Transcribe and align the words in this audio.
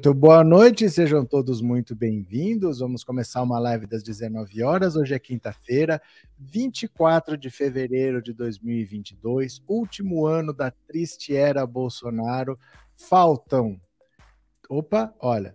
Muito 0.00 0.14
boa 0.14 0.42
noite, 0.42 0.88
sejam 0.88 1.26
todos 1.26 1.60
muito 1.60 1.94
bem-vindos. 1.94 2.78
Vamos 2.78 3.04
começar 3.04 3.42
uma 3.42 3.58
live 3.58 3.86
das 3.86 4.02
19 4.02 4.62
horas. 4.62 4.96
Hoje 4.96 5.12
é 5.12 5.18
quinta-feira, 5.18 6.00
24 6.38 7.36
de 7.36 7.50
fevereiro 7.50 8.22
de 8.22 8.32
2022, 8.32 9.62
último 9.68 10.24
ano 10.24 10.54
da 10.54 10.70
triste 10.70 11.36
era 11.36 11.66
Bolsonaro. 11.66 12.58
Faltam, 12.96 13.78
opa, 14.70 15.14
olha, 15.20 15.54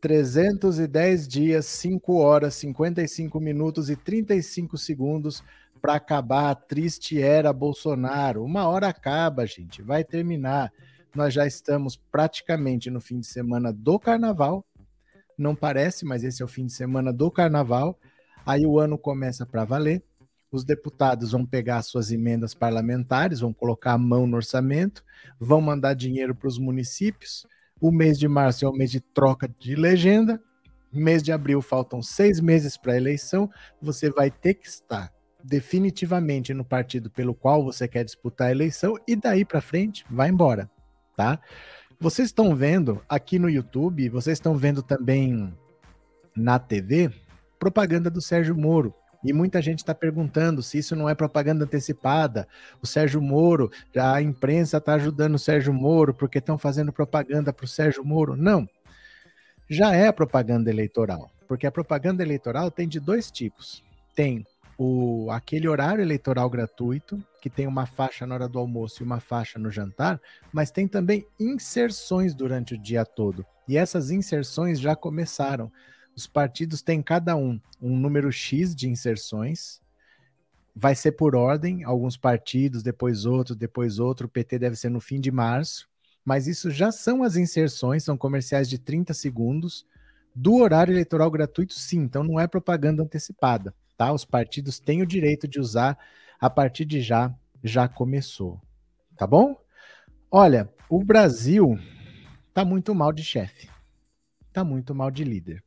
310 0.00 1.28
dias, 1.28 1.64
5 1.66 2.16
horas, 2.16 2.54
55 2.54 3.38
minutos 3.38 3.88
e 3.88 3.94
35 3.94 4.76
segundos 4.76 5.40
para 5.80 5.94
acabar 5.94 6.50
a 6.50 6.54
triste 6.56 7.22
era 7.22 7.52
Bolsonaro. 7.52 8.42
Uma 8.42 8.66
hora 8.66 8.88
acaba, 8.88 9.46
gente, 9.46 9.82
vai 9.82 10.02
terminar 10.02 10.72
nós 11.14 11.32
já 11.32 11.46
estamos 11.46 11.96
praticamente 11.96 12.90
no 12.90 13.00
fim 13.00 13.20
de 13.20 13.26
semana 13.26 13.72
do 13.72 13.98
carnaval. 13.98 14.66
Não 15.38 15.54
parece, 15.54 16.04
mas 16.04 16.24
esse 16.24 16.42
é 16.42 16.44
o 16.44 16.48
fim 16.48 16.66
de 16.66 16.72
semana 16.72 17.12
do 17.12 17.30
carnaval. 17.30 17.98
Aí 18.44 18.66
o 18.66 18.78
ano 18.78 18.98
começa 18.98 19.46
para 19.46 19.64
valer. 19.64 20.02
Os 20.50 20.64
deputados 20.64 21.32
vão 21.32 21.46
pegar 21.46 21.82
suas 21.82 22.10
emendas 22.10 22.54
parlamentares, 22.54 23.40
vão 23.40 23.52
colocar 23.52 23.92
a 23.92 23.98
mão 23.98 24.26
no 24.26 24.36
orçamento, 24.36 25.04
vão 25.38 25.60
mandar 25.60 25.94
dinheiro 25.94 26.34
para 26.34 26.48
os 26.48 26.58
municípios. 26.58 27.46
O 27.80 27.90
mês 27.90 28.18
de 28.18 28.28
março 28.28 28.64
é 28.64 28.68
o 28.68 28.72
mês 28.72 28.90
de 28.90 29.00
troca 29.00 29.48
de 29.58 29.74
legenda. 29.74 30.40
Mês 30.92 31.22
de 31.22 31.32
abril 31.32 31.60
faltam 31.60 32.00
seis 32.02 32.40
meses 32.40 32.76
para 32.76 32.92
a 32.92 32.96
eleição. 32.96 33.50
Você 33.82 34.10
vai 34.10 34.30
ter 34.30 34.54
que 34.54 34.68
estar 34.68 35.12
definitivamente 35.42 36.54
no 36.54 36.64
partido 36.64 37.10
pelo 37.10 37.34
qual 37.34 37.64
você 37.64 37.86
quer 37.86 38.04
disputar 38.04 38.48
a 38.48 38.52
eleição 38.52 38.96
e 39.06 39.14
daí 39.14 39.44
para 39.44 39.60
frente 39.60 40.04
vai 40.08 40.30
embora 40.30 40.70
tá? 41.16 41.38
Vocês 41.98 42.28
estão 42.28 42.54
vendo 42.54 43.02
aqui 43.08 43.38
no 43.38 43.48
YouTube, 43.48 44.08
vocês 44.08 44.36
estão 44.36 44.56
vendo 44.56 44.82
também 44.82 45.52
na 46.36 46.58
TV 46.58 47.10
propaganda 47.58 48.10
do 48.10 48.20
Sérgio 48.20 48.56
Moro. 48.56 48.94
E 49.24 49.32
muita 49.32 49.62
gente 49.62 49.78
está 49.78 49.94
perguntando 49.94 50.62
se 50.62 50.76
isso 50.76 50.94
não 50.94 51.08
é 51.08 51.14
propaganda 51.14 51.64
antecipada. 51.64 52.46
O 52.82 52.86
Sérgio 52.86 53.22
Moro, 53.22 53.70
a 53.96 54.20
imprensa 54.20 54.76
está 54.76 54.94
ajudando 54.94 55.36
o 55.36 55.38
Sérgio 55.38 55.72
Moro 55.72 56.12
porque 56.12 56.38
estão 56.38 56.58
fazendo 56.58 56.92
propaganda 56.92 57.50
para 57.50 57.64
o 57.64 57.68
Sérgio 57.68 58.04
Moro. 58.04 58.36
Não. 58.36 58.68
Já 59.66 59.94
é 59.94 60.12
propaganda 60.12 60.68
eleitoral. 60.68 61.30
Porque 61.48 61.66
a 61.66 61.72
propaganda 61.72 62.22
eleitoral 62.22 62.70
tem 62.70 62.86
de 62.86 63.00
dois 63.00 63.30
tipos. 63.30 63.82
Tem 64.14 64.44
o, 64.76 65.30
aquele 65.30 65.68
horário 65.68 66.02
eleitoral 66.02 66.48
gratuito, 66.50 67.22
que 67.40 67.48
tem 67.48 67.66
uma 67.66 67.86
faixa 67.86 68.26
na 68.26 68.34
hora 68.34 68.48
do 68.48 68.58
almoço 68.58 69.02
e 69.02 69.04
uma 69.04 69.20
faixa 69.20 69.58
no 69.58 69.70
jantar, 69.70 70.20
mas 70.52 70.70
tem 70.70 70.88
também 70.88 71.26
inserções 71.38 72.34
durante 72.34 72.74
o 72.74 72.78
dia 72.78 73.04
todo. 73.04 73.44
E 73.68 73.76
essas 73.76 74.10
inserções 74.10 74.80
já 74.80 74.96
começaram. 74.96 75.70
Os 76.16 76.26
partidos 76.26 76.82
têm 76.82 77.02
cada 77.02 77.36
um 77.36 77.60
um 77.80 77.96
número 77.96 78.32
X 78.32 78.74
de 78.74 78.88
inserções. 78.88 79.80
Vai 80.74 80.94
ser 80.94 81.12
por 81.12 81.36
ordem, 81.36 81.84
alguns 81.84 82.16
partidos, 82.16 82.82
depois 82.82 83.24
outro, 83.24 83.54
depois 83.54 83.98
outro. 83.98 84.26
O 84.26 84.30
PT 84.30 84.58
deve 84.58 84.76
ser 84.76 84.88
no 84.88 85.00
fim 85.00 85.20
de 85.20 85.30
março. 85.30 85.88
Mas 86.24 86.46
isso 86.46 86.70
já 86.70 86.90
são 86.90 87.22
as 87.22 87.36
inserções, 87.36 88.02
são 88.02 88.16
comerciais 88.16 88.68
de 88.68 88.78
30 88.78 89.12
segundos 89.12 89.86
do 90.34 90.56
horário 90.56 90.92
eleitoral 90.92 91.30
gratuito, 91.30 91.74
sim. 91.74 92.00
Então 92.00 92.24
não 92.24 92.40
é 92.40 92.46
propaganda 92.46 93.02
antecipada 93.02 93.74
tá? 93.96 94.12
Os 94.12 94.24
partidos 94.24 94.78
têm 94.78 95.02
o 95.02 95.06
direito 95.06 95.46
de 95.46 95.60
usar 95.60 95.98
a 96.40 96.50
partir 96.50 96.84
de 96.84 97.00
já, 97.00 97.34
já 97.62 97.88
começou, 97.88 98.60
tá 99.16 99.26
bom? 99.26 99.56
Olha, 100.30 100.68
o 100.88 101.02
Brasil 101.02 101.78
tá 102.52 102.64
muito 102.64 102.94
mal 102.94 103.12
de 103.12 103.22
chefe, 103.22 103.68
tá 104.52 104.64
muito 104.64 104.94
mal 104.94 105.10
de 105.10 105.24
líder, 105.24 105.62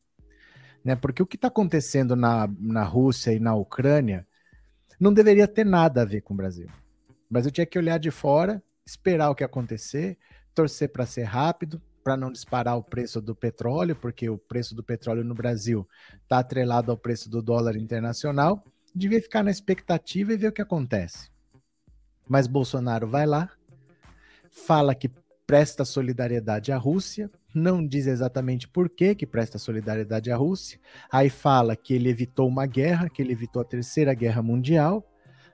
né? 0.83 0.95
Porque 0.95 1.23
o 1.23 1.25
que 1.25 1.35
está 1.35 1.47
acontecendo 1.47 2.15
na, 2.15 2.49
na 2.59 2.83
Rússia 2.83 3.31
e 3.31 3.39
na 3.39 3.55
Ucrânia 3.55 4.27
não 4.99 5.13
deveria 5.13 5.47
ter 5.47 5.65
nada 5.65 6.01
a 6.01 6.05
ver 6.05 6.21
com 6.21 6.33
o 6.33 6.37
Brasil. 6.37 6.67
O 7.29 7.33
Brasil 7.33 7.51
tinha 7.51 7.65
que 7.65 7.77
olhar 7.77 7.97
de 7.97 8.11
fora, 8.11 8.61
esperar 8.85 9.29
o 9.29 9.35
que 9.35 9.43
acontecer, 9.43 10.17
torcer 10.53 10.89
para 10.89 11.05
ser 11.05 11.23
rápido, 11.23 11.81
para 12.07 12.15
não 12.15 12.31
disparar 12.31 12.77
o 12.77 12.83
preço 12.83 13.21
do 13.21 13.35
petróleo, 13.35 13.93
porque 13.93 14.29
o 14.29 14.37
preço 14.37 14.73
do 14.73 14.81
petróleo 14.81 15.25
no 15.25 15.35
Brasil 15.35 15.85
está 16.23 16.39
atrelado 16.39 16.89
ao 16.89 16.97
preço 16.97 17.29
do 17.29 17.41
dólar 17.41 17.75
internacional, 17.75 18.63
devia 18.95 19.21
ficar 19.21 19.43
na 19.43 19.51
expectativa 19.51 20.31
e 20.31 20.37
ver 20.37 20.47
o 20.47 20.51
que 20.53 20.61
acontece. 20.61 21.29
Mas 22.25 22.47
Bolsonaro 22.47 23.09
vai 23.09 23.25
lá, 23.25 23.51
fala 24.49 24.95
que 24.95 25.11
presta 25.45 25.83
solidariedade 25.83 26.71
à 26.71 26.77
Rússia, 26.77 27.29
não 27.53 27.85
diz 27.85 28.07
exatamente 28.07 28.69
por 28.69 28.89
que, 28.89 29.13
que 29.13 29.27
presta 29.27 29.57
solidariedade 29.57 30.31
à 30.31 30.37
Rússia, 30.37 30.79
aí 31.11 31.29
fala 31.29 31.75
que 31.75 31.93
ele 31.93 32.07
evitou 32.07 32.47
uma 32.47 32.65
guerra, 32.65 33.09
que 33.09 33.21
ele 33.21 33.33
evitou 33.33 33.61
a 33.61 33.65
terceira 33.65 34.13
guerra 34.13 34.41
mundial, 34.41 35.05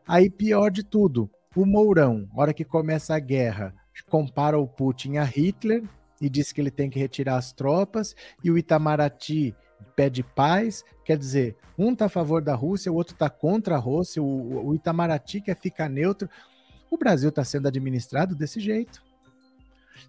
aí 0.07 0.29
pior 0.29 0.69
de 0.69 0.83
tudo, 0.83 1.27
o 1.55 1.65
Mourão, 1.65 2.29
hora 2.35 2.53
que 2.53 2.63
começa 2.63 3.15
a 3.15 3.19
guerra, 3.19 3.73
compara 4.07 4.59
o 4.59 4.67
Putin 4.67 5.17
a 5.17 5.23
Hitler, 5.23 5.83
e 6.21 6.29
diz 6.29 6.51
que 6.51 6.61
ele 6.61 6.71
tem 6.71 6.89
que 6.89 6.99
retirar 6.99 7.37
as 7.37 7.51
tropas, 7.51 8.15
e 8.43 8.49
o 8.49 8.57
Itamaraty 8.57 9.55
pede 9.95 10.23
paz, 10.23 10.83
quer 11.03 11.17
dizer, 11.17 11.55
um 11.77 11.93
está 11.93 12.05
a 12.05 12.09
favor 12.09 12.41
da 12.41 12.55
Rússia, 12.55 12.91
o 12.91 12.95
outro 12.95 13.13
está 13.13 13.29
contra 13.29 13.75
a 13.75 13.79
Rússia, 13.79 14.21
o, 14.21 14.67
o 14.67 14.75
Itamaraty 14.75 15.41
quer 15.41 15.57
ficar 15.57 15.89
neutro. 15.89 16.29
O 16.89 16.97
Brasil 16.97 17.29
está 17.29 17.43
sendo 17.43 17.67
administrado 17.67 18.35
desse 18.35 18.59
jeito. 18.59 19.03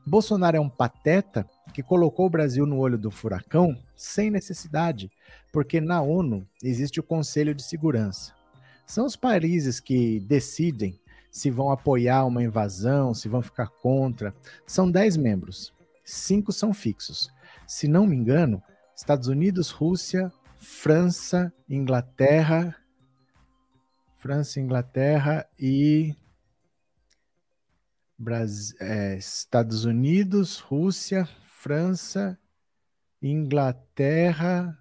Bolsonaro 0.07 0.57
é 0.57 0.61
um 0.61 0.69
pateta 0.69 1.49
que 1.73 1.83
colocou 1.83 2.27
o 2.27 2.31
Brasil 2.31 2.67
no 2.67 2.79
olho 2.79 2.99
do 2.99 3.11
furacão 3.11 3.77
sem 3.97 4.31
necessidade, 4.31 5.11
porque 5.53 5.81
na 5.81 6.03
ONU 6.03 6.47
existe 6.63 7.01
o 7.01 7.03
Conselho 7.03 7.55
de 7.55 7.63
Segurança. 7.63 8.33
São 8.87 9.07
os 9.07 9.17
países 9.17 9.81
que 9.81 10.21
decidem 10.21 10.99
se 11.31 11.51
vão 11.51 11.71
apoiar 11.71 12.25
uma 12.27 12.43
invasão, 12.43 13.15
se 13.15 13.29
vão 13.29 13.43
ficar 13.43 13.69
contra. 13.69 14.35
São 14.67 14.91
dez 14.91 15.17
membros 15.17 15.74
cinco 16.05 16.53
são 16.53 16.73
fixos. 16.73 17.31
Se 17.67 17.89
não 17.89 18.07
me 18.07 18.15
engano, 18.15 18.63
Estados 18.97 19.29
Unidos, 19.29 19.71
Rússia, 19.71 20.33
França, 20.59 21.53
Inglaterra, 21.69 22.77
França, 24.17 24.61
Inglaterra 24.61 25.47
e 25.59 26.15
Brasil, 28.19 28.77
é, 28.81 29.17
Estados 29.17 29.85
Unidos, 29.85 30.59
Rússia, 30.59 31.27
França, 31.43 32.39
Inglaterra. 33.21 34.79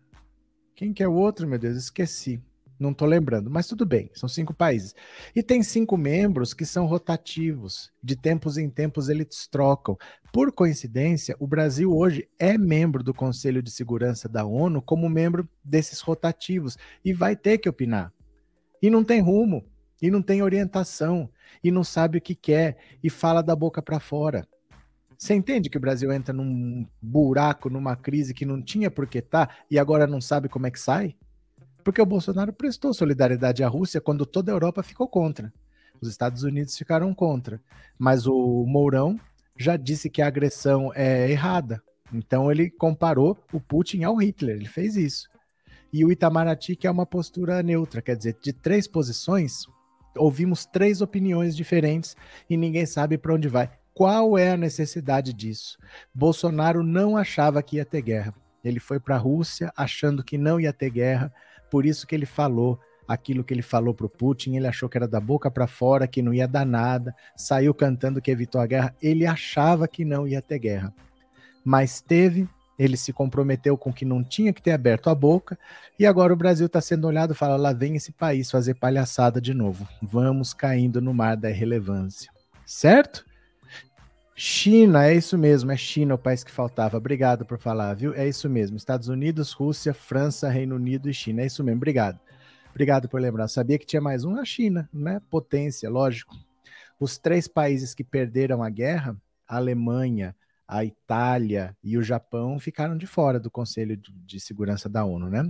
Quem 0.75 0.93
que 0.93 1.03
é 1.03 1.07
o 1.07 1.13
outro, 1.13 1.47
meu 1.47 1.59
Deus? 1.59 1.77
Esqueci 1.77 2.41
não 2.83 2.91
estou 2.91 3.07
lembrando, 3.07 3.49
mas 3.49 3.65
tudo 3.65 3.85
bem, 3.85 4.11
são 4.13 4.27
cinco 4.27 4.53
países. 4.53 4.93
E 5.33 5.41
tem 5.41 5.63
cinco 5.63 5.97
membros 5.97 6.53
que 6.53 6.65
são 6.65 6.85
rotativos, 6.85 7.91
de 8.03 8.15
tempos 8.15 8.57
em 8.57 8.69
tempos 8.69 9.07
eles 9.07 9.47
trocam. 9.47 9.97
Por 10.31 10.51
coincidência, 10.51 11.35
o 11.39 11.47
Brasil 11.47 11.95
hoje 11.95 12.27
é 12.37 12.57
membro 12.57 13.01
do 13.01 13.13
Conselho 13.13 13.63
de 13.63 13.71
Segurança 13.71 14.27
da 14.27 14.45
ONU 14.45 14.81
como 14.81 15.09
membro 15.09 15.47
desses 15.63 16.01
rotativos 16.01 16.77
e 17.03 17.13
vai 17.13 17.35
ter 17.35 17.57
que 17.57 17.69
opinar. 17.69 18.11
E 18.81 18.89
não 18.89 19.03
tem 19.03 19.21
rumo, 19.21 19.65
e 20.01 20.11
não 20.11 20.21
tem 20.21 20.43
orientação, 20.43 21.29
e 21.63 21.71
não 21.71 21.83
sabe 21.83 22.17
o 22.17 22.21
que 22.21 22.35
quer, 22.35 22.77
e 23.01 23.09
fala 23.09 23.41
da 23.41 23.55
boca 23.55 23.81
para 23.81 23.99
fora. 23.99 24.45
Você 25.17 25.33
entende 25.33 25.69
que 25.69 25.77
o 25.77 25.81
Brasil 25.81 26.11
entra 26.11 26.33
num 26.33 26.85
buraco, 27.01 27.69
numa 27.69 27.95
crise 27.95 28.33
que 28.33 28.45
não 28.45 28.61
tinha 28.61 28.91
por 28.91 29.07
que 29.07 29.19
estar 29.19 29.47
tá, 29.47 29.55
e 29.71 29.79
agora 29.79 30.05
não 30.05 30.19
sabe 30.19 30.49
como 30.49 30.67
é 30.67 30.71
que 30.71 30.79
sai? 30.79 31.15
Porque 31.83 32.01
o 32.01 32.05
Bolsonaro 32.05 32.53
prestou 32.53 32.93
solidariedade 32.93 33.63
à 33.63 33.67
Rússia 33.67 33.99
quando 33.99 34.25
toda 34.25 34.51
a 34.51 34.55
Europa 34.55 34.81
ficou 34.83 35.07
contra. 35.07 35.51
Os 36.01 36.09
Estados 36.09 36.43
Unidos 36.43 36.77
ficaram 36.77 37.13
contra. 37.13 37.61
Mas 37.97 38.25
o 38.25 38.65
Mourão 38.65 39.19
já 39.57 39.77
disse 39.77 40.09
que 40.09 40.21
a 40.21 40.27
agressão 40.27 40.91
é 40.95 41.29
errada. 41.29 41.81
Então 42.13 42.51
ele 42.51 42.69
comparou 42.69 43.37
o 43.51 43.59
Putin 43.59 44.03
ao 44.03 44.15
Hitler, 44.15 44.55
ele 44.55 44.67
fez 44.67 44.95
isso. 44.95 45.27
E 45.91 46.03
o 46.03 46.11
Itamaraty, 46.11 46.75
que 46.75 46.87
é 46.87 46.91
uma 46.91 47.05
postura 47.05 47.61
neutra, 47.61 48.01
quer 48.01 48.15
dizer, 48.15 48.37
de 48.41 48.51
três 48.51 48.87
posições, 48.87 49.65
ouvimos 50.17 50.65
três 50.65 51.01
opiniões 51.01 51.55
diferentes 51.55 52.15
e 52.49 52.57
ninguém 52.57 52.85
sabe 52.85 53.17
para 53.17 53.33
onde 53.33 53.47
vai. 53.47 53.69
Qual 53.93 54.37
é 54.37 54.51
a 54.51 54.57
necessidade 54.57 55.33
disso? 55.33 55.77
Bolsonaro 56.13 56.83
não 56.83 57.15
achava 57.15 57.61
que 57.61 57.75
ia 57.75 57.85
ter 57.85 58.01
guerra. 58.01 58.33
Ele 58.63 58.79
foi 58.79 58.99
para 58.99 59.15
a 59.15 59.19
Rússia 59.19 59.71
achando 59.75 60.23
que 60.23 60.37
não 60.37 60.59
ia 60.59 60.73
ter 60.73 60.89
guerra 60.89 61.31
por 61.73 61.87
isso 61.87 62.05
que 62.05 62.13
ele 62.13 62.27
falou 62.27 62.79
aquilo 63.07 63.43
que 63.43 63.51
ele 63.51 63.63
falou 63.63 63.95
para 63.95 64.05
o 64.05 64.09
Putin, 64.09 64.55
ele 64.55 64.67
achou 64.67 64.87
que 64.87 64.95
era 64.95 65.07
da 65.07 65.19
boca 65.19 65.49
para 65.49 65.65
fora, 65.65 66.07
que 66.07 66.21
não 66.21 66.31
ia 66.31 66.47
dar 66.47 66.67
nada, 66.67 67.15
saiu 67.35 67.73
cantando 67.73 68.21
que 68.21 68.29
evitou 68.29 68.61
a 68.61 68.67
guerra, 68.67 68.95
ele 69.01 69.25
achava 69.25 69.87
que 69.87 70.05
não 70.05 70.27
ia 70.27 70.39
ter 70.39 70.59
guerra. 70.59 70.93
Mas 71.65 71.99
teve, 71.99 72.47
ele 72.77 72.95
se 72.95 73.11
comprometeu 73.11 73.75
com 73.75 73.91
que 73.91 74.05
não 74.05 74.23
tinha 74.23 74.53
que 74.53 74.61
ter 74.61 74.69
aberto 74.69 75.09
a 75.09 75.15
boca, 75.15 75.57
e 75.97 76.05
agora 76.05 76.31
o 76.31 76.37
Brasil 76.37 76.67
está 76.67 76.79
sendo 76.79 77.07
olhado 77.07 77.33
fala: 77.33 77.55
lá 77.55 77.73
vem 77.73 77.95
esse 77.95 78.11
país 78.11 78.51
fazer 78.51 78.75
palhaçada 78.75 79.41
de 79.41 79.51
novo. 79.51 79.87
Vamos 79.99 80.53
caindo 80.53 81.01
no 81.01 81.11
mar 81.11 81.35
da 81.35 81.49
irrelevância. 81.49 82.31
Certo? 82.67 83.25
China, 84.35 85.05
é 85.05 85.13
isso 85.13 85.37
mesmo, 85.37 85.71
é 85.71 85.77
China 85.77 86.15
o 86.15 86.17
país 86.17 86.43
que 86.43 86.51
faltava. 86.51 86.97
Obrigado 86.97 87.45
por 87.45 87.59
falar, 87.59 87.93
viu? 87.93 88.13
É 88.15 88.27
isso 88.27 88.49
mesmo. 88.49 88.75
Estados 88.75 89.07
Unidos, 89.07 89.51
Rússia, 89.51 89.93
França, 89.93 90.49
Reino 90.49 90.75
Unido 90.75 91.09
e 91.09 91.13
China. 91.13 91.43
É 91.43 91.45
isso 91.45 91.63
mesmo, 91.63 91.77
obrigado. 91.77 92.19
Obrigado 92.71 93.07
por 93.07 93.21
lembrar. 93.21 93.47
sabia 93.47 93.77
que 93.77 93.85
tinha 93.85 94.01
mais 94.01 94.23
um, 94.23 94.35
a 94.35 94.43
China, 94.43 94.89
né? 94.91 95.21
Potência, 95.29 95.87
lógico. 95.89 96.35
Os 96.99 97.19
três 97.19 97.47
países 97.47 97.93
que 97.93 98.03
perderam 98.03 98.63
a 98.63 98.69
guerra, 98.69 99.15
a 99.47 99.57
Alemanha, 99.57 100.35
a 100.67 100.83
Itália 100.83 101.77
e 101.83 101.95
o 101.97 102.01
Japão 102.01 102.57
ficaram 102.57 102.97
de 102.97 103.05
fora 103.05 103.39
do 103.39 103.51
Conselho 103.51 103.95
de 103.95 104.39
Segurança 104.39 104.89
da 104.89 105.05
ONU, 105.05 105.29
né? 105.29 105.47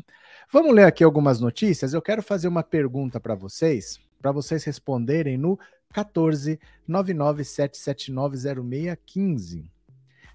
Vamos 0.51 0.73
ler 0.73 0.83
aqui 0.83 1.03
algumas 1.03 1.39
notícias. 1.39 1.93
Eu 1.93 2.01
quero 2.01 2.21
fazer 2.21 2.49
uma 2.49 2.63
pergunta 2.63 3.21
para 3.21 3.35
vocês, 3.35 3.99
para 4.21 4.33
vocês 4.33 4.65
responderem 4.65 5.37
no 5.37 5.57
14 5.93 6.59
997790615. 6.89 9.69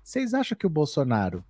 Vocês 0.03 0.33
acham 0.33 0.57
que 0.57 0.67
o 0.67 0.71
Bolsonaro, 0.71 1.45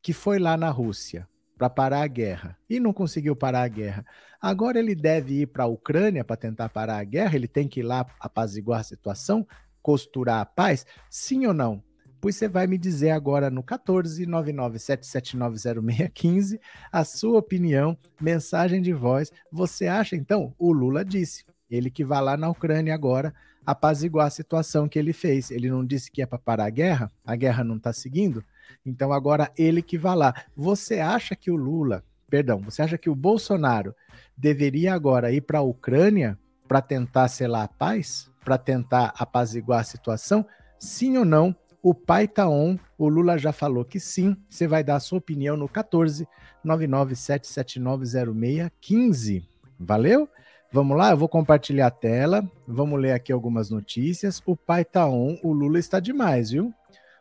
que 0.00 0.12
foi 0.12 0.38
lá 0.38 0.56
na 0.56 0.70
Rússia 0.70 1.28
para 1.58 1.68
parar 1.68 2.02
a 2.02 2.06
guerra 2.06 2.56
e 2.70 2.78
não 2.78 2.92
conseguiu 2.92 3.34
parar 3.34 3.62
a 3.62 3.68
guerra, 3.68 4.06
agora 4.40 4.78
ele 4.78 4.94
deve 4.94 5.40
ir 5.40 5.46
para 5.46 5.64
a 5.64 5.68
Ucrânia 5.68 6.24
para 6.24 6.36
tentar 6.36 6.68
parar 6.68 6.98
a 6.98 7.04
guerra? 7.04 7.34
Ele 7.34 7.48
tem 7.48 7.66
que 7.66 7.80
ir 7.80 7.82
lá 7.82 8.06
apaziguar 8.20 8.78
a 8.80 8.84
situação, 8.84 9.44
costurar 9.82 10.40
a 10.40 10.46
paz? 10.46 10.86
Sim 11.10 11.46
ou 11.46 11.54
não? 11.54 11.82
Pois 12.20 12.36
você 12.36 12.46
vai 12.48 12.66
me 12.66 12.78
dizer 12.78 13.10
agora 13.10 13.50
no 13.50 13.62
14 13.62 14.26
997790615 14.26 16.58
a 16.90 17.04
sua 17.04 17.38
opinião, 17.38 17.96
mensagem 18.20 18.80
de 18.80 18.92
voz. 18.92 19.30
Você 19.52 19.86
acha 19.86 20.16
então? 20.16 20.54
O 20.58 20.72
Lula 20.72 21.04
disse, 21.04 21.44
ele 21.70 21.90
que 21.90 22.04
vai 22.04 22.22
lá 22.22 22.36
na 22.36 22.48
Ucrânia 22.48 22.94
agora 22.94 23.34
apaziguar 23.66 24.26
a 24.26 24.30
situação 24.30 24.88
que 24.88 24.98
ele 24.98 25.12
fez. 25.12 25.50
Ele 25.50 25.70
não 25.70 25.84
disse 25.84 26.10
que 26.10 26.22
é 26.22 26.26
para 26.26 26.38
parar 26.38 26.66
a 26.66 26.70
guerra, 26.70 27.10
a 27.24 27.36
guerra 27.36 27.64
não 27.64 27.76
está 27.76 27.92
seguindo, 27.92 28.44
então 28.84 29.12
agora 29.12 29.50
ele 29.56 29.82
que 29.82 29.98
vai 29.98 30.16
lá. 30.16 30.34
Você 30.56 31.00
acha 31.00 31.34
que 31.34 31.50
o 31.50 31.56
Lula, 31.56 32.04
perdão, 32.28 32.60
você 32.60 32.82
acha 32.82 32.98
que 32.98 33.10
o 33.10 33.14
Bolsonaro 33.14 33.94
deveria 34.36 34.94
agora 34.94 35.32
ir 35.32 35.42
para 35.42 35.60
a 35.60 35.62
Ucrânia 35.62 36.38
para 36.66 36.80
tentar 36.80 37.28
selar 37.28 37.64
a 37.64 37.68
paz? 37.68 38.30
Para 38.44 38.58
tentar 38.58 39.14
apaziguar 39.16 39.80
a 39.80 39.84
situação? 39.84 40.44
Sim 40.78 41.16
ou 41.16 41.24
não? 41.24 41.56
O 41.82 41.94
pai 41.94 42.26
tá 42.26 42.48
on, 42.48 42.78
o 42.96 43.08
Lula 43.08 43.36
já 43.36 43.52
falou 43.52 43.84
que 43.84 44.00
sim. 44.00 44.36
Você 44.48 44.66
vai 44.66 44.82
dar 44.82 44.96
a 44.96 45.00
sua 45.00 45.18
opinião 45.18 45.56
no 45.56 45.68
14 45.68 46.26
997790615. 46.64 49.46
Valeu? 49.78 50.28
Vamos 50.74 50.96
lá, 50.96 51.12
eu 51.12 51.16
vou 51.16 51.28
compartilhar 51.28 51.86
a 51.86 51.90
tela. 51.92 52.50
Vamos 52.66 53.00
ler 53.00 53.12
aqui 53.12 53.30
algumas 53.30 53.70
notícias. 53.70 54.42
O 54.44 54.56
pai 54.56 54.84
tá 54.84 55.06
on, 55.06 55.38
o 55.40 55.52
Lula 55.52 55.78
está 55.78 56.00
demais, 56.00 56.50
viu? 56.50 56.74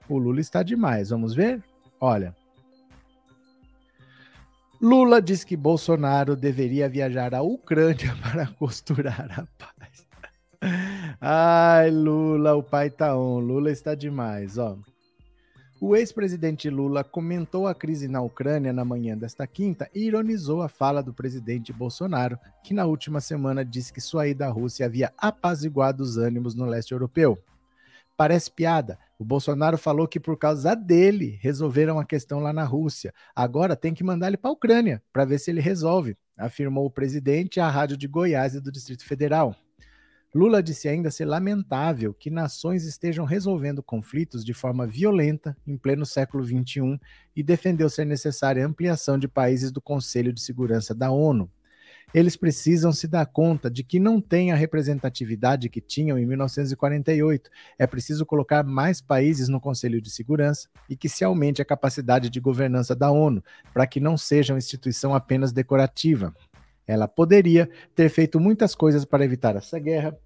O 0.09 0.17
Lula 0.17 0.41
está 0.41 0.63
demais. 0.63 1.11
Vamos 1.11 1.35
ver? 1.35 1.63
Olha. 2.01 2.35
Lula 4.81 5.21
diz 5.21 5.43
que 5.43 5.55
Bolsonaro 5.55 6.35
deveria 6.35 6.89
viajar 6.89 7.35
à 7.35 7.43
Ucrânia 7.43 8.17
para 8.27 8.47
costurar 8.47 9.29
a 9.39 9.45
paz. 9.55 10.07
Ai, 11.21 11.91
Lula, 11.91 12.55
o 12.55 12.63
pai 12.63 12.89
tá 12.89 13.15
on. 13.15 13.37
Lula 13.37 13.69
está 13.69 13.93
demais, 13.93 14.57
ó. 14.57 14.79
O 15.85 15.97
ex-presidente 15.97 16.69
Lula 16.69 17.03
comentou 17.03 17.67
a 17.67 17.75
crise 17.75 18.07
na 18.07 18.21
Ucrânia 18.21 18.71
na 18.71 18.85
manhã 18.85 19.17
desta 19.17 19.45
quinta 19.45 19.89
e 19.93 20.05
ironizou 20.05 20.61
a 20.61 20.69
fala 20.69 21.03
do 21.03 21.13
presidente 21.13 21.73
Bolsonaro, 21.73 22.39
que 22.63 22.73
na 22.73 22.85
última 22.85 23.19
semana 23.19 23.65
disse 23.65 23.91
que 23.91 23.99
sua 23.99 24.25
ida 24.25 24.47
à 24.47 24.49
Rússia 24.49 24.85
havia 24.85 25.11
apaziguado 25.17 26.01
os 26.01 26.15
ânimos 26.15 26.55
no 26.55 26.63
leste 26.63 26.93
europeu. 26.93 27.37
Parece 28.15 28.49
piada. 28.49 28.97
O 29.19 29.25
Bolsonaro 29.25 29.77
falou 29.77 30.07
que 30.07 30.21
por 30.21 30.37
causa 30.37 30.73
dele 30.73 31.37
resolveram 31.41 31.99
a 31.99 32.05
questão 32.05 32.39
lá 32.39 32.53
na 32.53 32.63
Rússia. 32.63 33.13
Agora 33.35 33.75
tem 33.75 33.93
que 33.93 34.05
mandar 34.05 34.27
ele 34.27 34.37
para 34.37 34.51
a 34.51 34.53
Ucrânia 34.53 35.03
para 35.11 35.25
ver 35.25 35.37
se 35.37 35.51
ele 35.51 35.59
resolve, 35.59 36.15
afirmou 36.37 36.85
o 36.85 36.91
presidente 36.91 37.59
à 37.59 37.69
rádio 37.69 37.97
de 37.97 38.07
Goiás 38.07 38.55
e 38.55 38.61
do 38.61 38.71
Distrito 38.71 39.03
Federal. 39.03 39.53
Lula 40.35 40.63
disse 40.63 40.87
ainda 40.87 41.11
ser 41.11 41.25
lamentável 41.25 42.11
que 42.11 42.31
nações 42.31 42.85
estejam 42.85 43.23
resolvendo 43.23 43.83
conflitos 43.83 44.43
de 44.43 44.51
forma 44.51 44.87
violenta 44.87 45.55
em 45.67 45.77
pleno 45.77 46.07
século 46.07 46.43
XXI 46.43 46.99
e 47.35 47.43
defendeu 47.43 47.87
ser 47.87 48.05
necessária 48.05 48.63
a 48.63 48.67
ampliação 48.67 49.19
de 49.19 49.27
países 49.27 49.71
do 49.71 49.79
Conselho 49.79 50.33
de 50.33 50.41
Segurança 50.41 50.95
da 50.95 51.11
ONU. 51.11 51.51
Eles 52.11 52.35
precisam 52.35 52.91
se 52.91 53.07
dar 53.07 53.27
conta 53.27 53.69
de 53.69 53.83
que 53.83 53.99
não 53.99 54.19
têm 54.19 54.51
a 54.51 54.55
representatividade 54.55 55.69
que 55.69 55.81
tinham 55.81 56.17
em 56.17 56.25
1948. 56.25 57.49
É 57.77 57.85
preciso 57.85 58.25
colocar 58.25 58.63
mais 58.63 59.01
países 59.01 59.47
no 59.47 59.61
Conselho 59.61 60.01
de 60.01 60.09
Segurança 60.09 60.67
e 60.89 60.95
que 60.95 61.09
se 61.09 61.23
aumente 61.23 61.61
a 61.61 61.65
capacidade 61.65 62.29
de 62.29 62.39
governança 62.39 62.95
da 62.95 63.11
ONU, 63.11 63.43
para 63.71 63.85
que 63.85 63.99
não 63.99 64.17
seja 64.17 64.53
uma 64.53 64.59
instituição 64.59 65.13
apenas 65.13 65.51
decorativa. 65.51 66.33
Ela 66.87 67.07
poderia 67.07 67.69
ter 67.95 68.09
feito 68.09 68.39
muitas 68.39 68.75
coisas 68.75 69.05
para 69.05 69.23
evitar 69.25 69.55
essa 69.55 69.79
guerra 69.79 70.17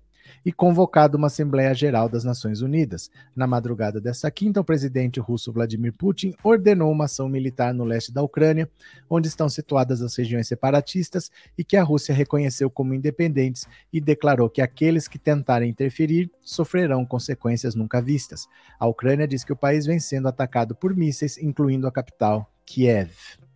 e 0.46 0.52
convocado 0.52 1.18
uma 1.18 1.28
Assembleia 1.28 1.74
Geral 1.74 2.10
das 2.10 2.24
Nações 2.24 2.62
Unidas. 2.62 3.10
Na 3.36 3.48
madrugada 3.48 4.00
desta 4.00 4.30
quinta, 4.30 4.62
o 4.62 4.64
presidente 4.64 5.20
russo 5.20 5.52
Vladimir 5.52 5.94
Putin 5.94 6.34
ordenou 6.44 6.92
uma 6.92 7.06
ação 7.06 7.28
militar 7.30 7.74
no 7.74 7.84
leste 7.84 8.12
da 8.12 8.22
Ucrânia, 8.22 8.70
onde 9.10 9.28
estão 9.28 9.50
situadas 9.50 10.02
as 10.02 10.16
regiões 10.16 10.48
separatistas 10.48 11.32
e 11.58 11.64
que 11.64 11.78
a 11.78 11.84
Rússia 11.84 12.14
reconheceu 12.14 12.70
como 12.70 12.94
independentes 12.94 13.68
e 13.92 14.00
declarou 14.00 14.50
que 14.50 14.62
aqueles 14.62 15.08
que 15.08 15.20
tentarem 15.20 15.70
interferir 15.70 16.32
sofrerão 16.42 17.06
consequências 17.06 17.76
nunca 17.76 18.02
vistas. 18.02 18.48
A 18.80 18.88
Ucrânia 18.88 19.28
diz 19.28 19.44
que 19.44 19.54
o 19.54 19.58
país 19.58 19.86
vem 19.86 20.00
sendo 20.00 20.28
atacado 20.28 20.76
por 20.76 20.96
mísseis, 20.96 21.38
incluindo 21.38 21.88
a 21.88 21.92
capital, 21.92 22.52
Kiev. 22.66 23.47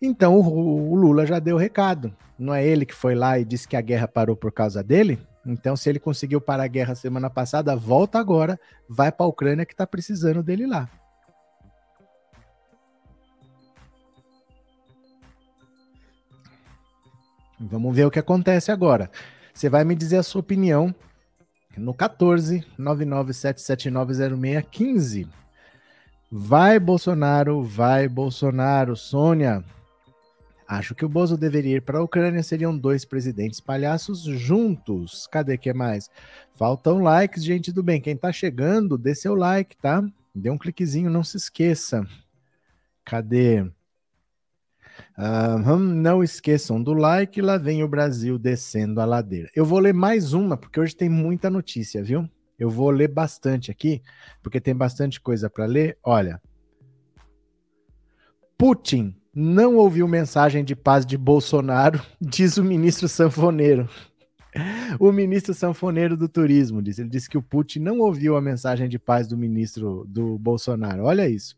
Então 0.00 0.38
o, 0.38 0.94
Lula 0.94 1.26
já 1.26 1.38
deu 1.38 1.56
o 1.56 1.58
recado. 1.58 2.14
Não 2.38 2.54
é 2.54 2.66
ele 2.66 2.84
que 2.84 2.94
foi 2.94 3.14
lá 3.14 3.38
e 3.38 3.44
disse 3.44 3.68
que 3.68 3.76
a 3.76 3.80
guerra 3.80 4.08
parou 4.08 4.36
por 4.36 4.52
causa 4.52 4.82
dele? 4.82 5.18
Então, 5.46 5.76
se 5.76 5.90
ele 5.90 5.98
conseguiu 5.98 6.40
parar 6.40 6.64
a 6.64 6.68
guerra 6.68 6.94
semana 6.94 7.28
passada, 7.28 7.76
volta 7.76 8.18
agora, 8.18 8.58
vai 8.88 9.12
para 9.12 9.26
a 9.26 9.28
Ucrânia 9.28 9.66
que 9.66 9.74
está 9.74 9.86
precisando 9.86 10.42
dele 10.42 10.66
lá. 10.66 10.88
Vamos 17.60 17.94
ver 17.94 18.06
o 18.06 18.10
que 18.10 18.18
acontece 18.18 18.72
agora. 18.72 19.10
Você 19.52 19.68
vai 19.68 19.84
me 19.84 19.94
dizer 19.94 20.16
a 20.16 20.22
sua 20.22 20.40
opinião 20.40 20.94
no 21.76 21.92
14 21.94 22.64
997790615. 22.78 25.28
Vai 26.30 26.78
Bolsonaro, 26.80 27.62
vai 27.62 28.08
Bolsonaro, 28.08 28.96
Sônia. 28.96 29.62
Acho 30.66 30.94
que 30.94 31.04
o 31.04 31.08
Bozo 31.08 31.36
deveria 31.36 31.76
ir 31.76 31.82
para 31.82 31.98
a 31.98 32.02
Ucrânia, 32.02 32.42
seriam 32.42 32.76
dois 32.76 33.04
presidentes 33.04 33.60
palhaços 33.60 34.22
juntos. 34.22 35.26
Cadê 35.30 35.58
que 35.58 35.72
mais? 35.72 36.10
Faltam 36.54 37.02
likes, 37.02 37.44
gente 37.44 37.70
do 37.70 37.82
bem. 37.82 38.00
Quem 38.00 38.16
tá 38.16 38.32
chegando, 38.32 38.96
dê 38.96 39.14
seu 39.14 39.34
like, 39.34 39.76
tá? 39.76 40.02
Dê 40.34 40.50
um 40.50 40.58
cliquezinho, 40.58 41.10
não 41.10 41.22
se 41.22 41.36
esqueça. 41.36 42.06
Cadê? 43.04 43.70
Uhum, 45.18 45.78
não 45.78 46.22
esqueçam 46.22 46.82
do 46.82 46.94
like, 46.94 47.40
lá 47.42 47.58
vem 47.58 47.82
o 47.82 47.88
Brasil 47.88 48.38
descendo 48.38 49.00
a 49.00 49.04
ladeira. 49.04 49.50
Eu 49.54 49.64
vou 49.64 49.78
ler 49.78 49.92
mais 49.92 50.32
uma, 50.32 50.56
porque 50.56 50.80
hoje 50.80 50.96
tem 50.96 51.08
muita 51.08 51.50
notícia, 51.50 52.02
viu? 52.02 52.28
Eu 52.58 52.70
vou 52.70 52.90
ler 52.90 53.08
bastante 53.08 53.70
aqui, 53.70 54.00
porque 54.42 54.60
tem 54.60 54.74
bastante 54.74 55.20
coisa 55.20 55.50
para 55.50 55.66
ler. 55.66 55.98
Olha, 56.02 56.40
Putin 58.56 59.14
não 59.34 59.76
ouviu 59.76 60.06
mensagem 60.06 60.64
de 60.64 60.76
paz 60.76 61.04
de 61.04 61.18
Bolsonaro, 61.18 62.00
diz 62.20 62.56
o 62.56 62.64
ministro 62.64 63.08
sanfoneiro. 63.08 63.88
O 65.00 65.10
ministro 65.10 65.52
sanfoneiro 65.52 66.16
do 66.16 66.28
turismo 66.28 66.80
diz, 66.80 67.00
ele 67.00 67.08
disse 67.08 67.28
que 67.28 67.36
o 67.36 67.42
Putin 67.42 67.80
não 67.80 67.98
ouviu 67.98 68.36
a 68.36 68.40
mensagem 68.40 68.88
de 68.88 69.00
paz 69.00 69.26
do 69.26 69.36
ministro 69.36 70.04
do 70.06 70.38
Bolsonaro. 70.38 71.04
Olha 71.04 71.28
isso. 71.28 71.56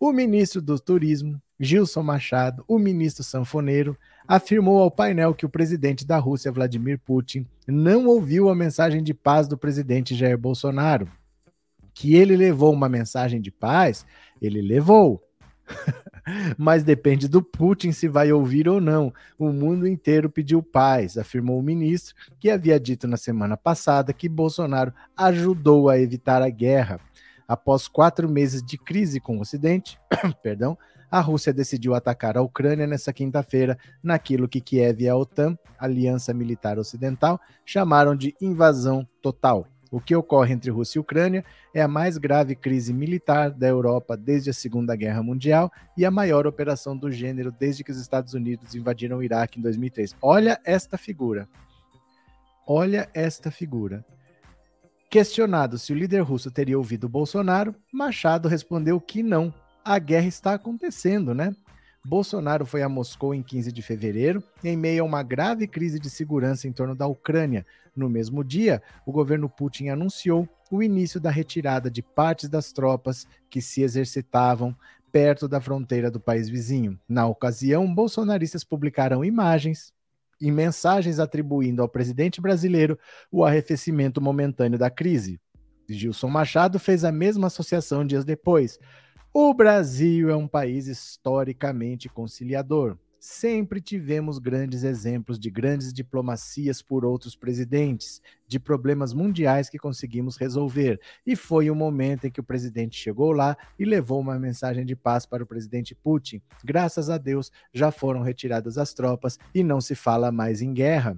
O 0.00 0.12
ministro 0.12 0.60
do 0.60 0.76
turismo, 0.80 1.40
Gilson 1.60 2.02
Machado, 2.02 2.64
o 2.66 2.76
ministro 2.80 3.22
sanfoneiro, 3.22 3.96
afirmou 4.26 4.82
ao 4.82 4.90
painel 4.90 5.32
que 5.32 5.46
o 5.46 5.48
presidente 5.48 6.04
da 6.04 6.18
Rússia, 6.18 6.50
Vladimir 6.50 6.98
Putin, 6.98 7.46
não 7.68 8.06
ouviu 8.06 8.48
a 8.48 8.54
mensagem 8.54 9.00
de 9.00 9.14
paz 9.14 9.46
do 9.46 9.56
presidente 9.56 10.16
Jair 10.16 10.36
Bolsonaro. 10.36 11.06
Que 11.94 12.16
ele 12.16 12.36
levou 12.36 12.72
uma 12.72 12.88
mensagem 12.88 13.40
de 13.40 13.52
paz, 13.52 14.04
ele 14.40 14.60
levou. 14.60 15.22
Mas 16.56 16.84
depende 16.84 17.28
do 17.28 17.42
Putin 17.42 17.92
se 17.92 18.08
vai 18.08 18.32
ouvir 18.32 18.68
ou 18.68 18.80
não. 18.80 19.12
O 19.38 19.50
mundo 19.50 19.86
inteiro 19.86 20.30
pediu 20.30 20.62
paz, 20.62 21.18
afirmou 21.18 21.58
o 21.58 21.62
ministro, 21.62 22.14
que 22.38 22.50
havia 22.50 22.78
dito 22.78 23.08
na 23.08 23.16
semana 23.16 23.56
passada 23.56 24.12
que 24.12 24.28
Bolsonaro 24.28 24.92
ajudou 25.16 25.88
a 25.88 25.98
evitar 25.98 26.42
a 26.42 26.48
guerra. 26.48 27.00
Após 27.46 27.88
quatro 27.88 28.28
meses 28.28 28.62
de 28.62 28.78
crise 28.78 29.20
com 29.20 29.38
o 29.38 29.40
Ocidente, 29.40 29.98
perdão, 30.42 30.78
a 31.10 31.20
Rússia 31.20 31.52
decidiu 31.52 31.94
atacar 31.94 32.38
a 32.38 32.42
Ucrânia 32.42 32.86
nessa 32.86 33.12
quinta-feira, 33.12 33.76
naquilo 34.02 34.48
que 34.48 34.62
Kiev 34.62 35.02
e 35.02 35.08
a 35.08 35.14
OTAN, 35.14 35.58
Aliança 35.78 36.32
Militar 36.32 36.78
Ocidental, 36.78 37.38
chamaram 37.66 38.16
de 38.16 38.34
invasão 38.40 39.06
total. 39.20 39.66
O 39.92 40.00
que 40.00 40.16
ocorre 40.16 40.54
entre 40.54 40.70
Rússia 40.70 40.98
e 40.98 41.00
Ucrânia 41.00 41.44
é 41.74 41.82
a 41.82 41.86
mais 41.86 42.16
grave 42.16 42.56
crise 42.56 42.94
militar 42.94 43.50
da 43.50 43.68
Europa 43.68 44.16
desde 44.16 44.48
a 44.48 44.54
Segunda 44.54 44.96
Guerra 44.96 45.22
Mundial 45.22 45.70
e 45.98 46.06
a 46.06 46.10
maior 46.10 46.46
operação 46.46 46.96
do 46.96 47.12
gênero 47.12 47.52
desde 47.52 47.84
que 47.84 47.90
os 47.90 47.98
Estados 47.98 48.32
Unidos 48.32 48.74
invadiram 48.74 49.18
o 49.18 49.22
Iraque 49.22 49.58
em 49.58 49.62
2003. 49.62 50.16
Olha 50.22 50.58
esta 50.64 50.96
figura. 50.96 51.46
Olha 52.66 53.06
esta 53.12 53.50
figura. 53.50 54.02
Questionado 55.10 55.76
se 55.76 55.92
o 55.92 55.96
líder 55.96 56.22
russo 56.22 56.50
teria 56.50 56.78
ouvido 56.78 57.06
Bolsonaro, 57.06 57.74
Machado 57.92 58.48
respondeu 58.48 58.98
que 58.98 59.22
não. 59.22 59.52
A 59.84 59.98
guerra 59.98 60.26
está 60.26 60.54
acontecendo, 60.54 61.34
né? 61.34 61.54
Bolsonaro 62.04 62.66
foi 62.66 62.82
a 62.82 62.88
Moscou 62.88 63.32
em 63.32 63.42
15 63.42 63.70
de 63.70 63.80
fevereiro, 63.80 64.42
em 64.64 64.76
meio 64.76 65.04
a 65.04 65.06
uma 65.06 65.22
grave 65.22 65.68
crise 65.68 66.00
de 66.00 66.10
segurança 66.10 66.66
em 66.66 66.72
torno 66.72 66.96
da 66.96 67.06
Ucrânia. 67.06 67.64
No 67.94 68.08
mesmo 68.08 68.42
dia, 68.42 68.82
o 69.06 69.12
governo 69.12 69.48
Putin 69.48 69.88
anunciou 69.88 70.48
o 70.70 70.82
início 70.82 71.20
da 71.20 71.30
retirada 71.30 71.90
de 71.90 72.02
partes 72.02 72.48
das 72.48 72.72
tropas 72.72 73.26
que 73.48 73.62
se 73.62 73.82
exercitavam 73.82 74.76
perto 75.12 75.46
da 75.46 75.60
fronteira 75.60 76.10
do 76.10 76.18
país 76.18 76.48
vizinho. 76.48 76.98
Na 77.08 77.26
ocasião, 77.26 77.94
bolsonaristas 77.94 78.64
publicaram 78.64 79.24
imagens 79.24 79.92
e 80.40 80.50
mensagens 80.50 81.20
atribuindo 81.20 81.82
ao 81.82 81.88
presidente 81.88 82.40
brasileiro 82.40 82.98
o 83.30 83.44
arrefecimento 83.44 84.20
momentâneo 84.20 84.78
da 84.78 84.90
crise. 84.90 85.38
Gilson 85.88 86.28
Machado 86.28 86.78
fez 86.78 87.04
a 87.04 87.12
mesma 87.12 87.46
associação 87.46 88.04
dias 88.04 88.24
depois. 88.24 88.78
O 89.34 89.54
Brasil 89.54 90.28
é 90.28 90.36
um 90.36 90.46
país 90.46 90.86
historicamente 90.86 92.06
conciliador. 92.06 92.98
Sempre 93.18 93.80
tivemos 93.80 94.38
grandes 94.38 94.82
exemplos 94.82 95.38
de 95.38 95.48
grandes 95.48 95.90
diplomacias 95.90 96.82
por 96.82 97.02
outros 97.02 97.34
presidentes, 97.34 98.20
de 98.46 98.60
problemas 98.60 99.14
mundiais 99.14 99.70
que 99.70 99.78
conseguimos 99.78 100.36
resolver. 100.36 101.00
E 101.26 101.34
foi 101.34 101.70
o 101.70 101.74
momento 101.74 102.26
em 102.26 102.30
que 102.30 102.40
o 102.40 102.44
presidente 102.44 102.98
chegou 102.98 103.32
lá 103.32 103.56
e 103.78 103.86
levou 103.86 104.20
uma 104.20 104.38
mensagem 104.38 104.84
de 104.84 104.94
paz 104.94 105.24
para 105.24 105.42
o 105.42 105.46
presidente 105.46 105.94
Putin. 105.94 106.42
Graças 106.62 107.08
a 107.08 107.16
Deus, 107.16 107.50
já 107.72 107.90
foram 107.90 108.20
retiradas 108.20 108.76
as 108.76 108.92
tropas 108.92 109.38
e 109.54 109.64
não 109.64 109.80
se 109.80 109.94
fala 109.94 110.30
mais 110.30 110.60
em 110.60 110.74
guerra. 110.74 111.16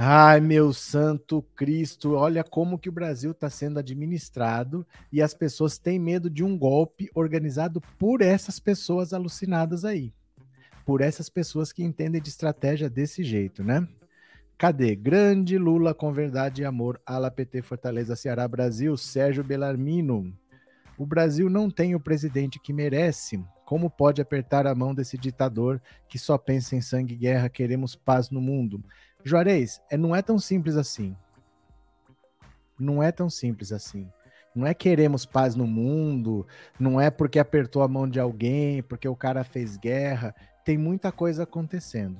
Ai, 0.00 0.38
meu 0.40 0.72
santo 0.72 1.42
Cristo, 1.56 2.12
olha 2.12 2.44
como 2.44 2.78
que 2.78 2.88
o 2.88 2.92
Brasil 2.92 3.32
está 3.32 3.50
sendo 3.50 3.80
administrado 3.80 4.86
e 5.10 5.20
as 5.20 5.34
pessoas 5.34 5.76
têm 5.76 5.98
medo 5.98 6.30
de 6.30 6.44
um 6.44 6.56
golpe 6.56 7.10
organizado 7.16 7.80
por 7.98 8.22
essas 8.22 8.60
pessoas 8.60 9.12
alucinadas 9.12 9.84
aí. 9.84 10.12
Por 10.86 11.00
essas 11.00 11.28
pessoas 11.28 11.72
que 11.72 11.82
entendem 11.82 12.22
de 12.22 12.28
estratégia 12.28 12.88
desse 12.88 13.24
jeito, 13.24 13.64
né? 13.64 13.88
Cadê? 14.56 14.94
Grande 14.94 15.58
Lula 15.58 15.92
com 15.92 16.12
verdade 16.12 16.62
e 16.62 16.64
amor. 16.64 17.00
Ala 17.04 17.28
PT 17.28 17.62
Fortaleza 17.62 18.14
Ceará 18.14 18.46
Brasil. 18.46 18.96
Sérgio 18.96 19.42
Belarmino. 19.42 20.32
O 20.96 21.04
Brasil 21.04 21.50
não 21.50 21.68
tem 21.68 21.96
o 21.96 22.00
presidente 22.00 22.60
que 22.60 22.72
merece. 22.72 23.44
Como 23.64 23.90
pode 23.90 24.22
apertar 24.22 24.64
a 24.64 24.76
mão 24.76 24.94
desse 24.94 25.18
ditador 25.18 25.82
que 26.08 26.20
só 26.20 26.38
pensa 26.38 26.76
em 26.76 26.80
sangue 26.80 27.14
e 27.14 27.18
guerra? 27.18 27.48
Queremos 27.48 27.96
paz 27.96 28.30
no 28.30 28.40
mundo. 28.40 28.82
Juarez, 29.24 29.80
é, 29.90 29.96
não 29.96 30.14
é 30.14 30.22
tão 30.22 30.38
simples 30.38 30.76
assim. 30.76 31.16
Não 32.78 33.02
é 33.02 33.10
tão 33.10 33.28
simples 33.28 33.72
assim. 33.72 34.08
Não 34.54 34.66
é 34.66 34.74
queremos 34.74 35.26
paz 35.26 35.54
no 35.54 35.66
mundo, 35.66 36.46
não 36.78 37.00
é 37.00 37.10
porque 37.10 37.38
apertou 37.38 37.82
a 37.82 37.88
mão 37.88 38.08
de 38.08 38.18
alguém, 38.18 38.82
porque 38.82 39.08
o 39.08 39.16
cara 39.16 39.44
fez 39.44 39.76
guerra. 39.76 40.34
Tem 40.64 40.76
muita 40.76 41.12
coisa 41.12 41.42
acontecendo. 41.42 42.18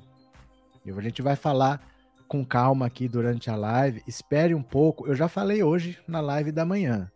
E 0.85 0.91
a 0.91 1.01
gente 1.01 1.21
vai 1.21 1.35
falar 1.35 1.81
com 2.27 2.45
calma 2.45 2.85
aqui 2.85 3.07
durante 3.07 3.49
a 3.49 3.55
live. 3.55 4.03
Espere 4.07 4.53
um 4.53 4.63
pouco. 4.63 5.07
Eu 5.07 5.15
já 5.15 5.27
falei 5.27 5.63
hoje 5.63 5.99
na 6.07 6.21
live 6.21 6.51
da 6.51 6.63
manhã. 6.63 7.11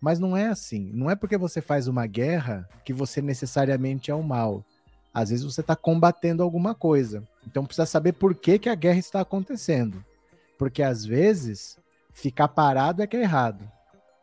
Mas 0.00 0.18
não 0.18 0.36
é 0.36 0.46
assim. 0.46 0.90
Não 0.92 1.10
é 1.10 1.16
porque 1.16 1.38
você 1.38 1.60
faz 1.60 1.88
uma 1.88 2.06
guerra 2.06 2.68
que 2.84 2.92
você 2.92 3.22
necessariamente 3.22 4.10
é 4.10 4.14
o 4.14 4.22
mal. 4.22 4.64
Às 5.12 5.30
vezes 5.30 5.44
você 5.44 5.60
está 5.60 5.76
combatendo 5.76 6.42
alguma 6.42 6.74
coisa. 6.74 7.26
Então 7.46 7.64
precisa 7.64 7.86
saber 7.86 8.12
por 8.12 8.34
que, 8.34 8.58
que 8.58 8.68
a 8.68 8.74
guerra 8.74 8.98
está 8.98 9.20
acontecendo. 9.20 10.04
Porque 10.58 10.82
às 10.82 11.04
vezes 11.04 11.78
ficar 12.10 12.48
parado 12.48 13.02
é 13.02 13.06
que 13.06 13.16
é 13.16 13.22
errado. 13.22 13.70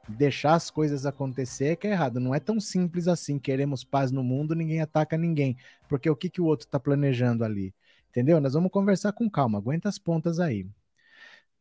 Deixar 0.07 0.55
as 0.55 0.71
coisas 0.71 1.05
acontecer 1.05 1.65
é 1.67 1.75
que 1.75 1.87
é 1.87 1.91
errado. 1.91 2.19
Não 2.19 2.33
é 2.33 2.39
tão 2.39 2.59
simples 2.59 3.07
assim. 3.07 3.37
Queremos 3.37 3.83
paz 3.83 4.11
no 4.11 4.23
mundo, 4.23 4.55
ninguém 4.55 4.81
ataca 4.81 5.17
ninguém. 5.17 5.55
Porque 5.87 6.09
o 6.09 6.15
que, 6.15 6.29
que 6.29 6.41
o 6.41 6.45
outro 6.45 6.65
está 6.65 6.79
planejando 6.79 7.43
ali? 7.43 7.73
Entendeu? 8.09 8.41
Nós 8.41 8.53
vamos 8.53 8.71
conversar 8.71 9.11
com 9.11 9.29
calma. 9.29 9.59
Aguenta 9.59 9.87
as 9.87 9.99
pontas 9.99 10.39
aí. 10.39 10.65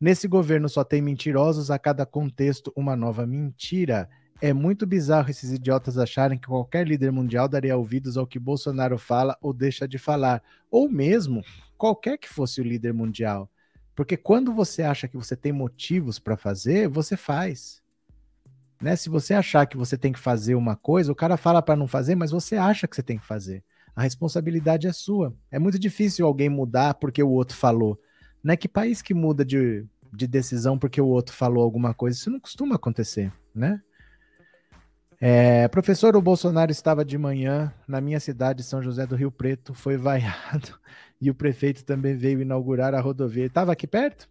Nesse 0.01 0.27
governo 0.27 0.67
só 0.69 0.83
tem 0.83 1.01
mentirosos, 1.01 1.69
a 1.69 1.77
cada 1.77 2.05
contexto 2.05 2.71
uma 2.75 2.95
nova 2.95 3.27
mentira. 3.27 4.09
É 4.41 4.53
muito 4.53 4.85
bizarro 4.87 5.29
esses 5.29 5.51
idiotas 5.51 5.97
acharem 5.97 6.37
que 6.37 6.47
qualquer 6.47 6.87
líder 6.87 7.11
mundial 7.11 7.49
daria 7.49 7.75
ouvidos 7.75 8.15
ao 8.15 8.25
que 8.25 8.39
Bolsonaro 8.39 8.97
fala 8.97 9.37
ou 9.41 9.51
deixa 9.51 9.85
de 9.85 9.97
falar, 9.97 10.41
ou 10.71 10.89
mesmo 10.89 11.43
qualquer 11.77 12.17
que 12.17 12.29
fosse 12.29 12.61
o 12.61 12.63
líder 12.63 12.93
mundial. 12.93 13.49
Porque 13.93 14.15
quando 14.15 14.53
você 14.53 14.81
acha 14.81 15.09
que 15.09 15.17
você 15.17 15.35
tem 15.35 15.51
motivos 15.51 16.19
para 16.19 16.37
fazer, 16.37 16.87
você 16.87 17.17
faz. 17.17 17.81
Né? 18.81 18.95
Se 18.95 19.09
você 19.09 19.33
achar 19.33 19.65
que 19.65 19.75
você 19.75 19.97
tem 19.97 20.13
que 20.13 20.19
fazer 20.19 20.55
uma 20.55 20.77
coisa, 20.77 21.11
o 21.11 21.15
cara 21.15 21.35
fala 21.35 21.61
para 21.61 21.75
não 21.75 21.85
fazer, 21.85 22.15
mas 22.15 22.31
você 22.31 22.55
acha 22.55 22.87
que 22.87 22.95
você 22.95 23.03
tem 23.03 23.17
que 23.17 23.25
fazer. 23.25 23.61
A 23.93 24.03
responsabilidade 24.03 24.87
é 24.87 24.93
sua. 24.93 25.35
É 25.51 25.59
muito 25.59 25.77
difícil 25.77 26.25
alguém 26.25 26.47
mudar 26.47 26.93
porque 26.93 27.21
o 27.21 27.29
outro 27.29 27.57
falou. 27.57 27.99
Né? 28.41 28.55
Que 28.55 28.69
país 28.69 29.01
que 29.01 29.13
muda 29.13 29.43
de, 29.43 29.85
de 30.13 30.27
decisão 30.27 30.79
porque 30.79 31.01
o 31.01 31.07
outro 31.07 31.35
falou 31.35 31.61
alguma 31.61 31.93
coisa? 31.93 32.17
Isso 32.17 32.31
não 32.31 32.39
costuma 32.39 32.75
acontecer, 32.75 33.33
né? 33.53 33.81
É, 35.21 35.67
professor, 35.67 36.15
o 36.15 36.21
Bolsonaro 36.21 36.71
estava 36.71 37.03
de 37.03 37.17
manhã 37.17 37.73
na 37.85 37.99
minha 37.99 38.21
cidade, 38.21 38.63
São 38.63 38.81
José 38.81 39.05
do 39.05 39.17
Rio 39.17 39.29
Preto, 39.29 39.73
foi 39.73 39.97
vaiado 39.97 40.79
e 41.19 41.29
o 41.29 41.35
prefeito 41.35 41.83
também 41.83 42.15
veio 42.15 42.41
inaugurar 42.41 42.95
a 42.95 43.01
rodovia. 43.01 43.45
Estava 43.45 43.73
aqui 43.73 43.85
perto? 43.85 44.29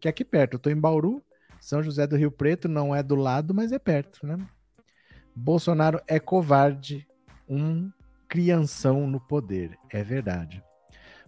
Que 0.00 0.08
é 0.08 0.10
aqui 0.10 0.24
perto. 0.24 0.54
Eu 0.54 0.56
estou 0.56 0.72
em 0.72 0.80
Bauru, 0.80 1.22
São 1.60 1.82
José 1.82 2.06
do 2.06 2.16
Rio 2.16 2.30
Preto, 2.30 2.68
não 2.68 2.94
é 2.94 3.02
do 3.02 3.16
lado, 3.16 3.52
mas 3.52 3.70
é 3.70 3.78
perto, 3.78 4.26
né? 4.26 4.38
Bolsonaro 5.36 6.00
é 6.08 6.18
covarde, 6.18 7.06
um 7.46 7.90
crianção 8.26 9.06
no 9.06 9.20
poder. 9.20 9.76
É 9.90 10.02
verdade. 10.02 10.62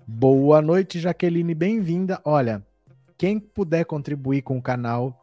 Boa 0.07 0.62
noite, 0.62 0.99
Jaqueline, 0.99 1.54
bem-vinda. 1.54 2.19
Olha, 2.25 2.66
quem 3.19 3.38
puder 3.38 3.85
contribuir 3.85 4.42
com 4.42 4.57
o 4.57 4.62
canal, 4.62 5.22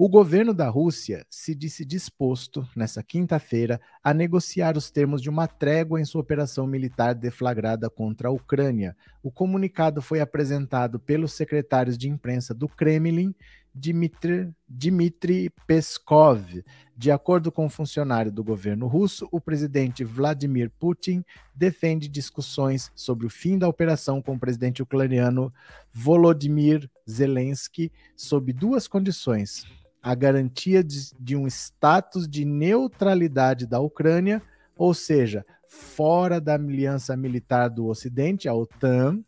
o 0.00 0.08
governo 0.08 0.54
da 0.54 0.68
Rússia 0.68 1.26
se 1.28 1.56
disse 1.56 1.84
disposto, 1.84 2.64
nessa 2.76 3.02
quinta-feira, 3.02 3.80
a 4.02 4.14
negociar 4.14 4.76
os 4.76 4.92
termos 4.92 5.20
de 5.20 5.28
uma 5.28 5.48
trégua 5.48 6.00
em 6.00 6.04
sua 6.04 6.20
operação 6.20 6.68
militar 6.68 7.16
deflagrada 7.16 7.90
contra 7.90 8.28
a 8.28 8.30
Ucrânia. 8.30 8.96
O 9.24 9.30
comunicado 9.32 10.00
foi 10.00 10.20
apresentado 10.20 11.00
pelos 11.00 11.32
secretários 11.32 11.98
de 11.98 12.08
imprensa 12.08 12.54
do 12.54 12.68
Kremlin, 12.68 13.34
Dmitry, 13.74 14.52
Dmitry 14.68 15.50
Peskov. 15.66 16.64
De 16.96 17.10
acordo 17.10 17.52
com 17.52 17.66
um 17.66 17.70
funcionário 17.70 18.32
do 18.32 18.42
governo 18.42 18.86
russo, 18.86 19.28
o 19.30 19.40
presidente 19.40 20.04
Vladimir 20.04 20.70
Putin 20.78 21.24
defende 21.54 22.08
discussões 22.08 22.90
sobre 22.94 23.26
o 23.26 23.30
fim 23.30 23.58
da 23.58 23.68
operação 23.68 24.20
com 24.20 24.34
o 24.34 24.38
presidente 24.38 24.82
ucraniano 24.82 25.52
Volodymyr 25.92 26.90
Zelensky 27.08 27.92
sob 28.16 28.52
duas 28.52 28.88
condições 28.88 29.64
a 30.02 30.14
garantia 30.14 30.82
de, 30.82 31.10
de 31.18 31.36
um 31.36 31.46
status 31.46 32.28
de 32.28 32.44
neutralidade 32.44 33.66
da 33.66 33.80
Ucrânia, 33.80 34.42
ou 34.76 34.94
seja, 34.94 35.44
fora 35.66 36.40
da 36.40 36.54
aliança 36.54 37.16
militar 37.16 37.68
do 37.68 37.86
Ocidente, 37.86 38.48
a 38.48 38.54
OTAN, 38.54 39.22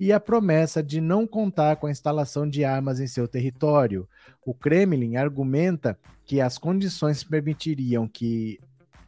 e 0.00 0.12
a 0.14 0.18
promessa 0.18 0.82
de 0.82 0.98
não 0.98 1.26
contar 1.26 1.76
com 1.76 1.86
a 1.86 1.90
instalação 1.90 2.48
de 2.48 2.64
armas 2.64 2.98
em 2.98 3.06
seu 3.06 3.28
território. 3.28 4.08
O 4.42 4.54
Kremlin 4.54 5.16
argumenta 5.16 5.98
que 6.24 6.40
as 6.40 6.56
condições 6.56 7.22
permitiriam 7.22 8.08
que 8.08 8.58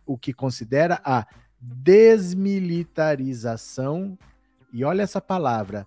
o 0.04 0.18
que 0.18 0.34
considera 0.34 1.00
a 1.02 1.26
desmilitarização, 1.58 4.18
e 4.70 4.84
olha 4.84 5.00
essa 5.02 5.20
palavra, 5.20 5.87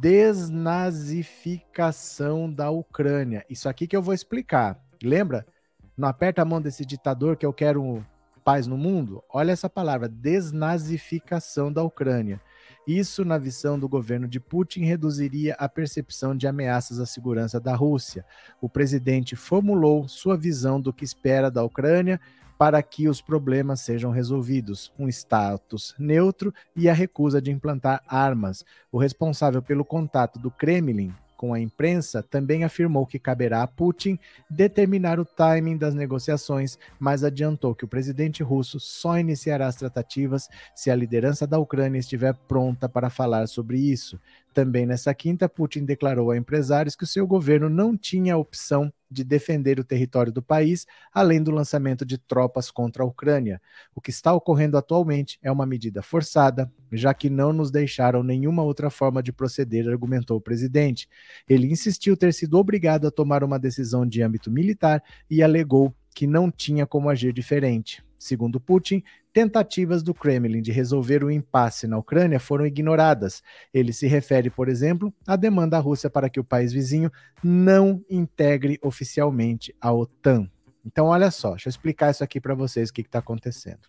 desnazificação 0.00 2.50
da 2.50 2.70
Ucrânia. 2.70 3.44
Isso 3.50 3.68
aqui 3.68 3.86
que 3.86 3.94
eu 3.94 4.00
vou 4.00 4.14
explicar. 4.14 4.82
Lembra? 5.02 5.46
Não 5.94 6.08
aperta 6.08 6.40
a 6.40 6.46
mão 6.46 6.62
desse 6.62 6.86
ditador 6.86 7.36
que 7.36 7.44
eu 7.44 7.52
quero 7.52 8.02
paz 8.42 8.66
no 8.66 8.78
mundo? 8.78 9.22
Olha 9.28 9.52
essa 9.52 9.68
palavra, 9.68 10.08
desnazificação 10.08 11.70
da 11.70 11.82
Ucrânia. 11.82 12.40
Isso, 12.86 13.24
na 13.24 13.36
visão 13.36 13.76
do 13.76 13.88
governo 13.88 14.28
de 14.28 14.38
Putin, 14.38 14.84
reduziria 14.84 15.54
a 15.58 15.68
percepção 15.68 16.36
de 16.36 16.46
ameaças 16.46 17.00
à 17.00 17.06
segurança 17.06 17.58
da 17.58 17.74
Rússia. 17.74 18.24
O 18.60 18.68
presidente 18.68 19.34
formulou 19.34 20.06
sua 20.06 20.36
visão 20.36 20.80
do 20.80 20.92
que 20.92 21.04
espera 21.04 21.50
da 21.50 21.64
Ucrânia 21.64 22.20
para 22.56 22.80
que 22.82 23.08
os 23.08 23.20
problemas 23.20 23.80
sejam 23.80 24.10
resolvidos, 24.10 24.92
um 24.98 25.08
status 25.08 25.94
neutro 25.98 26.54
e 26.74 26.88
a 26.88 26.94
recusa 26.94 27.42
de 27.42 27.50
implantar 27.50 28.02
armas. 28.06 28.64
O 28.90 28.98
responsável 28.98 29.60
pelo 29.60 29.84
contato 29.84 30.38
do 30.38 30.50
Kremlin 30.50 31.12
com 31.36 31.52
a 31.52 31.60
imprensa, 31.60 32.22
também 32.22 32.64
afirmou 32.64 33.06
que 33.06 33.18
caberá 33.18 33.62
a 33.62 33.66
Putin 33.66 34.18
determinar 34.48 35.20
o 35.20 35.24
timing 35.24 35.76
das 35.76 35.94
negociações, 35.94 36.78
mas 36.98 37.22
adiantou 37.22 37.74
que 37.74 37.84
o 37.84 37.88
presidente 37.88 38.42
russo 38.42 38.80
só 38.80 39.18
iniciará 39.18 39.66
as 39.66 39.76
tratativas 39.76 40.48
se 40.74 40.90
a 40.90 40.96
liderança 40.96 41.46
da 41.46 41.58
Ucrânia 41.58 41.98
estiver 41.98 42.34
pronta 42.48 42.88
para 42.88 43.10
falar 43.10 43.46
sobre 43.46 43.78
isso. 43.78 44.18
Também 44.56 44.86
nessa 44.86 45.12
quinta, 45.12 45.50
Putin 45.50 45.84
declarou 45.84 46.30
a 46.30 46.36
empresários 46.38 46.96
que 46.96 47.04
o 47.04 47.06
seu 47.06 47.26
governo 47.26 47.68
não 47.68 47.94
tinha 47.94 48.32
a 48.32 48.38
opção 48.38 48.90
de 49.10 49.22
defender 49.22 49.78
o 49.78 49.84
território 49.84 50.32
do 50.32 50.40
país, 50.40 50.86
além 51.12 51.42
do 51.42 51.50
lançamento 51.50 52.06
de 52.06 52.16
tropas 52.16 52.70
contra 52.70 53.02
a 53.02 53.06
Ucrânia. 53.06 53.60
O 53.94 54.00
que 54.00 54.08
está 54.08 54.32
ocorrendo 54.32 54.78
atualmente 54.78 55.38
é 55.42 55.52
uma 55.52 55.66
medida 55.66 56.00
forçada, 56.00 56.72
já 56.90 57.12
que 57.12 57.28
não 57.28 57.52
nos 57.52 57.70
deixaram 57.70 58.22
nenhuma 58.22 58.62
outra 58.62 58.88
forma 58.88 59.22
de 59.22 59.30
proceder, 59.30 59.86
argumentou 59.86 60.38
o 60.38 60.40
presidente. 60.40 61.06
Ele 61.46 61.70
insistiu 61.70 62.16
ter 62.16 62.32
sido 62.32 62.56
obrigado 62.56 63.06
a 63.06 63.10
tomar 63.10 63.44
uma 63.44 63.58
decisão 63.58 64.06
de 64.06 64.22
âmbito 64.22 64.50
militar 64.50 65.04
e 65.28 65.42
alegou 65.42 65.94
que 66.14 66.26
não 66.26 66.50
tinha 66.50 66.86
como 66.86 67.10
agir 67.10 67.34
diferente. 67.34 68.05
Segundo 68.18 68.58
Putin, 68.58 69.02
tentativas 69.32 70.02
do 70.02 70.14
Kremlin 70.14 70.62
de 70.62 70.72
resolver 70.72 71.22
o 71.22 71.30
impasse 71.30 71.86
na 71.86 71.98
Ucrânia 71.98 72.40
foram 72.40 72.66
ignoradas. 72.66 73.42
Ele 73.72 73.92
se 73.92 74.06
refere, 74.06 74.48
por 74.48 74.68
exemplo, 74.68 75.12
à 75.26 75.36
demanda 75.36 75.76
da 75.76 75.78
Rússia 75.78 76.08
para 76.08 76.30
que 76.30 76.40
o 76.40 76.44
país 76.44 76.72
vizinho 76.72 77.10
não 77.42 78.02
integre 78.08 78.78
oficialmente 78.82 79.74
a 79.80 79.92
OTAN. 79.92 80.50
Então, 80.84 81.06
olha 81.06 81.30
só, 81.30 81.50
deixa 81.50 81.68
eu 81.68 81.70
explicar 81.70 82.10
isso 82.10 82.24
aqui 82.24 82.40
para 82.40 82.54
vocês, 82.54 82.88
o 82.88 82.92
que 82.92 83.02
está 83.02 83.18
acontecendo. 83.18 83.88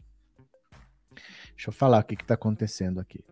Deixa 1.56 1.70
eu 1.70 1.74
falar 1.74 2.00
o 2.00 2.04
que 2.04 2.16
está 2.16 2.34
acontecendo 2.34 3.00
aqui. 3.00 3.24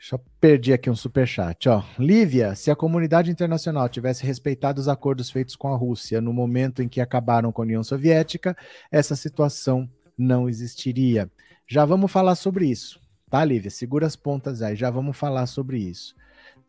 Deixa 0.00 0.14
eu 0.14 0.20
perder 0.40 0.72
aqui 0.72 0.88
um 0.88 0.96
super 0.96 1.26
chat, 1.26 1.68
ó. 1.68 1.84
Lívia, 1.98 2.54
se 2.54 2.70
a 2.70 2.74
comunidade 2.74 3.30
internacional 3.30 3.86
tivesse 3.88 4.24
respeitado 4.24 4.80
os 4.80 4.88
acordos 4.88 5.30
feitos 5.30 5.54
com 5.54 5.68
a 5.68 5.76
Rússia 5.76 6.22
no 6.22 6.32
momento 6.32 6.82
em 6.82 6.88
que 6.88 7.02
acabaram 7.02 7.52
com 7.52 7.60
a 7.60 7.66
União 7.66 7.84
Soviética, 7.84 8.56
essa 8.90 9.14
situação 9.14 9.86
não 10.20 10.48
existiria. 10.48 11.30
Já 11.66 11.84
vamos 11.84 12.10
falar 12.12 12.34
sobre 12.34 12.66
isso, 12.66 13.00
tá, 13.30 13.44
Lívia? 13.44 13.70
Segura 13.70 14.06
as 14.06 14.16
pontas 14.16 14.62
aí, 14.62 14.76
já 14.76 14.90
vamos 14.90 15.16
falar 15.16 15.46
sobre 15.46 15.78
isso. 15.78 16.14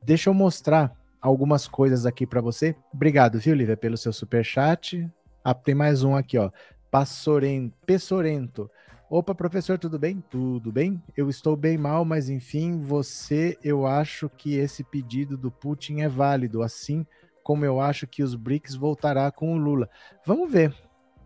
Deixa 0.01 0.29
eu 0.29 0.33
mostrar 0.33 0.95
algumas 1.21 1.67
coisas 1.67 2.05
aqui 2.05 2.25
para 2.25 2.41
você. 2.41 2.75
Obrigado, 2.93 3.39
viu, 3.39 3.53
Lívia, 3.53 3.77
pelo 3.77 3.97
seu 3.97 4.13
super 4.13 4.43
chat. 4.43 5.09
Ah, 5.43 5.53
tem 5.53 5.75
mais 5.75 6.03
um 6.03 6.15
aqui, 6.15 6.37
ó. 6.37 6.51
Passorento, 6.89 7.75
Pessorento. 7.85 8.69
Opa, 9.09 9.35
professor, 9.35 9.77
tudo 9.77 9.99
bem? 9.99 10.23
Tudo 10.29 10.71
bem? 10.71 11.01
Eu 11.17 11.29
estou 11.29 11.55
bem 11.57 11.77
mal, 11.77 12.05
mas 12.05 12.29
enfim, 12.29 12.79
você, 12.79 13.57
eu 13.61 13.85
acho 13.85 14.29
que 14.29 14.55
esse 14.55 14.83
pedido 14.83 15.37
do 15.37 15.51
Putin 15.51 15.99
é 15.99 16.07
válido, 16.07 16.63
assim 16.63 17.05
como 17.43 17.65
eu 17.65 17.81
acho 17.81 18.07
que 18.07 18.23
os 18.23 18.35
BRICS 18.35 18.75
voltará 18.75 19.31
com 19.31 19.53
o 19.53 19.57
Lula. 19.57 19.89
Vamos 20.25 20.51
ver. 20.51 20.73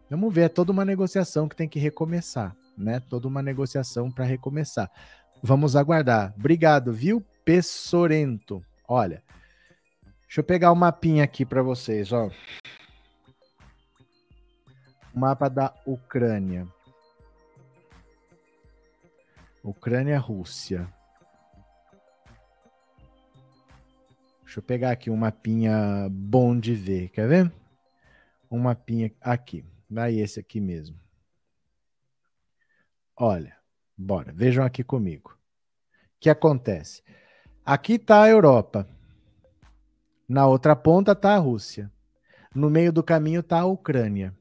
Vamos 0.10 0.34
ver, 0.34 0.42
é 0.42 0.50
toda 0.50 0.72
uma 0.72 0.86
negociação 0.86 1.50
que 1.50 1.56
tem 1.56 1.68
que 1.68 1.80
recomeçar, 1.80 2.56
né? 2.78 3.00
Toda 3.00 3.28
uma 3.28 3.42
negociação 3.42 4.12
para 4.12 4.24
recomeçar. 4.24 4.90
Vamos 5.42 5.76
aguardar. 5.76 6.34
Obrigado, 6.38 6.94
viu, 6.94 7.24
Pessorento? 7.44 8.64
Olha, 8.88 9.24
deixa 10.24 10.42
eu 10.42 10.44
pegar 10.44 10.72
o 10.72 10.74
um 10.74 10.78
mapinha 10.78 11.24
aqui 11.24 11.46
para 11.46 11.64
vocês, 11.64 12.12
ó. 12.12 12.30
Mapa 15.14 15.50
da 15.50 15.74
Ucrânia. 15.86 16.68
Ucrânia, 19.64 20.20
Rússia. 20.20 20.88
Deixa 24.44 24.60
eu 24.60 24.64
pegar 24.64 24.92
aqui 24.92 25.10
um 25.10 25.18
mapinha 25.18 26.08
bom 26.12 26.58
de 26.58 26.76
ver, 26.76 27.10
quer 27.10 27.28
ver? 27.28 27.52
Um 28.52 28.60
mapinha 28.60 29.12
aqui. 29.20 29.66
Vai 29.96 30.20
esse 30.20 30.42
aqui 30.42 30.60
mesmo. 30.60 31.00
Olha, 33.16 33.56
bora, 33.98 34.34
vejam 34.34 34.66
aqui 34.66 34.84
comigo. 34.84 35.32
O 35.32 36.20
que 36.20 36.30
acontece? 36.30 37.02
Aqui 37.66 37.94
está 37.94 38.24
a 38.24 38.30
Europa. 38.30 38.86
Na 40.28 40.48
outra 40.48 40.76
ponta 40.76 41.14
está 41.14 41.34
a 41.34 41.38
Rússia. 41.38 41.90
No 42.54 42.70
meio 42.70 42.92
do 42.92 43.02
caminho 43.02 43.40
está 43.40 43.62
a 43.62 43.66
Ucrânia. 43.66 44.36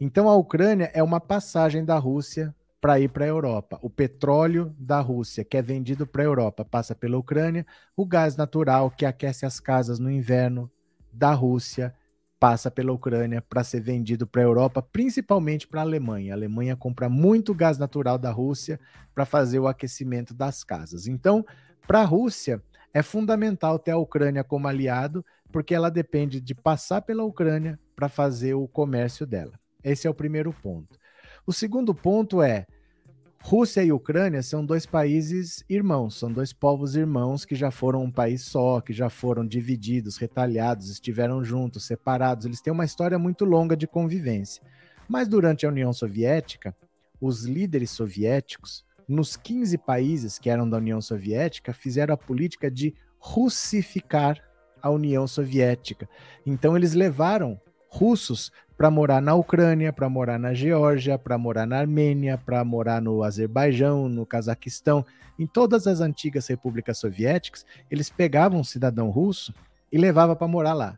Então 0.00 0.28
a 0.28 0.36
Ucrânia 0.36 0.88
é 0.94 1.02
uma 1.02 1.18
passagem 1.18 1.84
da 1.84 1.98
Rússia 1.98 2.54
para 2.80 3.00
ir 3.00 3.08
para 3.08 3.24
a 3.24 3.28
Europa. 3.28 3.76
O 3.82 3.90
petróleo 3.90 4.72
da 4.78 5.00
Rússia, 5.00 5.44
que 5.44 5.56
é 5.56 5.62
vendido 5.62 6.06
para 6.06 6.22
a 6.22 6.26
Europa, 6.26 6.64
passa 6.64 6.94
pela 6.94 7.18
Ucrânia. 7.18 7.66
O 7.96 8.06
gás 8.06 8.36
natural, 8.36 8.88
que 8.88 9.04
aquece 9.04 9.44
as 9.44 9.58
casas 9.58 9.98
no 9.98 10.08
inverno, 10.08 10.70
da 11.12 11.32
Rússia, 11.32 11.92
passa 12.40 12.70
pela 12.70 12.90
Ucrânia 12.90 13.42
para 13.42 13.62
ser 13.62 13.80
vendido 13.80 14.26
para 14.26 14.40
a 14.40 14.44
Europa, 14.44 14.80
principalmente 14.80 15.68
para 15.68 15.82
a 15.82 15.84
Alemanha. 15.84 16.32
A 16.32 16.36
Alemanha 16.36 16.74
compra 16.74 17.06
muito 17.06 17.54
gás 17.54 17.76
natural 17.76 18.16
da 18.16 18.30
Rússia 18.30 18.80
para 19.14 19.26
fazer 19.26 19.58
o 19.58 19.68
aquecimento 19.68 20.32
das 20.32 20.64
casas. 20.64 21.06
Então, 21.06 21.44
para 21.86 22.00
a 22.00 22.04
Rússia, 22.04 22.62
é 22.94 23.02
fundamental 23.02 23.78
ter 23.78 23.90
a 23.90 23.98
Ucrânia 23.98 24.42
como 24.42 24.66
aliado, 24.66 25.24
porque 25.52 25.74
ela 25.74 25.90
depende 25.90 26.40
de 26.40 26.54
passar 26.54 27.02
pela 27.02 27.24
Ucrânia 27.24 27.78
para 27.94 28.08
fazer 28.08 28.54
o 28.54 28.66
comércio 28.66 29.26
dela. 29.26 29.60
Esse 29.84 30.06
é 30.06 30.10
o 30.10 30.14
primeiro 30.14 30.50
ponto. 30.50 30.98
O 31.46 31.52
segundo 31.52 31.94
ponto 31.94 32.42
é 32.42 32.66
Rússia 33.42 33.82
e 33.82 33.90
Ucrânia 33.90 34.42
são 34.42 34.64
dois 34.64 34.84
países 34.84 35.64
irmãos, 35.68 36.18
são 36.18 36.30
dois 36.30 36.52
povos 36.52 36.94
irmãos 36.94 37.44
que 37.44 37.54
já 37.54 37.70
foram 37.70 38.04
um 38.04 38.10
país 38.10 38.42
só, 38.42 38.80
que 38.80 38.92
já 38.92 39.08
foram 39.08 39.46
divididos, 39.46 40.18
retalhados, 40.18 40.90
estiveram 40.90 41.42
juntos, 41.42 41.84
separados. 41.84 42.44
Eles 42.44 42.60
têm 42.60 42.72
uma 42.72 42.84
história 42.84 43.18
muito 43.18 43.44
longa 43.44 43.76
de 43.76 43.86
convivência. 43.86 44.62
Mas 45.08 45.26
durante 45.26 45.66
a 45.66 45.70
União 45.70 45.92
Soviética, 45.92 46.76
os 47.20 47.44
líderes 47.44 47.90
soviéticos, 47.90 48.84
nos 49.08 49.36
15 49.36 49.78
países 49.78 50.38
que 50.38 50.48
eram 50.48 50.68
da 50.68 50.76
União 50.76 51.00
Soviética, 51.00 51.72
fizeram 51.72 52.14
a 52.14 52.18
política 52.18 52.70
de 52.70 52.94
russificar 53.18 54.38
a 54.80 54.90
União 54.90 55.26
Soviética. 55.26 56.08
Então 56.46 56.76
eles 56.76 56.94
levaram 56.94 57.60
russos 57.88 58.52
para 58.80 58.90
morar 58.90 59.20
na 59.20 59.34
Ucrânia, 59.34 59.92
para 59.92 60.08
morar 60.08 60.38
na 60.38 60.54
Geórgia, 60.54 61.18
para 61.18 61.36
morar 61.36 61.66
na 61.66 61.80
Armênia, 61.80 62.38
para 62.38 62.64
morar 62.64 63.02
no 63.02 63.22
Azerbaijão, 63.22 64.08
no 64.08 64.24
Cazaquistão, 64.24 65.04
em 65.38 65.46
todas 65.46 65.86
as 65.86 66.00
antigas 66.00 66.46
repúblicas 66.46 66.96
soviéticas, 66.96 67.66
eles 67.90 68.08
pegavam 68.08 68.58
um 68.58 68.64
cidadão 68.64 69.10
russo 69.10 69.52
e 69.92 69.98
levavam 69.98 70.34
para 70.34 70.48
morar 70.48 70.72
lá. 70.72 70.96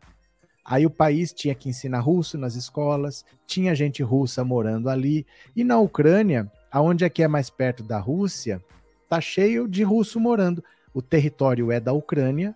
Aí 0.63 0.85
o 0.85 0.89
país 0.89 1.33
tinha 1.33 1.53
que 1.53 1.67
ensinar 1.67 1.99
russo 1.99 2.37
nas 2.37 2.55
escolas, 2.55 3.25
tinha 3.45 3.75
gente 3.75 4.01
russa 4.01 4.45
morando 4.45 4.89
ali, 4.89 5.27
e 5.53 5.61
na 5.61 5.77
Ucrânia, 5.77 6.49
aonde 6.71 7.03
é 7.03 7.09
que 7.09 7.21
é 7.21 7.27
mais 7.27 7.49
perto 7.49 7.83
da 7.83 7.99
Rússia, 7.99 8.63
tá 9.09 9.19
cheio 9.19 9.67
de 9.67 9.83
russo 9.83 10.21
morando. 10.21 10.63
O 10.93 11.01
território 11.01 11.69
é 11.69 11.81
da 11.81 11.91
Ucrânia, 11.91 12.55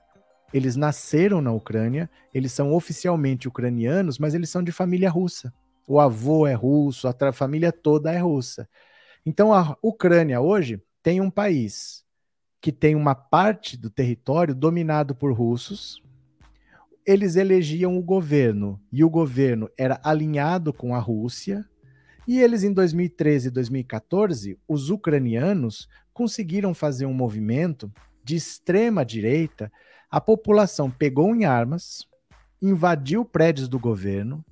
eles 0.53 0.75
nasceram 0.75 1.41
na 1.41 1.51
Ucrânia, 1.51 2.09
eles 2.33 2.51
são 2.51 2.73
oficialmente 2.73 3.47
ucranianos, 3.47 4.17
mas 4.17 4.33
eles 4.33 4.49
são 4.49 4.63
de 4.63 4.71
família 4.71 5.09
russa. 5.09 5.53
O 5.87 5.99
avô 5.99 6.47
é 6.47 6.53
russo, 6.53 7.07
a 7.07 7.31
família 7.31 7.71
toda 7.71 8.11
é 8.11 8.17
russa. 8.17 8.67
Então 9.25 9.53
a 9.53 9.77
Ucrânia 9.81 10.39
hoje 10.39 10.81
tem 11.03 11.21
um 11.21 11.29
país 11.29 12.05
que 12.61 12.71
tem 12.71 12.95
uma 12.95 13.15
parte 13.15 13.77
do 13.77 13.89
território 13.89 14.55
dominado 14.55 15.15
por 15.15 15.31
russos. 15.31 16.01
Eles 17.05 17.35
elegiam 17.35 17.97
o 17.97 18.03
governo 18.03 18.81
e 18.91 19.03
o 19.03 19.09
governo 19.09 19.69
era 19.77 19.99
alinhado 20.03 20.73
com 20.73 20.93
a 20.93 20.99
Rússia. 20.99 21.65
E 22.27 22.39
eles 22.39 22.63
em 22.63 22.73
2013 22.73 23.47
e 23.47 23.51
2014, 23.51 24.59
os 24.67 24.89
ucranianos 24.89 25.87
conseguiram 26.13 26.73
fazer 26.73 27.05
um 27.05 27.13
movimento 27.13 27.89
de 28.23 28.35
extrema 28.35 29.05
direita, 29.05 29.71
a 30.09 30.21
população 30.21 30.89
pegou 30.89 31.35
em 31.35 31.45
armas, 31.45 32.07
invadiu 32.61 33.25
prédios 33.25 33.67
do 33.67 33.77
governo, 33.77 34.43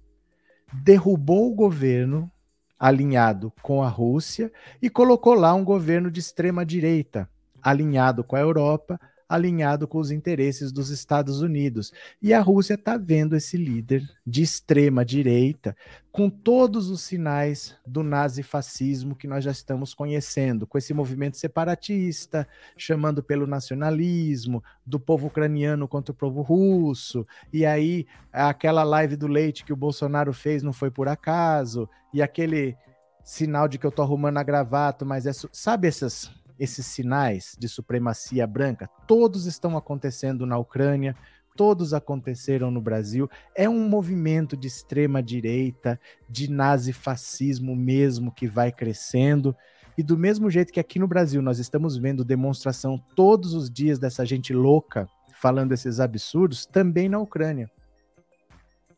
derrubou 0.74 1.52
o 1.52 1.56
governo 1.56 2.32
alinhado 2.78 3.54
com 3.62 3.82
a 3.82 3.88
Rússia 3.88 4.52
e 4.82 4.90
colocou 4.90 5.34
lá 5.34 5.54
um 5.54 5.64
governo 5.64 6.12
de 6.12 6.20
extrema 6.20 6.66
direita, 6.66 7.30
alinhado 7.62 8.24
com 8.24 8.36
a 8.36 8.42
Europa, 8.42 9.00
alinhado 9.28 9.88
com 9.88 9.98
os 9.98 10.12
interesses 10.12 10.72
dos 10.72 10.90
Estados 10.90 11.42
Unidos. 11.42 11.92
E 12.22 12.34
a 12.34 12.42
Rússia 12.42 12.76
está 12.76 12.98
vendo 12.98 13.36
esse 13.36 13.58
líder 13.58 14.08
de 14.26 14.44
extrema 14.44 15.04
direita 15.04 15.76
com 16.12 16.30
todos 16.30 16.90
os 16.90 17.02
sinais 17.02 17.76
do 17.86 18.02
nazifascismo 18.02 19.16
que 19.16 19.28
nós 19.28 19.44
já 19.44 19.52
estamos 19.52 19.94
conhecendo, 19.94 20.66
com 20.66 20.78
esse 20.78 20.94
movimento 20.94 21.36
separatista, 21.36 22.48
chamando 22.78 23.22
pelo 23.22 23.46
nacionalismo, 23.46 24.64
do 24.86 24.98
povo 24.98 25.28
ucraniano 25.28 25.90
contra 25.90 26.14
o 26.14 26.16
povo 26.16 26.42
russo, 26.42 27.28
e 27.52 27.66
aí 27.66 28.08
aquela 28.32 28.84
live 28.84 29.18
do 29.18 29.28
leite 29.28 29.66
que 29.66 29.74
o 29.74 29.76
Bolsonaro 29.76 30.32
fez 30.32 30.64
não 30.64 30.72
foi 30.72 30.90
por 30.90 31.10
acaso, 31.10 31.90
e 32.14 32.22
aquele 32.22 32.78
sinal 33.22 33.68
de 33.68 33.78
que 33.78 33.86
eu 33.86 33.92
tô 33.92 34.02
arrumando 34.02 34.38
a 34.38 34.44
gravata, 34.44 35.04
mas 35.04 35.26
é. 35.26 35.32
Sabe 35.52 35.90
essas 35.90 36.32
esses 36.60 36.86
sinais 36.86 37.56
de 37.60 37.68
supremacia 37.68 38.46
branca, 38.48 38.90
todos 39.08 39.46
estão 39.46 39.78
acontecendo 39.78 40.46
na 40.46 40.58
Ucrânia, 40.58 41.16
todos 41.56 41.94
aconteceram 41.94 42.70
no 42.70 42.82
Brasil. 42.82 43.30
É 43.56 43.68
um 43.70 43.88
movimento 43.88 44.58
de 44.58 44.68
extrema 44.68 45.24
direita, 45.24 46.00
de 46.30 46.50
nazifascismo 46.50 47.76
mesmo 47.76 48.32
que 48.32 48.48
vai 48.48 48.72
crescendo. 48.72 49.56
E 49.98 50.04
do 50.04 50.18
mesmo 50.18 50.50
jeito 50.50 50.74
que 50.74 50.80
aqui 50.80 51.00
no 51.00 51.08
Brasil 51.08 51.42
nós 51.42 51.58
estamos 51.58 51.98
vendo 51.98 52.26
demonstração 52.26 53.02
todos 53.16 53.54
os 53.54 53.70
dias 53.70 53.98
dessa 53.98 54.26
gente 54.26 54.54
louca 54.54 55.08
falando 55.40 55.74
esses 55.74 56.00
absurdos, 56.00 56.66
também 56.66 57.10
na 57.10 57.20
Ucrânia. 57.20 57.70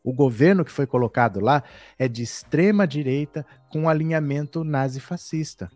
O 0.02 0.12
governo 0.12 0.64
que 0.64 0.72
foi 0.72 0.86
colocado 0.86 1.40
lá 1.40 1.62
é 1.98 2.08
de 2.08 2.22
extrema 2.22 2.86
direita 2.86 3.44
com 3.68 3.88
alinhamento 3.88 4.64
nazifascista. 4.64 5.68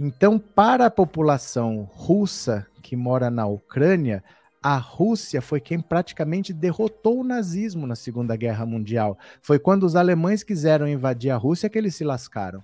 Então, 0.00 0.38
para 0.38 0.86
a 0.86 0.90
população 0.90 1.82
russa 1.92 2.66
que 2.82 2.94
mora 2.94 3.30
na 3.30 3.46
Ucrânia, 3.46 4.22
a 4.62 4.76
Rússia 4.76 5.42
foi 5.42 5.60
quem 5.60 5.80
praticamente 5.80 6.52
derrotou 6.52 7.20
o 7.20 7.24
nazismo 7.24 7.86
na 7.86 7.96
Segunda 7.96 8.36
Guerra 8.36 8.64
Mundial. 8.64 9.18
Foi 9.42 9.58
quando 9.58 9.84
os 9.84 9.96
alemães 9.96 10.44
quiseram 10.44 10.86
invadir 10.86 11.30
a 11.30 11.36
Rússia 11.36 11.68
que 11.68 11.76
eles 11.76 11.96
se 11.96 12.04
lascaram. 12.04 12.62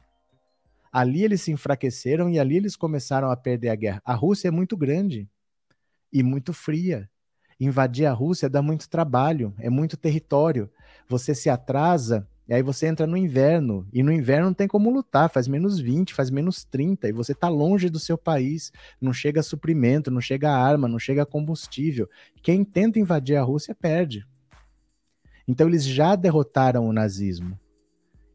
Ali 0.92 1.25
eles 1.25 1.42
se 1.42 1.51
enfraqueceram 1.51 2.31
e 2.31 2.38
ali 2.38 2.57
eles 2.57 2.77
começaram 2.77 3.31
a 3.31 3.37
perder 3.37 3.70
a 3.70 3.75
guerra. 3.75 4.03
A 4.05 4.14
Rússia 4.14 4.47
é 4.47 4.51
muito 4.53 4.77
grande 4.77 5.29
e 6.12 6.23
muito 6.23 6.53
fria. 6.53 7.11
Invadir 7.59 8.07
a 8.07 8.12
Rússia 8.12 8.49
dá 8.49 8.62
muito 8.62 8.88
trabalho, 8.88 9.53
é 9.59 9.68
muito 9.68 9.97
território. 9.97 10.70
Você 11.09 11.35
se 11.35 11.51
atrasa, 11.51 12.29
e 12.46 12.52
aí 12.52 12.62
você 12.62 12.87
entra 12.87 13.07
no 13.07 13.16
inverno, 13.16 13.87
e 13.92 14.02
no 14.02 14.12
inverno 14.12 14.46
não 14.46 14.54
tem 14.54 14.68
como 14.68 14.90
lutar, 14.90 15.30
faz 15.30 15.48
menos 15.48 15.78
20, 15.78 16.12
faz 16.12 16.28
menos 16.28 16.64
30, 16.64 17.09
e 17.09 17.12
você 17.12 17.33
está 17.33 17.48
longe 17.48 17.88
do 17.88 17.98
seu 17.98 18.18
país, 18.18 18.70
não 19.00 19.12
chega 19.12 19.42
suprimento, 19.42 20.11
não 20.11 20.20
chega 20.20 20.50
arma, 20.50 20.87
não 20.87 20.98
chega 20.98 21.24
combustível. 21.24 22.09
Quem 22.42 22.62
tenta 22.62 22.98
invadir 22.98 23.37
a 23.37 23.42
Rússia 23.42 23.74
perde. 23.74 24.26
Então 25.48 25.68
eles 25.68 25.85
já 25.85 26.14
derrotaram 26.16 26.87
o 26.87 26.92
nazismo. 26.92 27.59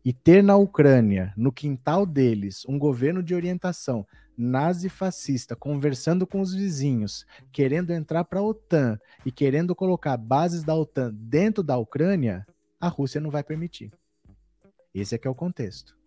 E 0.04 0.12
ter 0.12 0.42
na 0.42 0.56
Ucrânia, 0.56 1.34
no 1.38 1.52
quintal 1.52 2.06
deles, 2.06 2.66
um 2.68 2.80
governo 2.80 3.22
de 3.22 3.36
orientação 3.36 4.08
nazi-fascista 4.36 5.56
conversando 5.56 6.26
com 6.26 6.40
os 6.40 6.54
vizinhos, 6.54 7.26
querendo 7.52 7.92
entrar 7.92 8.24
para 8.24 8.40
a 8.40 8.44
OTAN 8.44 8.98
e 9.26 9.32
querendo 9.32 9.76
colocar 9.76 10.16
bases 10.16 10.64
da 10.64 10.74
OTAN 10.74 11.14
dentro 11.14 11.62
da 11.62 11.78
Ucrânia, 11.78 12.48
a 12.80 12.88
Rússia 12.88 13.20
não 13.20 13.30
vai 13.30 13.44
permitir. 13.44 13.92
Esse 14.94 15.16
é 15.16 15.18
que 15.18 15.28
é 15.28 15.32
o 15.32 15.36
contexto. 15.36 15.98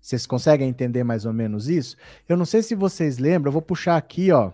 Vocês 0.00 0.26
conseguem 0.26 0.68
entender 0.68 1.04
mais 1.04 1.24
ou 1.24 1.32
menos 1.32 1.68
isso? 1.68 1.96
Eu 2.28 2.36
não 2.36 2.44
sei 2.44 2.60
se 2.60 2.74
vocês 2.74 3.18
lembram, 3.18 3.48
eu 3.48 3.52
vou 3.52 3.62
puxar 3.62 3.96
aqui, 3.96 4.32
ó. 4.32 4.50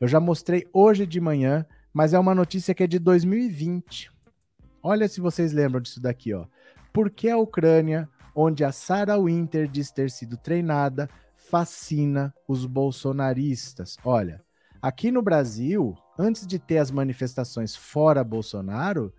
Eu 0.00 0.06
já 0.06 0.20
mostrei 0.20 0.68
hoje 0.72 1.04
de 1.04 1.20
manhã, 1.20 1.66
mas 1.92 2.14
é 2.14 2.18
uma 2.18 2.34
notícia 2.34 2.72
que 2.72 2.84
é 2.84 2.86
de 2.86 3.00
2020. 3.00 4.10
Olha 4.80 5.08
se 5.08 5.20
vocês 5.20 5.52
lembram 5.52 5.80
disso 5.80 6.00
daqui, 6.00 6.32
ó. 6.32 6.46
Por 6.92 7.10
que 7.10 7.28
a 7.28 7.38
Ucrânia, 7.38 8.08
onde 8.34 8.64
a 8.64 8.70
Sarah 8.70 9.18
Winter 9.18 9.66
diz 9.66 9.90
ter 9.90 10.10
sido 10.10 10.36
treinada, 10.36 11.08
fascina 11.34 12.32
os 12.46 12.64
bolsonaristas? 12.64 13.96
Olha, 14.04 14.42
aqui 14.80 15.10
no 15.10 15.22
Brasil, 15.22 15.96
antes 16.16 16.46
de 16.46 16.58
ter 16.58 16.78
as 16.78 16.90
manifestações 16.90 17.74
fora 17.74 18.22
Bolsonaro, 18.22 19.12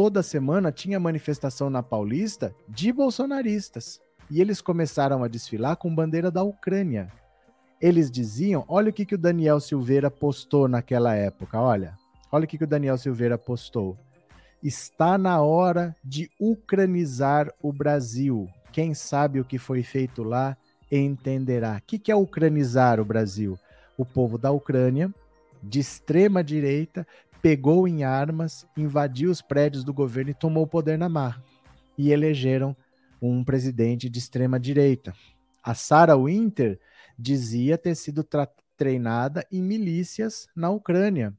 toda 0.00 0.22
semana 0.22 0.72
tinha 0.72 0.98
manifestação 0.98 1.68
na 1.68 1.82
Paulista 1.82 2.54
de 2.66 2.90
bolsonaristas. 2.90 4.00
E 4.30 4.40
eles 4.40 4.62
começaram 4.62 5.22
a 5.22 5.28
desfilar 5.28 5.76
com 5.76 5.94
bandeira 5.94 6.30
da 6.30 6.42
Ucrânia. 6.42 7.12
Eles 7.78 8.10
diziam: 8.10 8.64
olha 8.66 8.88
o 8.88 8.92
que, 8.94 9.04
que 9.04 9.14
o 9.14 9.18
Daniel 9.18 9.60
Silveira 9.60 10.10
postou 10.10 10.66
naquela 10.66 11.14
época, 11.14 11.60
olha. 11.60 11.98
Olha 12.32 12.46
o 12.46 12.48
que, 12.48 12.56
que 12.56 12.64
o 12.64 12.66
Daniel 12.66 12.96
Silveira 12.96 13.36
postou. 13.36 13.98
Está 14.62 15.18
na 15.18 15.42
hora 15.42 15.94
de 16.02 16.30
ucranizar 16.40 17.52
o 17.62 17.70
Brasil. 17.70 18.48
Quem 18.72 18.94
sabe 18.94 19.38
o 19.38 19.44
que 19.44 19.58
foi 19.58 19.82
feito 19.82 20.22
lá 20.22 20.56
entenderá. 20.90 21.76
O 21.76 21.82
que, 21.86 21.98
que 21.98 22.10
é 22.10 22.16
ucranizar 22.16 23.00
o 23.00 23.04
Brasil? 23.04 23.58
O 23.98 24.06
povo 24.06 24.38
da 24.38 24.50
Ucrânia, 24.50 25.12
de 25.62 25.78
extrema 25.78 26.42
direita, 26.42 27.06
pegou 27.42 27.88
em 27.88 28.04
armas, 28.04 28.66
invadiu 28.76 29.30
os 29.30 29.40
prédios 29.40 29.84
do 29.84 29.92
governo 29.92 30.30
e 30.30 30.34
tomou 30.34 30.64
o 30.64 30.68
poder 30.68 30.98
na 30.98 31.08
mar. 31.08 31.42
E 31.96 32.10
elegeram 32.10 32.76
um 33.20 33.44
presidente 33.44 34.08
de 34.08 34.18
extrema 34.18 34.58
direita. 34.58 35.14
A 35.62 35.74
Sarah 35.74 36.16
Winter 36.16 36.78
dizia 37.18 37.76
ter 37.76 37.94
sido 37.94 38.26
treinada 38.76 39.46
em 39.52 39.62
milícias 39.62 40.48
na 40.56 40.70
Ucrânia. 40.70 41.30
O 41.30 41.34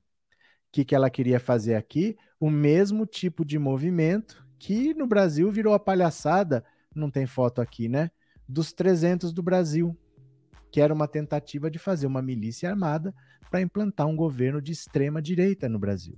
que, 0.72 0.86
que 0.86 0.96
ela 0.96 1.10
queria 1.10 1.40
fazer 1.40 1.76
aqui? 1.76 2.16
O 2.40 2.50
mesmo 2.50 3.06
tipo 3.06 3.44
de 3.44 3.58
movimento 3.58 4.46
que 4.60 4.94
no 4.94 5.08
Brasil 5.08 5.52
virou 5.52 5.74
a 5.74 5.80
palhaçada, 5.80 6.64
não 6.94 7.10
tem 7.10 7.26
foto 7.26 7.62
aqui, 7.62 7.90
né? 7.90 8.12
Dos 8.48 8.72
300 8.72 9.34
do 9.34 9.42
Brasil, 9.42 9.98
que 10.72 10.80
era 10.80 10.94
uma 10.94 11.08
tentativa 11.08 11.70
de 11.70 11.78
fazer 11.78 12.08
uma 12.08 12.22
milícia 12.22 12.70
armada 12.70 13.14
para 13.50 13.62
implantar 13.62 14.08
um 14.08 14.16
governo 14.16 14.62
de 14.62 14.72
extrema 14.72 15.22
direita 15.22 15.68
no 15.68 15.78
Brasil. 15.78 16.18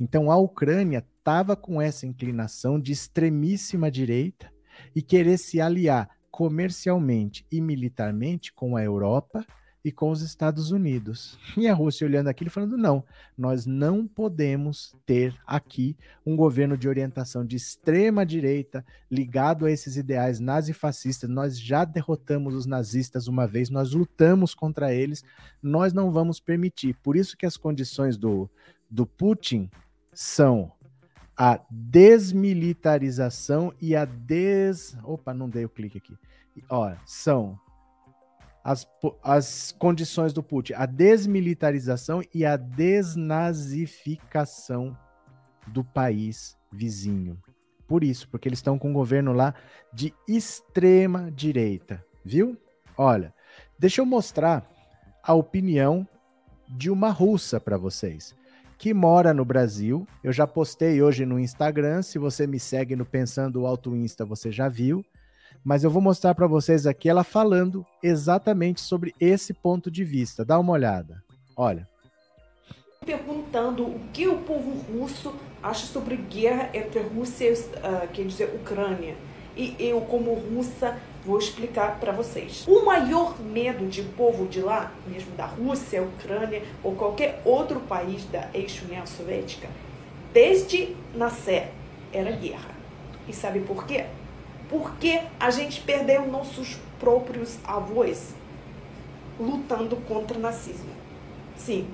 Então 0.00 0.30
a 0.30 0.36
Ucrânia 0.36 1.04
estava 1.18 1.54
com 1.54 1.80
essa 1.80 2.06
inclinação 2.06 2.80
de 2.80 2.92
extremíssima 2.92 3.90
direita 3.90 4.50
e 4.94 5.02
querer 5.02 5.38
se 5.38 5.60
aliar 5.60 6.08
comercialmente 6.30 7.46
e 7.50 7.60
militarmente 7.60 8.52
com 8.52 8.76
a 8.76 8.82
Europa 8.82 9.46
e 9.86 9.92
com 9.92 10.10
os 10.10 10.20
Estados 10.20 10.72
Unidos. 10.72 11.38
E 11.56 11.68
a 11.68 11.72
Rússia 11.72 12.04
olhando 12.04 12.26
aquilo 12.26 12.50
falando: 12.50 12.76
não, 12.76 13.04
nós 13.38 13.66
não 13.66 14.04
podemos 14.04 14.92
ter 15.06 15.32
aqui 15.46 15.96
um 16.26 16.34
governo 16.34 16.76
de 16.76 16.88
orientação 16.88 17.46
de 17.46 17.54
extrema 17.54 18.26
direita 18.26 18.84
ligado 19.08 19.64
a 19.64 19.70
esses 19.70 19.96
ideais 19.96 20.40
nazifascistas. 20.40 21.30
Nós 21.30 21.56
já 21.56 21.84
derrotamos 21.84 22.56
os 22.56 22.66
nazistas 22.66 23.28
uma 23.28 23.46
vez, 23.46 23.70
nós 23.70 23.92
lutamos 23.92 24.54
contra 24.54 24.92
eles, 24.92 25.22
nós 25.62 25.92
não 25.92 26.10
vamos 26.10 26.40
permitir. 26.40 26.96
Por 27.00 27.14
isso 27.14 27.36
que 27.36 27.46
as 27.46 27.56
condições 27.56 28.16
do, 28.16 28.50
do 28.90 29.06
Putin 29.06 29.70
são 30.12 30.72
a 31.36 31.60
desmilitarização 31.70 33.72
e 33.80 33.94
a 33.94 34.04
des. 34.04 34.98
Opa, 35.04 35.32
não 35.32 35.48
dei 35.48 35.64
o 35.64 35.68
clique 35.68 35.98
aqui. 35.98 36.18
Ó, 36.68 36.92
são 37.04 37.56
as, 38.66 38.86
as 39.22 39.74
condições 39.78 40.32
do 40.32 40.42
Putin, 40.42 40.72
a 40.72 40.86
desmilitarização 40.86 42.20
e 42.34 42.44
a 42.44 42.56
desnazificação 42.56 44.98
do 45.68 45.84
país 45.84 46.56
vizinho. 46.72 47.40
Por 47.86 48.02
isso, 48.02 48.28
porque 48.28 48.48
eles 48.48 48.58
estão 48.58 48.76
com 48.76 48.90
um 48.90 48.92
governo 48.92 49.32
lá 49.32 49.54
de 49.92 50.12
extrema 50.26 51.30
direita, 51.30 52.04
viu? 52.24 52.60
Olha, 52.98 53.32
deixa 53.78 54.00
eu 54.00 54.06
mostrar 54.06 54.68
a 55.22 55.32
opinião 55.32 56.04
de 56.68 56.90
uma 56.90 57.10
russa 57.10 57.60
para 57.60 57.76
vocês, 57.76 58.34
que 58.76 58.92
mora 58.92 59.32
no 59.32 59.44
Brasil. 59.44 60.08
Eu 60.24 60.32
já 60.32 60.44
postei 60.44 61.00
hoje 61.00 61.24
no 61.24 61.38
Instagram, 61.38 62.02
se 62.02 62.18
você 62.18 62.48
me 62.48 62.58
segue 62.58 62.96
no 62.96 63.06
Pensando 63.06 63.64
Alto 63.64 63.94
Insta, 63.94 64.24
você 64.24 64.50
já 64.50 64.68
viu 64.68 65.06
mas 65.66 65.82
eu 65.82 65.90
vou 65.90 66.00
mostrar 66.00 66.32
para 66.32 66.46
vocês 66.46 66.86
aqui 66.86 67.08
ela 67.08 67.24
falando 67.24 67.84
exatamente 68.00 68.80
sobre 68.80 69.12
esse 69.18 69.52
ponto 69.52 69.90
de 69.90 70.04
vista. 70.04 70.44
Dá 70.44 70.60
uma 70.60 70.72
olhada. 70.72 71.24
Olha. 71.56 71.88
Perguntando 73.04 73.84
o 73.84 73.98
que 74.12 74.28
o 74.28 74.38
povo 74.38 74.70
russo 74.92 75.34
acha 75.60 75.84
sobre 75.86 76.14
guerra 76.14 76.70
entre 76.72 77.00
Rússia 77.00 77.48
e 77.48 77.52
uh, 77.52 78.08
quer 78.12 78.24
dizer, 78.24 78.54
Ucrânia. 78.54 79.16
E 79.56 79.74
eu, 79.80 80.00
como 80.02 80.34
russa, 80.34 80.96
vou 81.24 81.36
explicar 81.36 81.98
para 81.98 82.12
vocês. 82.12 82.64
O 82.68 82.84
maior 82.84 83.36
medo 83.40 83.88
de 83.88 84.02
povo 84.02 84.46
de 84.46 84.60
lá, 84.60 84.92
mesmo 85.08 85.34
da 85.34 85.46
Rússia, 85.46 86.00
Ucrânia 86.00 86.62
ou 86.84 86.94
qualquer 86.94 87.42
outro 87.44 87.80
país 87.80 88.24
da 88.26 88.48
ex-União 88.54 89.04
Soviética, 89.04 89.68
desde 90.32 90.94
nascer, 91.12 91.72
era 92.12 92.30
guerra. 92.30 92.70
E 93.26 93.32
sabe 93.32 93.58
por 93.58 93.84
quê? 93.84 94.06
Porque 94.68 95.20
a 95.38 95.50
gente 95.50 95.80
perdeu 95.80 96.26
nossos 96.26 96.76
próprios 96.98 97.58
avós 97.64 98.34
lutando 99.38 99.96
contra 100.08 100.36
o 100.36 100.40
nazismo. 100.40 100.90
Sim, 101.56 101.86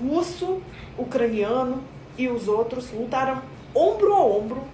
russo, 0.00 0.62
ucraniano 0.96 1.82
e 2.16 2.28
os 2.28 2.48
outros 2.48 2.90
lutaram 2.92 3.42
ombro 3.74 4.14
a 4.14 4.24
ombro 4.24 4.64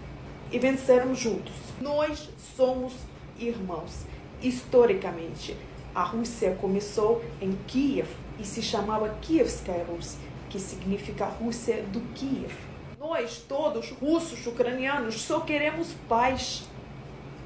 e 0.53 0.59
venceram 0.59 1.14
juntos. 1.14 1.55
Nós 1.81 2.29
somos 2.57 2.94
irmãos. 3.38 4.05
Historicamente, 4.42 5.57
a 5.94 6.03
Rússia 6.03 6.57
começou 6.61 7.23
em 7.40 7.53
Kiev 7.66 8.09
e 8.38 8.44
se 8.44 8.62
chamava 8.62 9.14
Kievskaya 9.20 9.85
Rus, 9.85 10.16
que 10.49 10.59
significa 10.59 11.27
Rússia 11.27 11.83
do 11.83 12.01
Kiev. 12.14 12.53
Nós 12.99 13.38
todos, 13.49 13.90
russos, 13.90 14.46
ucranianos, 14.46 15.20
só 15.23 15.40
queremos 15.40 15.88
paz. 16.09 16.68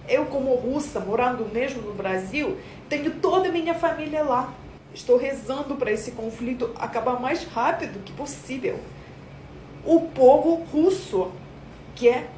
Eu, 0.08 0.26
como 0.26 0.54
russa, 0.54 1.00
morando 1.00 1.46
mesmo 1.52 1.82
no 1.82 1.94
Brasil, 1.94 2.58
tenho 2.88 3.18
toda 3.20 3.48
a 3.48 3.52
minha 3.52 3.74
família 3.74 4.22
lá. 4.22 4.52
Estou 4.92 5.16
rezando 5.16 5.76
para 5.76 5.90
esse 5.90 6.12
conflito 6.12 6.72
acabar 6.76 7.18
mais 7.20 7.44
rápido 7.44 8.04
que 8.04 8.12
possível. 8.12 8.78
O 9.84 10.02
povo 10.02 10.62
russo 10.64 11.32
quer 11.96 12.30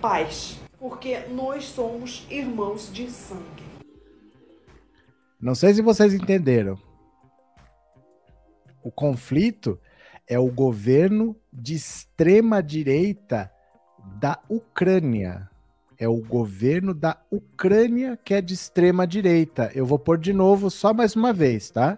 paz, 0.00 0.58
porque 0.78 1.20
nós 1.30 1.64
somos 1.64 2.26
irmãos 2.28 2.92
de 2.92 3.08
sangue. 3.10 3.62
Não 5.40 5.54
sei 5.54 5.74
se 5.74 5.82
vocês 5.82 6.12
entenderam. 6.12 6.78
O 8.82 8.90
conflito 8.90 9.80
é 10.26 10.38
o 10.38 10.50
governo 10.50 11.36
de 11.52 11.74
extrema 11.74 12.62
direita 12.62 13.50
da 14.18 14.40
Ucrânia 14.48 15.51
é 16.02 16.08
o 16.08 16.16
governo 16.16 16.92
da 16.92 17.16
Ucrânia 17.30 18.18
que 18.24 18.34
é 18.34 18.40
de 18.40 18.54
extrema 18.54 19.06
direita. 19.06 19.70
Eu 19.72 19.86
vou 19.86 20.00
pôr 20.00 20.18
de 20.18 20.32
novo 20.32 20.68
só 20.68 20.92
mais 20.92 21.14
uma 21.14 21.32
vez, 21.32 21.70
tá? 21.70 21.96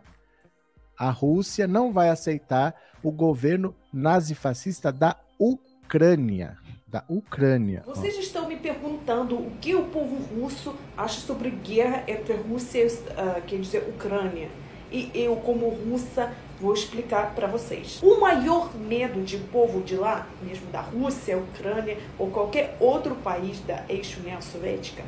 A 0.98 1.08
Rússia 1.08 1.66
não 1.66 1.90
vai 1.90 2.10
aceitar 2.10 2.74
o 3.02 3.10
governo 3.10 3.74
nazifascista 3.90 4.92
da 4.92 5.16
Ucrânia. 5.38 6.58
Da 6.86 7.02
Ucrânia. 7.08 7.82
Vocês 7.86 8.18
estão 8.18 8.46
me 8.46 8.58
perguntando 8.58 9.36
o 9.36 9.50
que 9.58 9.74
o 9.74 9.86
povo 9.86 10.16
russo 10.16 10.76
acha 10.94 11.20
sobre 11.20 11.48
guerra 11.48 12.04
entre 12.06 12.34
Rússia 12.34 12.84
e, 12.84 12.86
uh, 12.86 13.42
quer 13.46 13.58
dizer, 13.58 13.88
Ucrânia. 13.88 14.50
E 14.92 15.10
eu, 15.14 15.34
como 15.36 15.70
russa, 15.70 16.30
Vou 16.60 16.72
explicar 16.72 17.34
para 17.34 17.46
vocês. 17.46 18.00
O 18.02 18.20
maior 18.20 18.74
medo 18.74 19.22
de 19.22 19.38
povo 19.38 19.82
de 19.82 19.96
lá, 19.96 20.26
mesmo 20.40 20.66
da 20.70 20.80
Rússia, 20.80 21.36
Ucrânia 21.36 21.98
ou 22.18 22.30
qualquer 22.30 22.76
outro 22.78 23.14
país 23.16 23.60
da 23.60 23.84
ex-União 23.88 24.40
Soviética, 24.40 25.02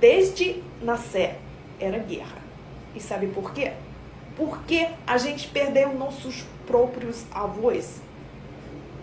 desde 0.00 0.62
nascer, 0.80 1.38
era 1.80 1.98
guerra. 1.98 2.38
E 2.94 3.00
sabe 3.00 3.26
por 3.26 3.52
quê? 3.52 3.72
Porque 4.36 4.88
a 5.06 5.18
gente 5.18 5.48
perdeu 5.48 5.94
nossos 5.94 6.44
próprios 6.66 7.24
avós 7.32 8.00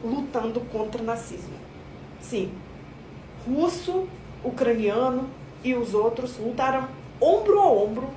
lutando 0.04 0.62
contra 0.62 1.02
o 1.02 1.06
nazismo. 1.06 1.56
Sim, 2.22 2.52
russo, 3.46 4.08
ucraniano 4.44 5.30
e 5.64 5.74
os 5.76 5.94
outros 5.94 6.38
lutaram 6.38 6.88
ombro 7.22 7.60
a 7.60 7.72
ombro 7.72 8.10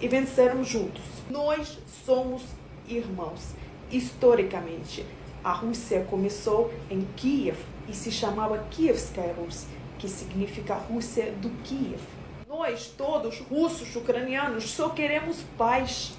e 0.00 0.08
venceram 0.08 0.62
juntos. 0.64 1.02
Nós 1.30 1.78
somos 2.04 2.42
irmãos. 2.88 3.54
Historicamente, 3.90 5.04
a 5.44 5.52
Rússia 5.52 6.06
começou 6.08 6.72
em 6.90 7.06
Kiev 7.16 7.58
e 7.88 7.94
se 7.94 8.10
chamava 8.10 8.64
Kievskaya 8.70 9.34
Rus, 9.34 9.66
que 9.98 10.08
significa 10.08 10.74
Rússia 10.74 11.32
do 11.40 11.50
Kiev. 11.64 12.00
Nós 12.48 12.86
todos, 12.96 13.40
russos, 13.40 13.94
ucranianos, 13.96 14.70
só 14.70 14.90
queremos 14.90 15.38
paz. 15.58 16.12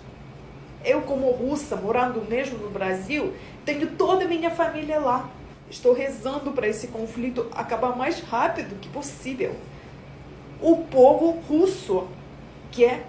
Eu, 0.84 1.04
como 1.04 1.32
russa, 1.32 1.76
morando 1.76 2.22
mesmo 2.28 2.58
no 2.58 2.70
Brasil, 2.70 3.34
tenho 3.64 3.92
toda 3.92 4.26
a 4.26 4.28
minha 4.28 4.52
família 4.52 5.00
lá. 5.00 5.30
Estou 5.70 5.94
rezando 5.94 6.52
para 6.52 6.68
esse 6.68 6.88
conflito 6.88 7.48
acabar 7.54 7.96
mais 7.96 8.20
rápido 8.20 8.80
que 8.80 8.90
possível. 8.90 9.56
O 10.62 10.78
povo 10.84 11.40
russo 11.48 12.08
quer 12.72 13.06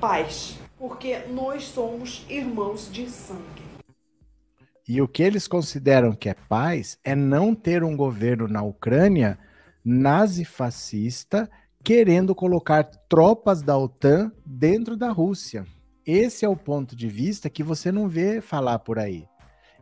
paz 0.00 0.58
porque 0.86 1.20
nós 1.30 1.64
somos 1.64 2.26
irmãos 2.28 2.92
de 2.92 3.08
sangue. 3.08 3.64
E 4.86 5.00
o 5.00 5.08
que 5.08 5.22
eles 5.22 5.48
consideram 5.48 6.12
que 6.12 6.28
é 6.28 6.34
paz 6.34 6.98
é 7.02 7.14
não 7.14 7.54
ter 7.54 7.82
um 7.82 7.96
governo 7.96 8.46
na 8.46 8.62
Ucrânia 8.62 9.38
nazifascista 9.82 11.50
querendo 11.82 12.34
colocar 12.34 12.84
tropas 12.84 13.62
da 13.62 13.78
OTAN 13.78 14.30
dentro 14.44 14.94
da 14.94 15.10
Rússia. 15.10 15.64
Esse 16.04 16.44
é 16.44 16.48
o 16.50 16.56
ponto 16.56 16.94
de 16.94 17.08
vista 17.08 17.48
que 17.48 17.62
você 17.62 17.90
não 17.90 18.06
vê 18.06 18.42
falar 18.42 18.78
por 18.80 18.98
aí. 18.98 19.26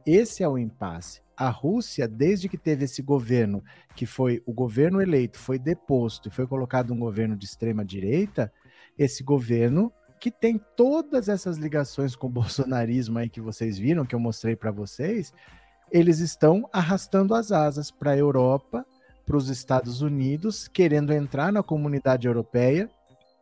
Esse 0.07 0.45
é 0.45 0.49
o 0.49 0.57
impasse. 0.57 1.21
A 1.37 1.49
Rússia, 1.49 2.07
desde 2.07 2.49
que 2.49 2.57
teve 2.57 2.85
esse 2.85 3.03
governo, 3.03 3.65
que 3.97 4.07
foi 4.07 4.41
o 4.47 4.53
governo 4.53 5.03
eleito, 5.03 5.37
foi 5.37 5.59
deposto 5.59 6.29
e 6.29 6.33
foi 6.33 6.47
colocado 6.47 6.93
um 6.93 6.99
governo 7.01 7.35
de 7.37 7.45
extrema 7.45 7.85
direita, 7.85 8.53
esse 8.97 9.25
governo 9.25 9.93
que 10.23 10.31
tem 10.31 10.57
todas 10.77 11.29
essas 11.29 11.59
ligações 11.59 12.15
com 12.15 12.29
o 12.29 12.31
bolsonarismo 12.31 13.19
aí 13.19 13.29
que 13.29 13.41
vocês 13.41 13.77
viram, 13.77 14.07
que 14.07 14.15
eu 14.15 14.21
mostrei 14.21 14.55
para 14.55 14.71
vocês, 14.71 15.35
eles 15.91 16.21
estão 16.21 16.69
arrastando 16.73 17.35
as 17.35 17.51
asas 17.51 17.91
para 17.91 18.13
a 18.13 18.17
Europa, 18.17 18.87
para 19.27 19.37
os 19.37 19.49
Estados 19.49 20.01
Unidos, 20.01 20.69
querendo 20.69 21.13
entrar 21.13 21.53
na 21.53 21.61
comunidade 21.61 22.29
europeia. 22.29 22.89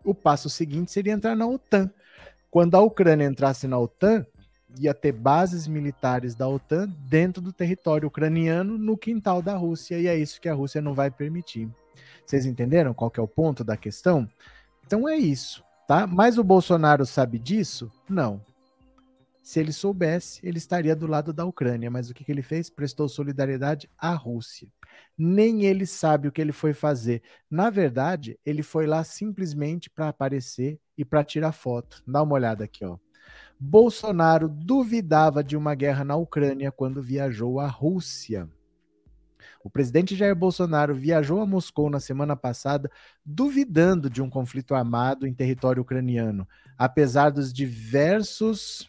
O 0.03 0.14
passo 0.14 0.49
seguinte 0.49 0.90
seria 0.90 1.12
entrar 1.12 1.37
na 1.37 1.47
OTAN. 1.47 1.90
Quando 2.51 2.75
a 2.77 2.81
Ucrânia 2.81 3.27
entrasse 3.27 3.69
na 3.69 3.79
OTAN, 3.79 4.25
ia 4.79 4.95
ter 4.95 5.12
bases 5.12 5.66
militares 5.66 6.35
da 6.35 6.49
OTAN 6.49 6.88
dentro 7.11 7.43
do 7.43 7.53
território 7.53 8.09
ucraniano, 8.09 8.79
no 8.79 8.97
quintal 8.97 9.43
da 9.43 9.55
Rússia, 9.55 9.99
e 9.99 10.07
é 10.07 10.16
isso 10.16 10.40
que 10.40 10.49
a 10.49 10.55
Rússia 10.55 10.81
não 10.81 10.95
vai 10.95 11.11
permitir. 11.11 11.69
Vocês 12.25 12.47
entenderam 12.47 12.95
qual 12.95 13.12
é 13.14 13.21
o 13.21 13.29
ponto 13.29 13.62
da 13.62 13.77
questão? 13.77 14.27
Então 14.87 15.07
é 15.07 15.19
isso 15.19 15.62
tá? 15.90 16.07
Mas 16.07 16.38
o 16.38 16.44
Bolsonaro 16.44 17.05
sabe 17.05 17.37
disso? 17.37 17.90
Não. 18.09 18.40
Se 19.42 19.59
ele 19.59 19.72
soubesse, 19.72 20.38
ele 20.40 20.59
estaria 20.59 20.94
do 20.94 21.09
lado 21.09 21.33
da 21.33 21.44
Ucrânia. 21.44 21.90
Mas 21.90 22.09
o 22.09 22.14
que, 22.14 22.22
que 22.22 22.31
ele 22.31 22.42
fez? 22.42 22.70
Prestou 22.70 23.09
solidariedade 23.09 23.90
à 23.98 24.14
Rússia. 24.14 24.68
Nem 25.18 25.64
ele 25.64 25.85
sabe 25.85 26.29
o 26.29 26.33
que 26.33 26.40
ele 26.40 26.53
foi 26.53 26.72
fazer. 26.72 27.24
Na 27.50 27.70
verdade, 27.70 28.38
ele 28.46 28.62
foi 28.62 28.87
lá 28.87 29.03
simplesmente 29.03 29.90
para 29.90 30.11
aparecer 30.11 30.79
e 30.96 31.05
para 31.05 31.24
tirar 31.24 31.50
foto. 31.50 32.00
Dá 32.07 32.22
uma 32.22 32.35
olhada 32.35 32.62
aqui, 32.62 32.85
ó. 32.85 32.96
Bolsonaro 33.59 34.48
duvidava 34.48 35.42
de 35.42 35.57
uma 35.57 35.74
guerra 35.74 36.05
na 36.05 36.14
Ucrânia 36.14 36.70
quando 36.70 37.03
viajou 37.03 37.59
à 37.59 37.66
Rússia. 37.66 38.48
O 39.62 39.68
presidente 39.68 40.16
Jair 40.16 40.35
Bolsonaro 40.35 40.94
viajou 40.94 41.40
a 41.40 41.46
Moscou 41.46 41.90
na 41.90 42.01
semana 42.01 42.35
passada 42.35 42.90
duvidando 43.25 44.09
de 44.09 44.23
um 44.23 44.31
conflito 44.31 44.75
armado 44.75 45.27
em 45.27 45.35
território 45.35 45.83
ucraniano, 45.83 46.49
apesar 46.79 47.31
dos 47.31 47.53
diversos. 47.53 48.88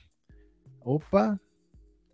Opa! 0.80 1.40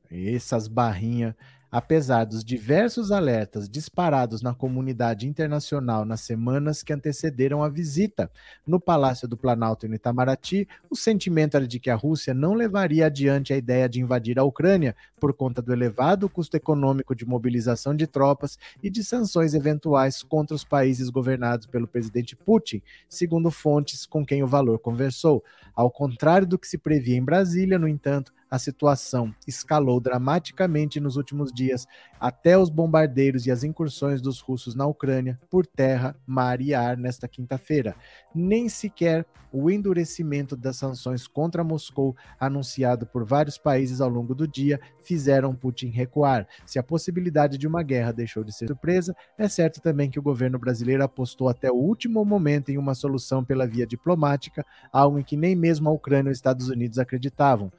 Essas 0.10 0.68
barrinhas 0.68 1.36
Apesar 1.78 2.26
dos 2.26 2.44
diversos 2.44 3.12
alertas 3.12 3.70
disparados 3.70 4.42
na 4.42 4.52
comunidade 4.52 5.28
internacional 5.28 6.06
nas 6.06 6.22
semanas 6.22 6.82
que 6.82 6.92
antecederam 6.92 7.62
a 7.62 7.70
visita 7.70 8.32
no 8.66 8.80
Palácio 8.80 9.28
do 9.28 9.38
Planalto 9.38 9.86
em 9.86 9.94
Itamaraty, 9.94 10.68
o 10.90 10.96
sentimento 10.96 11.56
era 11.56 11.68
de 11.68 11.80
que 11.80 11.92
a 11.92 11.96
Rússia 11.96 12.34
não 12.34 12.56
levaria 12.56 13.06
adiante 13.06 13.54
a 13.54 13.58
ideia 13.58 13.88
de 13.88 14.02
invadir 14.02 14.40
a 14.40 14.44
Ucrânia 14.44 14.96
por 15.20 15.36
conta 15.36 15.62
do 15.62 15.72
elevado 15.72 16.28
custo 16.28 16.58
econômico 16.58 17.14
de 17.14 17.28
mobilização 17.28 17.96
de 17.96 18.08
tropas 18.08 18.58
e 18.82 18.90
de 18.90 19.04
sanções 19.04 19.54
eventuais 19.54 20.24
contra 20.24 20.56
os 20.56 20.64
países 20.64 21.12
governados 21.12 21.68
pelo 21.68 21.88
presidente 21.88 22.36
Putin, 22.36 22.82
segundo 23.08 23.52
fontes 23.52 24.04
com 24.04 24.26
quem 24.26 24.42
o 24.42 24.48
valor 24.48 24.80
conversou. 24.80 25.44
Ao 25.76 25.92
contrário 25.92 26.48
do 26.48 26.58
que 26.58 26.68
se 26.68 26.80
previa 26.80 27.18
em 27.18 27.24
Brasília, 27.24 27.78
no 27.78 27.88
entanto, 27.88 28.34
a 28.50 28.58
situação 28.58 29.34
escalou 29.48 30.00
dramaticamente 30.00 31.00
nos 31.00 31.18
últimos 31.18 31.52
dias, 31.52 31.88
até 32.20 32.58
os 32.58 32.70
bombardeiros 32.70 33.46
e 33.46 33.52
as 33.52 33.64
incursões 33.64 34.22
dos 34.22 34.40
russos 34.40 34.76
na 34.76 34.86
Ucrânia 34.86 35.40
por 35.50 35.66
terra, 35.66 36.16
mar 36.26 36.62
e 36.62 36.74
ar 36.74 36.98
nesta 36.98 37.28
quinta-feira. 37.28 37.96
Nem 38.34 38.70
sequer 38.70 39.26
o 39.52 39.70
endurecimento 39.72 40.56
das 40.56 40.78
sanções 40.78 41.28
contra 41.28 41.64
Moscou, 41.64 42.16
anunciado 42.40 43.06
por 43.06 43.24
vários 43.24 43.58
países 43.58 44.02
ao 44.02 44.10
longo 44.10 44.36
do 44.36 44.48
dia, 44.48 44.80
fizeram 45.02 45.56
Putin 45.56 45.88
recuar. 45.88 46.48
Se 46.66 46.78
a 46.78 46.84
possibilidade 46.84 47.58
de 47.58 47.68
uma 47.68 47.82
guerra 47.82 48.12
deixou 48.12 48.44
de 48.44 48.54
ser 48.54 48.68
surpresa, 48.68 49.16
é 49.38 49.48
certo 49.48 49.82
também 49.82 50.10
que 50.10 50.20
o 50.20 50.24
governo 50.24 50.60
brasileiro 50.60 51.04
apostou 51.04 51.50
até 51.50 51.72
o 51.72 51.76
último 51.76 52.24
momento 52.26 52.70
em 52.70 52.78
uma 52.78 52.94
solução 52.94 53.44
pela 53.44 53.66
via 53.66 53.88
diplomática, 53.88 54.66
algo 54.92 55.18
em 55.18 55.24
que 55.24 55.38
nem 55.38 55.56
mesmo 55.56 55.90
a 55.90 55.94
Ucrânia 55.94 56.30
e 56.30 56.32
os 56.32 56.38
Estados 56.38 56.70
Unidos 56.70 57.00
acreditavam. 57.00 57.72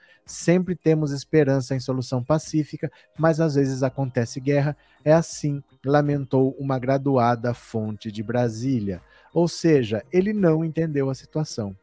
Sempre 0.58 0.74
temos 0.74 1.12
esperança 1.12 1.76
em 1.76 1.78
solução 1.78 2.20
pacífica, 2.24 2.90
mas 3.16 3.38
às 3.38 3.54
vezes 3.54 3.84
acontece 3.84 4.40
guerra. 4.40 4.76
É 5.04 5.12
assim, 5.12 5.62
lamentou 5.86 6.56
uma 6.58 6.80
graduada 6.80 7.54
fonte 7.54 8.10
de 8.10 8.24
Brasília. 8.24 9.00
Ou 9.32 9.46
seja, 9.46 10.04
ele 10.10 10.32
não 10.32 10.64
entendeu 10.64 11.10
a 11.10 11.14
situação. 11.14 11.76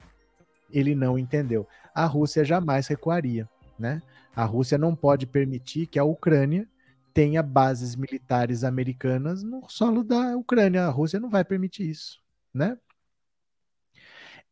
Ele 0.70 0.94
não 0.94 1.18
entendeu. 1.18 1.66
A 1.94 2.06
Rússia 2.06 2.44
jamais 2.44 2.88
recuaria, 2.88 3.50
né? 3.80 4.02
A 4.36 4.44
Rússia 4.44 4.78
não 4.78 4.94
pode 4.94 5.26
permitir 5.26 5.88
que 5.88 5.98
a 5.98 6.04
Ucrânia 6.04 6.68
tenha 7.14 7.42
bases 7.42 7.96
militares 7.96 8.66
americanas 8.66 9.42
no 9.42 9.70
solo 9.70 10.04
da 10.04 10.36
Ucrânia. 10.36 10.84
A 10.84 10.90
Rússia 10.90 11.18
não 11.18 11.30
vai 11.30 11.46
permitir 11.46 11.90
isso, 11.90 12.20
né? 12.54 12.78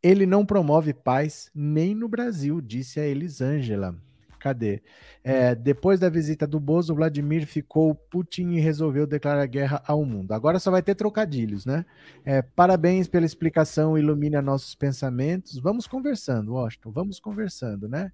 Ele 0.01 0.25
não 0.25 0.45
promove 0.45 0.93
paz 0.93 1.51
nem 1.53 1.93
no 1.93 2.07
Brasil, 2.07 2.61
disse 2.61 3.01
a 3.01 3.05
Elisângela. 3.05 3.93
Cadê? 4.43 4.81
É, 5.23 5.55
depois 5.55 6.01
da 6.01 6.09
visita 6.09 6.45
do 6.45 6.59
Bozo, 6.59 6.93
Vladimir 6.93 7.47
ficou 7.47 7.95
Putin 7.95 8.49
e 8.49 8.59
resolveu 8.59 9.07
declarar 9.07 9.45
guerra 9.45 9.81
ao 9.87 10.03
mundo. 10.03 10.33
Agora 10.33 10.59
só 10.59 10.69
vai 10.69 10.83
ter 10.83 10.95
trocadilhos, 10.95 11.65
né? 11.65 11.85
É, 12.25 12.41
parabéns 12.41 13.07
pela 13.07 13.25
explicação, 13.25 13.97
ilumina 13.97 14.41
nossos 14.41 14.75
pensamentos. 14.75 15.57
Vamos 15.59 15.87
conversando, 15.87 16.55
Washington, 16.55 16.91
vamos 16.91 17.21
conversando, 17.21 17.87
né? 17.87 18.11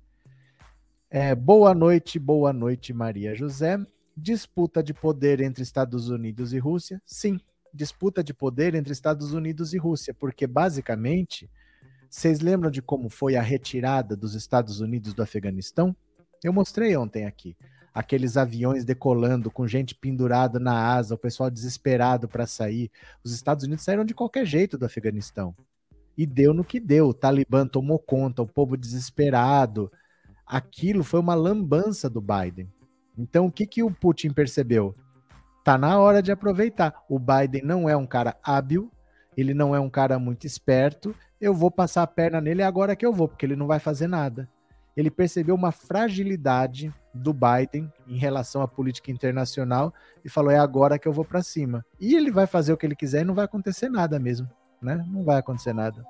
É, 1.09 1.33
boa 1.33 1.73
noite, 1.73 2.19
boa 2.19 2.53
noite, 2.53 2.93
Maria 2.93 3.33
José. 3.33 3.79
Disputa 4.15 4.83
de 4.83 4.93
poder 4.93 5.41
entre 5.41 5.63
Estados 5.63 6.09
Unidos 6.09 6.53
e 6.53 6.59
Rússia? 6.59 7.01
Sim, 7.07 7.39
disputa 7.73 8.23
de 8.23 8.35
poder 8.35 8.75
entre 8.75 8.93
Estados 8.93 9.33
Unidos 9.33 9.73
e 9.73 9.79
Rússia, 9.79 10.13
porque 10.13 10.45
basicamente 10.45 11.49
vocês 12.07 12.39
lembram 12.39 12.69
de 12.69 12.83
como 12.83 13.09
foi 13.09 13.35
a 13.35 13.41
retirada 13.41 14.15
dos 14.15 14.35
Estados 14.35 14.79
Unidos 14.79 15.15
do 15.15 15.23
Afeganistão? 15.23 15.95
Eu 16.43 16.53
mostrei 16.53 16.95
ontem 16.95 17.25
aqui. 17.25 17.55
Aqueles 17.93 18.37
aviões 18.37 18.85
decolando 18.85 19.51
com 19.51 19.67
gente 19.67 19.95
pendurada 19.95 20.59
na 20.59 20.93
asa, 20.93 21.15
o 21.15 21.17
pessoal 21.17 21.49
desesperado 21.49 22.27
para 22.27 22.45
sair. 22.45 22.91
Os 23.23 23.33
Estados 23.33 23.65
Unidos 23.65 23.83
saíram 23.83 24.05
de 24.05 24.13
qualquer 24.13 24.45
jeito 24.45 24.77
do 24.77 24.85
Afeganistão. 24.85 25.55
E 26.17 26.25
deu 26.25 26.53
no 26.53 26.63
que 26.63 26.79
deu. 26.79 27.09
O 27.09 27.13
Talibã 27.13 27.67
tomou 27.67 27.99
conta, 27.99 28.41
o 28.41 28.47
povo 28.47 28.77
desesperado. 28.77 29.91
Aquilo 30.45 31.03
foi 31.03 31.19
uma 31.19 31.35
lambança 31.35 32.09
do 32.09 32.21
Biden. 32.21 32.71
Então, 33.17 33.47
o 33.47 33.51
que, 33.51 33.65
que 33.65 33.83
o 33.83 33.91
Putin 33.91 34.31
percebeu? 34.31 34.95
Tá 35.63 35.77
na 35.77 35.99
hora 35.99 36.21
de 36.21 36.31
aproveitar. 36.31 37.03
O 37.09 37.19
Biden 37.19 37.63
não 37.63 37.89
é 37.89 37.95
um 37.95 38.07
cara 38.07 38.37
hábil, 38.41 38.91
ele 39.35 39.53
não 39.53 39.75
é 39.75 39.79
um 39.79 39.89
cara 39.89 40.17
muito 40.17 40.47
esperto, 40.47 41.13
eu 41.39 41.53
vou 41.53 41.69
passar 41.69 42.03
a 42.03 42.07
perna 42.07 42.41
nele 42.41 42.63
agora 42.63 42.95
que 42.95 43.05
eu 43.05 43.13
vou, 43.13 43.27
porque 43.27 43.45
ele 43.45 43.55
não 43.55 43.67
vai 43.67 43.79
fazer 43.79 44.07
nada. 44.07 44.49
Ele 44.99 45.09
percebeu 45.09 45.55
uma 45.55 45.71
fragilidade 45.71 46.93
do 47.13 47.33
Biden 47.33 47.89
em 48.05 48.17
relação 48.17 48.61
à 48.61 48.67
política 48.67 49.09
internacional 49.09 49.93
e 50.25 50.29
falou: 50.29 50.51
é 50.51 50.59
agora 50.59 50.99
que 50.99 51.07
eu 51.07 51.13
vou 51.13 51.23
para 51.23 51.41
cima. 51.41 51.85
E 51.97 52.15
ele 52.15 52.29
vai 52.29 52.45
fazer 52.45 52.73
o 52.73 52.77
que 52.77 52.85
ele 52.85 52.97
quiser 52.97 53.21
e 53.21 53.23
não 53.23 53.33
vai 53.33 53.45
acontecer 53.45 53.87
nada 53.87 54.19
mesmo, 54.19 54.49
né? 54.81 55.01
Não 55.07 55.23
vai 55.23 55.37
acontecer 55.37 55.71
nada. 55.71 56.05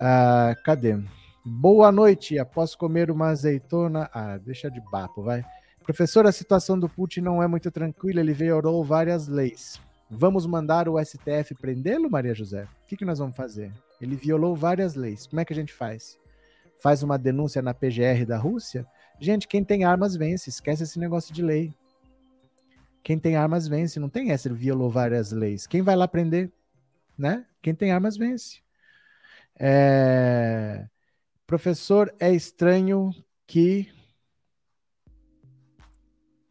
Ah, 0.00 0.56
cadê? 0.64 0.98
Boa 1.44 1.92
noite. 1.92 2.36
Após 2.36 2.74
comer 2.74 3.12
uma 3.12 3.28
azeitona. 3.28 4.10
Ah, 4.12 4.38
deixa 4.38 4.68
de 4.68 4.80
papo, 4.90 5.22
vai. 5.22 5.44
Professor, 5.84 6.26
a 6.26 6.32
situação 6.32 6.76
do 6.76 6.88
Putin 6.88 7.20
não 7.20 7.40
é 7.40 7.46
muito 7.46 7.70
tranquila. 7.70 8.18
Ele 8.18 8.32
violou 8.32 8.84
várias 8.84 9.28
leis. 9.28 9.80
Vamos 10.10 10.48
mandar 10.48 10.88
o 10.88 10.98
STF 10.98 11.54
prendê-lo, 11.60 12.10
Maria 12.10 12.34
José? 12.34 12.64
O 12.64 12.86
que, 12.88 12.96
que 12.96 13.04
nós 13.04 13.20
vamos 13.20 13.36
fazer? 13.36 13.72
Ele 14.00 14.16
violou 14.16 14.56
várias 14.56 14.96
leis. 14.96 15.28
Como 15.28 15.38
é 15.38 15.44
que 15.44 15.52
a 15.52 15.56
gente 15.56 15.72
faz? 15.72 16.20
Faz 16.82 17.02
uma 17.02 17.16
denúncia 17.16 17.62
na 17.62 17.72
PGR 17.72 18.26
da 18.26 18.36
Rússia? 18.36 18.86
Gente, 19.20 19.46
quem 19.46 19.64
tem 19.64 19.84
armas 19.84 20.16
vence. 20.16 20.50
Esquece 20.50 20.82
esse 20.82 20.98
negócio 20.98 21.32
de 21.32 21.40
lei. 21.40 21.72
Quem 23.02 23.18
tem 23.18 23.36
armas 23.36 23.68
vence. 23.68 24.00
Não 24.00 24.08
tem 24.08 24.32
essa, 24.32 24.52
violou 24.52 24.90
várias 24.90 25.30
leis. 25.30 25.66
Quem 25.66 25.80
vai 25.80 25.94
lá 25.94 26.08
prender? 26.08 26.50
Né? 27.16 27.46
Quem 27.62 27.74
tem 27.74 27.92
armas 27.92 28.16
vence. 28.16 28.60
É... 29.58 30.88
Professor, 31.46 32.12
é 32.18 32.32
estranho 32.32 33.10
que 33.46 33.92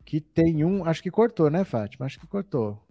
que 0.05 0.19
tem 0.19 0.65
um, 0.65 0.83
acho 0.83 1.01
que 1.01 1.09
cortou, 1.09 1.49
né, 1.49 1.63
Fátima? 1.63 2.05
Acho 2.05 2.19
que 2.19 2.27
cortou. 2.27 2.85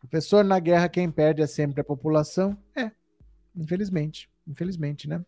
Professor, 0.00 0.42
na 0.42 0.58
guerra 0.58 0.88
quem 0.88 1.10
perde 1.10 1.42
é 1.42 1.46
sempre 1.46 1.82
a 1.82 1.84
população? 1.84 2.56
É, 2.74 2.90
Infelizmente, 3.58 4.30
infelizmente, 4.46 5.08
né? 5.08 5.24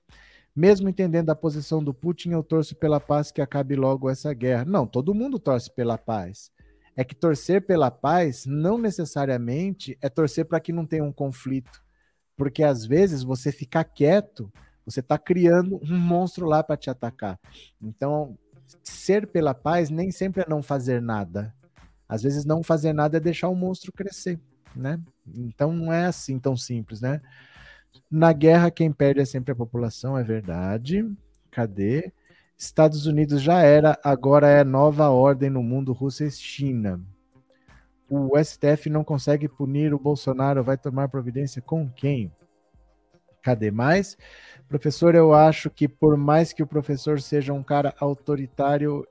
Mesmo 0.55 0.89
entendendo 0.89 1.31
a 1.31 1.37
posição 1.37 1.83
do 1.83 1.95
Putin, 1.95 2.31
eu 2.31 2.43
torço 2.43 2.75
pela 2.75 3.01
paz 3.01 3.31
que 3.31 3.41
acabe 3.41 3.77
logo 3.77 4.11
essa 4.11 4.33
guerra. 4.33 4.65
Não, 4.65 4.87
todo 4.87 5.15
mundo 5.15 5.39
torce 5.39 5.73
pela 5.73 5.97
paz. 5.97 6.51
É 6.97 7.05
que 7.05 7.15
torcer 7.15 7.65
pela 7.65 7.91
paz 7.91 8.45
não 8.47 8.77
necessariamente 8.77 9.97
é 10.03 10.09
torcer 10.09 10.45
para 10.45 10.61
que 10.61 10.73
não 10.73 10.85
tenha 10.85 11.05
um 11.05 11.13
conflito. 11.13 11.81
Porque 12.37 12.63
às 12.65 12.85
vezes 12.85 13.23
você 13.23 13.53
ficar 13.53 13.85
quieto, 13.85 14.53
você 14.85 15.01
está 15.01 15.17
criando 15.17 15.81
um 15.83 15.99
monstro 15.99 16.47
lá 16.47 16.63
para 16.63 16.77
te 16.77 16.91
atacar. 16.91 17.39
Então, 17.81 18.37
ser 18.83 19.27
pela 19.27 19.55
paz 19.55 19.89
nem 19.89 20.11
sempre 20.11 20.43
é 20.43 20.49
não 20.49 20.63
fazer 20.63 21.01
nada. 21.01 21.55
Às 22.09 22.23
vezes 22.23 22.45
não 22.45 22.63
fazer 22.63 22.93
nada 22.93 23.19
é 23.19 23.21
deixar 23.21 23.49
o 23.49 23.55
monstro 23.55 23.93
crescer, 23.93 24.41
né? 24.75 25.01
Então 25.33 25.73
não 25.73 25.93
é 25.93 26.07
assim 26.07 26.39
tão 26.39 26.57
simples, 26.57 27.01
né? 27.01 27.21
Na 28.11 28.33
guerra, 28.33 28.71
quem 28.71 28.93
perde 28.93 29.21
é 29.21 29.25
sempre 29.25 29.53
a 29.53 29.57
população, 29.57 30.19
é 30.19 30.23
verdade. 30.23 31.09
Cadê? 31.51 32.13
Estados 32.57 33.07
Unidos 33.07 33.41
já 33.41 33.63
era, 33.63 33.99
agora 34.05 34.49
é 34.49 34.63
nova 34.63 35.09
ordem 35.09 35.49
no 35.49 35.63
mundo, 35.63 35.93
Rússia 35.93 36.27
e 36.27 36.31
China. 36.31 37.01
O 38.09 38.37
STF 38.39 38.91
não 38.91 39.03
consegue 39.03 39.49
punir 39.49 39.95
o 39.95 39.99
Bolsonaro, 39.99 40.63
vai 40.63 40.77
tomar 40.77 41.09
providência 41.09 41.63
com 41.63 41.89
quem? 41.89 42.31
Cadê 43.43 43.71
mais? 43.71 44.19
Professor, 44.69 45.15
eu 45.15 45.33
acho 45.33 45.71
que 45.71 45.89
por 45.89 46.17
mais 46.17 46.53
que 46.53 46.63
o 46.63 46.67
professor 46.67 47.21
seja 47.21 47.53
um 47.53 47.63
cara 47.63 47.95
autoritário, 47.99 49.07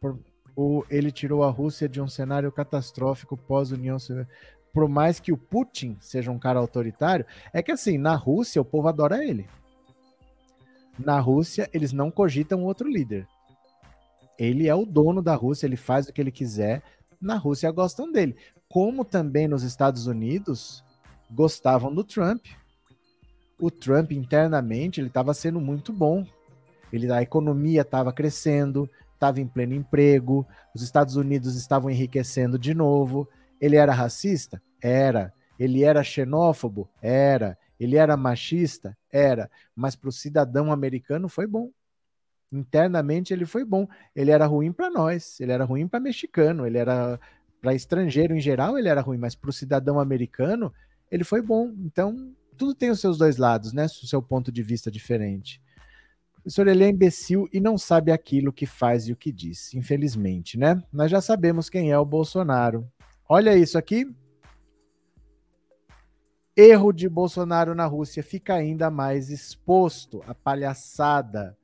por, 0.00 0.18
o, 0.56 0.84
ele 0.88 1.10
tirou 1.10 1.42
a 1.42 1.50
Rússia 1.50 1.88
de 1.88 2.00
um 2.00 2.08
cenário 2.08 2.50
catastrófico 2.50 3.36
pós-União 3.36 3.98
por 4.72 4.88
mais 4.88 5.20
que 5.20 5.32
o 5.32 5.36
Putin 5.36 5.96
seja 6.00 6.30
um 6.30 6.38
cara 6.38 6.58
autoritário, 6.58 7.26
é 7.52 7.62
que 7.62 7.70
assim, 7.70 7.98
na 7.98 8.14
Rússia 8.14 8.60
o 8.62 8.64
povo 8.64 8.88
adora 8.88 9.24
ele. 9.24 9.46
Na 10.98 11.18
Rússia, 11.20 11.68
eles 11.72 11.92
não 11.92 12.10
cogitam 12.10 12.64
outro 12.64 12.88
líder. 12.88 13.26
Ele 14.38 14.68
é 14.68 14.74
o 14.74 14.86
dono 14.86 15.22
da 15.22 15.34
Rússia, 15.34 15.66
ele 15.66 15.76
faz 15.76 16.08
o 16.08 16.12
que 16.12 16.20
ele 16.20 16.30
quiser. 16.30 16.82
Na 17.20 17.36
Rússia 17.36 17.70
gostam 17.70 18.10
dele. 18.10 18.36
Como 18.68 19.04
também 19.04 19.46
nos 19.46 19.62
Estados 19.62 20.06
Unidos 20.06 20.82
gostavam 21.30 21.94
do 21.94 22.04
Trump. 22.04 22.46
O 23.58 23.70
Trump 23.70 24.12
internamente 24.12 25.00
ele 25.00 25.08
estava 25.08 25.32
sendo 25.32 25.60
muito 25.60 25.92
bom. 25.92 26.26
Ele, 26.92 27.10
a 27.10 27.22
economia 27.22 27.82
estava 27.82 28.12
crescendo, 28.12 28.88
estava 29.14 29.40
em 29.40 29.46
pleno 29.46 29.74
emprego, 29.74 30.46
os 30.74 30.82
Estados 30.82 31.16
Unidos 31.16 31.56
estavam 31.56 31.90
enriquecendo 31.90 32.58
de 32.58 32.74
novo. 32.74 33.28
Ele 33.62 33.76
era 33.76 33.92
racista? 33.92 34.60
Era. 34.82 35.32
Ele 35.56 35.84
era 35.84 36.02
xenófobo? 36.02 36.90
Era. 37.00 37.56
Ele 37.78 37.96
era 37.96 38.16
machista? 38.16 38.98
Era. 39.08 39.48
Mas 39.76 39.94
para 39.94 40.08
o 40.08 40.12
cidadão 40.12 40.72
americano 40.72 41.28
foi 41.28 41.46
bom. 41.46 41.70
Internamente 42.52 43.32
ele 43.32 43.46
foi 43.46 43.64
bom. 43.64 43.86
Ele 44.16 44.32
era 44.32 44.46
ruim 44.46 44.72
para 44.72 44.90
nós. 44.90 45.38
Ele 45.38 45.52
era 45.52 45.64
ruim 45.64 45.86
para 45.86 46.00
mexicano. 46.00 46.66
Ele 46.66 46.76
era 46.76 47.20
para 47.60 47.72
estrangeiro 47.72 48.34
em 48.34 48.40
geral. 48.40 48.76
Ele 48.76 48.88
era 48.88 49.00
ruim, 49.00 49.18
mas 49.18 49.36
para 49.36 49.50
o 49.50 49.52
cidadão 49.52 50.00
americano 50.00 50.74
ele 51.08 51.22
foi 51.22 51.40
bom. 51.40 51.72
Então 51.84 52.34
tudo 52.58 52.74
tem 52.74 52.90
os 52.90 53.00
seus 53.00 53.16
dois 53.16 53.36
lados, 53.36 53.72
né? 53.72 53.84
O 53.84 54.06
seu 54.06 54.20
ponto 54.20 54.50
de 54.50 54.62
vista 54.62 54.90
diferente. 54.90 55.62
O 56.44 56.50
senhor 56.50 56.66
ele 56.66 56.82
é 56.82 56.88
imbecil 56.88 57.48
e 57.52 57.60
não 57.60 57.78
sabe 57.78 58.10
aquilo 58.10 58.52
que 58.52 58.66
faz 58.66 59.06
e 59.06 59.12
o 59.12 59.16
que 59.16 59.30
diz, 59.30 59.72
infelizmente, 59.72 60.58
né? 60.58 60.82
Nós 60.92 61.08
já 61.08 61.20
sabemos 61.20 61.70
quem 61.70 61.92
é 61.92 61.98
o 61.98 62.04
Bolsonaro. 62.04 62.84
Olha 63.34 63.56
isso 63.56 63.78
aqui. 63.78 64.14
Erro 66.54 66.92
de 66.92 67.08
Bolsonaro 67.08 67.74
na 67.74 67.86
Rússia 67.86 68.22
fica 68.22 68.52
ainda 68.52 68.90
mais 68.90 69.30
exposto. 69.30 70.22
A 70.26 70.34
palhaçada. 70.34 71.56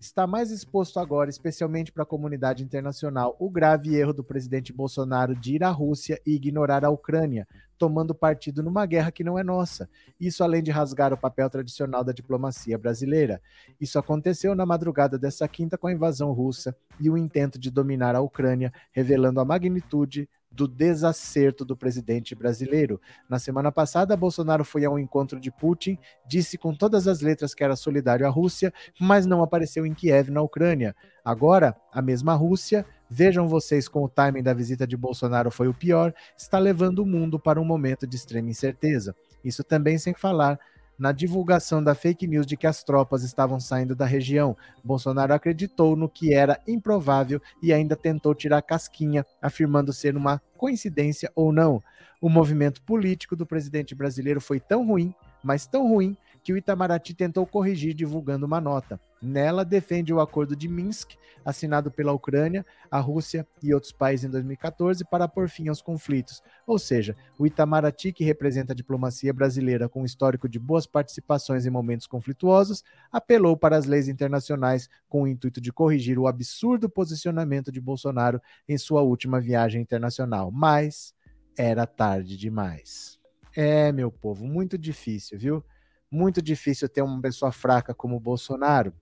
está 0.00 0.26
mais 0.26 0.50
exposto 0.50 0.98
agora, 0.98 1.28
especialmente 1.28 1.92
para 1.92 2.04
a 2.04 2.06
comunidade 2.06 2.64
internacional, 2.64 3.36
o 3.38 3.50
grave 3.50 3.94
erro 3.94 4.14
do 4.14 4.24
presidente 4.24 4.72
Bolsonaro 4.72 5.36
de 5.36 5.56
ir 5.56 5.62
à 5.62 5.68
Rússia 5.68 6.18
e 6.24 6.36
ignorar 6.36 6.86
a 6.86 6.90
Ucrânia, 6.90 7.46
tomando 7.76 8.14
partido 8.14 8.62
numa 8.62 8.86
guerra 8.86 9.12
que 9.12 9.22
não 9.22 9.38
é 9.38 9.44
nossa. 9.44 9.90
Isso 10.18 10.42
além 10.42 10.62
de 10.62 10.70
rasgar 10.70 11.12
o 11.12 11.18
papel 11.18 11.50
tradicional 11.50 12.02
da 12.02 12.12
diplomacia 12.12 12.78
brasileira. 12.78 13.42
Isso 13.78 13.98
aconteceu 13.98 14.54
na 14.54 14.64
madrugada 14.64 15.18
dessa 15.18 15.46
quinta 15.46 15.76
com 15.76 15.86
a 15.86 15.92
invasão 15.92 16.32
russa 16.32 16.74
e 16.98 17.10
o 17.10 17.18
intento 17.18 17.58
de 17.58 17.70
dominar 17.70 18.16
a 18.16 18.22
Ucrânia, 18.22 18.72
revelando 18.90 19.38
a 19.38 19.44
magnitude 19.44 20.26
do 20.50 20.66
desacerto 20.66 21.64
do 21.64 21.76
presidente 21.76 22.34
brasileiro. 22.34 23.00
Na 23.28 23.38
semana 23.38 23.70
passada, 23.70 24.16
Bolsonaro 24.16 24.64
foi 24.64 24.84
a 24.84 24.90
um 24.90 24.98
encontro 24.98 25.38
de 25.38 25.50
Putin, 25.50 25.96
disse 26.26 26.58
com 26.58 26.74
todas 26.74 27.06
as 27.06 27.20
letras 27.20 27.54
que 27.54 27.62
era 27.62 27.76
solidário 27.76 28.26
à 28.26 28.30
Rússia, 28.30 28.72
mas 29.00 29.26
não 29.26 29.42
apareceu 29.42 29.86
em 29.86 29.94
Kiev, 29.94 30.30
na 30.30 30.42
Ucrânia. 30.42 30.94
Agora, 31.24 31.76
a 31.92 32.02
mesma 32.02 32.34
Rússia, 32.34 32.84
vejam 33.08 33.46
vocês 33.48 33.88
como 33.88 34.06
o 34.06 34.08
timing 34.08 34.42
da 34.42 34.54
visita 34.54 34.86
de 34.86 34.96
Bolsonaro 34.96 35.50
foi 35.50 35.68
o 35.68 35.74
pior, 35.74 36.12
está 36.36 36.58
levando 36.58 37.00
o 37.00 37.06
mundo 37.06 37.38
para 37.38 37.60
um 37.60 37.64
momento 37.64 38.06
de 38.06 38.16
extrema 38.16 38.50
incerteza. 38.50 39.14
Isso 39.44 39.64
também 39.64 39.98
sem 39.98 40.14
falar 40.14 40.58
na 41.00 41.12
divulgação 41.12 41.82
da 41.82 41.94
fake 41.94 42.26
news 42.26 42.46
de 42.46 42.58
que 42.58 42.66
as 42.66 42.84
tropas 42.84 43.24
estavam 43.24 43.58
saindo 43.58 43.96
da 43.96 44.04
região. 44.04 44.54
Bolsonaro 44.84 45.32
acreditou 45.32 45.96
no 45.96 46.10
que 46.10 46.34
era 46.34 46.60
improvável 46.68 47.40
e 47.62 47.72
ainda 47.72 47.96
tentou 47.96 48.34
tirar 48.34 48.60
casquinha, 48.60 49.24
afirmando 49.40 49.94
ser 49.94 50.14
uma 50.14 50.42
coincidência 50.58 51.32
ou 51.34 51.52
não. 51.52 51.82
O 52.20 52.28
movimento 52.28 52.82
político 52.82 53.34
do 53.34 53.46
presidente 53.46 53.94
brasileiro 53.94 54.42
foi 54.42 54.60
tão 54.60 54.86
ruim, 54.86 55.14
mas 55.42 55.66
tão 55.66 55.88
ruim, 55.88 56.14
que 56.42 56.52
o 56.52 56.56
Itamaraty 56.56 57.14
tentou 57.14 57.46
corrigir 57.46 57.94
divulgando 57.94 58.46
uma 58.46 58.60
nota. 58.60 59.00
Nela, 59.22 59.64
defende 59.64 60.14
o 60.14 60.20
acordo 60.20 60.56
de 60.56 60.66
Minsk, 60.66 61.12
assinado 61.44 61.90
pela 61.90 62.12
Ucrânia, 62.12 62.64
a 62.90 62.98
Rússia 62.98 63.46
e 63.62 63.74
outros 63.74 63.92
países 63.92 64.24
em 64.24 64.30
2014, 64.30 65.04
para 65.04 65.28
pôr 65.28 65.48
fim 65.48 65.68
aos 65.68 65.82
conflitos. 65.82 66.42
Ou 66.66 66.78
seja, 66.78 67.14
o 67.38 67.46
Itamaraty, 67.46 68.12
que 68.12 68.24
representa 68.24 68.72
a 68.72 68.76
diplomacia 68.76 69.32
brasileira 69.32 69.88
com 69.88 70.02
um 70.02 70.06
histórico 70.06 70.48
de 70.48 70.58
boas 70.58 70.86
participações 70.86 71.66
em 71.66 71.70
momentos 71.70 72.06
conflituosos, 72.06 72.82
apelou 73.12 73.56
para 73.56 73.76
as 73.76 73.84
leis 73.84 74.08
internacionais 74.08 74.88
com 75.08 75.22
o 75.22 75.28
intuito 75.28 75.60
de 75.60 75.72
corrigir 75.72 76.18
o 76.18 76.26
absurdo 76.26 76.88
posicionamento 76.88 77.70
de 77.70 77.80
Bolsonaro 77.80 78.40
em 78.66 78.78
sua 78.78 79.02
última 79.02 79.40
viagem 79.40 79.82
internacional. 79.82 80.50
Mas 80.50 81.14
era 81.58 81.86
tarde 81.86 82.38
demais. 82.38 83.20
É, 83.54 83.90
meu 83.92 84.10
povo, 84.10 84.46
muito 84.46 84.78
difícil, 84.78 85.38
viu? 85.38 85.64
Muito 86.10 86.42
difícil 86.42 86.88
ter 86.88 87.02
uma 87.02 87.20
pessoa 87.20 87.52
fraca 87.52 87.94
como 87.94 88.16
o 88.16 88.20
Bolsonaro. 88.20 88.92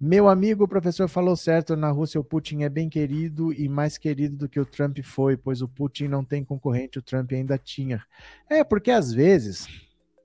Meu 0.00 0.28
amigo, 0.28 0.62
o 0.62 0.68
professor 0.68 1.08
falou 1.08 1.34
certo, 1.34 1.74
na 1.74 1.90
Rússia 1.90 2.20
o 2.20 2.24
Putin 2.24 2.62
é 2.62 2.68
bem 2.68 2.88
querido 2.88 3.52
e 3.52 3.68
mais 3.68 3.98
querido 3.98 4.36
do 4.36 4.48
que 4.48 4.60
o 4.60 4.64
Trump 4.64 4.98
foi, 5.02 5.36
pois 5.36 5.60
o 5.60 5.66
Putin 5.66 6.06
não 6.06 6.24
tem 6.24 6.44
concorrente, 6.44 7.00
o 7.00 7.02
Trump 7.02 7.32
ainda 7.32 7.58
tinha. 7.58 8.04
É, 8.48 8.62
porque 8.62 8.92
às 8.92 9.12
vezes, 9.12 9.66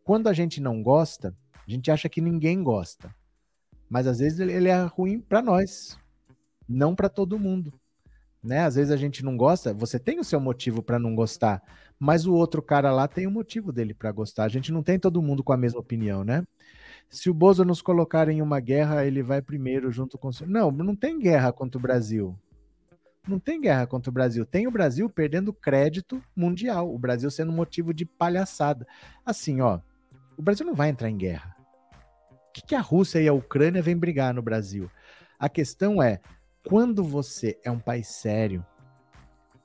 quando 0.04 0.30
a 0.30 0.34
gente 0.34 0.62
não 0.62 0.84
gosta, 0.84 1.36
a 1.68 1.72
gente 1.72 1.90
acha 1.90 2.08
que 2.08 2.22
ninguém 2.22 2.62
gosta. 2.62 3.14
Mas 3.90 4.06
às 4.06 4.20
vezes 4.20 4.40
ele 4.40 4.70
é 4.70 4.84
ruim 4.84 5.20
para 5.20 5.42
nós, 5.42 5.98
não 6.70 6.94
para 6.94 7.10
todo 7.10 7.40
mundo. 7.40 7.74
Né? 8.44 8.60
Às 8.60 8.76
vezes 8.76 8.92
a 8.92 8.98
gente 8.98 9.24
não 9.24 9.36
gosta, 9.36 9.74
você 9.74 9.98
tem 9.98 10.20
o 10.20 10.24
seu 10.24 10.40
motivo 10.40 10.84
para 10.84 11.00
não 11.00 11.16
gostar, 11.16 11.64
mas 12.04 12.26
o 12.26 12.34
outro 12.34 12.62
cara 12.62 12.92
lá 12.92 13.08
tem 13.08 13.26
o 13.26 13.32
motivo 13.32 13.72
dele 13.72 13.94
para 13.94 14.12
gostar. 14.12 14.44
A 14.44 14.50
gente 14.50 14.74
não 14.74 14.84
tem 14.84 15.00
todo 15.00 15.22
mundo 15.22 15.42
com 15.42 15.54
a 15.54 15.58
mesma 15.58 15.80
opinião, 15.80 16.22
né? 16.22 16.44
Se 17.10 17.30
o 17.30 17.34
Bozo 17.34 17.64
nos 17.64 17.82
colocar 17.82 18.28
em 18.28 18.42
uma 18.42 18.60
guerra, 18.60 19.06
ele 19.06 19.24
vai 19.24 19.42
primeiro 19.42 19.90
junto 19.90 20.18
com. 20.18 20.30
Não, 20.46 20.70
não 20.70 20.98
tem 20.98 21.18
guerra 21.18 21.54
contra 21.54 21.80
o 21.80 21.82
Brasil. 21.82 22.38
Não 23.26 23.40
tem 23.40 23.62
guerra 23.62 23.88
contra 23.88 24.10
o 24.10 24.14
Brasil. 24.14 24.46
Tem 24.46 24.68
o 24.68 24.72
Brasil 24.72 25.10
perdendo 25.10 25.54
crédito 25.54 26.22
mundial. 26.36 26.94
O 26.94 27.00
Brasil 27.00 27.32
sendo 27.32 27.54
motivo 27.54 27.94
de 27.94 28.06
palhaçada. 28.06 28.86
Assim, 29.26 29.62
ó. 29.62 29.80
O 30.38 30.42
Brasil 30.42 30.66
não 30.66 30.74
vai 30.74 30.90
entrar 30.90 31.10
em 31.10 31.16
guerra. 31.16 31.56
O 32.50 32.52
que, 32.52 32.64
que 32.64 32.76
a 32.76 32.82
Rússia 32.82 33.22
e 33.22 33.30
a 33.30 33.34
Ucrânia 33.34 33.82
vêm 33.82 33.96
brigar 33.96 34.34
no 34.34 34.42
Brasil? 34.42 34.92
A 35.40 35.48
questão 35.48 36.04
é: 36.04 36.20
quando 36.68 37.02
você 37.02 37.58
é 37.64 37.72
um 37.72 37.80
país 37.80 38.08
sério, 38.08 38.66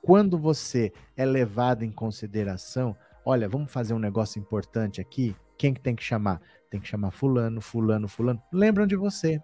quando 0.01 0.37
você 0.37 0.91
é 1.15 1.25
levado 1.25 1.83
em 1.83 1.91
consideração, 1.91 2.95
olha, 3.25 3.47
vamos 3.49 3.71
fazer 3.71 3.93
um 3.93 3.99
negócio 3.99 4.39
importante 4.39 5.01
aqui. 5.01 5.35
Quem 5.57 5.73
que 5.73 5.81
tem 5.81 5.95
que 5.95 6.03
chamar? 6.03 6.41
Tem 6.69 6.79
que 6.79 6.87
chamar 6.87 7.11
fulano, 7.11 7.61
fulano, 7.61 8.07
fulano. 8.07 8.41
Lembram 8.51 8.87
de 8.87 8.95
você. 8.95 9.41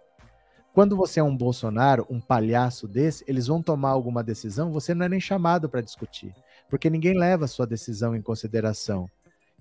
Quando 0.74 0.96
você 0.96 1.22
é 1.22 1.24
um 1.24 1.36
Bolsonaro, 1.36 2.06
um 2.10 2.20
palhaço 2.20 2.88
desse, 2.88 3.24
eles 3.28 3.48
vão 3.48 3.62
tomar 3.62 3.92
alguma 3.92 4.22
decisão, 4.22 4.74
você 4.74 4.94
não 4.94 5.06
é 5.06 5.10
nem 5.10 5.22
chamado 5.22 5.70
para 5.70 5.80
discutir, 5.80 6.36
porque 6.70 6.90
ninguém 6.90 7.18
leva 7.18 7.46
a 7.46 7.48
sua 7.48 7.66
decisão 7.66 8.14
em 8.14 8.22
consideração. 8.22 9.10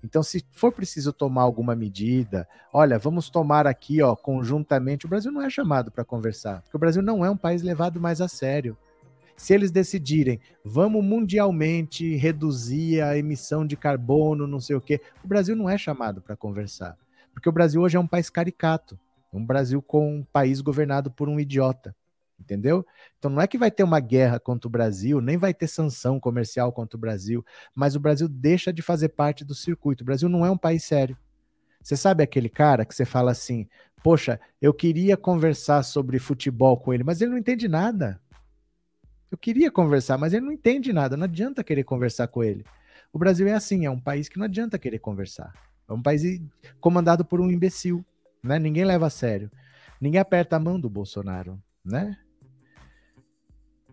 Então, 0.03 0.21
se 0.21 0.45
for 0.51 0.73
preciso 0.73 1.13
tomar 1.13 1.43
alguma 1.43 1.73
medida, 1.73 2.47
olha, 2.71 2.99
vamos 2.99 3.29
tomar 3.29 3.65
aqui, 3.65 4.01
ó, 4.01 4.13
conjuntamente. 4.15 5.05
O 5.05 5.09
Brasil 5.09 5.31
não 5.31 5.41
é 5.41 5.49
chamado 5.49 5.89
para 5.89 6.03
conversar, 6.03 6.61
porque 6.61 6.75
o 6.75 6.79
Brasil 6.79 7.01
não 7.01 7.25
é 7.25 7.29
um 7.29 7.37
país 7.37 7.61
levado 7.61 7.99
mais 7.99 8.19
a 8.19 8.27
sério. 8.27 8.77
Se 9.37 9.53
eles 9.53 9.71
decidirem, 9.71 10.39
vamos 10.63 11.03
mundialmente 11.03 12.15
reduzir 12.15 13.01
a 13.01 13.17
emissão 13.17 13.65
de 13.65 13.75
carbono, 13.75 14.47
não 14.47 14.59
sei 14.59 14.75
o 14.75 14.81
quê, 14.81 15.01
o 15.23 15.27
Brasil 15.27 15.55
não 15.55 15.69
é 15.69 15.77
chamado 15.77 16.21
para 16.21 16.35
conversar. 16.35 16.97
Porque 17.33 17.49
o 17.49 17.51
Brasil 17.51 17.81
hoje 17.81 17.97
é 17.97 17.99
um 17.99 18.07
país 18.07 18.29
caricato, 18.29 18.97
um 19.33 19.45
Brasil 19.45 19.81
com 19.81 20.19
um 20.19 20.23
país 20.23 20.61
governado 20.61 21.11
por 21.11 21.27
um 21.27 21.39
idiota 21.39 21.95
entendeu? 22.39 22.85
Então 23.17 23.31
não 23.31 23.41
é 23.41 23.47
que 23.47 23.57
vai 23.57 23.71
ter 23.71 23.83
uma 23.83 23.99
guerra 23.99 24.39
contra 24.39 24.67
o 24.67 24.71
Brasil, 24.71 25.21
nem 25.21 25.37
vai 25.37 25.53
ter 25.53 25.67
sanção 25.67 26.19
comercial 26.19 26.71
contra 26.71 26.97
o 26.97 26.99
Brasil, 26.99 27.43
mas 27.73 27.95
o 27.95 27.99
Brasil 27.99 28.27
deixa 28.27 28.71
de 28.71 28.81
fazer 28.81 29.09
parte 29.09 29.43
do 29.43 29.55
circuito. 29.55 30.03
O 30.03 30.05
Brasil 30.05 30.29
não 30.29 30.45
é 30.45 30.51
um 30.51 30.57
país 30.57 30.83
sério. 30.83 31.17
Você 31.81 31.95
sabe 31.95 32.23
aquele 32.23 32.49
cara 32.49 32.85
que 32.85 32.95
você 32.95 33.05
fala 33.05 33.31
assim: 33.31 33.67
"Poxa, 34.03 34.39
eu 34.61 34.73
queria 34.73 35.17
conversar 35.17 35.83
sobre 35.83 36.19
futebol 36.19 36.77
com 36.77 36.93
ele, 36.93 37.03
mas 37.03 37.21
ele 37.21 37.31
não 37.31 37.37
entende 37.37 37.67
nada". 37.67 38.19
Eu 39.31 39.37
queria 39.37 39.71
conversar, 39.71 40.17
mas 40.17 40.33
ele 40.33 40.45
não 40.45 40.51
entende 40.51 40.93
nada, 40.93 41.17
não 41.17 41.25
adianta 41.25 41.63
querer 41.63 41.83
conversar 41.83 42.27
com 42.27 42.43
ele. 42.43 42.63
O 43.11 43.19
Brasil 43.19 43.47
é 43.47 43.53
assim, 43.53 43.85
é 43.85 43.89
um 43.89 43.99
país 43.99 44.29
que 44.29 44.37
não 44.37 44.45
adianta 44.45 44.77
querer 44.77 44.99
conversar. 44.99 45.53
É 45.87 45.93
um 45.93 46.01
país 46.01 46.41
comandado 46.79 47.23
por 47.23 47.39
um 47.39 47.49
imbecil, 47.49 48.03
né? 48.43 48.59
Ninguém 48.59 48.85
leva 48.85 49.07
a 49.07 49.09
sério. 49.09 49.51
Ninguém 49.99 50.19
aperta 50.19 50.55
a 50.55 50.59
mão 50.59 50.79
do 50.79 50.89
Bolsonaro, 50.89 51.61
né? 51.83 52.17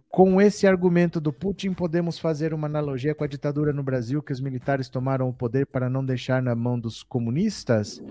Com 0.08 0.40
esse 0.42 0.66
argumento 0.66 1.20
do 1.20 1.32
Putin, 1.32 1.72
podemos 1.72 2.18
fazer 2.18 2.52
uma 2.52 2.66
analogia 2.66 3.14
com 3.14 3.24
a 3.24 3.26
ditadura 3.26 3.72
no 3.72 3.82
Brasil, 3.82 4.22
que 4.22 4.32
os 4.32 4.40
militares 4.40 4.88
tomaram 4.88 5.28
o 5.28 5.32
poder 5.32 5.66
para 5.66 5.88
não 5.88 6.04
deixar 6.04 6.42
na 6.42 6.54
mão 6.54 6.78
dos 6.78 7.02
comunistas? 7.02 8.02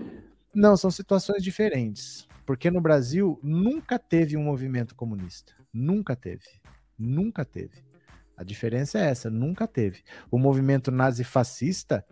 Não, 0.52 0.76
são 0.76 0.90
situações 0.90 1.44
diferentes. 1.44 2.26
Porque 2.44 2.70
no 2.70 2.80
Brasil 2.80 3.38
nunca 3.42 3.98
teve 3.98 4.36
um 4.36 4.42
movimento 4.42 4.96
comunista. 4.96 5.52
Nunca 5.72 6.16
teve. 6.16 6.44
Nunca 7.02 7.44
teve. 7.44 7.84
A 8.36 8.44
diferença 8.44 8.98
é 8.98 9.10
essa, 9.10 9.28
nunca 9.28 9.66
teve. 9.66 10.02
O 10.30 10.38
movimento 10.38 10.90
nazifascista 10.90 12.04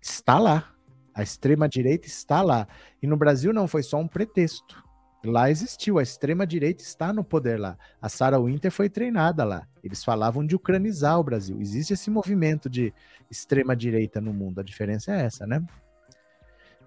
está 0.00 0.38
lá. 0.38 0.72
A 1.14 1.22
extrema-direita 1.22 2.06
está 2.06 2.42
lá. 2.42 2.68
E 3.02 3.06
no 3.06 3.16
Brasil 3.16 3.52
não 3.52 3.66
foi 3.66 3.82
só 3.82 3.98
um 3.98 4.06
pretexto. 4.06 4.82
Lá 5.24 5.50
existiu, 5.50 5.98
a 5.98 6.02
extrema-direita 6.02 6.82
está 6.82 7.12
no 7.12 7.24
poder 7.24 7.58
lá. 7.58 7.76
A 8.00 8.08
Sarah 8.08 8.38
Winter 8.38 8.70
foi 8.70 8.88
treinada 8.88 9.42
lá. 9.44 9.66
Eles 9.82 10.04
falavam 10.04 10.46
de 10.46 10.54
ucranizar 10.54 11.18
o 11.18 11.24
Brasil. 11.24 11.60
Existe 11.60 11.92
esse 11.92 12.08
movimento 12.08 12.70
de 12.70 12.94
extrema-direita 13.28 14.20
no 14.20 14.32
mundo. 14.32 14.60
A 14.60 14.64
diferença 14.64 15.12
é 15.12 15.24
essa, 15.24 15.44
né? 15.44 15.64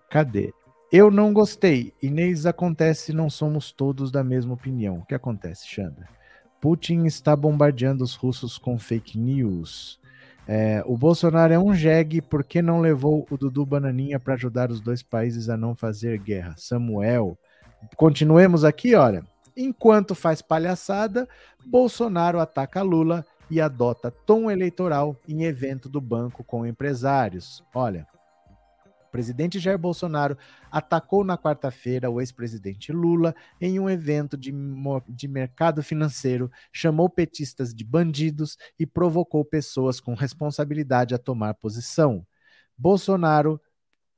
Cadê? 0.09 0.53
Eu 0.91 1.11
não 1.11 1.33
gostei. 1.33 1.93
Inês, 2.01 2.45
acontece, 2.45 3.13
não 3.13 3.29
somos 3.29 3.71
todos 3.71 4.11
da 4.11 4.23
mesma 4.23 4.53
opinião. 4.53 4.99
O 4.99 5.05
que 5.05 5.15
acontece, 5.15 5.67
Xanda? 5.67 6.07
Putin 6.61 7.05
está 7.05 7.35
bombardeando 7.35 8.03
os 8.03 8.15
russos 8.15 8.57
com 8.57 8.77
fake 8.77 9.17
news. 9.17 9.99
É, 10.47 10.83
o 10.85 10.97
Bolsonaro 10.97 11.53
é 11.53 11.59
um 11.59 11.73
jegue, 11.73 12.21
por 12.21 12.43
que 12.43 12.61
não 12.61 12.79
levou 12.79 13.27
o 13.29 13.37
Dudu 13.37 13.65
Bananinha 13.65 14.19
para 14.19 14.35
ajudar 14.35 14.71
os 14.71 14.79
dois 14.79 15.03
países 15.03 15.49
a 15.49 15.57
não 15.57 15.75
fazer 15.75 16.17
guerra? 16.19 16.55
Samuel, 16.57 17.37
Continuemos 17.95 18.63
aqui, 18.63 18.95
olha. 18.95 19.23
Enquanto 19.55 20.15
faz 20.15 20.41
palhaçada, 20.41 21.27
Bolsonaro 21.65 22.39
ataca 22.39 22.81
Lula 22.81 23.25
e 23.49 23.59
adota 23.59 24.09
tom 24.09 24.49
eleitoral 24.49 25.15
em 25.27 25.43
evento 25.43 25.89
do 25.89 25.99
banco 25.99 26.43
com 26.43 26.65
empresários. 26.65 27.63
Olha, 27.73 28.07
presidente 29.11 29.59
Jair 29.59 29.77
Bolsonaro 29.77 30.37
atacou 30.71 31.23
na 31.23 31.37
quarta-feira 31.37 32.09
o 32.09 32.19
ex-presidente 32.19 32.91
Lula 32.91 33.35
em 33.59 33.79
um 33.79 33.89
evento 33.89 34.37
de, 34.37 34.53
de 35.09 35.27
mercado 35.27 35.83
financeiro, 35.83 36.49
chamou 36.71 37.09
petistas 37.09 37.73
de 37.73 37.83
bandidos 37.83 38.57
e 38.79 38.85
provocou 38.85 39.43
pessoas 39.43 39.99
com 39.99 40.13
responsabilidade 40.13 41.13
a 41.13 41.17
tomar 41.19 41.53
posição. 41.55 42.25
Bolsonaro 42.77 43.61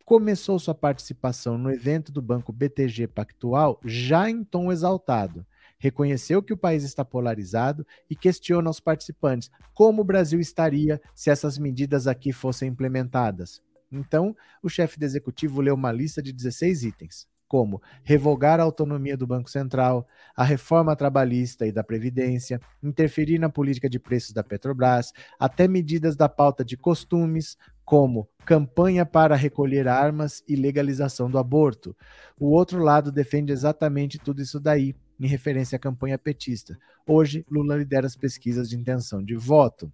começou 0.05 0.59
sua 0.59 0.75
participação 0.75 1.57
no 1.57 1.71
evento 1.71 2.11
do 2.11 2.21
Banco 2.21 2.51
BTG 2.51 3.07
Pactual 3.07 3.79
já 3.83 4.29
em 4.29 4.43
tom 4.43 4.71
exaltado. 4.71 5.45
Reconheceu 5.77 6.41
que 6.41 6.53
o 6.53 6.57
país 6.57 6.83
está 6.83 7.03
polarizado 7.03 7.85
e 8.09 8.15
questiona 8.15 8.69
aos 8.69 8.79
participantes 8.79 9.49
como 9.73 10.01
o 10.01 10.05
Brasil 10.05 10.39
estaria 10.39 11.01
se 11.13 11.29
essas 11.29 11.57
medidas 11.57 12.07
aqui 12.07 12.31
fossem 12.31 12.69
implementadas. 12.69 13.61
Então, 13.93 14.35
o 14.61 14.69
chefe 14.69 14.99
do 14.99 15.05
executivo 15.05 15.61
leu 15.61 15.75
uma 15.75 15.91
lista 15.91 16.21
de 16.21 16.33
16 16.33 16.83
itens 16.83 17.27
como 17.53 17.79
revogar 18.03 18.59
a 18.59 18.63
autonomia 18.63 19.15
do 19.15 19.27
Banco 19.27 19.47
Central, 19.47 20.07
a 20.35 20.43
reforma 20.43 20.95
trabalhista 20.95 21.67
e 21.67 21.71
da 21.71 21.83
Previdência, 21.83 22.59
interferir 22.81 23.37
na 23.37 23.47
política 23.47 23.87
de 23.87 23.99
preços 23.99 24.33
da 24.33 24.43
Petrobras, 24.43 25.13
até 25.39 25.67
medidas 25.67 26.15
da 26.15 26.27
pauta 26.27 26.65
de 26.65 26.75
costumes, 26.75 27.55
como 27.85 28.27
campanha 28.43 29.05
para 29.05 29.35
recolher 29.35 29.87
armas 29.87 30.43
e 30.47 30.55
legalização 30.55 31.29
do 31.29 31.37
aborto. 31.37 31.95
O 32.39 32.47
outro 32.47 32.81
lado 32.81 33.11
defende 33.11 33.53
exatamente 33.53 34.17
tudo 34.17 34.41
isso 34.41 34.59
daí, 34.59 34.95
em 35.19 35.27
referência 35.27 35.75
à 35.75 35.79
campanha 35.79 36.17
petista. 36.17 36.75
Hoje, 37.05 37.45
Lula 37.47 37.77
lidera 37.77 38.07
as 38.07 38.15
pesquisas 38.15 38.67
de 38.67 38.75
intenção 38.75 39.23
de 39.23 39.35
voto 39.35 39.93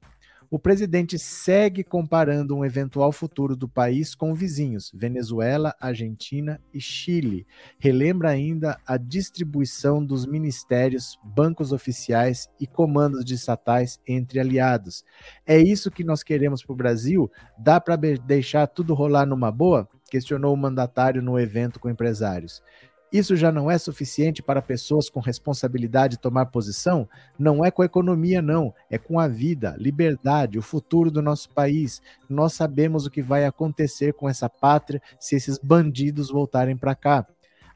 o 0.51 0.57
presidente 0.57 1.19
segue 1.19 1.83
comparando 1.83 2.55
um 2.55 2.65
eventual 2.65 3.11
futuro 3.11 3.55
do 3.55 3.69
país 3.69 4.15
com 4.15 4.33
vizinhos, 4.33 4.91
Venezuela, 4.95 5.75
Argentina 5.79 6.59
e 6.73 6.81
Chile. 6.81 7.45
Relembra 7.77 8.29
ainda 8.29 8.79
a 8.85 8.97
distribuição 8.97 10.03
dos 10.03 10.25
ministérios, 10.25 11.19
bancos 11.23 11.71
oficiais 11.71 12.49
e 12.59 12.65
comandos 12.65 13.23
de 13.23 13.35
estatais 13.35 13.99
entre 14.07 14.39
aliados. 14.39 15.03
É 15.45 15.59
isso 15.59 15.91
que 15.91 16.03
nós 16.03 16.23
queremos 16.23 16.63
para 16.63 16.73
o 16.73 16.77
Brasil? 16.77 17.31
Dá 17.57 17.79
para 17.79 17.95
deixar 17.95 18.65
tudo 18.65 18.95
rolar 18.95 19.27
numa 19.27 19.51
boa? 19.51 19.87
Questionou 20.09 20.51
o 20.51 20.57
mandatário 20.57 21.21
no 21.21 21.39
evento 21.39 21.79
com 21.79 21.89
empresários. 21.89 22.63
Isso 23.11 23.35
já 23.35 23.51
não 23.51 23.71
é 23.71 23.77
suficiente 23.77 24.43
para 24.43 24.61
pessoas 24.61 25.09
com 25.09 25.19
responsabilidade 25.19 26.19
tomar 26.19 26.45
posição? 26.47 27.09
Não 27.37 27.65
é 27.65 27.71
com 27.71 27.81
a 27.81 27.85
economia, 27.85 28.41
não. 28.41 28.73
É 28.89 28.97
com 28.97 29.19
a 29.19 29.27
vida, 29.27 29.75
liberdade, 29.79 30.59
o 30.59 30.61
futuro 30.61 31.09
do 31.09 31.21
nosso 31.21 31.49
país. 31.49 32.01
Nós 32.29 32.53
sabemos 32.53 33.05
o 33.05 33.09
que 33.09 33.21
vai 33.21 33.45
acontecer 33.45 34.13
com 34.13 34.29
essa 34.29 34.47
pátria 34.47 35.01
se 35.19 35.35
esses 35.35 35.57
bandidos 35.57 36.29
voltarem 36.29 36.77
para 36.77 36.93
cá. 36.93 37.25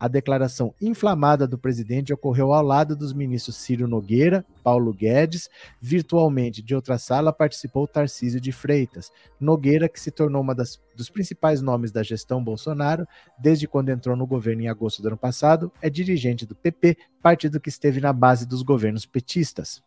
A 0.03 0.09
declaração 0.09 0.75
inflamada 0.81 1.47
do 1.47 1.57
presidente 1.57 2.11
ocorreu 2.11 2.51
ao 2.51 2.61
lado 2.61 2.93
dos 2.93 3.13
ministros 3.13 3.55
Ciro 3.55 3.87
Nogueira, 3.87 4.45
Paulo 4.61 4.93
Guedes. 4.93 5.49
Virtualmente, 5.79 6.61
de 6.61 6.75
outra 6.75 6.97
sala, 6.97 7.31
participou 7.31 7.87
Tarcísio 7.87 8.41
de 8.41 8.51
Freitas. 8.51 9.13
Nogueira, 9.39 9.87
que 9.87 9.97
se 9.97 10.11
tornou 10.11 10.41
uma 10.41 10.53
das, 10.53 10.77
dos 10.93 11.09
principais 11.09 11.61
nomes 11.61 11.89
da 11.89 12.03
gestão 12.03 12.43
Bolsonaro 12.43 13.07
desde 13.39 13.65
quando 13.65 13.91
entrou 13.91 14.17
no 14.17 14.27
governo 14.27 14.63
em 14.63 14.67
agosto 14.67 15.01
do 15.01 15.07
ano 15.07 15.15
passado, 15.15 15.71
é 15.81 15.89
dirigente 15.89 16.45
do 16.45 16.53
PP, 16.53 16.97
partido 17.21 17.61
que 17.61 17.69
esteve 17.69 18.01
na 18.01 18.11
base 18.11 18.45
dos 18.45 18.61
governos 18.61 19.05
petistas. 19.05 19.81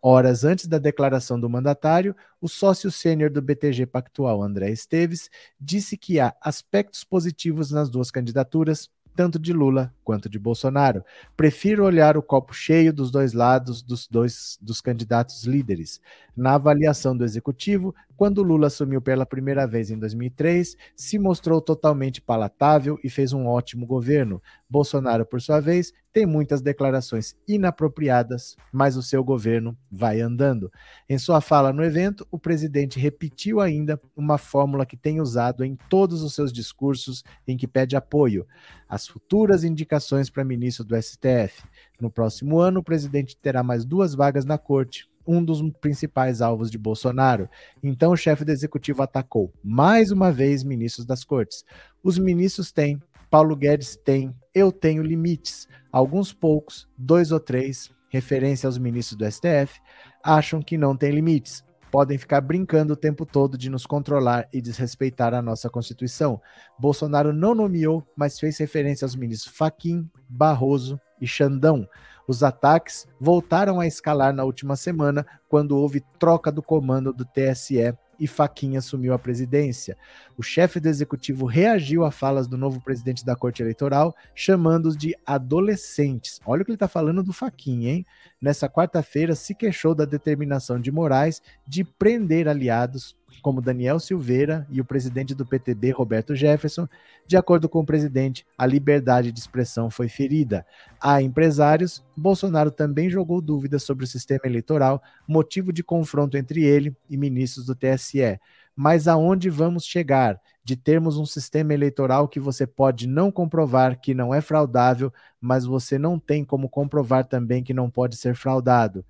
Horas 0.00 0.44
antes 0.44 0.68
da 0.68 0.78
declaração 0.78 1.40
do 1.40 1.50
mandatário, 1.50 2.14
o 2.40 2.48
sócio 2.48 2.88
sênior 2.88 3.30
do 3.30 3.42
BTG 3.42 3.84
Pactual, 3.86 4.40
André 4.40 4.70
Esteves, 4.70 5.28
disse 5.60 5.96
que 5.96 6.20
há 6.20 6.32
aspectos 6.40 7.02
positivos 7.02 7.72
nas 7.72 7.90
duas 7.90 8.08
candidaturas, 8.08 8.88
tanto 9.14 9.38
de 9.38 9.52
Lula 9.52 9.92
quanto 10.04 10.28
de 10.28 10.38
Bolsonaro. 10.38 11.04
Prefiro 11.36 11.84
olhar 11.84 12.16
o 12.16 12.22
copo 12.22 12.54
cheio 12.54 12.92
dos 12.92 13.10
dois 13.10 13.32
lados 13.32 13.82
dos 13.82 14.06
dois 14.06 14.58
dos 14.60 14.80
candidatos 14.80 15.44
líderes. 15.44 16.00
Na 16.36 16.54
avaliação 16.54 17.16
do 17.16 17.24
executivo, 17.24 17.94
quando 18.18 18.42
Lula 18.42 18.66
assumiu 18.66 19.00
pela 19.00 19.24
primeira 19.24 19.64
vez 19.64 19.92
em 19.92 19.96
2003, 19.96 20.76
se 20.96 21.20
mostrou 21.20 21.60
totalmente 21.60 22.20
palatável 22.20 22.98
e 23.04 23.08
fez 23.08 23.32
um 23.32 23.46
ótimo 23.46 23.86
governo. 23.86 24.42
Bolsonaro, 24.68 25.24
por 25.24 25.40
sua 25.40 25.60
vez, 25.60 25.92
tem 26.12 26.26
muitas 26.26 26.60
declarações 26.60 27.36
inapropriadas, 27.46 28.56
mas 28.72 28.96
o 28.96 29.04
seu 29.04 29.22
governo 29.22 29.78
vai 29.88 30.20
andando. 30.20 30.68
Em 31.08 31.16
sua 31.16 31.40
fala 31.40 31.72
no 31.72 31.84
evento, 31.84 32.26
o 32.28 32.40
presidente 32.40 32.98
repetiu 32.98 33.60
ainda 33.60 34.00
uma 34.16 34.36
fórmula 34.36 34.84
que 34.84 34.96
tem 34.96 35.20
usado 35.20 35.64
em 35.64 35.78
todos 35.88 36.20
os 36.24 36.34
seus 36.34 36.52
discursos 36.52 37.22
em 37.46 37.56
que 37.56 37.68
pede 37.68 37.94
apoio: 37.94 38.44
as 38.88 39.06
futuras 39.06 39.62
indicações 39.62 40.28
para 40.28 40.42
ministro 40.42 40.84
do 40.84 41.00
STF. 41.00 41.62
No 42.00 42.10
próximo 42.10 42.58
ano, 42.58 42.80
o 42.80 42.84
presidente 42.84 43.36
terá 43.36 43.62
mais 43.62 43.84
duas 43.84 44.12
vagas 44.12 44.44
na 44.44 44.58
corte, 44.58 45.08
um 45.28 45.44
dos 45.44 45.62
principais 45.80 46.40
alvos 46.40 46.70
de 46.70 46.78
Bolsonaro. 46.78 47.48
Então, 47.82 48.12
o 48.12 48.16
chefe 48.16 48.44
do 48.44 48.50
executivo 48.50 49.02
atacou 49.02 49.52
mais 49.62 50.10
uma 50.10 50.32
vez 50.32 50.64
ministros 50.64 51.04
das 51.04 51.22
cortes. 51.22 51.64
Os 52.02 52.18
ministros 52.18 52.72
têm, 52.72 53.00
Paulo 53.30 53.54
Guedes 53.54 53.94
tem, 53.94 54.34
eu 54.54 54.72
tenho 54.72 55.02
limites. 55.02 55.68
Alguns 55.92 56.32
poucos, 56.32 56.88
dois 56.96 57.30
ou 57.30 57.38
três, 57.38 57.90
referência 58.08 58.66
aos 58.66 58.78
ministros 58.78 59.18
do 59.18 59.30
STF, 59.30 59.80
acham 60.24 60.62
que 60.62 60.78
não 60.78 60.96
tem 60.96 61.12
limites 61.12 61.62
podem 61.90 62.18
ficar 62.18 62.40
brincando 62.40 62.92
o 62.92 62.96
tempo 62.96 63.24
todo 63.26 63.56
de 63.56 63.70
nos 63.70 63.86
controlar 63.86 64.48
e 64.52 64.60
desrespeitar 64.60 65.34
a 65.34 65.42
nossa 65.42 65.68
Constituição. 65.68 66.40
Bolsonaro 66.78 67.32
não 67.32 67.54
nomeou, 67.54 68.06
mas 68.16 68.38
fez 68.38 68.58
referência 68.58 69.04
aos 69.04 69.16
ministros 69.16 69.54
Faquim, 69.56 70.08
Barroso 70.28 71.00
e 71.20 71.26
Xandão. 71.26 71.88
Os 72.28 72.42
ataques 72.42 73.08
voltaram 73.18 73.80
a 73.80 73.86
escalar 73.86 74.34
na 74.34 74.44
última 74.44 74.76
semana, 74.76 75.26
quando 75.48 75.78
houve 75.78 76.04
troca 76.18 76.52
do 76.52 76.62
comando 76.62 77.10
do 77.10 77.24
TSE 77.24 77.96
e 78.20 78.26
Faquinha 78.26 78.80
assumiu 78.80 79.14
a 79.14 79.18
presidência. 79.18 79.96
O 80.36 80.42
chefe 80.42 80.78
do 80.78 80.88
executivo 80.88 81.46
reagiu 81.46 82.04
a 82.04 82.10
falas 82.10 82.46
do 82.46 82.58
novo 82.58 82.82
presidente 82.82 83.24
da 83.24 83.34
Corte 83.34 83.62
Eleitoral, 83.62 84.14
chamando-os 84.34 84.96
de 84.96 85.16
adolescentes. 85.24 86.38
Olha 86.44 86.60
o 86.60 86.64
que 86.66 86.70
ele 86.70 86.76
está 86.76 86.88
falando 86.88 87.22
do 87.22 87.32
Faquinha, 87.32 87.92
hein? 87.92 88.04
Nessa 88.38 88.68
quarta-feira, 88.68 89.34
se 89.34 89.54
queixou 89.54 89.94
da 89.94 90.04
determinação 90.04 90.78
de 90.78 90.92
Moraes 90.92 91.40
de 91.66 91.82
prender 91.82 92.46
aliados 92.46 93.16
como 93.42 93.60
Daniel 93.60 93.98
Silveira 93.98 94.66
e 94.70 94.80
o 94.80 94.84
presidente 94.84 95.34
do 95.34 95.46
PTB, 95.46 95.90
Roberto 95.90 96.34
Jefferson. 96.34 96.88
De 97.26 97.36
acordo 97.36 97.68
com 97.68 97.80
o 97.80 97.86
presidente, 97.86 98.46
a 98.56 98.66
liberdade 98.66 99.32
de 99.32 99.38
expressão 99.38 99.90
foi 99.90 100.08
ferida. 100.08 100.66
A 101.00 101.22
empresários, 101.22 102.04
Bolsonaro 102.16 102.70
também 102.70 103.08
jogou 103.08 103.40
dúvidas 103.40 103.82
sobre 103.82 104.04
o 104.04 104.08
sistema 104.08 104.42
eleitoral, 104.44 105.02
motivo 105.26 105.72
de 105.72 105.82
confronto 105.82 106.36
entre 106.36 106.64
ele 106.64 106.96
e 107.08 107.16
ministros 107.16 107.66
do 107.66 107.74
TSE. 107.74 108.38
Mas 108.74 109.08
aonde 109.08 109.50
vamos 109.50 109.84
chegar? 109.84 110.40
De 110.68 110.76
termos 110.76 111.16
um 111.16 111.24
sistema 111.24 111.72
eleitoral 111.72 112.28
que 112.28 112.38
você 112.38 112.66
pode 112.66 113.08
não 113.08 113.32
comprovar 113.32 113.98
que 113.98 114.12
não 114.12 114.34
é 114.34 114.42
fraudável, 114.42 115.10
mas 115.40 115.64
você 115.64 115.98
não 115.98 116.18
tem 116.18 116.44
como 116.44 116.68
comprovar 116.68 117.24
também 117.24 117.64
que 117.64 117.72
não 117.72 117.88
pode 117.88 118.16
ser 118.16 118.34
fraudado. 118.34 119.02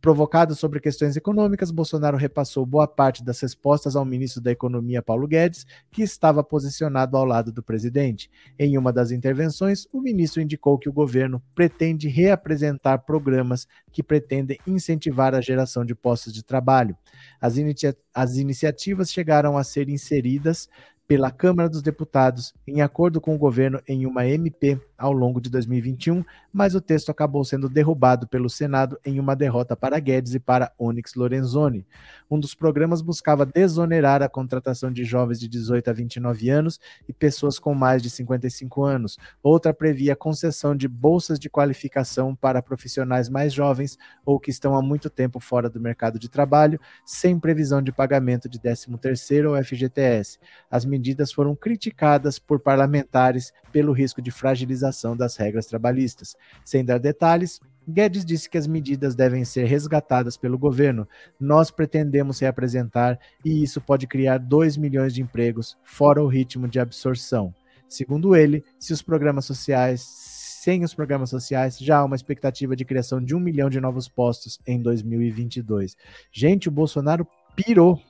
Provocado 0.00 0.56
sobre 0.56 0.80
questões 0.80 1.16
econômicas, 1.16 1.70
Bolsonaro 1.70 2.16
repassou 2.16 2.66
boa 2.66 2.86
parte 2.86 3.24
das 3.24 3.40
respostas 3.40 3.94
ao 3.96 4.04
ministro 4.04 4.42
da 4.42 4.50
Economia, 4.50 5.00
Paulo 5.00 5.26
Guedes, 5.26 5.64
que 5.90 6.02
estava 6.02 6.42
posicionado 6.42 7.16
ao 7.16 7.24
lado 7.24 7.50
do 7.52 7.62
presidente. 7.62 8.28
Em 8.58 8.76
uma 8.76 8.92
das 8.92 9.12
intervenções, 9.12 9.86
o 9.92 10.02
ministro 10.02 10.42
indicou 10.42 10.78
que 10.78 10.90
o 10.90 10.92
governo 10.92 11.40
pretende 11.54 12.08
reapresentar 12.08 12.98
programas 12.98 13.66
que 13.92 14.02
pretendem 14.02 14.58
incentivar 14.66 15.32
a 15.34 15.40
geração 15.40 15.86
de 15.86 15.94
postos 15.94 16.34
de 16.34 16.42
trabalho. 16.44 16.94
As, 17.40 17.56
inicia 17.56 17.96
as 18.12 18.36
iniciativas 18.36 19.10
chegaram 19.10 19.56
a 19.56 19.64
ser 19.64 19.88
inseridas 19.88 20.68
pela 21.06 21.30
Câmara 21.30 21.68
dos 21.68 21.82
Deputados, 21.82 22.54
em 22.66 22.80
acordo 22.80 23.20
com 23.20 23.34
o 23.34 23.38
governo, 23.38 23.80
em 23.86 24.06
uma 24.06 24.26
MP 24.26 24.80
ao 24.96 25.12
longo 25.12 25.40
de 25.40 25.50
2021, 25.50 26.24
mas 26.52 26.74
o 26.74 26.80
texto 26.80 27.10
acabou 27.10 27.44
sendo 27.44 27.68
derrubado 27.68 28.28
pelo 28.28 28.48
Senado 28.48 28.98
em 29.04 29.18
uma 29.18 29.34
derrota 29.34 29.76
para 29.76 29.98
Guedes 29.98 30.34
e 30.34 30.38
para 30.38 30.72
Onyx 30.78 31.14
Lorenzoni. 31.14 31.84
Um 32.30 32.38
dos 32.38 32.54
programas 32.54 33.02
buscava 33.02 33.44
desonerar 33.44 34.22
a 34.22 34.28
contratação 34.28 34.92
de 34.92 35.04
jovens 35.04 35.40
de 35.40 35.48
18 35.48 35.90
a 35.90 35.92
29 35.92 36.48
anos 36.48 36.78
e 37.08 37.12
pessoas 37.12 37.58
com 37.58 37.74
mais 37.74 38.02
de 38.02 38.08
55 38.08 38.84
anos. 38.84 39.18
Outra 39.42 39.74
previa 39.74 40.14
concessão 40.14 40.76
de 40.76 40.86
bolsas 40.86 41.38
de 41.38 41.50
qualificação 41.50 42.34
para 42.34 42.62
profissionais 42.62 43.28
mais 43.28 43.52
jovens 43.52 43.98
ou 44.24 44.38
que 44.38 44.50
estão 44.50 44.76
há 44.76 44.82
muito 44.82 45.10
tempo 45.10 45.40
fora 45.40 45.68
do 45.68 45.80
mercado 45.80 46.18
de 46.18 46.28
trabalho, 46.28 46.80
sem 47.04 47.38
previsão 47.38 47.82
de 47.82 47.92
pagamento 47.92 48.48
de 48.48 48.58
13º 48.58 49.50
ou 49.50 49.64
FGTS. 49.64 50.38
As 50.70 50.84
medidas 50.84 51.32
foram 51.32 51.56
criticadas 51.56 52.38
por 52.38 52.60
parlamentares 52.60 53.52
pelo 53.72 53.92
risco 53.92 54.22
de 54.22 54.30
fragilização 54.30 54.83
das 55.16 55.36
regras 55.36 55.66
trabalhistas. 55.66 56.36
Sem 56.64 56.84
dar 56.84 56.98
detalhes, 56.98 57.60
Guedes 57.86 58.24
disse 58.24 58.48
que 58.48 58.56
as 58.56 58.66
medidas 58.66 59.14
devem 59.14 59.44
ser 59.44 59.64
resgatadas 59.64 60.36
pelo 60.36 60.58
governo. 60.58 61.06
Nós 61.38 61.70
pretendemos 61.70 62.40
reapresentar 62.40 63.18
e 63.44 63.62
isso 63.62 63.80
pode 63.80 64.06
criar 64.06 64.38
2 64.38 64.76
milhões 64.76 65.14
de 65.14 65.22
empregos, 65.22 65.76
fora 65.82 66.22
o 66.22 66.26
ritmo 66.26 66.66
de 66.66 66.80
absorção. 66.80 67.54
Segundo 67.88 68.34
ele, 68.34 68.64
se 68.78 68.92
os 68.92 69.02
programas 69.02 69.44
sociais, 69.44 70.00
sem 70.02 70.82
os 70.82 70.94
programas 70.94 71.28
sociais, 71.28 71.78
já 71.78 71.98
há 71.98 72.04
uma 72.04 72.16
expectativa 72.16 72.74
de 72.74 72.84
criação 72.84 73.22
de 73.22 73.34
um 73.34 73.40
milhão 73.40 73.68
de 73.68 73.80
novos 73.80 74.08
postos 74.08 74.58
em 74.66 74.80
2022. 74.80 75.94
Gente, 76.32 76.68
o 76.68 76.72
Bolsonaro 76.72 77.26
pirou. 77.54 78.00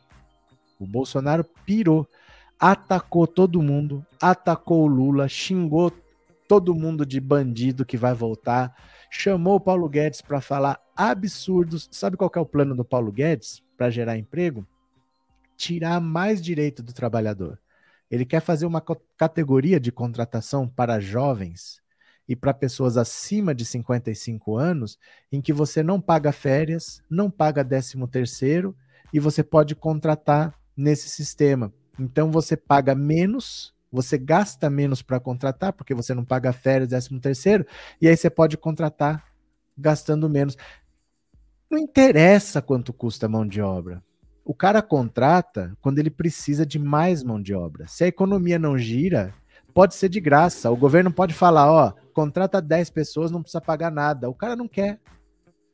O 0.79 0.87
Bolsonaro 0.87 1.45
pirou. 1.67 2.09
atacou 2.59 3.27
todo 3.27 3.61
mundo, 3.61 4.07
atacou 4.23 4.85
o 4.85 4.87
Lula, 4.87 5.29
xingou 5.29 5.93
todo 6.49 6.75
mundo 6.75 7.05
de 7.07 7.21
bandido 7.21 7.85
que 7.85 7.97
vai 7.97 8.15
voltar, 8.15 8.75
chamou 9.11 9.57
o 9.57 9.61
Paulo 9.61 9.89
Guedes 9.89 10.21
para 10.21 10.41
falar 10.41 10.81
absurdos. 10.97 11.89
Sabe 11.91 12.17
qual 12.17 12.31
é 12.35 12.41
o 12.41 12.47
plano 12.47 12.75
do 12.75 12.85
Paulo 12.85 13.13
Guedes 13.13 13.63
para 13.77 13.91
gerar 13.91 14.19
emprego? 14.19 14.67
Tirar 15.57 16.01
mais 16.01 16.43
direito 16.43 16.83
do 16.83 16.93
trabalhador. 16.93 17.59
Ele 18.11 18.25
quer 18.25 18.41
fazer 18.41 18.67
uma 18.67 18.83
categoria 19.17 19.81
de 19.81 19.91
contratação 19.91 20.69
para 20.69 21.01
jovens 21.01 21.83
e 22.29 22.35
para 22.35 22.55
pessoas 22.55 22.97
acima 22.97 23.55
de 23.55 23.65
55 23.65 24.57
anos, 24.57 24.99
em 25.31 25.41
que 25.41 25.53
você 25.53 25.83
não 25.83 26.01
paga 26.01 26.33
férias, 26.33 27.03
não 27.11 27.31
paga 27.31 27.65
13 27.65 28.07
terceiro 28.07 28.77
e 29.13 29.21
você 29.21 29.43
pode 29.43 29.75
contratar 29.75 30.59
nesse 30.77 31.09
sistema. 31.09 31.73
Então 31.99 32.31
você 32.31 32.57
paga 32.57 32.95
menos, 32.95 33.75
você 33.95 34.19
gasta 34.19 34.69
menos 34.69 35.03
para 35.03 35.21
contratar, 35.21 35.73
porque 35.73 35.95
você 35.95 36.13
não 36.13 36.25
paga 36.25 36.53
férias, 36.53 36.89
13 36.91 37.21
terceiro, 37.21 37.67
e 38.01 38.09
aí 38.09 38.17
você 38.17 38.29
pode 38.29 38.57
contratar 38.57 39.25
gastando 39.79 40.29
menos. 40.29 40.57
Não 41.71 41.79
interessa 41.79 42.61
quanto 42.61 42.93
custa 42.93 43.27
a 43.27 43.29
mão 43.29 43.47
de 43.47 43.63
obra. 43.63 44.03
O 44.45 44.53
cara 44.53 44.83
contrata 44.83 45.77
quando 45.81 45.99
ele 46.01 46.11
precisa 46.11 46.67
de 46.67 46.79
mais 46.79 47.23
mão 47.23 47.41
de 47.41 47.55
obra. 47.55 47.87
Se 47.87 48.05
a 48.05 48.09
economia 48.09 48.59
não 48.59 48.77
gira, 48.77 49.33
pode 49.73 49.95
ser 49.95 50.09
de 50.09 50.21
graça. 50.21 50.71
O 50.71 50.77
governo 50.77 51.13
pode 51.13 51.33
falar, 51.33 51.71
ó, 51.71 51.93
contrata 52.13 52.61
10 52.61 52.91
pessoas, 52.91 53.31
não 53.31 53.43
precisa 53.43 53.61
pagar 53.61 53.91
nada. 53.91 54.29
O 54.29 54.35
cara 54.35 54.57
não 54.57 54.69
quer. 54.69 55.01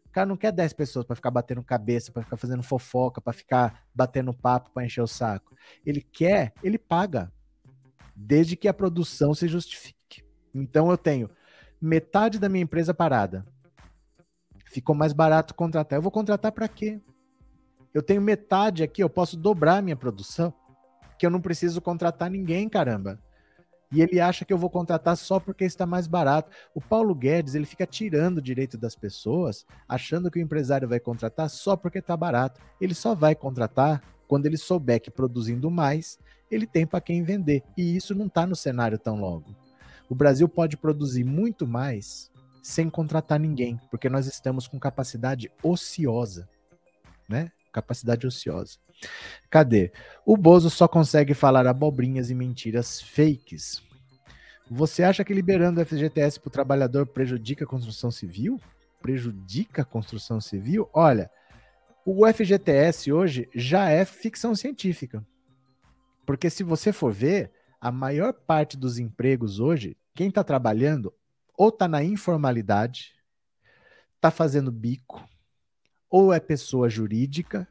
O 0.06 0.12
cara 0.12 0.26
não 0.26 0.36
quer 0.36 0.52
10 0.52 0.72
pessoas 0.74 1.04
para 1.04 1.16
ficar 1.16 1.30
batendo 1.30 1.62
cabeça, 1.62 2.12
para 2.12 2.22
ficar 2.22 2.36
fazendo 2.36 2.62
fofoca, 2.62 3.20
para 3.20 3.32
ficar 3.32 3.84
batendo 3.94 4.34
papo, 4.34 4.70
para 4.72 4.84
encher 4.84 5.02
o 5.02 5.06
saco. 5.06 5.56
Ele 5.84 6.02
quer, 6.02 6.52
ele 6.62 6.78
paga. 6.78 7.32
Desde 8.22 8.54
que 8.54 8.68
a 8.68 8.74
produção 8.74 9.32
se 9.32 9.48
justifique. 9.48 10.22
Então 10.54 10.90
eu 10.90 10.98
tenho 10.98 11.30
metade 11.80 12.38
da 12.38 12.50
minha 12.50 12.64
empresa 12.64 12.92
parada. 12.92 13.46
Ficou 14.66 14.94
mais 14.94 15.14
barato 15.14 15.54
contratar. 15.54 15.96
Eu 15.96 16.02
vou 16.02 16.12
contratar 16.12 16.52
para 16.52 16.68
quê? 16.68 17.00
Eu 17.94 18.02
tenho 18.02 18.20
metade 18.20 18.82
aqui, 18.82 19.02
eu 19.02 19.08
posso 19.08 19.36
dobrar 19.36 19.78
a 19.78 19.82
minha 19.82 19.96
produção, 19.96 20.52
que 21.18 21.24
eu 21.24 21.30
não 21.30 21.40
preciso 21.40 21.80
contratar 21.80 22.30
ninguém, 22.30 22.68
caramba. 22.68 23.18
E 23.90 24.02
ele 24.02 24.20
acha 24.20 24.44
que 24.44 24.52
eu 24.52 24.58
vou 24.58 24.70
contratar 24.70 25.16
só 25.16 25.40
porque 25.40 25.64
está 25.64 25.84
mais 25.86 26.06
barato. 26.06 26.52
O 26.74 26.80
Paulo 26.80 27.14
Guedes, 27.14 27.54
ele 27.54 27.66
fica 27.66 27.86
tirando 27.86 28.38
o 28.38 28.42
direito 28.42 28.78
das 28.78 28.94
pessoas, 28.94 29.66
achando 29.88 30.30
que 30.30 30.38
o 30.38 30.42
empresário 30.42 30.86
vai 30.86 31.00
contratar 31.00 31.48
só 31.48 31.74
porque 31.74 31.98
está 31.98 32.16
barato. 32.16 32.60
Ele 32.80 32.94
só 32.94 33.14
vai 33.14 33.34
contratar 33.34 34.00
quando 34.28 34.46
ele 34.46 34.58
souber 34.58 35.00
que 35.00 35.10
produzindo 35.10 35.68
mais, 35.70 36.18
ele 36.50 36.66
tem 36.66 36.86
para 36.86 37.00
quem 37.00 37.22
vender. 37.22 37.62
E 37.76 37.96
isso 37.96 38.14
não 38.14 38.26
está 38.26 38.46
no 38.46 38.56
cenário 38.56 38.98
tão 38.98 39.20
logo. 39.20 39.54
O 40.08 40.14
Brasil 40.14 40.48
pode 40.48 40.76
produzir 40.76 41.24
muito 41.24 41.66
mais 41.66 42.30
sem 42.62 42.90
contratar 42.90 43.38
ninguém, 43.38 43.80
porque 43.90 44.08
nós 44.08 44.26
estamos 44.26 44.66
com 44.66 44.78
capacidade 44.78 45.50
ociosa, 45.62 46.48
né? 47.28 47.50
capacidade 47.72 48.26
ociosa. 48.26 48.78
Cadê? 49.48 49.92
O 50.26 50.36
Bozo 50.36 50.68
só 50.68 50.86
consegue 50.86 51.32
falar 51.32 51.66
abobrinhas 51.66 52.30
e 52.30 52.34
mentiras 52.34 53.00
fakes. 53.00 53.82
Você 54.70 55.02
acha 55.02 55.24
que 55.24 55.34
liberando 55.34 55.80
o 55.80 55.86
FGTS 55.86 56.38
para 56.38 56.48
o 56.48 56.52
trabalhador 56.52 57.06
prejudica 57.06 57.64
a 57.64 57.68
construção 57.68 58.10
civil? 58.10 58.60
Prejudica 59.00 59.82
a 59.82 59.84
construção 59.84 60.40
civil? 60.40 60.88
Olha, 60.92 61.30
o 62.04 62.26
FGTS 62.26 63.12
hoje 63.12 63.48
já 63.54 63.88
é 63.88 64.04
ficção 64.04 64.54
científica. 64.54 65.24
Porque 66.24 66.50
se 66.50 66.62
você 66.62 66.92
for 66.92 67.12
ver, 67.12 67.50
a 67.80 67.90
maior 67.90 68.32
parte 68.32 68.76
dos 68.76 68.98
empregos 68.98 69.58
hoje, 69.58 69.96
quem 70.14 70.28
está 70.28 70.44
trabalhando 70.44 71.12
ou 71.56 71.68
está 71.68 71.86
na 71.86 72.02
informalidade, 72.02 73.14
está 74.16 74.30
fazendo 74.30 74.72
bico, 74.72 75.22
ou 76.08 76.32
é 76.32 76.40
pessoa 76.40 76.88
jurídica. 76.88 77.68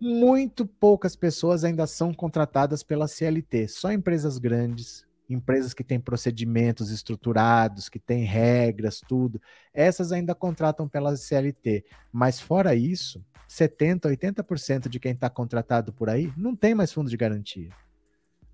Muito 0.00 0.66
poucas 0.66 1.16
pessoas 1.16 1.64
ainda 1.64 1.86
são 1.86 2.12
contratadas 2.12 2.82
pela 2.82 3.08
CLT, 3.08 3.68
só 3.68 3.90
empresas 3.90 4.38
grandes, 4.38 5.07
empresas 5.28 5.74
que 5.74 5.84
têm 5.84 6.00
procedimentos 6.00 6.90
estruturados, 6.90 7.88
que 7.88 7.98
têm 7.98 8.24
regras, 8.24 9.00
tudo. 9.06 9.40
Essas 9.74 10.12
ainda 10.12 10.34
contratam 10.34 10.88
pela 10.88 11.16
CLT. 11.16 11.84
Mas 12.12 12.40
fora 12.40 12.74
isso, 12.74 13.24
70, 13.46 14.08
80% 14.08 14.88
de 14.88 14.98
quem 14.98 15.12
está 15.12 15.28
contratado 15.28 15.92
por 15.92 16.08
aí 16.08 16.32
não 16.36 16.56
tem 16.56 16.74
mais 16.74 16.92
fundo 16.92 17.10
de 17.10 17.16
garantia. 17.16 17.70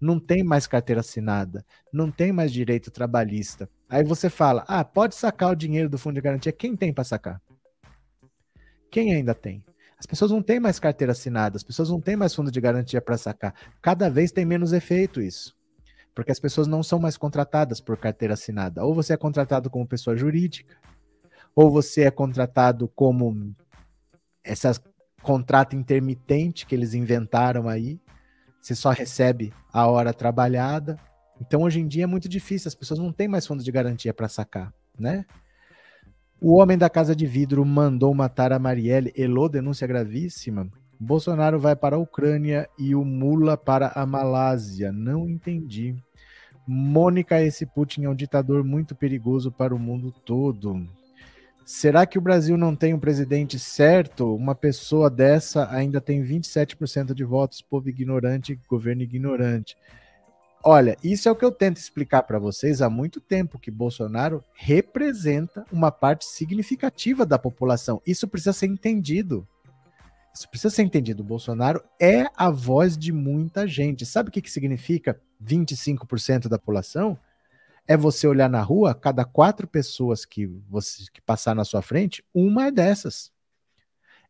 Não 0.00 0.18
tem 0.18 0.42
mais 0.42 0.66
carteira 0.66 1.00
assinada, 1.00 1.64
não 1.92 2.10
tem 2.10 2.32
mais 2.32 2.52
direito 2.52 2.90
trabalhista. 2.90 3.68
Aí 3.88 4.04
você 4.04 4.28
fala: 4.28 4.64
ah, 4.66 4.84
pode 4.84 5.14
sacar 5.14 5.52
o 5.52 5.56
dinheiro 5.56 5.88
do 5.88 5.96
fundo 5.96 6.14
de 6.14 6.20
garantia. 6.20 6.52
Quem 6.52 6.76
tem 6.76 6.92
para 6.92 7.04
sacar? 7.04 7.40
Quem 8.90 9.14
ainda 9.14 9.34
tem? 9.34 9.64
As 9.98 10.06
pessoas 10.06 10.30
não 10.30 10.42
têm 10.42 10.60
mais 10.60 10.78
carteira 10.78 11.12
assinada, 11.12 11.56
as 11.56 11.62
pessoas 11.62 11.88
não 11.88 12.00
têm 12.00 12.16
mais 12.16 12.34
fundo 12.34 12.50
de 12.50 12.60
garantia 12.60 13.00
para 13.00 13.16
sacar. 13.16 13.54
Cada 13.80 14.10
vez 14.10 14.30
tem 14.30 14.44
menos 14.44 14.72
efeito 14.72 15.20
isso. 15.20 15.56
Porque 16.14 16.30
as 16.30 16.38
pessoas 16.38 16.66
não 16.66 16.82
são 16.82 16.98
mais 16.98 17.16
contratadas 17.16 17.80
por 17.80 17.96
carteira 17.96 18.34
assinada. 18.34 18.84
Ou 18.84 18.94
você 18.94 19.14
é 19.14 19.16
contratado 19.16 19.68
como 19.68 19.86
pessoa 19.86 20.16
jurídica, 20.16 20.76
ou 21.54 21.70
você 21.70 22.02
é 22.02 22.10
contratado 22.10 22.88
como 22.88 23.54
essa 24.42 24.72
contrato 25.22 25.74
intermitente 25.74 26.66
que 26.66 26.74
eles 26.74 26.94
inventaram 26.94 27.68
aí. 27.68 28.00
Você 28.60 28.74
só 28.74 28.90
recebe 28.90 29.52
a 29.72 29.86
hora 29.86 30.12
trabalhada. 30.12 30.98
Então 31.40 31.62
hoje 31.62 31.80
em 31.80 31.88
dia 31.88 32.04
é 32.04 32.06
muito 32.06 32.28
difícil, 32.28 32.68
as 32.68 32.74
pessoas 32.74 33.00
não 33.00 33.12
têm 33.12 33.26
mais 33.26 33.46
fundo 33.46 33.62
de 33.62 33.72
garantia 33.72 34.14
para 34.14 34.28
sacar, 34.28 34.72
né? 34.98 35.24
O 36.40 36.56
homem 36.56 36.76
da 36.76 36.90
casa 36.90 37.16
de 37.16 37.26
vidro 37.26 37.64
mandou 37.64 38.14
matar 38.14 38.52
a 38.52 38.58
Marielle. 38.58 39.12
Elô, 39.16 39.48
denúncia 39.48 39.86
gravíssima. 39.86 40.70
Bolsonaro 41.04 41.60
vai 41.60 41.76
para 41.76 41.96
a 41.96 41.98
Ucrânia 41.98 42.68
e 42.78 42.94
o 42.94 43.04
Mula 43.04 43.56
para 43.56 43.92
a 43.94 44.06
Malásia. 44.06 44.90
Não 44.90 45.28
entendi. 45.28 45.94
Mônica, 46.66 47.42
esse 47.42 47.66
Putin 47.66 48.04
é 48.04 48.08
um 48.08 48.14
ditador 48.14 48.64
muito 48.64 48.94
perigoso 48.94 49.52
para 49.52 49.74
o 49.74 49.78
mundo 49.78 50.10
todo. 50.24 50.88
Será 51.64 52.06
que 52.06 52.18
o 52.18 52.22
Brasil 52.22 52.56
não 52.56 52.74
tem 52.74 52.94
um 52.94 52.98
presidente 52.98 53.58
certo? 53.58 54.34
Uma 54.34 54.54
pessoa 54.54 55.10
dessa 55.10 55.70
ainda 55.70 56.00
tem 56.00 56.22
27% 56.22 57.12
de 57.12 57.24
votos, 57.24 57.60
povo 57.60 57.88
ignorante, 57.88 58.58
governo 58.68 59.02
ignorante. 59.02 59.76
Olha, 60.62 60.96
isso 61.04 61.28
é 61.28 61.32
o 61.32 61.36
que 61.36 61.44
eu 61.44 61.52
tento 61.52 61.76
explicar 61.76 62.22
para 62.22 62.38
vocês 62.38 62.80
há 62.80 62.88
muito 62.88 63.20
tempo, 63.20 63.58
que 63.58 63.70
Bolsonaro 63.70 64.42
representa 64.54 65.66
uma 65.70 65.90
parte 65.90 66.24
significativa 66.24 67.26
da 67.26 67.38
população. 67.38 68.00
Isso 68.06 68.26
precisa 68.26 68.54
ser 68.54 68.66
entendido. 68.66 69.46
Isso 70.34 70.48
precisa 70.48 70.74
ser 70.74 70.82
entendido. 70.82 71.22
O 71.22 71.26
Bolsonaro 71.26 71.82
é 72.00 72.26
a 72.36 72.50
voz 72.50 72.98
de 72.98 73.12
muita 73.12 73.68
gente. 73.68 74.04
Sabe 74.04 74.28
o 74.28 74.32
que, 74.32 74.42
que 74.42 74.50
significa 74.50 75.20
25% 75.42 76.48
da 76.48 76.58
população? 76.58 77.16
É 77.86 77.96
você 77.96 78.26
olhar 78.26 78.50
na 78.50 78.60
rua, 78.60 78.94
cada 78.94 79.24
quatro 79.24 79.68
pessoas 79.68 80.24
que 80.24 80.46
você 80.68 81.04
que 81.12 81.20
passar 81.20 81.54
na 81.54 81.64
sua 81.64 81.82
frente, 81.82 82.24
uma 82.34 82.66
é 82.66 82.70
dessas. 82.72 83.30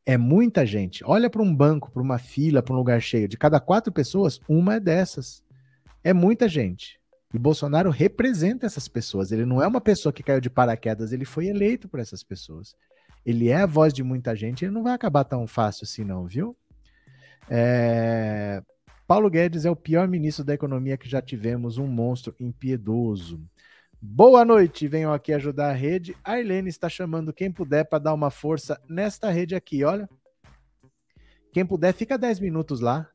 É 0.05 0.19
muita 0.19 0.67
gente. 0.67 1.03
Olha 1.07 1.31
para 1.31 1.41
um 1.41 1.55
banco, 1.55 1.91
para 1.91 2.03
uma 2.03 2.19
fila, 2.19 2.63
para 2.63 2.75
um 2.75 2.77
lugar 2.77 3.01
cheio. 3.01 3.27
De 3.27 3.39
cada 3.39 3.59
quatro 3.59 3.91
pessoas, 3.91 4.39
uma 4.47 4.75
é 4.75 4.81
dessas. 4.81 5.43
É 6.03 6.13
muita 6.13 6.47
gente. 6.49 7.01
E 7.33 7.39
Bolsonaro 7.39 7.91
representa 7.91 8.67
essas 8.67 8.87
pessoas. 8.87 9.33
Ele 9.33 9.47
não 9.47 9.63
é 9.63 9.67
uma 9.67 9.81
pessoa 9.81 10.13
que 10.13 10.23
caiu 10.23 10.41
de 10.41 10.51
paraquedas, 10.51 11.13
ele 11.13 11.25
foi 11.25 11.47
eleito 11.47 11.89
por 11.89 11.99
essas 11.99 12.23
pessoas. 12.23 12.77
Ele 13.25 13.49
é 13.49 13.57
a 13.57 13.67
voz 13.67 13.93
de 13.93 14.03
muita 14.03 14.35
gente, 14.37 14.65
ele 14.65 14.73
não 14.73 14.83
vai 14.83 14.95
acabar 14.95 15.25
tão 15.25 15.47
fácil 15.47 15.85
assim, 15.85 16.05
não, 16.05 16.27
viu? 16.27 16.57
É... 17.49 18.63
Paulo 19.07 19.29
Guedes 19.31 19.65
é 19.65 19.71
o 19.71 19.77
pior 19.77 20.09
ministro 20.09 20.45
da 20.45 20.55
economia 20.55 20.97
que 20.97 21.09
já 21.09 21.21
tivemos, 21.21 21.79
um 21.79 21.87
monstro 21.87 22.35
impiedoso. 22.41 23.41
Boa 24.01 24.45
noite, 24.45 24.89
venham 24.89 25.13
aqui 25.13 25.33
ajudar 25.33 25.71
a 25.71 25.75
rede. 25.75 26.17
A 26.23 26.39
Helene 26.39 26.69
está 26.69 26.89
chamando 26.89 27.33
quem 27.33 27.51
puder 27.51 27.85
para 27.85 27.99
dar 27.99 28.15
uma 28.15 28.31
força 28.31 28.81
nesta 28.89 29.31
rede 29.31 29.55
aqui, 29.55 29.85
olha. 29.85 30.09
Quem 31.53 31.65
puder, 31.65 31.93
fica 31.93 32.19
10 32.19 32.41
minutos 32.41 32.81
lá 32.81 33.09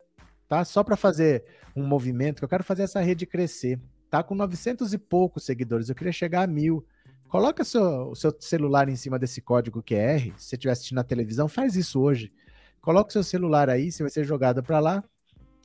tá? 0.49 0.65
Só 0.65 0.83
para 0.83 0.97
fazer 0.97 1.45
um 1.75 1.85
movimento, 1.85 2.39
que 2.39 2.43
eu 2.43 2.49
quero 2.49 2.63
fazer 2.63 2.83
essa 2.83 2.99
rede 2.99 3.27
crescer. 3.27 3.79
Tá 4.09 4.23
com 4.23 4.33
900 4.33 4.91
e 4.91 4.97
poucos 4.97 5.45
seguidores, 5.45 5.87
eu 5.87 5.95
queria 5.95 6.11
chegar 6.11 6.41
a 6.41 6.47
mil. 6.47 6.83
Coloca 7.29 7.63
seu, 7.63 8.09
o 8.09 8.15
seu 8.15 8.35
celular 8.39 8.89
em 8.89 8.95
cima 8.95 9.19
desse 9.19 9.39
código 9.39 9.83
QR. 9.83 10.19
Se 10.35 10.49
você 10.49 10.55
estiver 10.55 10.71
assistindo 10.71 10.95
na 10.95 11.03
televisão, 11.03 11.47
faz 11.47 11.75
isso 11.75 12.01
hoje. 12.01 12.33
Coloca 12.81 13.09
o 13.09 13.13
seu 13.13 13.23
celular 13.23 13.69
aí, 13.69 13.91
você 13.91 14.01
vai 14.01 14.09
ser 14.09 14.23
jogado 14.23 14.63
para 14.63 14.79
lá. 14.79 15.03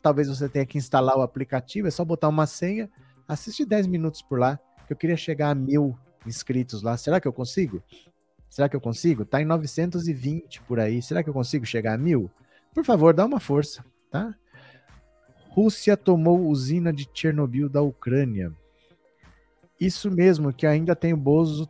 Talvez 0.03 0.29
você 0.29 0.47
tenha 0.47 0.67
que 0.67 0.77
instalar 0.77 1.17
o 1.17 1.23
aplicativo, 1.23 1.89
é 1.89 1.91
só 1.91 2.05
botar 2.05 2.29
uma 2.29 2.47
senha. 2.47 2.91
Assiste 3.27 3.65
10 3.65 3.87
minutos 3.87 4.21
por 4.21 4.39
lá, 4.39 4.61
que 4.87 4.93
eu 4.93 4.97
queria 4.97 5.17
chegar 5.17 5.49
a 5.49 5.55
mil 5.55 5.97
inscritos 6.27 6.83
lá. 6.83 6.99
Será 6.99 7.19
que 7.19 7.27
eu 7.27 7.33
consigo? 7.33 7.83
Será 8.51 8.69
que 8.69 8.77
eu 8.77 8.81
consigo? 8.81 9.25
Tá 9.25 9.41
em 9.41 9.47
920 9.47 10.61
por 10.62 10.79
aí. 10.79 11.01
Será 11.01 11.23
que 11.23 11.31
eu 11.31 11.35
consigo 11.35 11.65
chegar 11.65 11.95
a 11.95 11.99
mil? 11.99 12.31
Por 12.75 12.85
favor, 12.85 13.15
dá 13.15 13.25
uma 13.25 13.41
força, 13.41 13.83
tá? 14.11 14.35
Rússia 15.49 15.97
tomou 15.97 16.47
usina 16.47 16.93
de 16.93 17.09
Chernobyl 17.15 17.71
da 17.71 17.81
Ucrânia. 17.81 18.53
Isso 19.87 20.11
mesmo, 20.11 20.53
que 20.53 20.66
ainda 20.66 20.97
tem 20.97 21.12
o 21.12 21.16
Bozo 21.16 21.68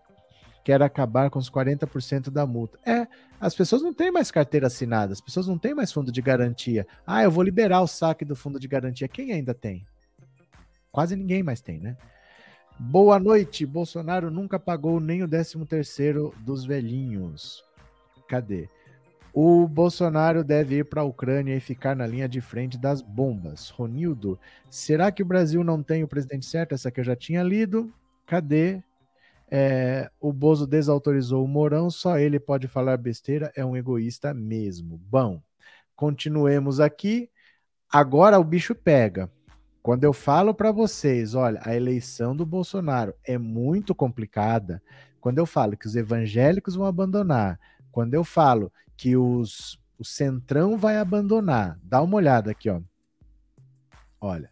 quer 0.65 0.83
acabar 0.83 1.29
com 1.29 1.39
os 1.39 1.51
40% 1.51 2.31
da 2.31 2.47
multa. 2.47 2.79
É, 2.87 3.07
as 3.39 3.55
pessoas 3.55 3.83
não 3.83 3.93
têm 3.93 4.11
mais 4.11 4.31
carteira 4.31 4.67
assinada, 4.67 5.13
as 5.13 5.21
pessoas 5.21 5.47
não 5.47 5.59
têm 5.59 5.75
mais 5.75 5.93
fundo 5.93 6.11
de 6.11 6.23
garantia. 6.23 6.87
Ah, 7.07 7.23
eu 7.23 7.31
vou 7.31 7.45
liberar 7.45 7.83
o 7.83 7.87
saque 7.87 8.25
do 8.25 8.35
fundo 8.35 8.59
de 8.59 8.67
garantia. 8.67 9.07
Quem 9.07 9.33
ainda 9.33 9.53
tem? 9.53 9.87
Quase 10.91 11.15
ninguém 11.15 11.43
mais 11.43 11.61
tem, 11.61 11.79
né? 11.79 11.97
Boa 12.79 13.19
noite. 13.19 13.67
Bolsonaro 13.67 14.31
nunca 14.31 14.59
pagou 14.59 14.99
nem 14.99 15.23
o 15.23 15.29
13 15.29 15.65
terceiro 15.67 16.35
dos 16.41 16.65
velhinhos. 16.65 17.63
Cadê? 18.27 18.69
O 19.33 19.67
Bolsonaro 19.67 20.43
deve 20.43 20.79
ir 20.79 20.85
para 20.85 21.03
a 21.03 21.05
Ucrânia 21.05 21.57
e 21.57 21.61
ficar 21.61 21.95
na 21.95 22.07
linha 22.07 22.29
de 22.29 22.41
frente 22.41 22.79
das 22.79 23.03
bombas. 23.03 23.69
Ronildo, 23.69 24.39
será 24.71 25.13
que 25.13 25.23
o 25.23 25.27
Brasil 25.27 25.63
não 25.63 25.83
tem 25.83 26.03
o 26.03 26.09
presidente 26.09 26.47
certo? 26.47 26.73
Essa 26.73 26.91
que 26.91 27.01
eu 27.01 27.05
já 27.05 27.17
tinha 27.17 27.43
lido. 27.43 27.93
Cadê? 28.27 28.83
É, 29.51 30.11
o 30.21 30.33
Bozo 30.33 30.67
desautorizou 30.67 31.45
o 31.45 31.49
Mourão, 31.49 31.91
só 31.91 32.19
ele 32.19 32.41
pode 32.41 32.67
falar 32.67 32.97
besteira, 32.97 33.53
é 33.55 33.65
um 33.65 33.77
egoísta 33.77 34.35
mesmo. 34.35 34.99
Bom, 34.99 35.41
continuemos 35.95 36.81
aqui. 36.81 37.31
Agora 37.93 38.39
o 38.39 38.45
bicho 38.45 38.75
pega. 38.75 39.31
Quando 39.83 40.05
eu 40.05 40.13
falo 40.13 40.55
para 40.55 40.73
vocês, 40.73 41.35
olha, 41.35 41.61
a 41.63 41.77
eleição 41.77 42.35
do 42.35 42.47
Bolsonaro 42.47 43.15
é 43.23 43.37
muito 43.37 43.95
complicada. 43.95 44.83
Quando 45.21 45.39
eu 45.39 45.47
falo 45.47 45.77
que 45.77 45.87
os 45.87 45.95
evangélicos 45.95 46.75
vão 46.75 46.87
abandonar, 46.87 47.61
quando 47.93 48.15
eu 48.15 48.25
falo 48.25 48.73
que 48.97 49.17
os, 49.17 49.79
o 49.99 50.05
Centrão 50.05 50.77
vai 50.77 50.97
abandonar, 50.97 51.79
dá 51.83 52.03
uma 52.03 52.17
olhada 52.17 52.51
aqui, 52.51 52.69
ó. 52.71 52.81
Olha. 54.21 54.51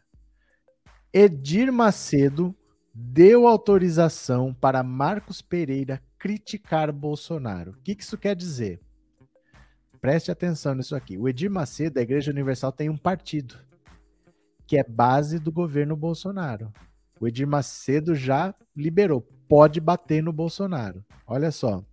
Edir 1.12 1.72
Macedo 1.72 2.54
deu 2.94 3.46
autorização 3.46 4.52
para 4.52 4.82
Marcos 4.82 5.40
Pereira 5.40 6.02
criticar 6.18 6.92
Bolsonaro. 6.92 7.72
O 7.72 7.76
que, 7.82 7.96
isso 7.98 8.18
quer 8.18 8.36
dizer? 8.36 8.80
Preste 10.00 10.30
atenção 10.30 10.74
nisso 10.74 10.94
aqui. 10.94 11.16
O 11.16 11.28
Edir 11.28 11.50
Macedo, 11.50 11.94
da 11.94 12.02
Igreja 12.02 12.30
Universal, 12.30 12.72
tem 12.72 12.90
um 12.90 12.96
partido 12.96 13.56
que 14.66 14.76
é 14.76 14.84
base 14.84 15.38
do 15.38 15.52
governo 15.52 15.96
Bolsonaro. 15.96 16.72
O 17.20 17.28
Edir 17.28 17.46
Macedo 17.46 18.14
já 18.14 18.54
liberou, 18.76 19.20
pode 19.48 19.80
bater 19.80 20.22
no 20.22 20.32
Bolsonaro. 20.32 21.04
Olha 21.26 21.50
só. 21.50 21.84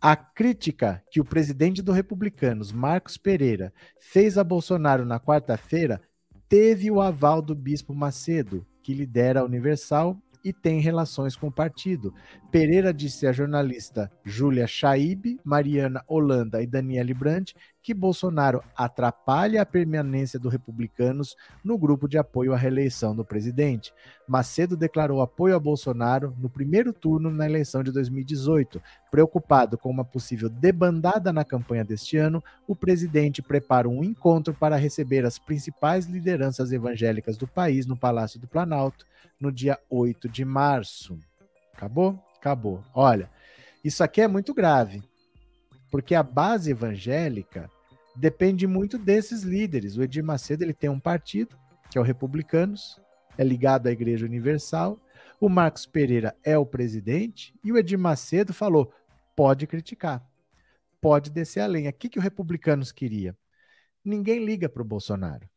A 0.00 0.14
crítica 0.14 1.02
que 1.10 1.20
o 1.20 1.24
presidente 1.24 1.82
do 1.82 1.90
Republicanos, 1.90 2.70
Marcos 2.70 3.16
Pereira, 3.16 3.72
fez 3.98 4.38
a 4.38 4.44
Bolsonaro 4.44 5.04
na 5.04 5.18
quarta-feira 5.18 6.00
teve 6.48 6.90
o 6.90 7.00
aval 7.00 7.42
do 7.42 7.54
bispo 7.54 7.94
Macedo, 7.94 8.66
que 8.88 8.94
lidera 8.94 9.40
a 9.40 9.44
Universal 9.44 10.16
e 10.42 10.50
tem 10.50 10.80
relações 10.80 11.36
com 11.36 11.48
o 11.48 11.52
partido. 11.52 12.14
Pereira 12.50 12.90
disse 12.90 13.26
à 13.26 13.32
jornalista 13.32 14.10
Júlia 14.24 14.66
Chaib, 14.66 15.38
Mariana 15.44 16.02
Holanda 16.08 16.62
e 16.62 16.66
Daniele 16.66 17.12
Brandt 17.12 17.54
que 17.82 17.94
Bolsonaro 17.94 18.62
atrapalha 18.76 19.62
a 19.62 19.66
permanência 19.66 20.38
dos 20.38 20.52
republicanos 20.52 21.36
no 21.64 21.78
grupo 21.78 22.08
de 22.08 22.18
apoio 22.18 22.52
à 22.52 22.56
reeleição 22.56 23.14
do 23.14 23.24
presidente. 23.24 23.92
Macedo 24.26 24.76
declarou 24.76 25.20
apoio 25.20 25.56
a 25.56 25.60
Bolsonaro 25.60 26.34
no 26.38 26.50
primeiro 26.50 26.92
turno 26.92 27.30
na 27.30 27.46
eleição 27.46 27.82
de 27.82 27.90
2018. 27.90 28.82
Preocupado 29.10 29.78
com 29.78 29.88
uma 29.88 30.04
possível 30.04 30.48
debandada 30.48 31.32
na 31.32 31.44
campanha 31.44 31.84
deste 31.84 32.16
ano, 32.16 32.42
o 32.66 32.76
presidente 32.76 33.40
prepara 33.40 33.88
um 33.88 34.04
encontro 34.04 34.52
para 34.52 34.76
receber 34.76 35.24
as 35.24 35.38
principais 35.38 36.06
lideranças 36.06 36.72
evangélicas 36.72 37.36
do 37.36 37.46
país 37.46 37.86
no 37.86 37.96
Palácio 37.96 38.38
do 38.38 38.46
Planalto 38.46 39.06
no 39.40 39.50
dia 39.50 39.78
8 39.88 40.28
de 40.28 40.44
março. 40.44 41.18
Acabou? 41.74 42.22
Acabou. 42.36 42.82
Olha, 42.92 43.30
isso 43.82 44.02
aqui 44.02 44.20
é 44.20 44.28
muito 44.28 44.52
grave, 44.52 45.02
porque 45.90 46.14
a 46.14 46.22
base 46.22 46.70
evangélica 46.70 47.70
depende 48.14 48.66
muito 48.66 48.98
desses 48.98 49.42
líderes. 49.42 49.96
O 49.96 50.02
Edir 50.02 50.24
Macedo 50.24 50.64
ele 50.64 50.74
tem 50.74 50.90
um 50.90 51.00
partido, 51.00 51.56
que 51.90 51.98
é 51.98 52.00
o 52.00 52.04
Republicanos, 52.04 53.00
é 53.36 53.44
ligado 53.44 53.86
à 53.86 53.92
Igreja 53.92 54.26
Universal. 54.26 54.98
O 55.40 55.48
Marcos 55.48 55.86
Pereira 55.86 56.36
é 56.42 56.58
o 56.58 56.66
presidente 56.66 57.54
e 57.62 57.72
o 57.72 57.78
Edir 57.78 57.98
Macedo 57.98 58.52
falou: 58.52 58.92
pode 59.36 59.66
criticar, 59.66 60.26
pode 61.00 61.30
descer 61.30 61.60
a 61.60 61.66
lenha. 61.66 61.90
O 61.90 61.92
que, 61.92 62.08
que 62.08 62.18
o 62.18 62.22
Republicanos 62.22 62.90
queria? 62.90 63.36
Ninguém 64.04 64.44
liga 64.44 64.68
para 64.68 64.82
o 64.82 64.84
Bolsonaro. 64.84 65.48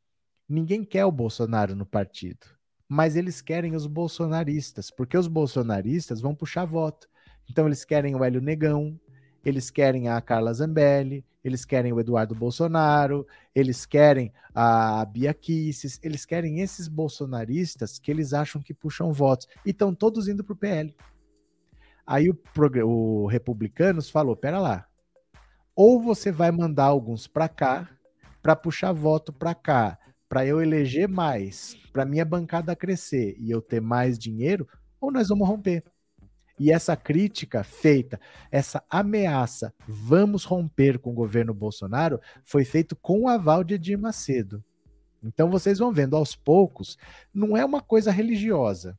Ninguém 0.48 0.84
quer 0.84 1.06
o 1.06 1.12
Bolsonaro 1.12 1.76
no 1.76 1.86
partido. 1.86 2.46
Mas 2.88 3.16
eles 3.16 3.42
querem 3.42 3.74
os 3.74 3.88
bolsonaristas, 3.88 4.92
porque 4.92 5.18
os 5.18 5.28
bolsonaristas 5.28 6.20
vão 6.20 6.36
puxar 6.36 6.66
voto. 6.66 7.08
Então 7.50 7.66
eles 7.66 7.86
querem 7.86 8.16
o 8.16 8.24
Hélio 8.24 8.42
Negão, 8.42 9.00
eles 9.44 9.70
querem 9.70 10.10
a 10.10 10.20
Carla 10.22 10.54
Zambelli, 10.54 11.26
eles 11.44 11.66
querem 11.66 11.92
o 11.92 12.00
Eduardo 12.00 12.36
Bolsonaro, 12.36 13.26
eles 13.54 13.86
querem 13.86 14.32
a 14.54 15.04
Bia 15.06 15.34
Kicis, 15.34 16.00
eles 16.04 16.26
querem 16.26 16.60
esses 16.60 16.88
bolsonaristas 16.88 17.98
que 17.98 18.12
eles 18.12 18.34
acham 18.34 18.62
que 18.62 18.74
puxam 18.74 19.12
votos 19.12 19.48
e 19.66 19.72
estão 19.72 19.94
todos 19.94 20.28
indo 20.28 20.44
para 20.44 20.54
o 20.54 20.58
PL. 20.58 20.96
Aí 22.06 22.30
o, 22.30 22.38
o 22.86 23.28
Republicanos 23.28 24.10
falou: 24.10 24.36
pera 24.36 24.60
lá, 24.60 24.88
ou 25.76 26.02
você 26.02 26.32
vai 26.32 26.52
mandar 26.52 26.86
alguns 26.86 27.28
para 27.28 27.50
cá 27.50 27.90
para 28.42 28.56
puxar 28.56 28.92
voto 28.92 29.32
para 29.32 29.54
cá, 29.54 29.98
para 30.28 30.46
eu 30.46 30.62
eleger 30.62 31.08
mais, 31.08 31.76
para 31.94 32.06
minha 32.06 32.26
bancada 32.26 32.76
crescer 32.76 33.36
e 33.38 33.52
eu 33.52 33.62
ter 33.62 33.80
mais 33.80 34.18
dinheiro, 34.18 34.68
ou 35.00 35.12
nós 35.12 35.30
vamos 35.30 35.48
romper. 35.48 35.84
E 36.62 36.72
essa 36.72 36.96
crítica 36.96 37.64
feita, 37.64 38.20
essa 38.52 38.84
ameaça, 38.88 39.74
vamos 39.88 40.44
romper 40.44 41.00
com 41.00 41.10
o 41.10 41.16
governo 41.16 41.56
Bolsonaro, 41.56 42.22
foi 42.44 42.64
feito 42.64 42.96
com 42.96 43.22
o 43.22 43.28
aval 43.28 43.64
de 43.64 43.74
Edir 43.74 43.98
Macedo. 43.98 44.64
Então 45.24 45.50
vocês 45.50 45.80
vão 45.80 45.92
vendo 45.92 46.16
aos 46.16 46.36
poucos, 46.36 47.00
não 47.34 47.58
é 47.58 47.66
uma 47.66 47.82
coisa 47.82 48.12
religiosa. 48.12 48.96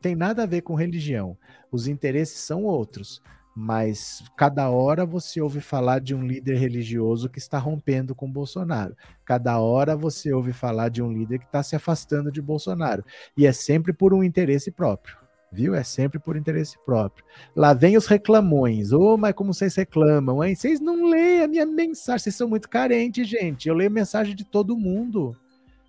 Tem 0.00 0.16
nada 0.16 0.42
a 0.42 0.46
ver 0.46 0.62
com 0.62 0.74
religião. 0.74 1.38
Os 1.70 1.86
interesses 1.86 2.40
são 2.40 2.64
outros, 2.64 3.22
mas 3.54 4.24
cada 4.36 4.68
hora 4.68 5.06
você 5.06 5.40
ouve 5.40 5.60
falar 5.60 6.00
de 6.00 6.12
um 6.12 6.26
líder 6.26 6.58
religioso 6.58 7.30
que 7.30 7.38
está 7.38 7.56
rompendo 7.56 8.16
com 8.16 8.28
Bolsonaro. 8.28 8.96
Cada 9.24 9.60
hora 9.60 9.94
você 9.96 10.32
ouve 10.32 10.52
falar 10.52 10.88
de 10.88 11.00
um 11.00 11.12
líder 11.12 11.38
que 11.38 11.46
está 11.46 11.62
se 11.62 11.76
afastando 11.76 12.32
de 12.32 12.42
Bolsonaro. 12.42 13.04
E 13.36 13.46
é 13.46 13.52
sempre 13.52 13.92
por 13.92 14.12
um 14.12 14.24
interesse 14.24 14.72
próprio 14.72 15.24
viu? 15.52 15.74
É 15.74 15.82
sempre 15.82 16.18
por 16.18 16.36
interesse 16.36 16.76
próprio. 16.84 17.24
Lá 17.54 17.72
vem 17.72 17.96
os 17.96 18.06
reclamões. 18.06 18.92
Ô, 18.92 19.14
oh, 19.14 19.16
mas 19.16 19.34
como 19.34 19.54
vocês 19.54 19.74
reclamam, 19.74 20.42
hein? 20.42 20.54
Vocês 20.54 20.80
não 20.80 21.08
leem 21.08 21.42
a 21.42 21.48
minha 21.48 21.66
mensagem, 21.66 22.18
vocês 22.18 22.34
são 22.34 22.48
muito 22.48 22.68
carentes, 22.68 23.28
gente. 23.28 23.68
Eu 23.68 23.74
leio 23.74 23.90
mensagem 23.90 24.34
de 24.34 24.44
todo 24.44 24.76
mundo. 24.76 25.36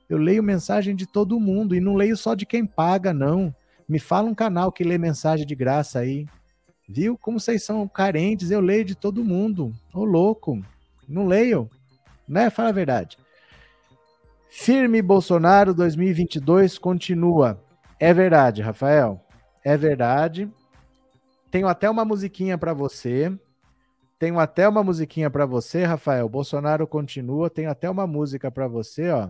Eu 0.09 0.17
leio 0.17 0.41
mensagem 0.41 0.95
de 0.95 1.05
todo 1.05 1.39
mundo 1.39 1.75
e 1.75 1.79
não 1.79 1.95
leio 1.95 2.15
só 2.15 2.33
de 2.33 2.45
quem 2.45 2.65
paga, 2.65 3.13
não. 3.13 3.53
Me 3.87 3.99
fala 3.99 4.29
um 4.29 4.35
canal 4.35 4.71
que 4.71 4.83
lê 4.83 4.97
mensagem 4.97 5.45
de 5.45 5.55
graça 5.55 5.99
aí. 5.99 6.25
Viu? 6.87 7.17
Como 7.17 7.39
vocês 7.39 7.63
são 7.63 7.85
carentes, 7.87 8.49
eu 8.49 8.61
leio 8.61 8.85
de 8.85 8.95
todo 8.95 9.23
mundo. 9.23 9.73
Ô, 9.93 10.05
louco. 10.05 10.61
Não 11.07 11.25
leio. 11.27 11.69
Né? 12.27 12.49
Fala 12.49 12.69
a 12.69 12.73
verdade. 12.73 13.17
Firme 14.49 15.01
Bolsonaro 15.01 15.73
2022 15.73 16.77
continua. 16.77 17.61
É 17.99 18.13
verdade, 18.13 18.61
Rafael. 18.61 19.21
É 19.67 19.75
verdade. 19.75 20.49
Tenho 21.51 21.67
até 21.67 21.89
uma 21.89 22.05
musiquinha 22.05 22.57
para 22.57 22.73
você. 22.73 23.37
Tenho 24.17 24.39
até 24.39 24.65
uma 24.65 24.81
musiquinha 24.81 25.29
para 25.29 25.45
você, 25.45 25.83
Rafael. 25.83 26.29
Bolsonaro 26.29 26.87
continua. 26.87 27.49
Tenho 27.49 27.69
até 27.69 27.89
uma 27.89 28.07
música 28.07 28.49
para 28.49 28.65
você, 28.65 29.09
ó. 29.09 29.27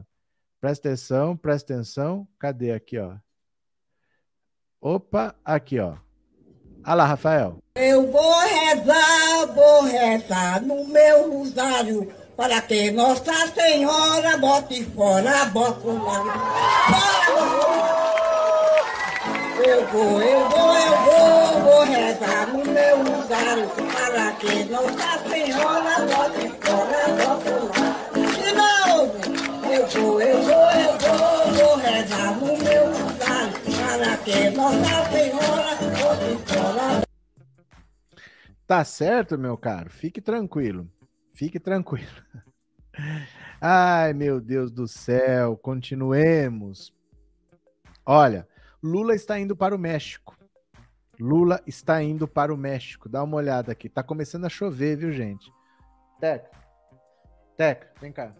Presta 0.61 0.89
atenção, 0.89 1.35
presta 1.35 1.73
atenção. 1.73 2.27
Cadê 2.37 2.71
aqui, 2.71 2.99
ó? 2.99 3.15
Opa, 4.79 5.33
aqui, 5.43 5.79
ó. 5.79 5.95
Olha 6.85 6.93
lá, 6.93 7.05
Rafael. 7.07 7.57
Eu 7.75 8.11
vou 8.11 8.39
rezar, 8.41 9.47
vou 9.55 9.81
rezar 9.85 10.61
no 10.61 10.85
meu 10.85 11.31
rosário 11.31 12.13
para 12.35 12.61
que 12.61 12.91
Nossa 12.91 13.33
Senhora 13.55 14.37
bote 14.37 14.83
fora 14.83 15.45
Bolsonaro. 15.45 16.25
Bora, 16.91 17.96
eu 19.67 19.85
vou, 19.87 20.21
eu 20.21 20.49
vou, 20.49 20.75
eu 20.77 20.97
vou, 21.03 21.61
vou 21.61 21.83
rezar 21.83 22.47
no 22.47 22.63
meu 22.63 22.97
lugar 22.99 23.57
para 23.91 24.31
que 24.33 24.63
Nossa 24.65 25.19
Senhora 25.29 26.05
bote 26.05 26.49
fora 26.61 27.07
nosso 27.17 27.55
lar. 27.67 27.97
De 28.13 28.47
novo, 28.53 29.17
eu 29.69 29.87
vou, 29.87 30.21
eu 30.21 30.41
vou, 30.41 30.71
eu 30.71 30.97
vou, 30.97 31.53
vou 31.53 31.75
rezar 31.77 32.31
no 32.39 32.57
meu 32.57 32.85
lugar 32.87 33.51
para 33.97 34.17
que 34.17 34.49
Nossa 34.51 35.11
Senhora 35.11 35.75
bote 35.99 36.53
fora 36.53 37.07
Tá 38.65 38.83
certo, 38.85 39.37
meu 39.37 39.57
caro. 39.57 39.89
Fique 39.89 40.21
tranquilo. 40.21 40.89
Fique 41.33 41.59
tranquilo. 41.59 42.07
Ai, 43.59 44.13
meu 44.13 44.39
Deus 44.39 44.71
do 44.71 44.87
céu, 44.87 45.57
continuemos. 45.57 46.93
Olha, 48.05 48.47
Lula 48.81 49.15
está 49.15 49.39
indo 49.39 49.55
para 49.55 49.75
o 49.75 49.79
México. 49.79 50.37
Lula 51.19 51.61
está 51.65 52.01
indo 52.03 52.27
para 52.27 52.53
o 52.53 52.57
México. 52.57 53.09
Dá 53.09 53.23
uma 53.23 53.37
olhada 53.37 53.71
aqui. 53.71 53.89
Tá 53.89 54.03
começando 54.03 54.45
a 54.45 54.49
chover, 54.49 54.97
viu, 54.97 55.11
gente? 55.11 55.51
Teca. 56.19 56.51
Teca, 57.55 57.91
vem 57.99 58.11
cá. 58.11 58.35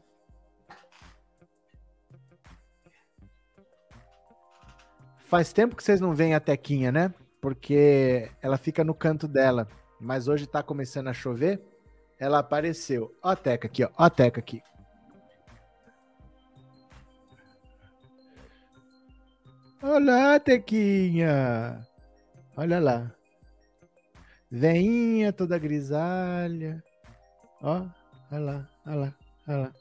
Faz 5.17 5.51
tempo 5.51 5.75
que 5.75 5.83
vocês 5.83 5.99
não 5.99 6.13
veem 6.13 6.35
a 6.35 6.39
Tequinha, 6.39 6.91
né? 6.91 7.13
Porque 7.41 8.31
ela 8.41 8.57
fica 8.57 8.83
no 8.83 8.93
canto 8.93 9.27
dela. 9.27 9.67
Mas 9.99 10.27
hoje 10.27 10.45
tá 10.45 10.61
começando 10.61 11.07
a 11.07 11.13
chover. 11.13 11.61
Ela 12.19 12.39
apareceu. 12.39 13.13
Ó 13.23 13.29
a 13.29 13.35
Teca 13.35 13.67
aqui, 13.67 13.83
ó. 13.83 13.89
Ó 13.97 14.03
a 14.03 14.09
Teca 14.09 14.39
aqui. 14.39 14.61
Olá, 19.82 20.39
Tequinha. 20.39 21.88
Olha 22.55 22.80
lá. 22.80 23.11
Veinha 24.49 25.32
toda 25.32 25.59
grisalha. 25.59 26.84
Ó, 27.61 27.86
olha 28.32 28.41
lá, 28.41 28.69
olha 28.88 28.95
lá, 28.95 29.15
olha 29.47 29.57
lá. 29.57 29.73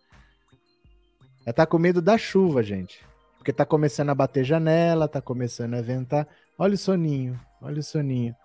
Ela 1.47 1.53
tá 1.55 1.65
com 1.65 1.79
medo 1.79 2.03
da 2.03 2.19
chuva, 2.19 2.63
gente. 2.63 3.03
Porque 3.39 3.55
tá 3.55 3.65
começando 3.65 4.11
a 4.11 4.15
bater 4.15 4.45
janela, 4.45 5.09
tá 5.09 5.23
começando 5.23 5.75
a 5.75 5.81
ventar. 5.81 6.29
Olha 6.59 6.75
o 6.75 6.79
soninho, 6.79 7.41
olha 7.63 7.81
o 7.81 7.83
soninho. 7.83 8.37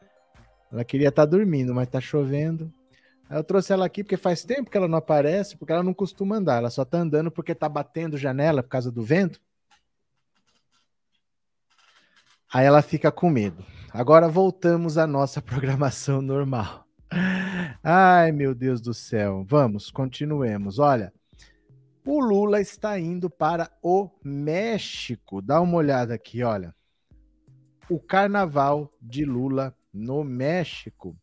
Ela 0.71 0.85
queria 0.85 1.09
estar 1.09 1.23
tá 1.23 1.31
dormindo, 1.31 1.75
mas 1.75 1.89
tá 1.89 1.99
chovendo. 1.99 2.71
Eu 3.29 3.43
trouxe 3.43 3.73
ela 3.73 3.85
aqui 3.85 4.05
porque 4.05 4.15
faz 4.15 4.45
tempo 4.45 4.71
que 4.71 4.77
ela 4.77 4.87
não 4.87 4.99
aparece, 4.99 5.57
porque 5.57 5.73
ela 5.73 5.83
não 5.83 5.93
costuma 5.93 6.37
andar. 6.37 6.59
Ela 6.59 6.69
só 6.69 6.85
tá 6.85 6.99
andando 6.99 7.29
porque 7.29 7.53
tá 7.53 7.67
batendo 7.67 8.17
janela 8.17 8.63
por 8.63 8.69
causa 8.69 8.89
do 8.89 9.03
vento. 9.03 9.41
Aí 12.53 12.65
ela 12.65 12.81
fica 12.81 13.11
com 13.11 13.29
medo. 13.29 13.63
Agora 13.93 14.27
voltamos 14.27 14.97
à 14.97 15.07
nossa 15.07 15.39
programação 15.41 16.21
normal. 16.21 16.85
Ai, 17.81 18.31
meu 18.31 18.53
Deus 18.53 18.81
do 18.81 18.93
céu. 18.93 19.45
Vamos, 19.47 19.89
continuemos. 19.89 20.77
Olha, 20.77 21.13
o 22.05 22.19
Lula 22.19 22.59
está 22.59 22.99
indo 22.99 23.29
para 23.29 23.71
o 23.81 24.09
México. 24.23 25.41
Dá 25.41 25.61
uma 25.61 25.77
olhada 25.77 26.13
aqui, 26.13 26.43
olha. 26.43 26.75
O 27.89 27.99
carnaval 27.99 28.91
de 29.01 29.23
Lula 29.23 29.75
no 29.93 30.23
México. 30.23 31.15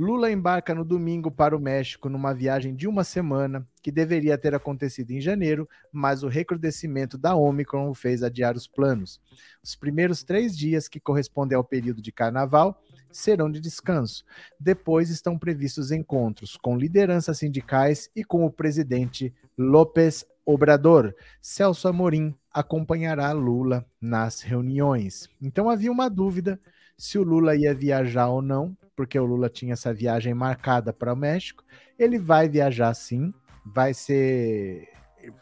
Lula 0.00 0.30
embarca 0.30 0.72
no 0.76 0.84
domingo 0.84 1.28
para 1.28 1.56
o 1.56 1.60
México 1.60 2.08
numa 2.08 2.32
viagem 2.32 2.72
de 2.72 2.86
uma 2.86 3.02
semana 3.02 3.66
que 3.82 3.90
deveria 3.90 4.38
ter 4.38 4.54
acontecido 4.54 5.10
em 5.10 5.20
janeiro, 5.20 5.68
mas 5.90 6.22
o 6.22 6.28
recrudescimento 6.28 7.18
da 7.18 7.34
Omicron 7.34 7.90
o 7.90 7.94
fez 7.94 8.22
adiar 8.22 8.54
os 8.54 8.68
planos. 8.68 9.20
Os 9.60 9.74
primeiros 9.74 10.22
três 10.22 10.56
dias, 10.56 10.86
que 10.86 11.00
correspondem 11.00 11.56
ao 11.56 11.64
período 11.64 12.00
de 12.00 12.12
carnaval, 12.12 12.80
serão 13.10 13.50
de 13.50 13.58
descanso. 13.58 14.24
Depois 14.60 15.10
estão 15.10 15.36
previstos 15.36 15.90
encontros 15.90 16.56
com 16.56 16.78
lideranças 16.78 17.38
sindicais 17.38 18.08
e 18.14 18.22
com 18.22 18.46
o 18.46 18.52
presidente 18.52 19.34
López 19.58 20.24
Obrador. 20.46 21.12
Celso 21.42 21.88
Amorim 21.88 22.36
acompanhará 22.52 23.32
Lula 23.32 23.84
nas 24.00 24.42
reuniões. 24.42 25.28
Então 25.42 25.68
havia 25.68 25.90
uma 25.90 26.08
dúvida 26.08 26.60
se 26.98 27.16
o 27.16 27.22
Lula 27.22 27.54
ia 27.54 27.72
viajar 27.72 28.28
ou 28.28 28.42
não, 28.42 28.76
porque 28.96 29.18
o 29.18 29.24
Lula 29.24 29.48
tinha 29.48 29.74
essa 29.74 29.94
viagem 29.94 30.34
marcada 30.34 30.92
para 30.92 31.12
o 31.12 31.16
México. 31.16 31.64
Ele 31.96 32.18
vai 32.18 32.48
viajar 32.48 32.92
sim, 32.94 33.32
vai 33.64 33.94
ser 33.94 34.88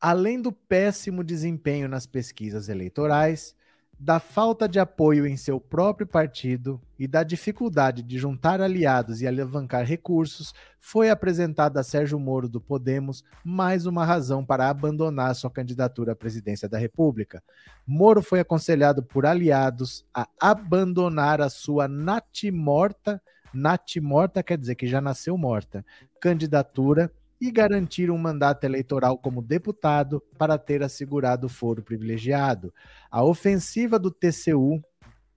Além 0.00 0.40
do 0.40 0.52
péssimo 0.52 1.24
desempenho 1.24 1.88
nas 1.88 2.06
pesquisas 2.06 2.68
eleitorais, 2.68 3.56
da 4.00 4.18
falta 4.18 4.66
de 4.66 4.80
apoio 4.80 5.26
em 5.26 5.36
seu 5.36 5.60
próprio 5.60 6.06
partido 6.06 6.80
e 6.98 7.06
da 7.06 7.22
dificuldade 7.22 8.02
de 8.02 8.18
juntar 8.18 8.58
aliados 8.58 9.20
e 9.20 9.26
alavancar 9.26 9.84
recursos, 9.84 10.54
foi 10.78 11.10
apresentada 11.10 11.78
a 11.78 11.82
Sérgio 11.84 12.18
Moro 12.18 12.48
do 12.48 12.62
Podemos 12.62 13.22
mais 13.44 13.84
uma 13.84 14.02
razão 14.02 14.42
para 14.42 14.70
abandonar 14.70 15.34
sua 15.34 15.50
candidatura 15.50 16.12
à 16.12 16.16
presidência 16.16 16.66
da 16.66 16.78
República. 16.78 17.42
Moro 17.86 18.22
foi 18.22 18.40
aconselhado 18.40 19.02
por 19.02 19.26
aliados 19.26 20.02
a 20.14 20.26
abandonar 20.40 21.42
a 21.42 21.50
sua 21.50 21.86
natimorta, 21.86 23.20
natimorta 23.52 24.42
quer 24.42 24.56
dizer 24.56 24.76
que 24.76 24.86
já 24.86 25.02
nasceu 25.02 25.36
morta, 25.36 25.84
candidatura 26.18 27.12
e 27.40 27.50
garantir 27.50 28.10
um 28.10 28.18
mandato 28.18 28.64
eleitoral 28.64 29.16
como 29.16 29.40
deputado 29.40 30.22
para 30.36 30.58
ter 30.58 30.82
assegurado 30.82 31.46
o 31.46 31.50
foro 31.50 31.82
privilegiado. 31.82 32.72
A 33.10 33.24
ofensiva 33.24 33.98
do 33.98 34.10
TCU 34.10 34.82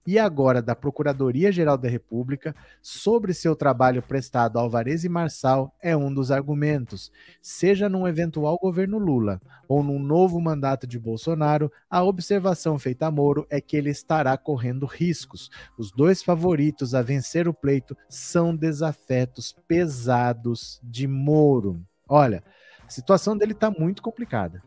e 0.06 0.18
agora 0.18 0.60
da 0.60 0.76
Procuradoria-Geral 0.76 1.78
da 1.78 1.88
República 1.88 2.54
sobre 2.82 3.32
seu 3.32 3.56
trabalho 3.56 4.02
prestado 4.02 4.58
a 4.58 4.62
Alvarez 4.62 5.04
e 5.04 5.08
Marçal 5.08 5.74
é 5.80 5.96
um 5.96 6.12
dos 6.12 6.30
argumentos. 6.30 7.10
Seja 7.40 7.88
num 7.88 8.06
eventual 8.06 8.58
governo 8.58 8.98
Lula 8.98 9.40
ou 9.66 9.82
num 9.82 9.98
novo 9.98 10.38
mandato 10.40 10.86
de 10.86 10.98
Bolsonaro, 10.98 11.72
a 11.88 12.02
observação 12.02 12.78
feita 12.78 13.06
a 13.06 13.10
Moro 13.10 13.46
é 13.48 13.60
que 13.60 13.76
ele 13.76 13.90
estará 13.90 14.36
correndo 14.36 14.84
riscos. 14.84 15.50
Os 15.78 15.90
dois 15.90 16.22
favoritos 16.22 16.94
a 16.94 17.00
vencer 17.00 17.48
o 17.48 17.54
pleito 17.54 17.96
são 18.08 18.54
desafetos 18.54 19.54
pesados 19.66 20.78
de 20.82 21.06
Moro. 21.06 21.82
Olha, 22.08 22.42
a 22.86 22.90
situação 22.90 23.36
dele 23.36 23.54
tá 23.54 23.70
muito 23.70 24.02
complicada. 24.02 24.62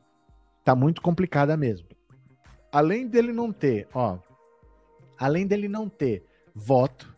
Tá 0.64 0.76
muito 0.76 1.02
complicada 1.02 1.56
mesmo. 1.56 1.88
Além 2.72 3.08
dele 3.08 3.32
não 3.32 3.52
ter, 3.52 3.88
ó, 3.94 4.20
além 5.18 5.48
dele 5.48 5.68
não 5.68 5.88
ter 5.88 6.26
voto, 6.54 7.16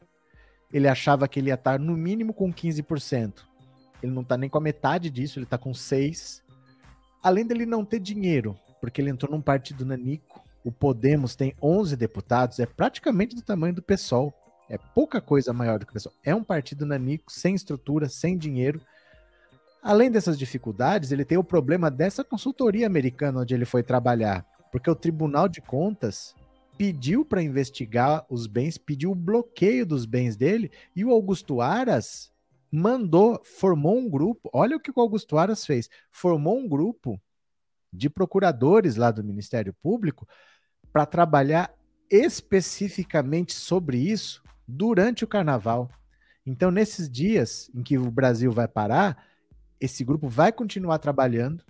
ele 0.72 0.88
achava 0.88 1.28
que 1.28 1.40
ele 1.40 1.50
ia 1.50 1.56
estar 1.56 1.80
no 1.80 1.98
mínimo 1.98 2.34
com 2.34 2.54
15%. 2.54 3.44
Ele 4.02 4.12
não 4.12 4.24
tá 4.24 4.38
nem 4.38 4.50
com 4.50 4.58
a 4.58 4.62
metade 4.62 5.10
disso, 5.10 5.40
ele 5.40 5.46
tá 5.46 5.58
com 5.58 5.74
6. 5.74 6.44
Além 7.24 7.46
dele 7.46 7.66
não 7.66 7.84
ter 7.84 8.00
dinheiro, 8.00 8.58
porque 8.80 9.02
ele 9.02 9.10
entrou 9.10 9.32
num 9.32 9.42
partido 9.42 9.86
nanico, 9.86 10.44
o 10.64 10.72
Podemos 10.72 11.36
tem 11.36 11.54
11 11.62 11.96
deputados, 11.96 12.60
é 12.60 12.66
praticamente 12.66 13.36
do 13.36 13.42
tamanho 13.42 13.74
do 13.74 13.82
PSOL. 13.82 14.34
É 14.70 14.78
pouca 14.78 15.20
coisa 15.20 15.52
maior 15.52 15.80
do 15.80 15.86
que 15.86 15.92
o 15.92 15.94
PSOL. 15.96 16.14
É 16.24 16.36
um 16.36 16.44
partido 16.44 16.86
nanico, 16.86 17.32
sem 17.32 17.56
estrutura, 17.56 18.08
sem 18.08 18.38
dinheiro. 18.38 18.80
Além 19.82 20.12
dessas 20.12 20.38
dificuldades, 20.38 21.12
ele 21.12 21.24
tem 21.24 21.38
o 21.38 21.44
problema 21.44 21.90
dessa 21.90 22.24
consultoria 22.24 22.86
americana 22.86 23.42
onde 23.42 23.54
ele 23.54 23.66
foi 23.66 23.82
trabalhar, 23.82 24.46
porque 24.72 24.90
o 24.90 24.96
Tribunal 24.96 25.48
de 25.48 25.62
Contas 25.62 26.36
pediu 26.78 27.26
para 27.26 27.42
investigar 27.42 28.26
os 28.30 28.48
bens, 28.48 28.78
pediu 28.78 29.12
o 29.12 29.16
bloqueio 29.16 29.86
dos 29.86 30.06
bens 30.06 30.36
dele, 30.36 30.72
e 30.96 31.04
o 31.04 31.12
Augusto 31.12 31.62
Aras 31.62 32.32
mandou, 32.72 33.42
formou 33.44 33.98
um 33.98 34.10
grupo. 34.10 34.50
Olha 34.54 34.78
o 34.78 34.80
que 34.80 34.92
o 34.92 35.02
Augusto 35.02 35.38
Aras 35.38 35.66
fez: 35.66 35.90
formou 36.12 36.58
um 36.58 36.68
grupo 36.68 37.20
de 37.92 38.10
procuradores 38.10 38.96
lá 38.96 39.12
do 39.12 39.24
Ministério 39.24 39.74
Público 39.82 40.28
para 40.92 41.06
trabalhar 41.06 41.74
especificamente 42.10 43.54
sobre 43.54 43.98
isso 43.98 44.44
durante 44.68 45.24
o 45.24 45.28
carnaval. 45.28 45.90
Então, 46.46 46.72
nesses 46.72 47.10
dias 47.10 47.70
em 47.74 47.84
que 47.84 47.98
o 47.98 48.10
Brasil 48.10 48.52
vai 48.52 48.68
parar, 48.68 49.29
esse 49.80 50.04
grupo 50.04 50.28
vai 50.28 50.52
continuar 50.52 51.00
trabalhando. 51.00 51.64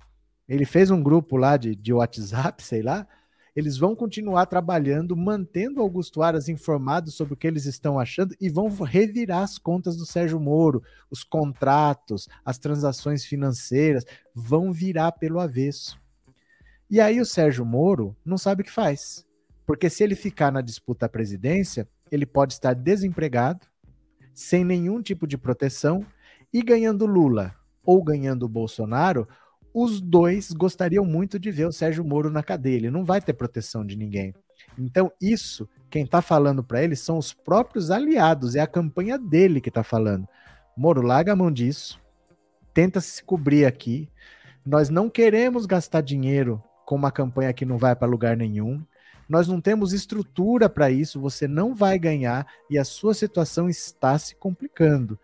Ele 0.48 0.66
fez 0.66 0.90
um 0.90 1.02
grupo 1.02 1.38
lá 1.38 1.58
de, 1.58 1.76
de 1.76 1.94
WhatsApp, 1.94 2.64
sei 2.64 2.82
lá, 2.82 3.08
eles 3.56 3.78
vão 3.78 3.96
continuar 3.96 4.46
trabalhando, 4.46 5.18
mantendo 5.18 5.82
Augusto 5.82 6.22
Aras 6.22 6.48
informado 6.48 7.12
sobre 7.12 7.34
o 7.34 7.38
que 7.38 7.46
eles 7.48 7.66
estão 7.66 8.00
achando 8.00 8.36
e 8.40 8.50
vão 8.50 8.70
revirar 8.70 9.44
as 9.44 9.58
contas 9.58 9.98
do 9.98 10.06
Sérgio 10.06 10.40
Moro, 10.40 10.82
os 11.10 11.24
contratos, 11.24 12.28
as 12.46 12.58
transações 12.58 13.26
financeiras, 13.26 14.06
vão 14.34 14.72
virar 14.72 15.12
pelo 15.14 15.40
avesso. 15.40 16.00
E 16.90 17.02
aí 17.02 17.20
o 17.20 17.26
Sérgio 17.26 17.66
Moro 17.66 18.16
não 18.24 18.38
sabe 18.38 18.62
o 18.62 18.66
que 18.66 18.72
faz. 18.72 19.26
Porque 19.66 19.90
se 19.90 20.04
ele 20.04 20.16
ficar 20.16 20.52
na 20.52 20.62
disputa 20.62 21.06
à 21.06 21.10
presidência, 21.10 21.88
ele 22.12 22.26
pode 22.26 22.54
estar 22.54 22.74
desempregado, 22.74 23.68
sem 24.34 24.64
nenhum 24.64 25.02
tipo 25.02 25.28
de 25.28 25.38
proteção, 25.38 26.06
e 26.52 26.64
ganhando 26.64 27.06
Lula 27.06 27.59
ou 27.90 28.04
ganhando 28.04 28.48
Bolsonaro, 28.48 29.28
os 29.74 30.00
dois 30.00 30.52
gostariam 30.52 31.04
muito 31.04 31.40
de 31.40 31.50
ver 31.50 31.66
o 31.66 31.72
Sérgio 31.72 32.06
Moro 32.06 32.30
na 32.30 32.44
cadeia. 32.44 32.76
Ele 32.76 32.92
não 32.92 33.04
vai 33.04 33.20
ter 33.20 33.34
proteção 33.34 33.84
de 33.84 33.96
ninguém. 33.96 34.32
Então, 34.78 35.12
isso, 35.20 35.68
quem 35.90 36.04
está 36.04 36.22
falando 36.22 36.64
para 36.64 36.84
ele 36.84 36.96
são 36.96 37.18
os 37.18 37.34
próprios 37.34 37.90
aliados, 37.90 38.54
é 38.54 38.60
a 38.60 38.68
campanha 38.68 39.18
dele 39.18 39.60
que 39.60 39.70
está 39.70 39.82
falando. 39.82 40.28
Moro, 40.78 41.02
larga 41.02 41.34
a 41.34 41.36
mão 41.36 41.52
disso, 41.52 42.00
tenta 42.76 43.02
se 43.02 43.24
cobrir 43.24 43.66
aqui. 43.66 44.08
Nós 44.64 44.92
não 44.92 45.10
queremos 45.10 45.66
gastar 45.66 46.02
dinheiro 46.02 46.64
com 46.86 46.94
uma 46.94 47.12
campanha 47.12 47.52
que 47.54 47.66
não 47.66 47.80
vai 47.80 47.96
para 47.96 48.08
lugar 48.08 48.38
nenhum. 48.38 48.86
Nós 49.28 49.48
não 49.48 49.60
temos 49.60 49.94
estrutura 49.94 50.70
para 50.70 50.92
isso, 50.92 51.20
você 51.20 51.48
não 51.48 51.74
vai 51.74 51.98
ganhar 51.98 52.46
e 52.70 52.78
a 52.78 52.84
sua 52.84 53.16
situação 53.16 53.68
está 53.68 54.16
se 54.20 54.36
complicando. 54.36 55.18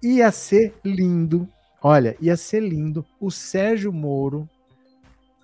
Ia 0.00 0.30
ser 0.30 0.72
lindo 0.84 1.48
Olha, 1.84 2.16
ia 2.20 2.36
ser 2.36 2.60
lindo 2.60 3.04
o 3.18 3.28
Sérgio 3.28 3.92
Moro, 3.92 4.48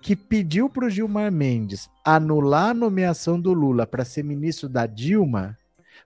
que 0.01 0.15
pediu 0.15 0.69
para 0.69 0.85
o 0.85 0.89
Gilmar 0.89 1.29
Mendes 1.29 1.89
anular 2.03 2.69
a 2.69 2.73
nomeação 2.73 3.37
do 3.37 3.51
Lula 3.51 3.85
para 3.85 4.05
ser 4.05 4.23
ministro 4.23 4.69
da 4.69 4.85
Dilma, 4.85 5.57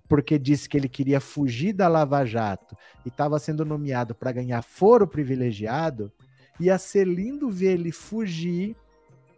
porque 0.09 0.39
disse 0.39 0.67
que 0.67 0.75
ele 0.75 0.89
queria 0.89 1.19
fugir 1.19 1.71
da 1.71 1.87
Lava 1.87 2.25
Jato 2.25 2.75
e 3.05 3.09
estava 3.09 3.37
sendo 3.37 3.63
nomeado 3.63 4.15
para 4.15 4.31
ganhar 4.31 4.63
foro 4.63 5.05
privilegiado, 5.07 6.11
ia 6.59 6.79
ser 6.79 7.05
lindo 7.05 7.51
ver 7.51 7.73
ele 7.73 7.91
fugir 7.91 8.75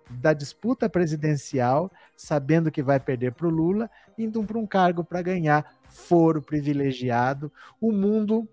da 0.09 0.31
disputa 0.31 0.87
presidencial, 0.87 1.91
sabendo 2.15 2.71
que 2.71 2.81
vai 2.81 3.01
perder 3.01 3.33
para 3.33 3.47
o 3.47 3.49
Lula, 3.49 3.91
indo 4.17 4.41
para 4.45 4.57
um 4.57 4.65
cargo 4.65 5.03
para 5.03 5.21
ganhar 5.21 5.75
foro 5.89 6.41
privilegiado. 6.41 7.51
O 7.81 7.91
mundo 7.91 8.47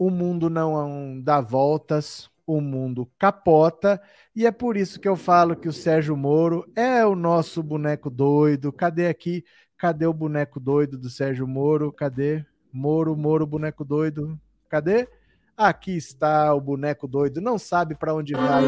o 0.00 0.08
mundo 0.08 0.48
não 0.48 1.20
dá 1.20 1.42
voltas, 1.42 2.30
o 2.46 2.58
mundo 2.58 3.06
capota, 3.18 4.00
e 4.34 4.46
é 4.46 4.50
por 4.50 4.78
isso 4.78 4.98
que 4.98 5.06
eu 5.06 5.14
falo 5.14 5.54
que 5.54 5.68
o 5.68 5.72
Sérgio 5.74 6.16
Moro 6.16 6.64
é 6.74 7.04
o 7.04 7.14
nosso 7.14 7.62
boneco 7.62 8.08
doido. 8.08 8.72
Cadê 8.72 9.08
aqui? 9.08 9.44
Cadê 9.76 10.06
o 10.06 10.14
boneco 10.14 10.58
doido 10.58 10.96
do 10.96 11.10
Sérgio 11.10 11.46
Moro? 11.46 11.92
Cadê? 11.92 12.42
Moro, 12.72 13.14
Moro, 13.14 13.46
boneco 13.46 13.84
doido. 13.84 14.40
Cadê? 14.70 15.06
Aqui 15.54 15.98
está 15.98 16.54
o 16.54 16.62
boneco 16.62 17.06
doido, 17.06 17.38
não 17.42 17.58
sabe 17.58 17.94
para 17.94 18.14
onde 18.14 18.32
vai. 18.32 18.64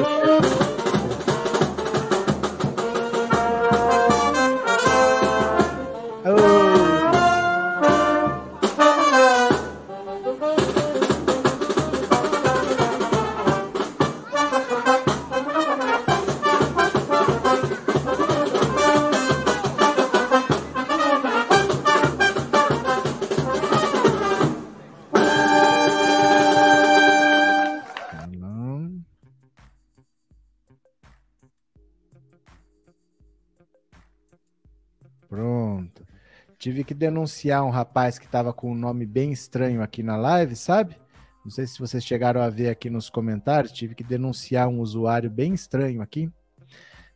Tive 36.82 36.88
que 36.88 36.94
denunciar 36.94 37.64
um 37.64 37.70
rapaz 37.70 38.18
que 38.18 38.26
estava 38.26 38.52
com 38.52 38.72
um 38.72 38.74
nome 38.74 39.06
bem 39.06 39.30
estranho 39.30 39.82
aqui 39.82 40.02
na 40.02 40.16
live, 40.16 40.56
sabe? 40.56 40.96
Não 41.44 41.50
sei 41.50 41.64
se 41.64 41.78
vocês 41.78 42.04
chegaram 42.04 42.42
a 42.42 42.50
ver 42.50 42.70
aqui 42.70 42.90
nos 42.90 43.08
comentários. 43.08 43.72
Tive 43.72 43.94
que 43.94 44.02
denunciar 44.02 44.66
um 44.66 44.80
usuário 44.80 45.30
bem 45.30 45.54
estranho 45.54 46.02
aqui, 46.02 46.28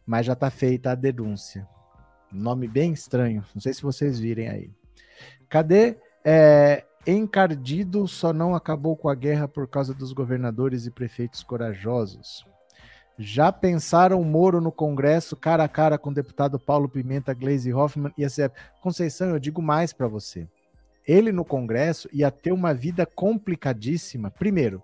mas 0.07 0.25
já 0.25 0.35
está 0.35 0.51
feita 0.51 0.93
a 0.93 0.95
denúncia. 0.95 1.67
Nome 2.31 2.69
bem 2.69 2.93
estranho. 2.93 3.45
Não 3.53 3.61
sei 3.61 3.75
se 3.75 3.83
vocês 3.83 4.21
virem 4.21 4.49
aí. 4.49 4.71
Cadê? 5.49 5.97
É, 6.25 6.85
encardido 7.05 8.07
só 8.07 8.33
não 8.33 8.55
acabou 8.55 8.97
com 8.97 9.09
a 9.09 9.17
guerra 9.17 9.49
por 9.49 9.67
causa 9.67 9.93
dos 9.93 10.13
governadores 10.13 10.87
e 10.87 10.93
prefeitos 10.93 11.43
corajosos. 11.43 12.47
Já 13.19 13.51
pensaram 13.51 14.23
Moro 14.23 14.61
no 14.61 14.71
Congresso, 14.71 15.37
cara 15.37 15.65
a 15.65 15.69
cara 15.69 15.97
com 15.97 16.11
o 16.11 16.15
deputado 16.15 16.59
Paulo 16.59 16.87
Pimenta, 16.87 17.33
Gleisi 17.33 17.73
Hoffmann 17.73 18.13
e 18.17 18.25
a 18.25 18.29
Conceição, 18.83 19.31
eu 19.31 19.39
digo 19.39 19.63
mais 19.63 19.93
para 19.93 20.07
você. 20.07 20.47
Ele 21.07 21.33
no 21.33 21.45
Congresso 21.45 22.09
ia 22.13 22.31
ter 22.31 22.53
uma 22.53 22.75
vida 22.75 23.07
complicadíssima. 23.07 24.31
Primeiro, 24.31 24.83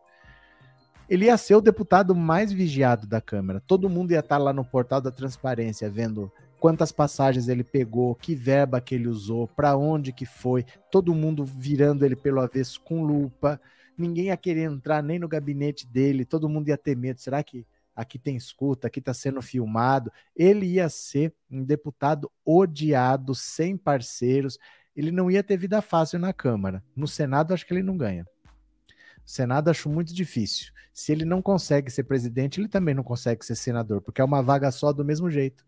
ele 1.10 1.26
ia 1.26 1.36
ser 1.36 1.56
o 1.56 1.60
deputado 1.60 2.14
mais 2.14 2.50
vigiado 2.50 3.06
da 3.06 3.20
Câmara. 3.20 3.62
Todo 3.66 3.90
mundo 3.90 4.12
ia 4.12 4.20
estar 4.20 4.38
lá 4.38 4.52
no 4.52 4.64
portal 4.64 5.00
da 5.00 5.10
transparência 5.10 5.90
vendo 5.90 6.32
quantas 6.58 6.90
passagens 6.90 7.48
ele 7.48 7.64
pegou, 7.64 8.14
que 8.14 8.34
verba 8.34 8.80
que 8.80 8.94
ele 8.94 9.08
usou, 9.08 9.46
para 9.48 9.76
onde 9.76 10.12
que 10.12 10.24
foi, 10.24 10.64
todo 10.90 11.12
mundo 11.12 11.44
virando 11.44 12.06
ele 12.06 12.16
pelo 12.16 12.40
avesso 12.40 12.80
com 12.80 13.02
lupa. 13.02 13.60
Ninguém 13.98 14.26
ia 14.26 14.36
querer 14.38 14.70
entrar 14.70 15.02
nem 15.02 15.18
no 15.18 15.28
gabinete 15.28 15.86
dele, 15.86 16.24
todo 16.24 16.48
mundo 16.48 16.68
ia 16.68 16.78
ter 16.78 16.96
medo. 16.96 17.20
Será 17.20 17.42
que 17.42 17.66
aqui 17.94 18.18
tem 18.18 18.36
escuta, 18.36 18.86
aqui 18.86 18.98
está 18.98 19.14
sendo 19.14 19.40
filmado. 19.42 20.12
Ele 20.34 20.66
ia 20.66 20.88
ser 20.88 21.34
um 21.50 21.62
deputado 21.62 22.30
odiado, 22.44 23.34
sem 23.34 23.76
parceiros. 23.76 24.58
Ele 24.94 25.10
não 25.10 25.30
ia 25.30 25.42
ter 25.42 25.56
vida 25.56 25.80
fácil 25.80 26.18
na 26.18 26.32
Câmara. 26.32 26.82
No 26.94 27.06
Senado, 27.06 27.54
acho 27.54 27.66
que 27.66 27.72
ele 27.72 27.82
não 27.82 27.96
ganha. 27.96 28.26
O 29.24 29.30
Senado 29.30 29.70
acho 29.70 29.88
muito 29.88 30.12
difícil. 30.12 30.72
Se 30.92 31.12
ele 31.12 31.24
não 31.24 31.40
consegue 31.40 31.90
ser 31.90 32.04
presidente, 32.04 32.60
ele 32.60 32.68
também 32.68 32.94
não 32.94 33.04
consegue 33.04 33.44
ser 33.46 33.54
senador, 33.54 34.02
porque 34.02 34.20
é 34.20 34.24
uma 34.24 34.42
vaga 34.42 34.70
só 34.70 34.92
do 34.92 35.04
mesmo 35.04 35.30
jeito. 35.30 35.64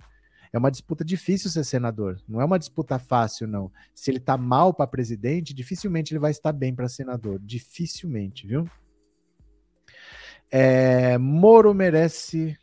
É 0.52 0.58
uma 0.58 0.70
disputa 0.70 1.04
difícil 1.04 1.50
ser 1.50 1.64
senador. 1.64 2.20
Não 2.28 2.40
é 2.40 2.44
uma 2.44 2.58
disputa 2.58 2.98
fácil, 2.98 3.46
não. 3.48 3.72
Se 3.94 4.10
ele 4.10 4.20
tá 4.20 4.36
mal 4.36 4.72
para 4.72 4.86
presidente, 4.86 5.54
dificilmente 5.54 6.12
ele 6.12 6.20
vai 6.20 6.30
estar 6.30 6.52
bem 6.52 6.74
para 6.74 6.88
senador. 6.88 7.40
Dificilmente, 7.40 8.46
viu? 8.46 8.68
É, 10.56 11.18
Moro 11.18 11.74
merece 11.74 12.56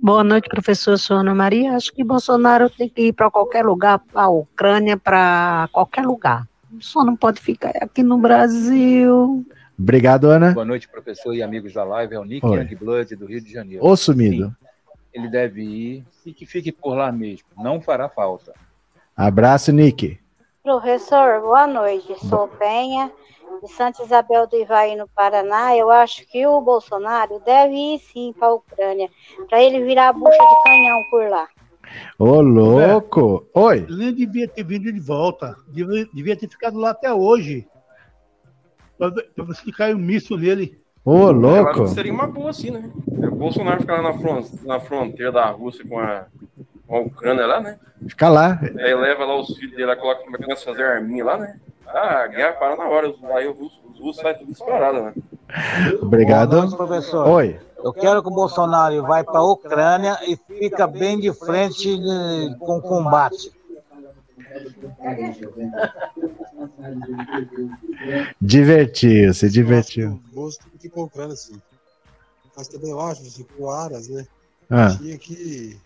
Boa 0.00 0.22
noite, 0.22 0.48
professor 0.48 0.96
Sônia 0.96 1.34
Maria. 1.34 1.74
Acho 1.74 1.92
que 1.92 2.04
Bolsonaro 2.04 2.70
tem 2.70 2.88
que 2.88 3.08
ir 3.08 3.12
para 3.12 3.30
qualquer 3.30 3.64
lugar, 3.64 3.98
para 3.98 4.22
a 4.22 4.28
Ucrânia, 4.28 4.96
para 4.96 5.68
qualquer 5.72 6.06
lugar. 6.06 6.48
Só 6.78 7.04
não 7.04 7.16
pode 7.16 7.40
ficar 7.40 7.72
aqui 7.80 8.02
no 8.02 8.18
Brasil. 8.18 9.44
Obrigado, 9.78 10.30
Ana. 10.30 10.52
Boa 10.52 10.64
noite, 10.64 10.88
professor 10.88 11.34
e 11.34 11.42
amigos 11.42 11.72
da 11.72 11.84
live. 11.84 12.14
É 12.14 12.20
o 12.20 12.24
Nick 12.24 12.46
Youngblood, 12.46 13.16
do 13.16 13.26
Rio 13.26 13.40
de 13.40 13.52
Janeiro. 13.52 13.84
Ô 13.84 13.96
sumido. 13.96 14.48
Sim, 14.48 14.65
ele 15.16 15.28
deve 15.28 15.62
ir 15.62 16.04
e 16.24 16.32
que 16.32 16.44
fique 16.44 16.70
por 16.70 16.94
lá 16.94 17.10
mesmo. 17.10 17.48
Não 17.56 17.80
fará 17.80 18.08
falta. 18.08 18.52
Abraço, 19.16 19.72
Nick. 19.72 20.20
Professor, 20.62 21.40
boa 21.40 21.66
noite. 21.66 22.14
Sou 22.26 22.48
Penha, 22.48 23.10
de 23.62 23.70
Santa 23.70 24.02
Isabel 24.02 24.46
do 24.46 24.56
Ivaí, 24.56 24.94
no 24.94 25.08
Paraná. 25.08 25.74
Eu 25.74 25.90
acho 25.90 26.26
que 26.26 26.46
o 26.46 26.60
Bolsonaro 26.60 27.40
deve 27.46 27.74
ir 27.74 27.98
sim 28.00 28.34
para 28.38 28.48
a 28.48 28.54
Ucrânia, 28.54 29.08
para 29.48 29.62
ele 29.62 29.82
virar 29.84 30.10
a 30.10 30.12
bucha 30.12 30.36
de 30.36 30.62
canhão 30.64 31.02
por 31.10 31.28
lá. 31.30 31.48
Ô, 32.18 32.42
louco! 32.42 33.46
É, 33.54 33.58
Oi! 33.58 33.76
Ele 33.88 33.96
nem 33.96 34.14
devia 34.14 34.46
ter 34.46 34.64
vindo 34.64 34.92
de 34.92 35.00
volta. 35.00 35.56
Devia, 35.68 36.06
devia 36.12 36.36
ter 36.36 36.48
ficado 36.48 36.78
lá 36.78 36.90
até 36.90 37.10
hoje. 37.10 37.66
Para 38.98 39.12
você 39.44 39.72
caiu 39.72 39.96
um 39.96 40.00
misto 40.00 40.36
nele. 40.36 40.78
Ô, 41.06 41.30
louco! 41.30 41.86
Seria 41.86 42.12
uma 42.12 42.26
boa, 42.26 42.50
assim, 42.50 42.72
né? 42.72 42.90
O 43.06 43.36
Bolsonaro 43.36 43.80
ficar 43.80 44.02
lá 44.02 44.10
na, 44.10 44.18
front, 44.18 44.44
na 44.64 44.80
fronteira 44.80 45.30
da 45.30 45.46
Rússia 45.50 45.86
com 45.88 46.00
a, 46.00 46.26
com 46.84 46.96
a 46.96 47.00
Ucrânia 47.02 47.46
lá, 47.46 47.60
né? 47.60 47.78
Fica 48.08 48.28
lá. 48.28 48.58
Aí 48.60 48.92
leva 48.92 49.24
lá 49.24 49.40
os 49.40 49.56
filhos 49.56 49.76
dele, 49.76 49.94
coloca 49.94 50.24
como 50.24 50.34
é 50.34 50.38
que 50.40 50.64
fazer 50.64 50.82
arminha 50.82 51.24
lá, 51.24 51.38
né? 51.38 51.60
Ah, 51.86 52.24
a 52.24 52.26
guerra 52.26 52.54
para 52.54 52.74
na 52.74 52.88
hora. 52.88 53.14
Aí 53.36 53.46
os, 53.46 53.56
os 53.56 54.00
russos 54.00 54.20
saem 54.20 54.36
tudo 54.36 54.50
disparado, 54.50 55.00
né? 55.00 55.14
Obrigado. 56.02 56.56
Noite, 56.56 56.76
professor. 56.76 57.28
Oi. 57.28 57.60
Eu 57.84 57.92
quero 57.92 58.20
que 58.20 58.28
o 58.28 58.34
Bolsonaro 58.34 59.00
vá 59.02 59.22
para 59.22 59.38
a 59.38 59.44
Ucrânia 59.44 60.18
e 60.26 60.36
fica 60.36 60.88
bem 60.88 61.20
de 61.20 61.32
frente 61.32 61.96
de, 61.96 62.56
com 62.58 62.78
o 62.78 62.82
combate. 62.82 63.52
Divertiu, 68.40 69.34
se 69.34 69.50
divertiu. 69.50 70.20
O 70.32 70.34
Bolsonaro 70.34 70.70
tem 70.70 70.78
que 70.80 70.86
ir 70.86 70.90
para 70.90 71.00
a 71.00 71.04
Ucrânia, 71.04 71.36
sim. 71.36 71.60
Mas 72.56 72.68
também 72.68 72.90
eu 72.90 73.00
acho, 73.00 73.22
assim, 73.22 73.46
o 73.58 73.70
Aras, 73.70 74.08
né? 74.08 74.26
Ah. 74.70 74.96
Tinha 74.96 75.18
que 75.18 75.78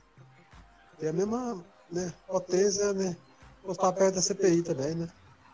ter 0.98 1.08
a 1.08 1.12
mesma 1.12 1.62
né, 1.90 2.12
potência, 2.28 2.92
né? 2.92 3.16
Postar 3.64 3.92
perto 3.92 4.14
da 4.14 4.22
CPI 4.22 4.62
também, 4.62 4.94
né? 4.94 5.08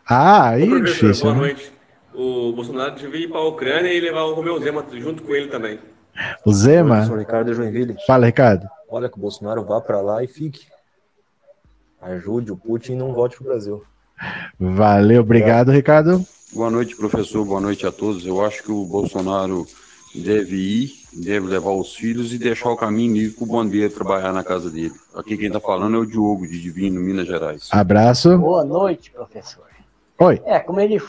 Ah, 0.07 0.49
aí 0.49 0.71
é 0.71 0.79
difícil. 0.79 1.23
Boa 1.23 1.33
né? 1.33 1.39
noite. 1.39 1.71
O 2.13 2.53
Bolsonaro 2.53 2.95
devia 2.95 3.25
ir 3.25 3.29
para 3.29 3.39
a 3.39 3.47
Ucrânia 3.47 3.91
e 3.91 3.99
levar 3.99 4.23
o 4.23 4.33
Romeu 4.33 4.59
Zema 4.59 4.85
junto 4.91 5.23
com 5.23 5.35
ele 5.35 5.49
também. 5.49 5.79
O 6.45 6.53
Zema? 6.53 7.05
Sou 7.05 7.17
Ricardo 7.17 7.53
Joinville. 7.53 7.95
Fala, 8.05 8.25
Ricardo. 8.25 8.67
Olha 8.89 9.09
que 9.09 9.17
o 9.17 9.21
Bolsonaro 9.21 9.63
vá 9.65 9.81
para 9.81 10.01
lá 10.01 10.23
e 10.23 10.27
fique. 10.27 10.67
Ajude 12.01 12.51
o 12.51 12.57
Putin 12.57 12.93
e 12.93 12.95
não 12.95 13.13
volte 13.13 13.37
para 13.37 13.45
o 13.45 13.49
Brasil. 13.49 13.83
Valeu, 14.59 15.21
obrigado, 15.21 15.71
Ricardo. 15.71 16.25
Boa 16.53 16.69
noite, 16.69 16.95
professor. 16.95 17.45
Boa 17.45 17.59
noite 17.59 17.85
a 17.85 17.91
todos. 17.91 18.25
Eu 18.25 18.43
acho 18.43 18.63
que 18.63 18.71
o 18.71 18.85
Bolsonaro 18.85 19.65
deve 20.15 20.55
ir, 20.55 20.91
deve 21.13 21.47
levar 21.47 21.71
os 21.71 21.95
filhos 21.95 22.33
e 22.33 22.37
deixar 22.37 22.69
o 22.69 22.77
caminho 22.77 23.13
livre 23.13 23.35
para 23.35 23.43
o 23.43 23.47
bombeiro 23.47 23.93
trabalhar 23.93 24.31
na 24.31 24.43
casa 24.43 24.69
dele. 24.69 24.93
Aqui 25.15 25.37
quem 25.37 25.47
está 25.47 25.59
falando 25.59 25.97
é 25.97 25.99
o 25.99 26.05
Diogo, 26.05 26.47
de 26.47 26.61
Divino, 26.61 26.99
Minas 26.99 27.27
Gerais. 27.27 27.67
Abraço. 27.71 28.37
Boa 28.37 28.63
noite, 28.63 29.11
professor. 29.11 29.65
Oi. 30.19 30.41
É, 30.45 30.59
como 30.59 30.79
ele 30.79 31.01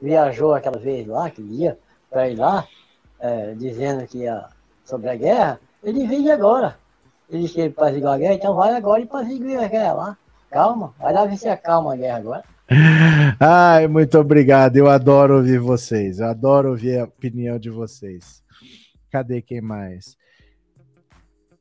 viajou 0.00 0.54
aquela 0.54 0.78
vez 0.78 1.06
lá, 1.06 1.26
aquele 1.26 1.48
dia, 1.48 1.78
para 2.10 2.28
ir 2.28 2.36
lá, 2.36 2.66
é, 3.18 3.54
dizendo 3.54 4.06
que 4.06 4.18
ia 4.18 4.44
sobre 4.84 5.08
a 5.08 5.16
guerra, 5.16 5.60
ele 5.82 6.06
vem 6.06 6.30
agora. 6.30 6.78
Ele 7.28 7.42
disse 7.42 7.54
que 7.54 7.60
ele 7.60 7.74
apaziguou 7.76 8.12
a 8.12 8.18
guerra, 8.18 8.34
então 8.34 8.54
vai 8.54 8.74
agora 8.74 9.00
e 9.00 9.04
apazigua 9.04 9.64
a 9.64 9.68
guerra 9.68 9.92
lá. 9.94 10.18
Calma, 10.54 10.94
vai 11.00 11.12
lá 11.12 11.26
ver 11.26 11.36
se 11.36 11.48
acalma 11.48 11.94
a 11.94 11.96
guerra 11.96 12.18
agora. 12.18 12.44
Ai, 13.40 13.88
muito 13.88 14.16
obrigado. 14.16 14.76
Eu 14.76 14.88
adoro 14.88 15.38
ouvir 15.38 15.58
vocês. 15.58 16.20
Eu 16.20 16.28
adoro 16.28 16.70
ouvir 16.70 17.00
a 17.00 17.04
opinião 17.06 17.58
de 17.58 17.70
vocês. 17.70 18.40
Cadê 19.10 19.42
quem 19.42 19.60
mais? 19.60 20.16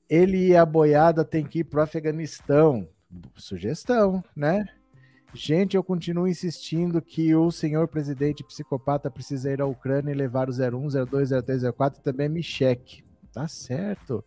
Ele 0.07 0.49
e 0.49 0.55
a 0.55 0.63
boiada 0.63 1.25
tem 1.25 1.43
que 1.43 1.61
ir 1.61 1.63
para 1.63 1.79
o 1.79 1.81
Afeganistão. 1.81 2.87
Sugestão, 3.35 4.23
né? 4.35 4.63
Gente, 5.33 5.75
eu 5.75 5.83
continuo 5.83 6.27
insistindo 6.27 7.01
que 7.01 7.33
o 7.33 7.49
senhor 7.49 7.87
presidente 7.87 8.43
psicopata 8.43 9.09
precisa 9.09 9.51
ir 9.51 9.59
à 9.59 9.65
Ucrânia 9.65 10.11
e 10.11 10.15
levar 10.15 10.49
o 10.49 10.51
01, 10.51 11.05
02, 11.07 11.29
03, 11.43 11.63
04 11.75 11.99
e 11.99 12.03
também 12.03 12.29
me 12.29 12.43
cheque. 12.43 13.03
Tá 13.33 13.47
certo. 13.47 14.23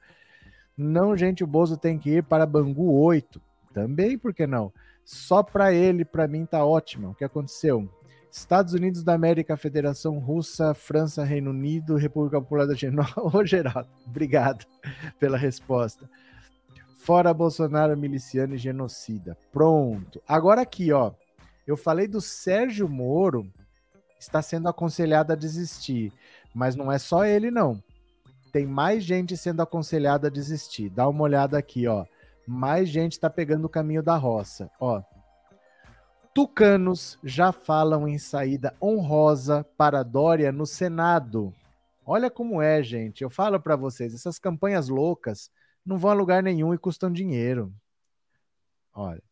Não, 0.77 1.17
gente, 1.17 1.45
o 1.45 1.47
Bozo 1.47 1.77
tem 1.77 1.97
que 1.97 2.17
ir 2.17 2.25
para 2.25 2.45
Bangu 2.45 2.93
8. 3.01 3.41
Também, 3.77 4.17
por 4.17 4.33
que 4.33 4.47
não? 4.47 4.73
Só 5.05 5.43
para 5.43 5.71
ele, 5.71 6.03
para 6.03 6.27
mim, 6.27 6.47
tá 6.47 6.65
ótimo. 6.65 7.11
O 7.11 7.15
que 7.15 7.23
aconteceu? 7.23 7.87
Estados 8.33 8.73
Unidos 8.73 9.05
da 9.05 9.13
América, 9.13 9.55
Federação 9.55 10.19
Russa, 10.19 10.73
França, 10.73 11.23
Reino 11.23 11.51
Unido, 11.51 11.95
República 11.95 12.41
Popular 12.41 12.67
da 12.67 12.75
China. 12.75 13.07
Ô, 13.21 13.45
Geraldo, 13.45 13.87
obrigado 14.07 14.65
pela 15.21 15.37
resposta. 15.37 16.09
Fora 16.97 17.35
Bolsonaro, 17.35 17.95
miliciano 17.99 18.55
e 18.55 18.59
genocida. 18.59 19.37
Pronto. 19.53 20.23
Agora 20.27 20.63
aqui, 20.63 20.91
ó. 20.91 21.13
Eu 21.67 21.77
falei 21.77 22.09
do 22.09 22.23
Sérgio 22.23 22.89
Moro, 22.89 23.47
está 24.19 24.41
sendo 24.41 24.71
aconselhado 24.71 25.35
a 25.35 25.37
desistir. 25.37 26.15
Mas 26.55 26.75
não 26.75 26.91
é 26.91 26.99
só 26.99 27.27
ele, 27.27 27.51
não. 27.51 27.83
Tem 28.51 28.65
mais 28.65 29.05
gente 29.05 29.37
sendo 29.37 29.61
aconselhada 29.61 30.29
a 30.29 30.31
desistir. 30.31 30.89
Dá 30.89 31.07
uma 31.07 31.25
olhada 31.25 31.59
aqui, 31.59 31.87
ó. 31.87 32.07
Mais 32.47 32.89
gente 32.89 33.13
está 33.13 33.29
pegando 33.29 33.65
o 33.65 33.69
caminho 33.69 34.03
da 34.03 34.17
roça. 34.17 34.71
Ó. 34.81 35.03
Tucanos 36.33 37.19
já 37.25 37.51
falam 37.51 38.07
em 38.07 38.19
saída 38.19 38.75
honrosa 38.81 39.65
para 39.77 40.03
Dória 40.03 40.53
no 40.53 40.67
Senado. 40.67 41.53
Olha 42.05 42.31
como 42.31 42.63
é, 42.63 42.83
gente. 42.83 43.23
Eu 43.23 43.31
falo 43.31 43.59
para 43.59 43.75
vocês, 43.75 44.15
essas 44.15 44.39
campanhas 44.39 44.89
loucas 44.89 45.51
não 45.85 45.99
vão 45.99 46.11
a 46.11 46.15
lugar 46.15 46.43
nenhum 46.43 46.73
e 46.73 46.79
custam 46.79 47.11
dinheiro. 47.11 47.73
Olha. 48.95 49.23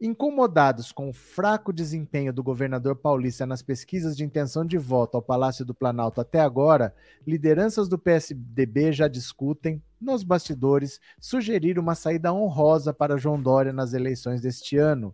Incomodados 0.00 0.92
com 0.92 1.08
o 1.08 1.12
fraco 1.12 1.72
desempenho 1.72 2.32
do 2.32 2.40
governador 2.40 2.94
paulista 2.94 3.44
nas 3.44 3.62
pesquisas 3.62 4.16
de 4.16 4.22
intenção 4.22 4.64
de 4.64 4.78
voto 4.78 5.16
ao 5.16 5.22
Palácio 5.22 5.64
do 5.64 5.74
Planalto 5.74 6.20
até 6.20 6.38
agora, 6.38 6.94
lideranças 7.26 7.88
do 7.88 7.98
PSDB 7.98 8.92
já 8.92 9.08
discutem, 9.08 9.82
nos 10.00 10.22
bastidores, 10.22 11.00
sugerir 11.18 11.80
uma 11.80 11.96
saída 11.96 12.32
honrosa 12.32 12.94
para 12.94 13.18
João 13.18 13.42
Dória 13.42 13.72
nas 13.72 13.92
eleições 13.92 14.40
deste 14.40 14.76
ano. 14.76 15.12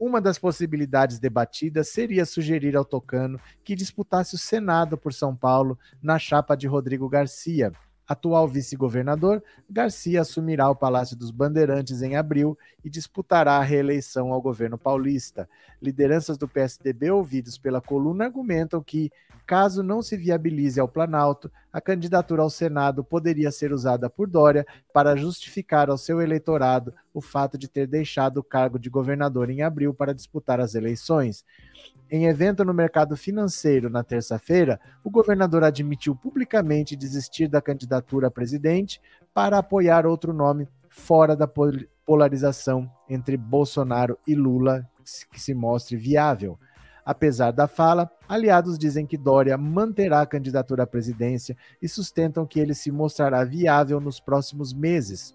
Uma 0.00 0.22
das 0.22 0.38
possibilidades 0.38 1.18
debatidas 1.18 1.88
seria 1.88 2.24
sugerir 2.24 2.76
ao 2.76 2.84
Tocano 2.84 3.38
que 3.62 3.76
disputasse 3.76 4.34
o 4.34 4.38
Senado 4.38 4.96
por 4.96 5.12
São 5.12 5.36
Paulo 5.36 5.78
na 6.02 6.18
chapa 6.18 6.56
de 6.56 6.66
Rodrigo 6.66 7.10
Garcia. 7.10 7.74
Atual 8.06 8.46
vice-governador, 8.46 9.42
Garcia 9.68 10.20
assumirá 10.20 10.68
o 10.68 10.76
Palácio 10.76 11.16
dos 11.16 11.30
Bandeirantes 11.30 12.02
em 12.02 12.16
abril 12.16 12.58
e 12.84 12.90
disputará 12.90 13.56
a 13.56 13.62
reeleição 13.62 14.32
ao 14.32 14.42
governo 14.42 14.76
paulista. 14.76 15.48
Lideranças 15.80 16.36
do 16.36 16.46
PSDB 16.46 17.10
ouvidos 17.10 17.56
pela 17.56 17.80
coluna 17.80 18.24
argumentam 18.24 18.82
que, 18.82 19.10
caso 19.46 19.82
não 19.82 20.02
se 20.02 20.16
viabilize 20.16 20.80
ao 20.80 20.88
Planalto, 20.88 21.50
a 21.72 21.80
candidatura 21.80 22.42
ao 22.42 22.50
Senado 22.50 23.04
poderia 23.04 23.50
ser 23.50 23.72
usada 23.72 24.08
por 24.08 24.28
Dória 24.28 24.66
para 24.92 25.16
justificar 25.16 25.90
ao 25.90 25.98
seu 25.98 26.20
eleitorado 26.20 26.94
o 27.12 27.20
fato 27.20 27.58
de 27.58 27.68
ter 27.68 27.86
deixado 27.86 28.38
o 28.38 28.44
cargo 28.44 28.78
de 28.78 28.88
governador 28.88 29.50
em 29.50 29.62
abril 29.62 29.92
para 29.92 30.14
disputar 30.14 30.60
as 30.60 30.74
eleições. 30.74 31.44
Em 32.10 32.26
evento 32.26 32.64
no 32.64 32.74
mercado 32.74 33.16
financeiro 33.16 33.88
na 33.90 34.02
terça-feira, 34.02 34.80
o 35.02 35.10
governador 35.10 35.64
admitiu 35.64 36.14
publicamente 36.14 36.96
desistir 36.96 37.48
da 37.48 37.60
candidatura 37.60 38.28
a 38.28 38.30
presidente 38.30 39.00
para 39.32 39.58
apoiar 39.58 40.06
outro 40.06 40.32
nome 40.32 40.68
fora 40.88 41.34
da 41.34 41.48
polarização 42.06 42.90
entre 43.08 43.36
Bolsonaro 43.36 44.18
e 44.26 44.34
Lula 44.34 44.88
que 45.30 45.40
se 45.40 45.54
mostre 45.54 45.96
viável. 45.96 46.58
Apesar 47.04 47.50
da 47.50 47.68
fala, 47.68 48.10
aliados 48.28 48.78
dizem 48.78 49.06
que 49.06 49.18
Dória 49.18 49.58
manterá 49.58 50.22
a 50.22 50.26
candidatura 50.26 50.84
à 50.84 50.86
presidência 50.86 51.56
e 51.82 51.88
sustentam 51.88 52.46
que 52.46 52.58
ele 52.58 52.74
se 52.74 52.90
mostrará 52.90 53.44
viável 53.44 54.00
nos 54.00 54.18
próximos 54.18 54.72
meses. 54.72 55.34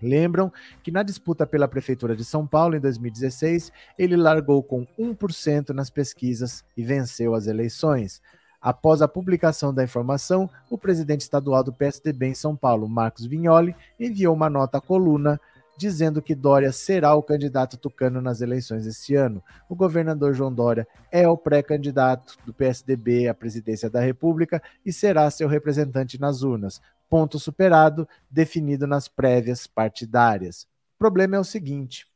Lembram 0.00 0.52
que 0.82 0.92
na 0.92 1.02
disputa 1.02 1.46
pela 1.46 1.66
Prefeitura 1.66 2.14
de 2.14 2.24
São 2.24 2.46
Paulo 2.46 2.76
em 2.76 2.80
2016, 2.80 3.72
ele 3.98 4.16
largou 4.16 4.62
com 4.62 4.86
1% 4.98 5.70
nas 5.70 5.90
pesquisas 5.90 6.64
e 6.76 6.84
venceu 6.84 7.34
as 7.34 7.46
eleições. 7.46 8.20
Após 8.60 9.00
a 9.00 9.08
publicação 9.08 9.72
da 9.72 9.84
informação, 9.84 10.50
o 10.70 10.76
presidente 10.76 11.22
estadual 11.22 11.64
do 11.64 11.72
PSDB 11.72 12.26
em 12.26 12.34
São 12.34 12.54
Paulo, 12.54 12.88
Marcos 12.88 13.26
Vignoli, 13.26 13.74
enviou 13.98 14.34
uma 14.34 14.50
nota 14.50 14.78
à 14.78 14.80
coluna 14.80 15.40
dizendo 15.76 16.22
que 16.22 16.34
Dória 16.34 16.72
será 16.72 17.14
o 17.14 17.22
candidato 17.22 17.76
tucano 17.76 18.20
nas 18.20 18.40
eleições 18.40 18.86
este 18.86 19.14
ano. 19.14 19.42
O 19.68 19.74
governador 19.74 20.34
João 20.34 20.52
Dória 20.52 20.86
é 21.10 21.28
o 21.28 21.36
pré-candidato 21.36 22.36
do 22.44 22.54
PSDB 22.54 23.28
à 23.28 23.34
presidência 23.34 23.90
da 23.90 24.00
República 24.00 24.62
e 24.84 24.92
será 24.92 25.30
seu 25.30 25.48
representante 25.48 26.20
nas 26.20 26.42
urnas. 26.42 26.80
Ponto 27.08 27.38
superado, 27.38 28.08
definido 28.30 28.86
nas 28.86 29.06
prévias 29.06 29.66
partidárias. 29.66 30.66
O 30.94 30.98
problema 30.98 31.36
é 31.36 31.38
o 31.38 31.44
seguinte: 31.44 32.06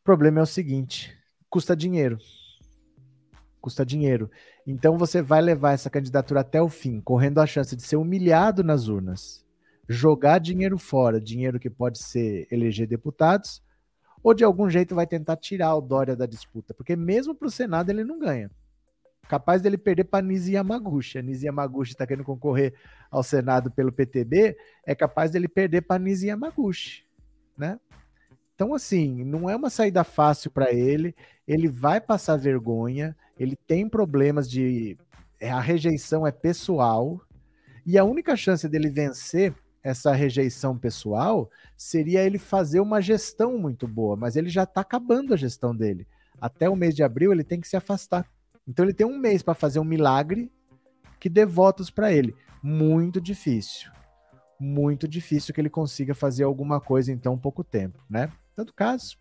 o 0.00 0.04
problema 0.04 0.40
é 0.40 0.42
o 0.42 0.46
seguinte: 0.46 1.16
custa 1.50 1.76
dinheiro. 1.76 2.18
Custa 3.60 3.86
dinheiro. 3.86 4.30
Então 4.66 4.96
você 4.96 5.22
vai 5.22 5.40
levar 5.40 5.72
essa 5.72 5.90
candidatura 5.90 6.40
até 6.40 6.60
o 6.60 6.68
fim, 6.68 7.00
correndo 7.00 7.40
a 7.40 7.46
chance 7.46 7.76
de 7.76 7.82
ser 7.82 7.96
humilhado 7.96 8.64
nas 8.64 8.88
urnas, 8.88 9.41
jogar 9.92 10.38
dinheiro 10.38 10.78
fora, 10.78 11.20
dinheiro 11.20 11.60
que 11.60 11.70
pode 11.70 11.98
ser 11.98 12.46
eleger 12.50 12.86
deputados, 12.86 13.62
ou 14.22 14.32
de 14.32 14.44
algum 14.44 14.70
jeito 14.70 14.94
vai 14.94 15.06
tentar 15.06 15.36
tirar 15.36 15.74
o 15.74 15.80
Dória 15.80 16.16
da 16.16 16.26
disputa, 16.26 16.72
porque 16.72 16.96
mesmo 16.96 17.34
para 17.34 17.48
o 17.48 17.50
Senado 17.50 17.90
ele 17.90 18.04
não 18.04 18.18
ganha. 18.18 18.50
Capaz 19.28 19.62
dele 19.62 19.78
perder 19.78 20.04
para 20.04 20.24
Nisi 20.24 20.52
Yamaguchi. 20.52 21.18
A 21.18 21.22
Nisi 21.22 21.46
Yamaguchi 21.46 21.92
está 21.92 22.06
querendo 22.06 22.24
concorrer 22.24 22.74
ao 23.10 23.22
Senado 23.22 23.70
pelo 23.70 23.92
PTB, 23.92 24.56
é 24.84 24.94
capaz 24.94 25.30
dele 25.30 25.48
perder 25.48 25.82
para 25.82 26.02
Nisi 26.02 26.26
Yamaguchi, 26.26 27.04
né? 27.56 27.78
Então, 28.54 28.74
assim, 28.74 29.24
não 29.24 29.48
é 29.50 29.56
uma 29.56 29.70
saída 29.70 30.04
fácil 30.04 30.50
para 30.50 30.72
ele. 30.72 31.16
Ele 31.48 31.66
vai 31.66 32.00
passar 32.00 32.36
vergonha. 32.36 33.16
Ele 33.36 33.56
tem 33.56 33.88
problemas 33.88 34.48
de. 34.48 34.96
é, 35.40 35.50
A 35.50 35.58
rejeição 35.58 36.24
é 36.26 36.30
pessoal. 36.30 37.20
E 37.84 37.98
a 37.98 38.04
única 38.04 38.36
chance 38.36 38.68
dele 38.68 38.88
vencer 38.88 39.52
essa 39.82 40.12
rejeição 40.12 40.78
pessoal 40.78 41.50
seria 41.76 42.22
ele 42.22 42.38
fazer 42.38 42.80
uma 42.80 43.00
gestão 43.00 43.58
muito 43.58 43.88
boa. 43.88 44.16
Mas 44.16 44.36
ele 44.36 44.48
já 44.48 44.62
está 44.62 44.80
acabando 44.80 45.34
a 45.34 45.36
gestão 45.36 45.74
dele. 45.74 46.06
Até 46.40 46.68
o 46.68 46.76
mês 46.76 46.94
de 46.94 47.02
abril 47.02 47.32
ele 47.32 47.44
tem 47.44 47.60
que 47.60 47.68
se 47.68 47.76
afastar. 47.76 48.26
Então 48.66 48.84
ele 48.84 48.94
tem 48.94 49.06
um 49.06 49.18
mês 49.18 49.42
para 49.42 49.54
fazer 49.54 49.80
um 49.80 49.84
milagre 49.84 50.50
que 51.18 51.28
dê 51.28 51.44
votos 51.44 51.90
para 51.90 52.12
ele. 52.12 52.34
Muito 52.62 53.20
difícil. 53.20 53.90
Muito 54.58 55.08
difícil 55.08 55.52
que 55.52 55.60
ele 55.60 55.70
consiga 55.70 56.14
fazer 56.14 56.44
alguma 56.44 56.80
coisa 56.80 57.12
em 57.12 57.18
tão 57.18 57.36
pouco 57.36 57.64
tempo, 57.64 57.98
né? 58.08 58.30
Tanto 58.54 58.72
caso. 58.72 59.16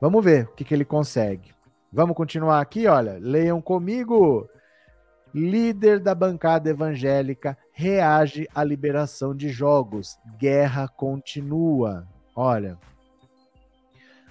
Vamos 0.00 0.24
ver 0.24 0.46
o 0.46 0.54
que, 0.54 0.64
que 0.64 0.72
ele 0.72 0.84
consegue. 0.84 1.52
Vamos 1.92 2.16
continuar 2.16 2.60
aqui, 2.60 2.86
olha. 2.86 3.18
Leiam 3.18 3.60
comigo. 3.60 4.48
Líder 5.34 5.98
da 5.98 6.14
bancada 6.14 6.68
evangélica 6.68 7.56
reage 7.72 8.46
à 8.54 8.62
liberação 8.62 9.34
de 9.34 9.48
jogos. 9.48 10.18
Guerra 10.38 10.86
continua. 10.88 12.06
Olha. 12.36 12.78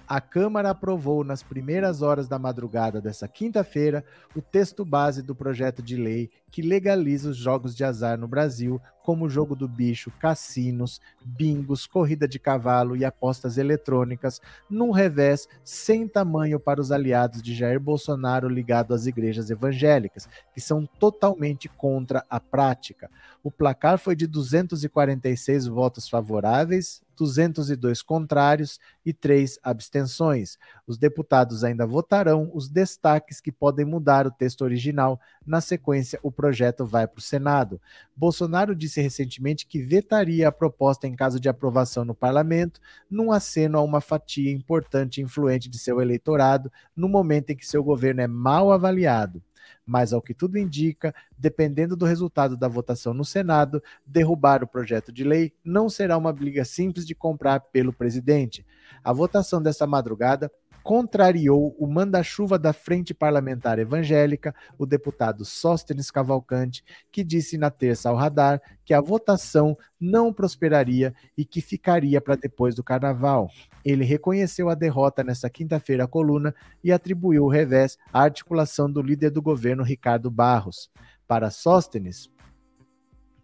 A 0.06 0.20
Câmara 0.20 0.70
aprovou 0.70 1.24
nas 1.24 1.42
primeiras 1.42 2.02
horas 2.02 2.28
da 2.28 2.38
madrugada 2.38 3.00
dessa 3.00 3.26
quinta-feira 3.26 4.04
o 4.36 4.42
texto 4.42 4.84
base 4.84 5.22
do 5.22 5.34
projeto 5.34 5.82
de 5.82 5.96
lei 5.96 6.30
que 6.52 6.60
legaliza 6.60 7.30
os 7.30 7.36
jogos 7.38 7.74
de 7.74 7.82
azar 7.82 8.18
no 8.18 8.28
Brasil, 8.28 8.78
como 9.02 9.24
o 9.24 9.28
jogo 9.28 9.56
do 9.56 9.66
bicho, 9.66 10.12
cassinos, 10.20 11.00
bingos, 11.24 11.86
corrida 11.86 12.28
de 12.28 12.38
cavalo 12.38 12.94
e 12.94 13.04
apostas 13.06 13.56
eletrônicas, 13.56 14.38
num 14.68 14.90
revés 14.90 15.48
sem 15.64 16.06
tamanho 16.06 16.60
para 16.60 16.80
os 16.80 16.92
aliados 16.92 17.42
de 17.42 17.54
Jair 17.54 17.80
Bolsonaro 17.80 18.48
ligado 18.48 18.94
às 18.94 19.06
igrejas 19.06 19.50
evangélicas, 19.50 20.28
que 20.54 20.60
são 20.60 20.86
totalmente 20.86 21.68
contra 21.70 22.24
a 22.28 22.38
prática. 22.38 23.10
O 23.42 23.50
placar 23.50 23.98
foi 23.98 24.14
de 24.14 24.26
246 24.26 25.66
votos 25.66 26.08
favoráveis, 26.08 27.02
202 27.16 28.02
contrários 28.02 28.80
e 29.04 29.12
3 29.12 29.58
abstenções. 29.62 30.58
Os 30.86 30.98
deputados 30.98 31.64
ainda 31.64 31.86
votarão 31.86 32.50
os 32.54 32.68
destaques 32.68 33.40
que 33.40 33.52
podem 33.52 33.84
mudar 33.84 34.26
o 34.26 34.30
texto 34.30 34.62
original. 34.62 35.20
Na 35.46 35.60
sequência, 35.60 36.18
o 36.22 36.30
projeto 36.42 36.84
vai 36.84 37.06
para 37.06 37.20
o 37.20 37.22
Senado. 37.22 37.80
Bolsonaro 38.16 38.74
disse 38.74 39.00
recentemente 39.00 39.64
que 39.64 39.80
vetaria 39.80 40.48
a 40.48 40.52
proposta 40.52 41.06
em 41.06 41.14
caso 41.14 41.38
de 41.38 41.48
aprovação 41.48 42.04
no 42.04 42.16
parlamento, 42.16 42.80
num 43.08 43.30
aceno 43.30 43.78
a 43.78 43.80
uma 43.80 44.00
fatia 44.00 44.50
importante 44.50 45.20
e 45.20 45.22
influente 45.22 45.68
de 45.68 45.78
seu 45.78 46.00
eleitorado, 46.00 46.70
no 46.96 47.08
momento 47.08 47.50
em 47.50 47.56
que 47.56 47.64
seu 47.64 47.84
governo 47.84 48.22
é 48.22 48.26
mal 48.26 48.72
avaliado 48.72 49.40
mas 49.84 50.12
ao 50.12 50.22
que 50.22 50.32
tudo 50.32 50.58
indica, 50.58 51.14
dependendo 51.36 51.96
do 51.96 52.06
resultado 52.06 52.56
da 52.56 52.68
votação 52.68 53.12
no 53.12 53.24
Senado, 53.24 53.82
derrubar 54.06 54.62
o 54.62 54.66
projeto 54.66 55.12
de 55.12 55.24
lei 55.24 55.52
não 55.64 55.88
será 55.88 56.16
uma 56.16 56.32
briga 56.32 56.64
simples 56.64 57.04
de 57.04 57.14
comprar 57.14 57.60
pelo 57.60 57.92
presidente. 57.92 58.64
A 59.02 59.12
votação 59.12 59.60
dessa 59.60 59.86
madrugada 59.86 60.50
contrariou 60.82 61.74
o 61.78 61.86
manda-chuva 61.86 62.58
da 62.58 62.72
Frente 62.72 63.14
Parlamentar 63.14 63.78
Evangélica, 63.78 64.54
o 64.76 64.84
deputado 64.84 65.44
Sóstenes 65.44 66.10
Cavalcante, 66.10 66.84
que 67.10 67.22
disse 67.22 67.56
na 67.56 67.70
terça 67.70 68.08
ao 68.08 68.16
radar 68.16 68.60
que 68.84 68.92
a 68.92 69.00
votação 69.00 69.76
não 70.00 70.32
prosperaria 70.32 71.14
e 71.36 71.44
que 71.44 71.60
ficaria 71.60 72.20
para 72.20 72.36
depois 72.36 72.74
do 72.74 72.82
carnaval. 72.82 73.48
Ele 73.84 74.04
reconheceu 74.04 74.68
a 74.68 74.74
derrota 74.74 75.22
nesta 75.22 75.48
quinta-feira 75.48 76.04
à 76.04 76.08
coluna 76.08 76.54
e 76.82 76.92
atribuiu 76.92 77.44
o 77.44 77.48
revés 77.48 77.96
à 78.12 78.22
articulação 78.22 78.90
do 78.90 79.00
líder 79.00 79.30
do 79.30 79.40
governo, 79.40 79.82
Ricardo 79.82 80.30
Barros. 80.30 80.90
Para 81.26 81.50
Sóstenes, 81.50 82.30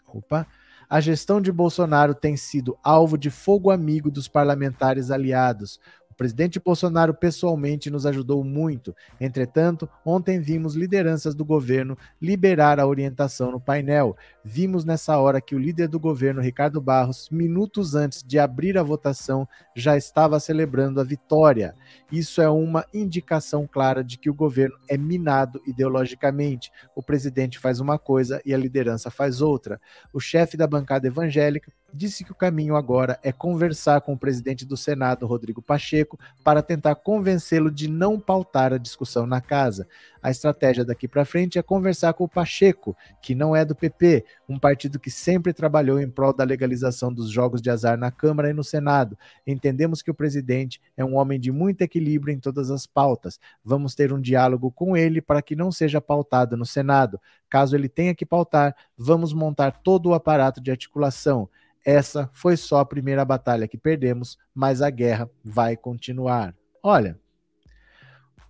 opa, 0.07 0.47
a 0.91 1.01
gestão 1.01 1.39
de 1.39 1.53
Bolsonaro 1.53 2.15
tem 2.15 2.35
sido 2.35 2.79
alvo 2.83 3.19
de 3.19 3.29
fogo 3.29 3.71
amigo 3.71 4.11
dos 4.11 4.27
parlamentares 4.27 5.11
aliados, 5.11 5.79
presidente 6.19 6.59
Bolsonaro 6.59 7.15
pessoalmente 7.15 7.89
nos 7.89 8.05
ajudou 8.05 8.43
muito. 8.43 8.95
Entretanto, 9.21 9.89
ontem 10.05 10.41
vimos 10.41 10.75
lideranças 10.75 11.33
do 11.33 11.45
governo 11.45 11.97
liberar 12.21 12.81
a 12.81 12.87
orientação 12.87 13.53
no 13.53 13.61
painel. 13.61 14.17
Vimos 14.45 14.85
nessa 14.85 15.17
hora 15.17 15.41
que 15.41 15.55
o 15.55 15.59
líder 15.59 15.87
do 15.87 16.01
governo, 16.01 16.43
Ricardo 16.43 16.81
Barros, 16.81 17.29
minutos 17.31 17.95
antes 17.95 18.25
de 18.25 18.37
abrir 18.37 18.77
a 18.77 18.83
votação, 18.83 19.47
já 19.77 19.97
estava 19.97 20.41
celebrando 20.41 21.01
a 21.01 21.05
vitória. 21.05 21.73
Isso 22.11 22.43
é 22.43 22.51
uma 22.51 22.85
indicação 22.93 23.65
clara 23.65 24.03
de 24.03 24.19
que 24.19 24.29
o 24.29 24.35
governo 24.35 24.77
é 24.89 24.99
minado 24.99 25.63
ideologicamente. 25.65 26.73
O 26.97 27.03
presidente 27.03 27.61
faz 27.61 27.79
uma 27.79 27.97
coisa 27.97 28.43
e 28.45 28.53
a 28.53 28.59
liderança 28.59 29.09
faz 29.09 29.41
outra. 29.41 29.81
O 30.13 30.19
chefe 30.19 30.57
da 30.57 30.67
bancada 30.67 31.07
evangélica 31.07 31.71
disse 31.93 32.25
que 32.25 32.33
o 32.33 32.35
caminho 32.35 32.77
agora 32.77 33.19
é 33.23 33.33
conversar 33.33 34.01
com 34.01 34.13
o 34.13 34.19
presidente 34.19 34.67
do 34.67 34.77
Senado, 34.77 35.27
Rodrigo 35.27 35.63
Pacheco, 35.63 36.19
para 36.45 36.63
tentar 36.63 36.95
convencê-lo 36.97 37.71
de 37.71 37.89
não 37.89 38.21
pautar 38.21 38.73
a 38.73 38.79
discussão 38.79 39.27
na 39.27 39.41
casa. 39.41 39.89
A 40.23 40.31
estratégia 40.31 40.85
daqui 40.85 41.07
para 41.07 41.25
frente 41.25 41.59
é 41.59 41.63
conversar 41.63 42.13
com 42.13 42.25
o 42.25 42.29
Pacheco, 42.29 42.97
que 43.23 43.35
não 43.35 43.55
é 43.55 43.65
do 43.65 43.75
PP, 43.75 44.25
um 44.49 44.59
partido 44.59 44.99
que 44.99 45.11
sempre 45.11 45.53
trabalhou 45.53 46.01
em 46.01 46.11
prol 46.11 46.33
da 46.33 46.45
legalização 46.45 47.13
dos 47.13 47.31
jogos 47.31 47.63
de 47.63 47.71
azar 47.71 47.97
na 47.97 48.11
Câmara 48.11 48.51
e 48.51 48.53
no 48.53 48.65
Senado. 48.65 49.17
Entendemos 49.47 50.03
que 50.03 50.11
o 50.11 50.15
presidente 50.15 50.81
é 50.97 51.05
um 51.05 51.17
homem 51.17 51.39
de 51.39 51.53
muito 51.53 51.83
equilíbrio 51.83 52.35
em 52.35 52.41
todas 52.41 52.71
as 52.71 52.87
pautas. 52.87 53.39
Vamos 53.65 53.95
ter 53.95 54.13
um 54.13 54.21
diálogo 54.21 54.71
com 54.71 54.97
ele 54.97 55.23
para 55.23 55.41
que 55.41 55.57
não 55.57 55.71
seja 55.71 56.01
pautado 56.01 56.57
no 56.57 56.67
Senado. 56.67 57.21
Caso 57.49 57.75
ele 57.75 57.89
tenha 57.89 58.15
que 58.15 58.27
pautar, 58.27 58.75
vamos 58.97 59.33
montar 59.33 59.71
todo 59.71 60.11
o 60.11 60.15
aparato 60.15 60.61
de 60.61 60.71
articulação. 60.71 61.49
Essa 61.91 62.29
foi 62.35 62.55
só 62.55 62.81
a 62.81 62.85
primeira 62.85 63.25
batalha 63.25 63.67
que 63.67 63.79
perdemos, 63.79 64.37
mas 64.55 64.83
a 64.83 64.91
guerra 64.91 65.27
vai 65.43 65.75
continuar. 65.75 66.55
Olha, 66.83 67.19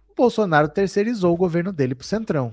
o 0.09 0.15
Bolsonaro 0.17 0.69
terceirizou 0.69 1.33
o 1.33 1.37
governo 1.37 1.73
dele 1.73 1.95
para 1.95 2.03
o 2.03 2.05
Centrão. 2.05 2.53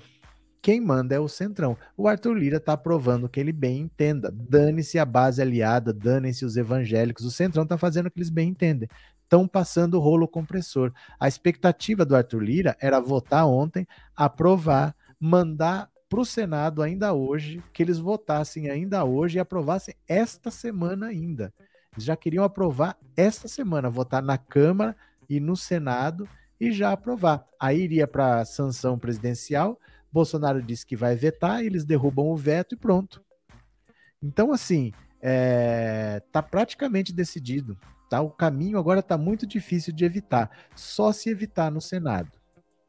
Quem 0.61 0.79
manda 0.79 1.15
é 1.15 1.19
o 1.19 1.27
Centrão. 1.27 1.75
O 1.97 2.07
Arthur 2.07 2.35
Lira 2.37 2.57
está 2.57 2.77
provando 2.77 3.27
que 3.27 3.39
ele 3.39 3.51
bem 3.51 3.79
entenda. 3.79 4.31
Dane-se 4.31 4.99
a 4.99 5.05
base 5.05 5.41
aliada, 5.41 5.91
dane-se 5.91 6.45
os 6.45 6.55
evangélicos. 6.55 7.25
O 7.25 7.31
Centrão 7.31 7.63
está 7.63 7.79
fazendo 7.79 8.05
o 8.05 8.11
que 8.11 8.19
eles 8.19 8.29
bem 8.29 8.49
entendem. 8.49 8.87
Estão 9.23 9.47
passando 9.47 9.99
rolo 9.99 10.27
compressor. 10.27 10.93
A 11.19 11.27
expectativa 11.27 12.05
do 12.05 12.15
Arthur 12.15 12.43
Lira 12.43 12.77
era 12.79 12.99
votar 12.99 13.47
ontem, 13.47 13.87
aprovar, 14.15 14.95
mandar 15.19 15.89
para 16.09 16.19
o 16.19 16.25
Senado 16.25 16.81
ainda 16.81 17.13
hoje, 17.13 17.63
que 17.73 17.81
eles 17.81 17.97
votassem 17.97 18.69
ainda 18.69 19.03
hoje 19.03 19.37
e 19.37 19.39
aprovassem 19.39 19.95
esta 20.07 20.51
semana 20.51 21.07
ainda. 21.07 21.53
Eles 21.93 22.05
já 22.05 22.15
queriam 22.15 22.43
aprovar 22.43 22.97
esta 23.15 23.47
semana, 23.47 23.89
votar 23.89 24.21
na 24.21 24.37
Câmara 24.37 24.95
e 25.29 25.39
no 25.39 25.55
Senado 25.55 26.27
e 26.59 26.71
já 26.71 26.91
aprovar. 26.91 27.45
Aí 27.59 27.81
iria 27.81 28.07
para 28.07 28.41
a 28.41 28.45
sanção 28.45 28.99
presidencial. 28.99 29.79
Bolsonaro 30.11 30.61
disse 30.61 30.85
que 30.85 30.95
vai 30.95 31.15
vetar, 31.15 31.63
eles 31.63 31.83
derrubam 31.83 32.27
o 32.27 32.37
veto 32.37 32.75
e 32.75 32.77
pronto. 32.77 33.23
Então, 34.21 34.51
assim, 34.51 34.91
é, 35.21 36.21
tá 36.31 36.41
praticamente 36.41 37.13
decidido. 37.13 37.77
Tá? 38.09 38.21
O 38.21 38.29
caminho 38.29 38.77
agora 38.77 38.99
está 38.99 39.17
muito 39.17 39.45
difícil 39.47 39.93
de 39.93 40.05
evitar. 40.05 40.49
Só 40.75 41.11
se 41.11 41.29
evitar 41.29 41.71
no 41.71 41.81
Senado. 41.81 42.31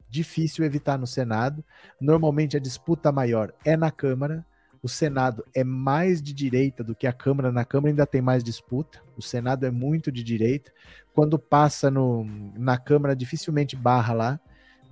Difícil 0.09 0.65
evitar 0.65 0.99
no 0.99 1.07
Senado. 1.07 1.65
Normalmente 2.01 2.57
a 2.57 2.61
disputa 2.61 3.13
maior 3.13 3.53
é 3.65 3.77
na 3.77 3.91
Câmara. 3.91 4.45
O 4.83 4.89
Senado 4.89 5.45
é 5.55 5.65
mais 5.65 6.23
de 6.23 6.33
direita 6.33 6.85
do 6.85 6.95
que 6.95 7.07
a 7.07 7.13
Câmara. 7.13 7.51
Na 7.51 7.65
Câmara 7.65 7.91
ainda 7.91 8.07
tem 8.07 8.21
mais 8.21 8.45
disputa. 8.45 9.03
O 9.17 9.23
Senado 9.23 9.67
é 9.67 9.71
muito 9.71 10.13
de 10.13 10.23
direita. 10.23 10.71
Quando 11.15 11.39
passa 11.39 11.91
no, 11.91 12.25
na 12.57 12.79
Câmara, 12.79 13.17
dificilmente 13.17 13.75
barra 13.75 14.15
lá. 14.15 14.41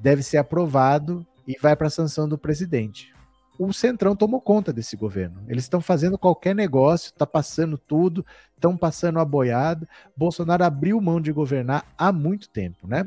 Deve 0.00 0.22
ser 0.22 0.38
aprovado 0.38 1.24
e 1.46 1.56
vai 1.60 1.76
para 1.76 1.86
a 1.86 1.90
sanção 1.90 2.28
do 2.28 2.36
presidente. 2.36 3.14
O 3.58 3.72
Centrão 3.72 4.16
tomou 4.16 4.40
conta 4.40 4.72
desse 4.72 4.96
governo. 4.96 5.44
Eles 5.46 5.64
estão 5.64 5.80
fazendo 5.80 6.18
qualquer 6.18 6.54
negócio, 6.54 7.10
está 7.10 7.24
passando 7.24 7.78
tudo, 7.78 8.26
estão 8.54 8.76
passando 8.76 9.20
a 9.20 9.24
boiada. 9.24 9.88
Bolsonaro 10.16 10.64
abriu 10.64 11.00
mão 11.00 11.20
de 11.20 11.30
governar 11.30 11.86
há 11.96 12.10
muito 12.10 12.48
tempo, 12.48 12.88
né? 12.88 13.06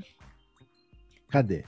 Cadê? 1.29 1.65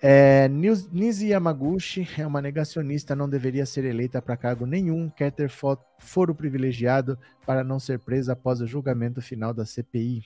É, 0.00 0.48
Nizi 0.48 1.28
Yamaguchi 1.28 2.08
é 2.16 2.26
uma 2.26 2.40
negacionista, 2.40 3.16
não 3.16 3.28
deveria 3.28 3.66
ser 3.66 3.84
eleita 3.84 4.22
para 4.22 4.36
cargo 4.36 4.64
nenhum, 4.64 5.10
quer 5.10 5.32
ter 5.32 5.50
foro 5.50 6.34
privilegiado 6.34 7.18
para 7.44 7.64
não 7.64 7.80
ser 7.80 7.98
presa 7.98 8.32
após 8.32 8.60
o 8.60 8.66
julgamento 8.66 9.20
final 9.20 9.52
da 9.52 9.66
CPI. 9.66 10.24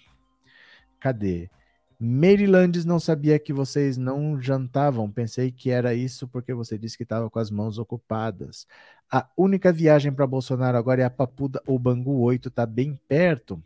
Cadê? 1.01 1.51
Marylandes 1.99 2.85
não 2.85 2.99
sabia 2.99 3.39
que 3.39 3.53
vocês 3.53 3.97
não 3.97 4.41
jantavam. 4.41 5.11
Pensei 5.11 5.53
que 5.53 5.71
era 5.71 5.95
isso 5.95 6.27
porque 6.27 6.53
você 6.53 6.77
disse 6.77 6.97
que 6.97 7.05
estava 7.05 7.31
com 7.31 7.39
as 7.39 7.49
mãos 7.49 7.79
ocupadas. 7.79 8.67
A 9.11 9.29
única 9.37 9.73
viagem 9.73 10.13
para 10.13 10.27
Bolsonaro 10.27 10.77
agora 10.77 11.03
é 11.03 11.05
a 11.05 11.11
Papuda 11.11 11.63
ou 11.65 11.79
Bangu 11.79 12.21
8, 12.21 12.51
tá 12.51 12.67
bem 12.67 12.99
perto. 13.07 13.63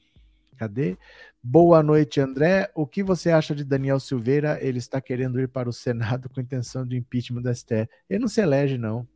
Cadê? 0.57 0.97
Boa 1.43 1.83
noite, 1.83 2.21
André. 2.21 2.71
O 2.75 2.87
que 2.87 3.03
você 3.03 3.31
acha 3.31 3.55
de 3.55 3.63
Daniel 3.63 4.01
Silveira? 4.01 4.59
Ele 4.63 4.79
está 4.79 5.01
querendo 5.01 5.39
ir 5.39 5.49
para 5.49 5.69
o 5.69 5.73
Senado 5.73 6.29
com 6.33 6.41
intenção 6.41 6.87
de 6.87 6.97
impeachment 6.97 7.43
da 7.43 7.55
STF. 7.55 7.89
Ele 8.09 8.21
não 8.21 8.29
se 8.29 8.41
elege, 8.41 8.79
não. 8.79 9.07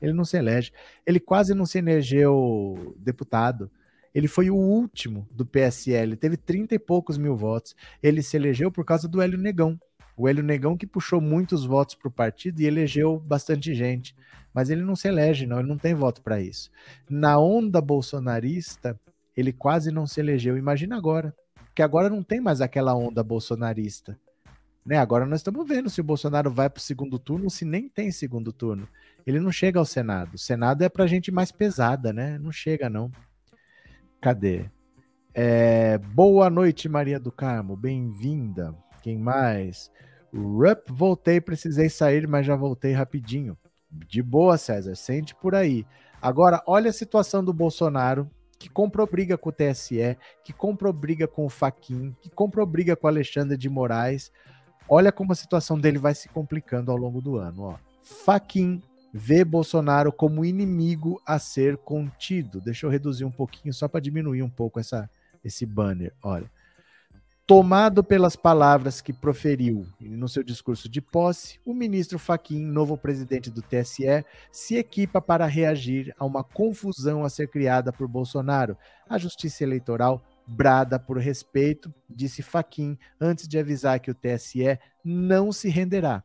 Ele 0.00 0.12
não 0.12 0.24
se 0.24 0.36
elege. 0.36 0.72
Ele 1.06 1.20
quase 1.20 1.54
não 1.54 1.66
se 1.66 1.78
elegeu 1.78 2.96
deputado. 2.98 3.70
Ele 4.14 4.26
foi 4.26 4.48
o 4.48 4.56
último 4.56 5.28
do 5.30 5.44
PSL, 5.44 6.16
teve 6.16 6.36
30 6.36 6.74
e 6.74 6.78
poucos 6.78 7.18
mil 7.18 7.36
votos. 7.36 7.76
Ele 8.02 8.22
se 8.22 8.36
elegeu 8.36 8.72
por 8.72 8.84
causa 8.84 9.06
do 9.06 9.20
Hélio 9.20 9.38
Negão. 9.38 9.78
O 10.16 10.26
Hélio 10.26 10.42
Negão 10.42 10.76
que 10.76 10.86
puxou 10.86 11.20
muitos 11.20 11.64
votos 11.64 11.94
para 11.94 12.08
o 12.08 12.12
partido 12.12 12.60
e 12.60 12.66
elegeu 12.66 13.20
bastante 13.20 13.74
gente. 13.74 14.16
Mas 14.52 14.70
ele 14.70 14.82
não 14.82 14.96
se 14.96 15.06
elege, 15.06 15.46
não, 15.46 15.60
ele 15.60 15.68
não 15.68 15.78
tem 15.78 15.94
voto 15.94 16.22
para 16.22 16.40
isso. 16.40 16.70
Na 17.08 17.38
onda 17.38 17.80
bolsonarista, 17.80 18.98
ele 19.38 19.52
quase 19.52 19.92
não 19.92 20.04
se 20.04 20.18
elegeu. 20.18 20.58
Imagina 20.58 20.96
agora, 20.96 21.32
que 21.72 21.80
agora 21.80 22.10
não 22.10 22.24
tem 22.24 22.40
mais 22.40 22.60
aquela 22.60 22.92
onda 22.96 23.22
bolsonarista. 23.22 24.18
Né? 24.84 24.98
Agora 24.98 25.24
nós 25.24 25.38
estamos 25.38 25.64
vendo 25.64 25.88
se 25.88 26.00
o 26.00 26.04
Bolsonaro 26.04 26.50
vai 26.50 26.68
para 26.68 26.80
o 26.80 26.82
segundo 26.82 27.20
turno, 27.20 27.48
se 27.48 27.64
nem 27.64 27.88
tem 27.88 28.10
segundo 28.10 28.52
turno. 28.52 28.88
Ele 29.24 29.38
não 29.38 29.52
chega 29.52 29.78
ao 29.78 29.84
Senado. 29.84 30.34
O 30.34 30.38
Senado 30.38 30.82
é 30.82 30.88
para 30.88 31.06
gente 31.06 31.30
mais 31.30 31.52
pesada, 31.52 32.12
né? 32.12 32.36
Não 32.36 32.50
chega, 32.50 32.90
não. 32.90 33.12
Cadê? 34.20 34.64
É, 35.32 35.98
boa 35.98 36.50
noite, 36.50 36.88
Maria 36.88 37.20
do 37.20 37.30
Carmo. 37.30 37.76
Bem-vinda. 37.76 38.74
Quem 39.02 39.16
mais? 39.16 39.88
Rup, 40.34 40.88
voltei, 40.90 41.40
precisei 41.40 41.88
sair, 41.88 42.26
mas 42.26 42.44
já 42.44 42.56
voltei 42.56 42.92
rapidinho. 42.92 43.56
De 43.88 44.20
boa, 44.20 44.58
César. 44.58 44.96
Sente 44.96 45.32
por 45.32 45.54
aí. 45.54 45.86
Agora, 46.20 46.60
olha 46.66 46.90
a 46.90 46.92
situação 46.92 47.44
do 47.44 47.52
Bolsonaro, 47.52 48.28
que 48.58 48.68
comprou 48.68 49.06
briga 49.06 49.38
com 49.38 49.50
o 49.50 49.52
TSE, 49.52 50.16
que 50.42 50.52
comprou 50.52 50.92
briga 50.92 51.28
com 51.28 51.46
o 51.46 51.48
Faquin, 51.48 52.14
que 52.20 52.28
comprou 52.28 52.66
briga 52.66 52.96
com 52.96 53.06
o 53.06 53.10
Alexandre 53.10 53.56
de 53.56 53.68
Moraes. 53.68 54.32
Olha 54.88 55.12
como 55.12 55.32
a 55.32 55.36
situação 55.36 55.78
dele 55.78 55.98
vai 55.98 56.14
se 56.14 56.28
complicando 56.28 56.90
ao 56.90 56.96
longo 56.96 57.20
do 57.20 57.36
ano. 57.36 57.78
Faquin 58.02 58.82
vê 59.12 59.44
Bolsonaro 59.44 60.12
como 60.12 60.44
inimigo 60.44 61.20
a 61.24 61.38
ser 61.38 61.76
contido. 61.76 62.60
Deixa 62.60 62.86
eu 62.86 62.90
reduzir 62.90 63.24
um 63.24 63.30
pouquinho 63.30 63.72
só 63.72 63.86
para 63.86 64.00
diminuir 64.00 64.42
um 64.42 64.50
pouco 64.50 64.80
essa, 64.80 65.08
esse 65.44 65.64
banner. 65.64 66.12
Olha. 66.22 66.50
Tomado 67.48 68.04
pelas 68.04 68.36
palavras 68.36 69.00
que 69.00 69.10
proferiu 69.10 69.86
no 69.98 70.28
seu 70.28 70.42
discurso 70.42 70.86
de 70.86 71.00
posse, 71.00 71.58
o 71.64 71.72
ministro 71.72 72.18
Faquim, 72.18 72.62
novo 72.62 72.94
presidente 72.94 73.48
do 73.50 73.62
TSE, 73.62 74.22
se 74.52 74.76
equipa 74.76 75.18
para 75.18 75.46
reagir 75.46 76.14
a 76.18 76.26
uma 76.26 76.44
confusão 76.44 77.24
a 77.24 77.30
ser 77.30 77.48
criada 77.48 77.90
por 77.90 78.06
Bolsonaro. 78.06 78.76
A 79.08 79.16
Justiça 79.16 79.64
Eleitoral 79.64 80.22
brada 80.46 80.98
por 80.98 81.16
respeito, 81.16 81.90
disse 82.08 82.42
Faquim, 82.42 82.98
antes 83.18 83.48
de 83.48 83.58
avisar 83.58 83.98
que 83.98 84.10
o 84.10 84.14
TSE 84.14 84.78
não 85.02 85.50
se 85.50 85.70
renderá. 85.70 86.22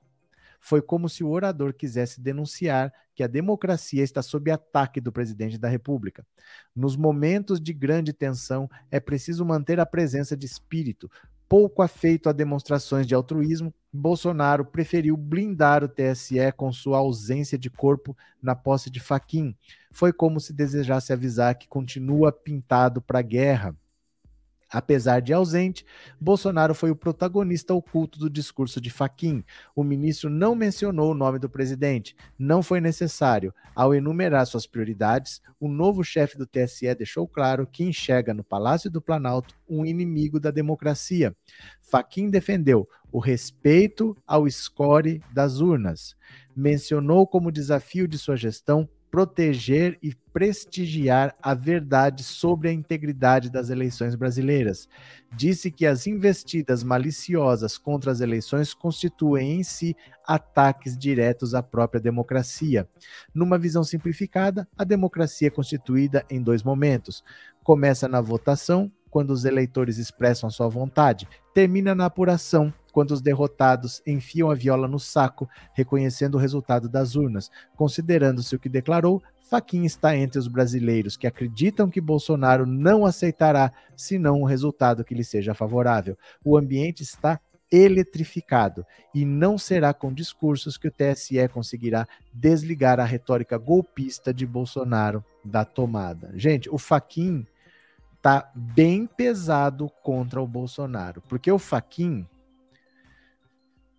Foi 0.65 0.81
como 0.81 1.09
se 1.09 1.25
o 1.25 1.29
orador 1.29 1.73
quisesse 1.73 2.21
denunciar 2.21 2.93
que 3.13 3.21
a 3.21 3.27
democracia 3.27 4.01
está 4.01 4.21
sob 4.21 4.49
ataque 4.49 5.01
do 5.01 5.11
presidente 5.11 5.57
da 5.57 5.67
República. 5.67 6.25
Nos 6.73 6.95
momentos 6.95 7.59
de 7.59 7.73
grande 7.73 8.13
tensão, 8.13 8.69
é 8.89 8.97
preciso 8.97 9.43
manter 9.43 9.77
a 9.81 9.85
presença 9.85 10.37
de 10.37 10.45
espírito. 10.45 11.11
Pouco 11.49 11.81
afeito 11.81 12.29
a 12.29 12.31
demonstrações 12.31 13.05
de 13.05 13.13
altruísmo, 13.13 13.73
Bolsonaro 13.91 14.63
preferiu 14.63 15.17
blindar 15.17 15.83
o 15.83 15.89
TSE 15.89 16.53
com 16.55 16.71
sua 16.71 16.99
ausência 16.99 17.57
de 17.57 17.69
corpo 17.69 18.15
na 18.41 18.55
posse 18.55 18.89
de 18.89 19.01
Faquim. 19.01 19.53
Foi 19.91 20.13
como 20.13 20.39
se 20.39 20.53
desejasse 20.53 21.11
avisar 21.11 21.55
que 21.55 21.67
continua 21.67 22.31
pintado 22.31 23.01
para 23.01 23.19
a 23.19 23.21
guerra. 23.21 23.75
Apesar 24.73 25.21
de 25.21 25.31
ausente, 25.31 25.85
Bolsonaro 26.19 26.73
foi 26.73 26.89
o 26.89 26.95
protagonista 26.95 27.75
oculto 27.75 28.17
do 28.17 28.27
discurso 28.27 28.81
de 28.81 28.89
Faquim. 28.89 29.43
O 29.75 29.83
ministro 29.83 30.31
não 30.31 30.55
mencionou 30.55 31.11
o 31.11 31.13
nome 31.13 31.37
do 31.37 31.47
presidente. 31.47 32.15
Não 32.39 32.63
foi 32.63 32.81
necessário. 32.81 33.53
Ao 33.75 33.93
enumerar 33.93 34.47
suas 34.47 34.65
prioridades, 34.65 35.43
o 35.59 35.67
novo 35.67 36.03
chefe 36.03 36.39
do 36.39 36.47
TSE 36.47 36.95
deixou 36.95 37.27
claro 37.27 37.67
que 37.67 37.83
enxerga 37.83 38.33
no 38.33 38.43
Palácio 38.43 38.89
do 38.89 38.99
Planalto 38.99 39.55
um 39.69 39.85
inimigo 39.85 40.39
da 40.39 40.49
democracia. 40.49 41.35
Faquim 41.79 42.31
defendeu 42.31 42.89
o 43.11 43.19
respeito 43.19 44.17
ao 44.25 44.49
score 44.49 45.21
das 45.31 45.59
urnas. 45.59 46.15
Mencionou 46.55 47.27
como 47.27 47.51
desafio 47.51 48.07
de 48.07 48.17
sua 48.17 48.35
gestão 48.35 48.89
proteger 49.13 49.99
e 50.01 50.11
prestigiar 50.33 51.35
a 51.39 51.53
verdade 51.53 52.23
sobre 52.23 52.69
a 52.69 52.73
integridade 52.73 53.47
das 53.47 53.69
eleições 53.69 54.15
brasileiras. 54.15 54.89
Disse 55.37 55.69
que 55.69 55.85
as 55.85 56.07
investidas 56.07 56.83
maliciosas 56.83 57.77
contra 57.77 58.11
as 58.11 58.21
eleições 58.21 58.73
constituem 58.73 59.59
em 59.59 59.63
si 59.63 59.95
ataques 60.25 60.97
diretos 60.97 61.53
à 61.53 61.61
própria 61.61 62.01
democracia. 62.01 62.89
Numa 63.35 63.59
visão 63.59 63.83
simplificada, 63.83 64.67
a 64.75 64.83
democracia 64.83 65.49
é 65.49 65.51
constituída 65.51 66.25
em 66.27 66.41
dois 66.41 66.63
momentos. 66.63 67.23
Começa 67.63 68.07
na 68.07 68.19
votação, 68.19 68.91
quando 69.11 69.29
os 69.29 69.45
eleitores 69.45 69.99
expressam 69.99 70.49
sua 70.49 70.67
vontade, 70.67 71.27
termina 71.53 71.93
na 71.93 72.05
apuração, 72.05 72.73
quando 72.93 73.11
os 73.11 73.21
derrotados 73.21 74.01
enfiam 74.05 74.49
a 74.51 74.55
viola 74.55 74.87
no 74.87 74.99
saco, 74.99 75.49
reconhecendo 75.73 76.35
o 76.35 76.37
resultado 76.37 76.87
das 76.87 77.15
urnas. 77.15 77.49
Considerando-se 77.75 78.55
o 78.55 78.59
que 78.59 78.69
declarou, 78.69 79.21
Faquin 79.49 79.83
está 79.83 80.15
entre 80.15 80.39
os 80.39 80.47
brasileiros 80.47 81.17
que 81.17 81.27
acreditam 81.27 81.89
que 81.89 81.99
Bolsonaro 81.99 82.65
não 82.65 83.05
aceitará 83.05 83.71
senão 83.97 84.41
um 84.41 84.45
resultado 84.45 85.03
que 85.03 85.15
lhe 85.15 85.23
seja 85.23 85.53
favorável. 85.53 86.17
O 86.45 86.55
ambiente 86.55 87.01
está 87.01 87.39
eletrificado 87.71 88.85
e 89.13 89.25
não 89.25 89.57
será 89.57 89.91
com 89.91 90.13
discursos 90.13 90.77
que 90.77 90.87
o 90.87 90.91
TSE 90.91 91.47
conseguirá 91.49 92.07
desligar 92.31 92.99
a 92.99 93.03
retórica 93.05 93.57
golpista 93.57 94.31
de 94.31 94.45
Bolsonaro 94.45 95.25
da 95.43 95.65
tomada. 95.65 96.31
Gente, 96.35 96.69
o 96.69 96.77
Faquin 96.77 97.43
tá 98.21 98.51
bem 98.55 99.07
pesado 99.07 99.89
contra 100.03 100.39
o 100.39 100.47
Bolsonaro, 100.47 101.21
porque 101.27 101.51
o 101.51 101.57
Faquin 101.57 102.27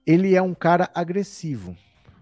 ele 0.06 0.34
é 0.34 0.42
um 0.42 0.54
cara 0.54 0.90
agressivo. 0.94 1.76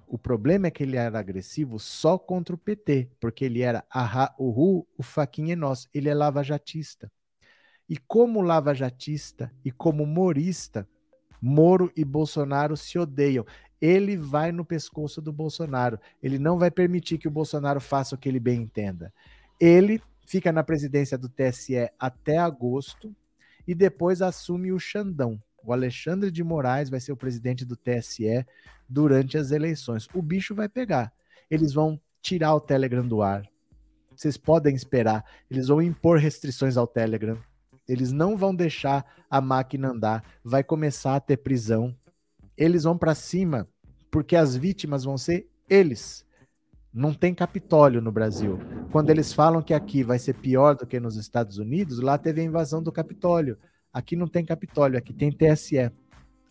O 0.07 0.19
problema 0.19 0.67
é 0.67 0.71
que 0.71 0.83
ele 0.83 0.97
era 0.97 1.19
agressivo 1.19 1.79
só 1.79 2.19
contra 2.19 2.55
o 2.55 2.59
PT, 2.59 3.11
porque 3.19 3.45
ele 3.45 3.63
era 3.63 3.85
ahá, 3.91 4.35
uhu, 4.39 4.87
o 4.97 5.03
Faquin 5.03 5.51
é 5.53 5.57
nosso. 5.57 5.89
Ele 5.93 6.09
é 6.09 6.15
lavajatista. 6.15 7.11
E 7.89 7.97
como 7.97 8.41
lavajatista 8.41 9.53
e 9.65 9.71
como 9.71 10.07
morista, 10.07 10.87
Moro 11.41 11.91
e 11.97 12.05
Bolsonaro 12.05 12.77
se 12.77 12.99
odeiam. 12.99 13.45
Ele 13.81 14.17
vai 14.17 14.53
no 14.53 14.65
pescoço 14.65 15.21
do 15.21 15.33
Bolsonaro. 15.33 15.99
Ele 16.23 16.39
não 16.39 16.57
vai 16.57 16.71
permitir 16.71 17.19
que 17.19 17.27
o 17.27 17.33
Bolsonaro 17.33 17.81
faça 17.81 18.15
o 18.15 18.19
que 18.19 18.29
ele 18.29 18.39
bem 18.39 18.63
entenda. 18.63 19.13
Ele 19.59 20.01
fica 20.25 20.53
na 20.53 20.63
presidência 20.63 21.19
do 21.19 21.29
TSE 21.29 21.91
até 21.99 22.39
agosto 22.39 23.15
e 23.67 23.75
depois 23.75 24.23
assume 24.23 24.73
o 24.73 24.79
Xandão. 24.79 25.43
O 25.65 25.73
Alexandre 25.73 26.31
de 26.31 26.43
Moraes 26.43 26.91
vai 26.91 27.01
ser 27.01 27.13
o 27.13 27.17
presidente 27.17 27.65
do 27.65 27.77
TSE 27.77 28.45
durante 28.89 29.39
as 29.39 29.51
eleições. 29.51 30.09
O 30.15 30.21
bicho 30.21 30.55
vai 30.55 30.69
pegar. 30.69 31.13
Eles 31.51 31.73
vão 31.73 32.01
tirar 32.21 32.55
o 32.55 32.61
Telegram 32.61 33.07
do 33.07 33.23
ar. 33.23 33.43
Vocês 34.17 34.37
podem 34.37 34.75
esperar. 34.75 35.25
Eles 35.51 35.69
vão 35.69 35.81
impor 35.81 36.19
restrições 36.19 36.77
ao 36.77 36.87
Telegram. 36.87 37.39
Eles 37.89 38.13
não 38.13 38.37
vão 38.37 38.55
deixar 38.55 39.05
a 39.29 39.41
máquina 39.41 39.91
andar. 39.91 40.25
Vai 40.45 40.63
começar 40.63 41.17
a 41.17 41.21
ter 41.21 41.39
prisão. 41.39 41.95
eles 42.57 42.85
vão 42.85 42.97
para 42.99 43.15
cima 43.15 43.67
porque 44.11 44.37
as 44.37 44.55
vítimas 44.55 45.05
vão 45.05 45.17
ser 45.17 45.49
eles. 45.69 46.25
Não 46.93 47.15
tem 47.15 47.35
Capitólio 47.35 48.03
no 48.03 48.13
Brasil. 48.13 48.59
Quando 48.93 49.09
eles 49.09 49.33
falam 49.33 49.63
que 49.63 49.73
aqui 49.73 50.05
vai 50.05 50.19
ser 50.19 50.35
pior 50.35 50.77
do 50.77 50.87
que 50.87 51.01
nos 51.01 51.17
Estados 51.17 51.57
Unidos, 51.57 51.99
lá 51.99 52.19
teve 52.19 52.43
a 52.43 52.45
invasão 52.45 52.83
do 52.83 52.93
Capitólio. 52.93 53.57
Aqui 53.93 54.17
não 54.17 54.27
tem 54.27 54.45
Capitólio, 54.45 54.99
aqui 54.99 55.13
tem 55.13 55.31
TSE, 55.31 55.91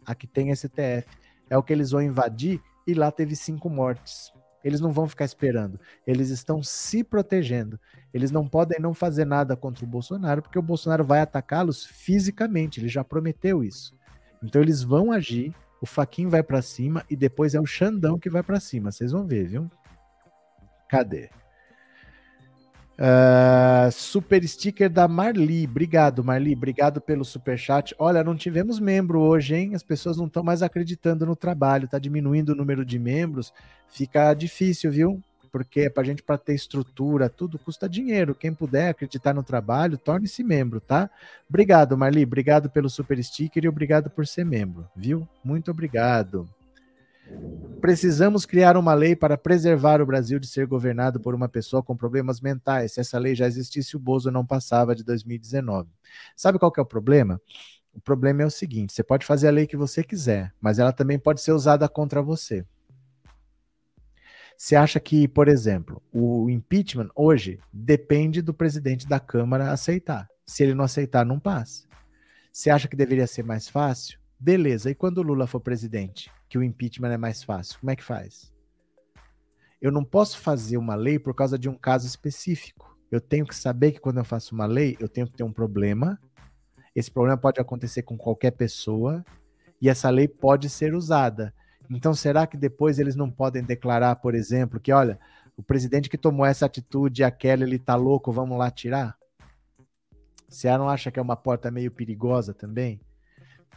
aqui 0.05 0.27
tem 0.27 0.53
STF. 0.55 1.07
É 1.49 1.57
o 1.57 1.63
que 1.63 1.73
eles 1.73 1.91
vão 1.91 2.01
invadir 2.01 2.61
e 2.87 2.93
lá 2.93 3.11
teve 3.11 3.35
cinco 3.35 3.69
mortes. 3.69 4.31
Eles 4.63 4.79
não 4.79 4.91
vão 4.91 5.07
ficar 5.07 5.25
esperando. 5.25 5.79
Eles 6.05 6.29
estão 6.29 6.61
se 6.61 7.03
protegendo. 7.03 7.79
Eles 8.13 8.29
não 8.29 8.47
podem 8.47 8.79
não 8.79 8.93
fazer 8.93 9.25
nada 9.25 9.55
contra 9.55 9.83
o 9.83 9.87
Bolsonaro, 9.87 10.41
porque 10.41 10.59
o 10.59 10.61
Bolsonaro 10.61 11.03
vai 11.03 11.19
atacá-los 11.19 11.85
fisicamente. 11.85 12.79
Ele 12.79 12.87
já 12.87 13.03
prometeu 13.03 13.63
isso. 13.63 13.95
Então 14.43 14.61
eles 14.61 14.83
vão 14.83 15.11
agir. 15.11 15.53
O 15.81 15.85
Faquin 15.85 16.27
vai 16.27 16.43
para 16.43 16.61
cima 16.61 17.03
e 17.09 17.15
depois 17.15 17.55
é 17.55 17.59
o 17.59 17.65
Xandão 17.65 18.19
que 18.19 18.29
vai 18.29 18.43
para 18.43 18.59
cima. 18.59 18.91
Vocês 18.91 19.11
vão 19.11 19.25
ver, 19.25 19.47
viu? 19.47 19.69
Cadê? 20.87 21.29
Uh, 23.01 23.91
super 23.91 24.47
sticker 24.47 24.87
da 24.87 25.07
Marli. 25.07 25.65
Obrigado, 25.65 26.23
Marli. 26.23 26.53
Obrigado 26.53 27.01
pelo 27.01 27.25
super 27.25 27.57
chat. 27.57 27.95
Olha, 27.97 28.23
não 28.23 28.35
tivemos 28.35 28.79
membro 28.79 29.19
hoje, 29.19 29.55
hein? 29.55 29.73
As 29.73 29.81
pessoas 29.81 30.17
não 30.17 30.27
estão 30.27 30.43
mais 30.43 30.61
acreditando 30.61 31.25
no 31.25 31.35
trabalho. 31.35 31.87
Tá 31.87 31.97
diminuindo 31.97 32.49
o 32.49 32.55
número 32.55 32.85
de 32.85 32.99
membros. 32.99 33.51
Fica 33.89 34.31
difícil, 34.35 34.91
viu? 34.91 35.19
Porque 35.51 35.89
para 35.89 36.03
gente 36.03 36.21
para 36.21 36.37
ter 36.37 36.53
estrutura, 36.53 37.27
tudo 37.27 37.57
custa 37.57 37.89
dinheiro. 37.89 38.35
Quem 38.35 38.53
puder 38.53 38.89
acreditar 38.89 39.33
no 39.33 39.41
trabalho, 39.41 39.97
torne-se 39.97 40.43
membro, 40.43 40.79
tá? 40.79 41.09
Obrigado, 41.49 41.97
Marli. 41.97 42.23
Obrigado 42.23 42.69
pelo 42.69 42.87
super 42.87 43.21
sticker 43.23 43.65
e 43.65 43.67
obrigado 43.67 44.11
por 44.11 44.27
ser 44.27 44.45
membro, 44.45 44.87
viu? 44.95 45.27
Muito 45.43 45.71
obrigado. 45.71 46.47
Precisamos 47.81 48.45
criar 48.45 48.77
uma 48.77 48.93
lei 48.93 49.15
para 49.15 49.35
preservar 49.35 50.01
o 50.01 50.05
Brasil 50.05 50.39
de 50.39 50.47
ser 50.47 50.67
governado 50.67 51.19
por 51.19 51.33
uma 51.33 51.49
pessoa 51.49 51.81
com 51.81 51.97
problemas 51.97 52.39
mentais. 52.39 52.93
Se 52.93 52.99
essa 52.99 53.17
lei 53.17 53.33
já 53.33 53.47
existisse, 53.47 53.95
o 53.95 53.99
Bozo 53.99 54.29
não 54.29 54.45
passava 54.45 54.95
de 54.95 55.03
2019. 55.03 55.89
Sabe 56.35 56.59
qual 56.59 56.71
que 56.71 56.79
é 56.79 56.83
o 56.83 56.85
problema? 56.85 57.41
O 57.91 57.99
problema 57.99 58.43
é 58.43 58.45
o 58.45 58.51
seguinte: 58.51 58.93
você 58.93 59.03
pode 59.03 59.25
fazer 59.25 59.47
a 59.47 59.51
lei 59.51 59.65
que 59.65 59.75
você 59.75 60.03
quiser, 60.03 60.53
mas 60.61 60.77
ela 60.77 60.93
também 60.93 61.17
pode 61.17 61.41
ser 61.41 61.53
usada 61.53 61.89
contra 61.89 62.21
você. 62.21 62.63
Você 64.55 64.75
acha 64.75 64.99
que, 64.99 65.27
por 65.27 65.47
exemplo, 65.47 65.99
o 66.13 66.47
impeachment 66.51 67.09
hoje 67.15 67.59
depende 67.73 68.43
do 68.43 68.53
presidente 68.53 69.07
da 69.07 69.19
Câmara 69.19 69.71
aceitar. 69.71 70.29
Se 70.45 70.61
ele 70.61 70.75
não 70.75 70.85
aceitar, 70.85 71.25
não 71.25 71.39
passa. 71.39 71.87
Você 72.53 72.69
acha 72.69 72.87
que 72.87 72.95
deveria 72.95 73.25
ser 73.25 73.43
mais 73.43 73.67
fácil? 73.67 74.20
Beleza. 74.41 74.89
E 74.89 74.95
quando 74.95 75.19
o 75.19 75.23
Lula 75.23 75.47
for 75.47 75.61
presidente? 75.61 76.29
que 76.51 76.57
o 76.57 76.63
impeachment 76.63 77.13
é 77.13 77.17
mais 77.17 77.41
fácil. 77.41 77.79
Como 77.79 77.91
é 77.91 77.95
que 77.95 78.03
faz? 78.03 78.53
Eu 79.81 79.89
não 79.89 80.03
posso 80.03 80.37
fazer 80.37 80.75
uma 80.75 80.95
lei 80.95 81.17
por 81.17 81.33
causa 81.33 81.57
de 81.57 81.69
um 81.69 81.77
caso 81.77 82.05
específico. 82.05 82.93
Eu 83.09 83.21
tenho 83.21 83.45
que 83.45 83.55
saber 83.55 83.93
que 83.93 84.01
quando 84.01 84.17
eu 84.17 84.25
faço 84.25 84.53
uma 84.53 84.65
lei, 84.65 84.97
eu 84.99 85.07
tenho 85.07 85.27
que 85.27 85.37
ter 85.37 85.45
um 85.45 85.53
problema. 85.53 86.19
Esse 86.93 87.09
problema 87.09 87.37
pode 87.37 87.61
acontecer 87.61 88.01
com 88.01 88.17
qualquer 88.17 88.51
pessoa 88.51 89.23
e 89.81 89.87
essa 89.87 90.09
lei 90.09 90.27
pode 90.27 90.69
ser 90.69 90.93
usada. 90.93 91.53
Então, 91.89 92.13
será 92.13 92.45
que 92.45 92.57
depois 92.57 92.99
eles 92.99 93.15
não 93.15 93.31
podem 93.31 93.63
declarar, 93.63 94.17
por 94.17 94.35
exemplo, 94.35 94.77
que 94.77 94.91
olha, 94.91 95.17
o 95.55 95.63
presidente 95.63 96.09
que 96.09 96.17
tomou 96.17 96.45
essa 96.45 96.65
atitude, 96.65 97.23
aquela, 97.23 97.63
ele 97.63 97.79
tá 97.79 97.95
louco, 97.95 98.29
vamos 98.29 98.57
lá 98.57 98.69
tirar? 98.69 99.17
Você 100.49 100.69
não 100.77 100.89
acha 100.89 101.09
que 101.09 101.17
é 101.17 101.21
uma 101.21 101.37
porta 101.37 101.71
meio 101.71 101.91
perigosa 101.91 102.53
também? 102.53 102.99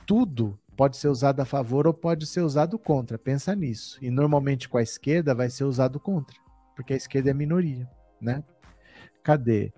Tudo 0.06 0.58
pode 0.76 0.96
ser 0.96 1.08
usado 1.08 1.40
a 1.40 1.44
favor 1.44 1.86
ou 1.86 1.94
pode 1.94 2.26
ser 2.26 2.40
usado 2.40 2.78
contra. 2.78 3.18
Pensa 3.18 3.54
nisso. 3.54 3.98
E 4.02 4.10
normalmente 4.10 4.68
com 4.68 4.78
a 4.78 4.82
esquerda 4.82 5.34
vai 5.34 5.48
ser 5.48 5.64
usado 5.64 5.98
contra, 6.00 6.36
porque 6.74 6.92
a 6.92 6.96
esquerda 6.96 7.30
é 7.30 7.34
minoria, 7.34 7.88
né? 8.20 8.42
Cadê? 9.22 9.72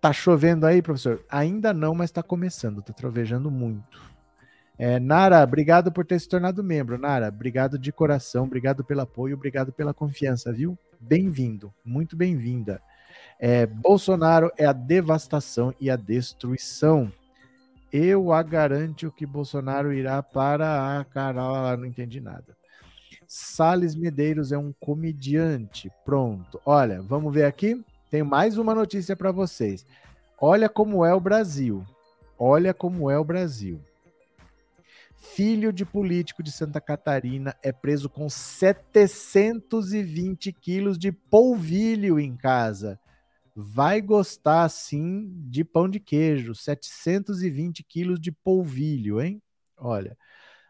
Tá 0.00 0.12
chovendo 0.12 0.66
aí, 0.66 0.82
professor? 0.82 1.24
Ainda 1.30 1.72
não, 1.72 1.94
mas 1.94 2.10
tá 2.10 2.22
começando. 2.22 2.82
Tá 2.82 2.92
trovejando 2.92 3.50
muito. 3.50 4.14
É, 4.76 4.98
Nara, 4.98 5.42
obrigado 5.42 5.92
por 5.92 6.04
ter 6.04 6.18
se 6.18 6.28
tornado 6.28 6.62
membro. 6.62 6.98
Nara, 6.98 7.28
obrigado 7.28 7.78
de 7.78 7.92
coração, 7.92 8.44
obrigado 8.44 8.84
pelo 8.84 9.00
apoio, 9.00 9.36
obrigado 9.36 9.72
pela 9.72 9.94
confiança, 9.94 10.52
viu? 10.52 10.76
Bem-vindo, 11.00 11.72
muito 11.84 12.16
bem-vinda. 12.16 12.82
É, 13.38 13.66
Bolsonaro 13.66 14.50
é 14.58 14.66
a 14.66 14.72
devastação 14.72 15.72
e 15.80 15.88
a 15.88 15.96
destruição. 15.96 17.10
Eu 17.96 18.32
a 18.32 18.42
garanto 18.42 19.12
que 19.12 19.24
Bolsonaro 19.24 19.92
irá 19.92 20.20
para 20.20 20.98
a 20.98 21.04
Carol. 21.04 21.76
Não 21.76 21.84
entendi 21.84 22.20
nada. 22.20 22.56
Sales 23.24 23.94
Medeiros 23.94 24.50
é 24.50 24.58
um 24.58 24.74
comediante. 24.80 25.92
Pronto. 26.04 26.60
Olha, 26.66 27.00
vamos 27.00 27.32
ver 27.32 27.44
aqui. 27.44 27.80
Tenho 28.10 28.26
mais 28.26 28.58
uma 28.58 28.74
notícia 28.74 29.14
para 29.14 29.30
vocês. 29.30 29.86
Olha 30.40 30.68
como 30.68 31.04
é 31.04 31.14
o 31.14 31.20
Brasil. 31.20 31.86
Olha 32.36 32.74
como 32.74 33.08
é 33.08 33.16
o 33.16 33.22
Brasil. 33.22 33.80
Filho 35.14 35.72
de 35.72 35.84
político 35.84 36.42
de 36.42 36.50
Santa 36.50 36.80
Catarina 36.80 37.54
é 37.62 37.70
preso 37.70 38.10
com 38.10 38.28
720 38.28 40.52
quilos 40.52 40.98
de 40.98 41.12
polvilho 41.12 42.18
em 42.18 42.36
casa 42.36 42.98
vai 43.54 44.00
gostar 44.00 44.68
sim 44.68 45.32
de 45.48 45.64
pão 45.64 45.88
de 45.88 46.00
queijo, 46.00 46.54
720 46.54 47.84
quilos 47.84 48.20
de 48.20 48.32
polvilho, 48.32 49.20
hein? 49.20 49.40
Olha, 49.76 50.16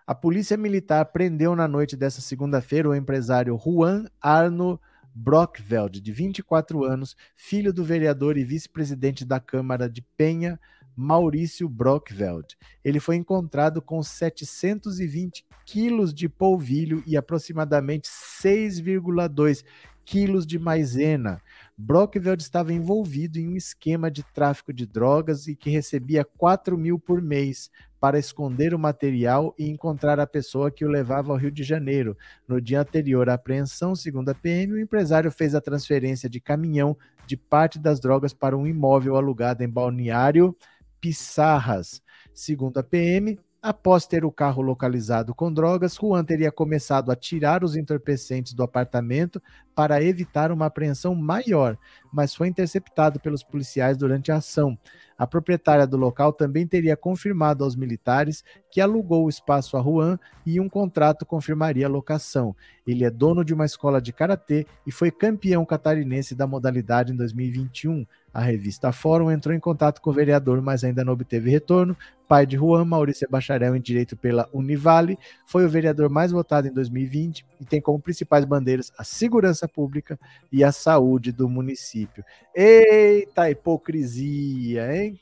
a 0.07 0.15
polícia 0.15 0.57
militar 0.57 1.07
prendeu 1.07 1.57
na 1.57 1.67
noite 1.67 1.97
dessa 1.97 2.21
segunda-feira 2.21 2.89
o 2.89 2.95
empresário 2.95 3.59
Juan 3.59 4.07
Arno 4.21 4.79
Brockveld, 5.15 6.01
de 6.01 6.13
24 6.13 6.85
anos, 6.85 7.17
filho 7.35 7.73
do 7.73 7.85
vereador 7.85 8.37
e 8.37 8.45
vice-presidente 8.45 9.25
da 9.25 9.41
Câmara 9.41 9.89
de 9.89 10.03
Penha, 10.03 10.61
Maurício 10.97 11.69
Brockveld. 11.69 12.57
Ele 12.85 13.01
foi 13.01 13.17
encontrado 13.17 13.81
com 13.81 14.03
720 14.03 15.47
quilos 15.65 16.13
de 16.13 16.29
polvilho 16.29 17.03
e 17.07 17.17
aproximadamente 17.17 18.09
6,2 18.09 19.65
quilos 20.05 20.47
de 20.47 20.59
maisena. 20.59 21.41
Brockveld 21.77 22.41
estava 22.41 22.73
envolvido 22.73 23.37
em 23.39 23.49
um 23.49 23.57
esquema 23.57 24.09
de 24.09 24.23
tráfico 24.23 24.73
de 24.73 24.87
drogas 24.87 25.49
e 25.49 25.57
que 25.57 25.71
recebia 25.71 26.25
4 26.25 26.79
mil 26.79 27.01
por 27.01 27.21
mês 27.21 27.69
para 27.99 28.19
esconder 28.19 28.73
o 28.75 28.79
material 28.79 29.53
e 29.59 29.69
encontrar 29.69 30.21
a 30.21 30.27
pessoa 30.27 30.71
que 30.71 30.85
o 30.85 30.89
levava 30.89 31.33
ao 31.33 31.39
Rio 31.39 31.51
de 31.51 31.65
Janeiro. 31.65 32.17
No 32.47 32.61
dia 32.61 32.81
anterior 32.81 33.29
à 33.29 33.35
apreensão, 33.35 33.97
segundo 33.97 34.29
a 34.29 34.35
PM, 34.35 34.75
o 34.75 34.81
empresário 34.81 35.33
fez 35.33 35.53
a 35.53 35.61
transferência 35.61 36.29
de 36.29 36.41
caminhão 36.41 36.97
de 37.27 37.37
parte 37.37 37.79
das 37.79 37.99
drogas 37.99 38.33
para 38.33 38.57
um 38.57 38.69
imóvel 38.69 39.17
alugado 39.17 39.65
em 39.65 39.69
Balneário 39.69 40.57
Pissarras. 41.01 42.01
Segundo 42.33 42.79
a 42.79 42.85
PM, 42.85 43.37
Após 43.65 44.07
ter 44.07 44.27
o 44.27 44.31
carro 44.31 44.61
localizado 44.61 45.35
com 45.35 45.51
drogas, 45.51 45.95
Juan 45.95 46.23
teria 46.23 46.53
começado 46.53 47.11
a 47.11 47.17
tirar 47.17 47.65
os 47.65 47.77
entorpecentes 47.77 48.53
do 48.53 48.63
apartamento 48.63 49.43
para 49.75 50.03
evitar 50.03 50.53
uma 50.53 50.67
apreensão 50.67 51.15
maior, 51.15 51.77
mas 52.13 52.35
foi 52.35 52.49
interceptado 52.49 53.19
pelos 53.19 53.43
policiais 53.43 53.97
durante 53.97 54.31
a 54.31 54.37
ação. 54.37 54.79
A 55.17 55.27
proprietária 55.27 55.87
do 55.87 55.97
local 55.97 56.33
também 56.33 56.67
teria 56.67 56.97
confirmado 56.97 57.63
aos 57.63 57.77
militares 57.77 58.43
que 58.71 58.81
alugou 58.81 59.25
o 59.25 59.29
espaço 59.29 59.77
a 59.77 59.83
Juan 59.83 60.19
e 60.45 60.59
um 60.59 60.69
contrato 60.69 61.25
confirmaria 61.25 61.87
a 61.87 61.89
locação. 61.89 62.55
Ele 62.85 63.05
é 63.05 63.11
dono 63.11 63.45
de 63.45 63.55
uma 63.55 63.65
escola 63.65 64.03
de 64.03 64.13
karatê 64.13 64.67
e 64.85 64.91
foi 64.91 65.11
campeão 65.11 65.65
catarinense 65.65 66.35
da 66.35 66.47
modalidade 66.47 67.13
em 67.13 67.17
2021. 67.17 68.05
A 68.33 68.41
revista 68.41 68.91
Fórum 68.91 69.31
entrou 69.31 69.55
em 69.55 69.61
contato 69.61 70.03
com 70.03 70.11
o 70.11 70.13
vereador, 70.13 70.61
mas 70.61 70.83
ainda 70.83 71.05
não 71.05 71.13
obteve 71.13 71.49
retorno. 71.49 71.97
Pai 72.27 72.45
de 72.45 72.57
Juan, 72.57 72.85
Maurício 72.85 73.29
bacharel 73.31 73.77
em 73.77 73.81
Direito 73.81 74.17
pela 74.17 74.49
Univale, 74.53 75.17
foi 75.47 75.65
o 75.65 75.69
vereador 75.69 76.11
mais 76.11 76.33
votado 76.33 76.67
em 76.67 76.73
2020 76.73 77.47
e 77.61 77.65
tem 77.65 77.81
como 77.81 78.01
principais 78.01 78.45
bandeiras 78.45 78.91
a 78.99 79.05
segurança 79.05 79.64
pública 79.69 80.19
e 80.51 80.63
a 80.63 80.73
saúde 80.73 81.33
do 81.33 81.49
município. 81.49 82.25
Eita 82.55 83.51
hipocrisia, 83.51 84.97
hein? 84.97 85.21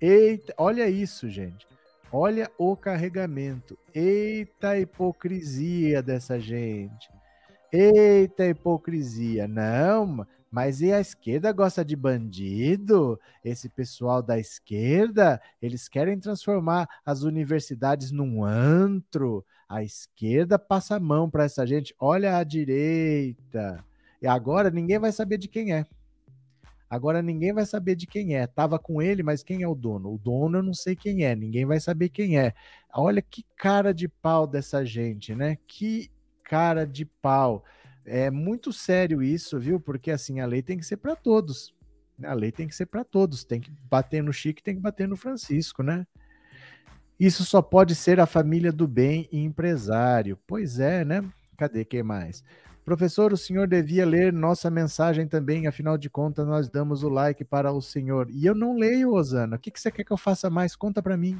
Eita, 0.00 0.54
olha 0.56 0.88
isso, 0.88 1.28
gente. 1.28 1.66
Olha 2.10 2.50
o 2.56 2.76
carregamento. 2.76 3.78
Eita 3.94 4.78
hipocrisia 4.78 6.02
dessa 6.02 6.38
gente. 6.38 7.10
Eita 7.72 8.46
hipocrisia. 8.46 9.46
Não, 9.46 10.26
mas 10.50 10.80
e 10.80 10.92
a 10.92 11.00
esquerda 11.00 11.52
gosta 11.52 11.84
de 11.84 11.94
bandido? 11.94 13.20
Esse 13.44 13.68
pessoal 13.68 14.22
da 14.22 14.38
esquerda, 14.38 15.40
eles 15.60 15.88
querem 15.88 16.18
transformar 16.18 16.88
as 17.04 17.22
universidades 17.22 18.10
num 18.10 18.42
antro. 18.42 19.44
A 19.68 19.82
esquerda 19.82 20.58
passa 20.58 20.96
a 20.96 21.00
mão 21.00 21.28
para 21.28 21.44
essa 21.44 21.66
gente. 21.66 21.94
Olha 21.98 22.38
a 22.38 22.44
direita. 22.44 23.84
E 24.20 24.26
agora 24.26 24.70
ninguém 24.70 24.98
vai 24.98 25.12
saber 25.12 25.36
de 25.38 25.46
quem 25.46 25.74
é. 25.74 25.86
Agora 26.90 27.20
ninguém 27.20 27.52
vai 27.52 27.66
saber 27.66 27.94
de 27.94 28.06
quem 28.06 28.34
é. 28.34 28.46
Tava 28.46 28.78
com 28.78 29.02
ele, 29.02 29.22
mas 29.22 29.42
quem 29.42 29.62
é 29.62 29.68
o 29.68 29.74
dono? 29.74 30.14
O 30.14 30.18
dono 30.18 30.58
eu 30.58 30.62
não 30.62 30.72
sei 30.72 30.96
quem 30.96 31.24
é, 31.24 31.36
ninguém 31.36 31.66
vai 31.66 31.78
saber 31.78 32.08
quem 32.08 32.38
é. 32.38 32.54
Olha 32.94 33.20
que 33.20 33.44
cara 33.56 33.92
de 33.92 34.08
pau 34.08 34.46
dessa 34.46 34.84
gente, 34.86 35.34
né? 35.34 35.58
Que 35.66 36.10
cara 36.42 36.86
de 36.86 37.04
pau. 37.04 37.62
É 38.06 38.30
muito 38.30 38.72
sério 38.72 39.22
isso, 39.22 39.58
viu? 39.60 39.78
Porque 39.78 40.10
assim, 40.10 40.40
a 40.40 40.46
lei 40.46 40.62
tem 40.62 40.78
que 40.78 40.86
ser 40.86 40.96
para 40.96 41.14
todos. 41.14 41.74
A 42.24 42.32
lei 42.32 42.50
tem 42.50 42.66
que 42.66 42.74
ser 42.74 42.86
para 42.86 43.04
todos. 43.04 43.44
Tem 43.44 43.60
que 43.60 43.70
bater 43.70 44.22
no 44.22 44.32
Chico, 44.32 44.62
tem 44.62 44.74
que 44.74 44.80
bater 44.80 45.06
no 45.06 45.16
Francisco, 45.16 45.82
né? 45.82 46.06
Isso 47.18 47.44
só 47.44 47.60
pode 47.60 47.94
ser 47.94 48.20
a 48.20 48.26
família 48.26 48.70
do 48.70 48.86
bem 48.86 49.28
e 49.32 49.42
empresário. 49.42 50.38
Pois 50.46 50.78
é, 50.78 51.04
né? 51.04 51.24
Cadê 51.56 51.84
quem 51.84 52.02
mais? 52.02 52.44
Professor, 52.84 53.32
o 53.32 53.36
senhor 53.36 53.66
devia 53.66 54.06
ler 54.06 54.32
nossa 54.32 54.70
mensagem 54.70 55.26
também, 55.26 55.66
afinal 55.66 55.98
de 55.98 56.08
contas, 56.08 56.46
nós 56.46 56.70
damos 56.70 57.02
o 57.02 57.08
like 57.08 57.44
para 57.44 57.70
o 57.70 57.82
senhor. 57.82 58.30
E 58.30 58.46
eu 58.46 58.54
não 58.54 58.76
leio, 58.76 59.12
Osana. 59.12 59.56
O 59.56 59.58
que, 59.58 59.70
que 59.70 59.80
você 59.80 59.90
quer 59.90 60.04
que 60.04 60.12
eu 60.12 60.16
faça 60.16 60.48
mais? 60.48 60.74
Conta 60.74 61.02
para 61.02 61.16
mim. 61.16 61.38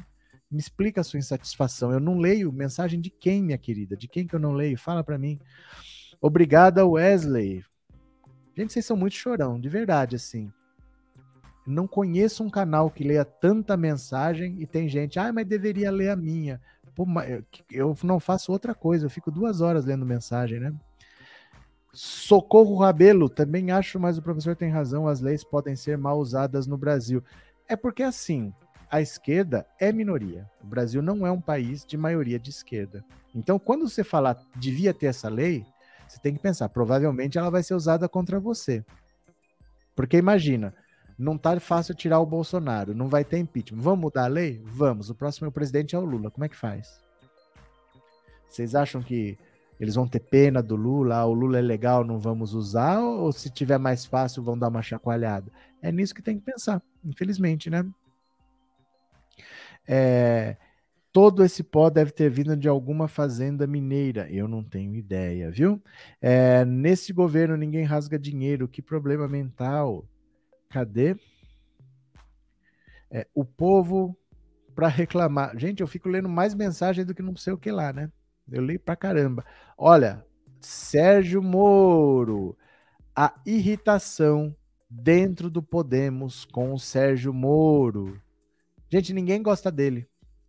Me 0.51 0.59
explica 0.59 1.01
a 1.01 1.03
sua 1.03 1.17
insatisfação. 1.17 1.91
Eu 1.91 1.99
não 1.99 2.19
leio 2.19 2.51
mensagem 2.51 2.99
de 2.99 3.09
quem, 3.09 3.41
minha 3.41 3.57
querida? 3.57 3.95
De 3.95 4.07
quem 4.07 4.27
que 4.27 4.35
eu 4.35 4.39
não 4.39 4.51
leio? 4.51 4.77
Fala 4.77 5.03
para 5.03 5.17
mim. 5.17 5.39
Obrigada, 6.21 6.85
Wesley. 6.85 7.63
Gente, 8.55 8.73
vocês 8.73 8.85
são 8.85 8.97
muito 8.97 9.15
chorão, 9.15 9.59
de 9.59 9.69
verdade, 9.69 10.17
assim. 10.17 10.51
Não 11.69 11.87
conheço 11.87 12.43
um 12.43 12.49
canal 12.49 12.89
que 12.89 13.03
leia 13.03 13.23
tanta 13.23 13.77
mensagem 13.77 14.55
e 14.59 14.65
tem 14.65 14.89
gente, 14.89 15.19
ah, 15.19 15.31
mas 15.31 15.45
deveria 15.45 15.91
ler 15.91 16.09
a 16.09 16.15
minha. 16.15 16.59
Pô, 16.95 17.05
eu 17.71 17.95
não 18.03 18.19
faço 18.19 18.51
outra 18.51 18.73
coisa, 18.73 19.05
eu 19.05 19.09
fico 19.09 19.29
duas 19.29 19.61
horas 19.61 19.85
lendo 19.85 20.03
mensagem, 20.03 20.59
né? 20.59 20.73
Socorro 21.93 22.75
Rabelo, 22.75 23.29
também 23.29 23.69
acho, 23.69 23.99
mas 23.99 24.17
o 24.17 24.21
professor 24.21 24.55
tem 24.55 24.71
razão, 24.71 25.07
as 25.07 25.21
leis 25.21 25.43
podem 25.43 25.75
ser 25.75 25.95
mal 25.95 26.17
usadas 26.17 26.65
no 26.65 26.75
Brasil. 26.75 27.23
É 27.67 27.75
porque 27.75 28.01
assim, 28.01 28.51
a 28.89 28.99
esquerda 28.99 29.63
é 29.79 29.91
minoria. 29.91 30.49
O 30.63 30.65
Brasil 30.65 31.03
não 31.03 31.25
é 31.25 31.31
um 31.31 31.39
país 31.39 31.85
de 31.85 31.95
maioria 31.95 32.39
de 32.39 32.49
esquerda. 32.49 33.05
Então, 33.33 33.59
quando 33.59 33.87
você 33.87 34.03
falar 34.03 34.39
devia 34.55 34.91
ter 34.91 35.05
essa 35.05 35.29
lei, 35.29 35.63
você 36.07 36.19
tem 36.19 36.33
que 36.33 36.41
pensar, 36.41 36.67
provavelmente 36.69 37.37
ela 37.37 37.51
vai 37.51 37.61
ser 37.61 37.75
usada 37.75 38.09
contra 38.09 38.39
você. 38.39 38.83
Porque 39.95 40.17
imagina, 40.17 40.73
não 41.19 41.37
tá 41.37 41.59
fácil 41.59 41.93
tirar 41.93 42.19
o 42.19 42.25
Bolsonaro, 42.25 42.95
não 42.95 43.09
vai 43.09 43.25
ter 43.25 43.37
impeachment. 43.37 43.81
Vamos 43.81 43.99
mudar 43.99 44.23
a 44.23 44.27
lei? 44.27 44.61
Vamos. 44.63 45.09
O 45.09 45.15
próximo 45.15 45.51
presidente 45.51 45.93
é 45.93 45.99
o 45.99 46.05
Lula. 46.05 46.31
Como 46.31 46.45
é 46.45 46.49
que 46.49 46.55
faz? 46.55 47.01
Vocês 48.47 48.73
acham 48.73 49.03
que 49.03 49.37
eles 49.79 49.95
vão 49.95 50.07
ter 50.07 50.21
pena 50.21 50.63
do 50.63 50.75
Lula, 50.75 51.17
ah, 51.17 51.25
o 51.25 51.33
Lula 51.33 51.59
é 51.59 51.61
legal, 51.61 52.03
não 52.03 52.19
vamos 52.19 52.53
usar, 52.53 52.99
ou 52.99 53.31
se 53.31 53.49
tiver 53.49 53.77
mais 53.77 54.05
fácil, 54.05 54.43
vão 54.43 54.57
dar 54.57 54.69
uma 54.69 54.81
chacoalhada? 54.81 55.51
É 55.81 55.91
nisso 55.91 56.15
que 56.15 56.21
tem 56.21 56.37
que 56.37 56.43
pensar, 56.43 56.81
infelizmente, 57.05 57.69
né? 57.69 57.85
É, 59.87 60.57
todo 61.11 61.43
esse 61.43 61.63
pó 61.63 61.89
deve 61.89 62.11
ter 62.11 62.29
vindo 62.29 62.55
de 62.55 62.67
alguma 62.67 63.07
fazenda 63.07 63.65
mineira. 63.65 64.29
Eu 64.29 64.47
não 64.47 64.63
tenho 64.63 64.95
ideia, 64.95 65.49
viu? 65.49 65.81
É, 66.21 66.63
nesse 66.63 67.11
governo 67.11 67.57
ninguém 67.57 67.83
rasga 67.83 68.19
dinheiro. 68.19 68.67
Que 68.67 68.81
problema 68.81 69.27
mental. 69.27 70.05
Cadê? 70.69 71.15
É, 73.11 73.27
o 73.33 73.43
povo 73.43 74.15
para 74.75 74.87
reclamar. 74.87 75.57
Gente, 75.57 75.81
eu 75.81 75.87
fico 75.87 76.07
lendo 76.07 76.29
mais 76.29 76.53
mensagem 76.53 77.03
do 77.03 77.13
que 77.13 77.21
não 77.21 77.35
sei 77.35 77.53
o 77.53 77.57
que 77.57 77.71
lá, 77.71 77.91
né? 77.91 78.11
Eu 78.51 78.61
leio 78.61 78.79
pra 78.79 78.95
caramba. 78.95 79.43
Olha, 79.77 80.25
Sérgio 80.61 81.41
Moro, 81.41 82.57
a 83.15 83.33
irritação 83.45 84.55
dentro 84.89 85.49
do 85.49 85.61
Podemos 85.61 86.45
com 86.45 86.73
o 86.73 86.79
Sérgio 86.79 87.33
Moro. 87.33 88.21
Gente, 88.89 89.13
ninguém 89.13 89.41
gosta 89.41 89.71
dele. 89.71 90.07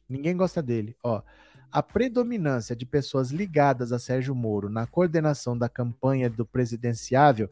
Ninguém 0.09 0.37
gosta 0.37 0.63
dele. 0.63 0.97
Ó, 1.03 1.23
a 1.71 1.83
predominância 1.83 2.75
de 2.75 2.85
pessoas 2.85 3.31
ligadas 3.31 3.93
a 3.93 3.99
Sérgio 3.99 4.35
Moro 4.35 4.69
na 4.69 4.87
coordenação 4.87 5.57
da 5.57 5.69
campanha 5.69 6.29
do 6.29 6.45
presidenciável 6.45 7.51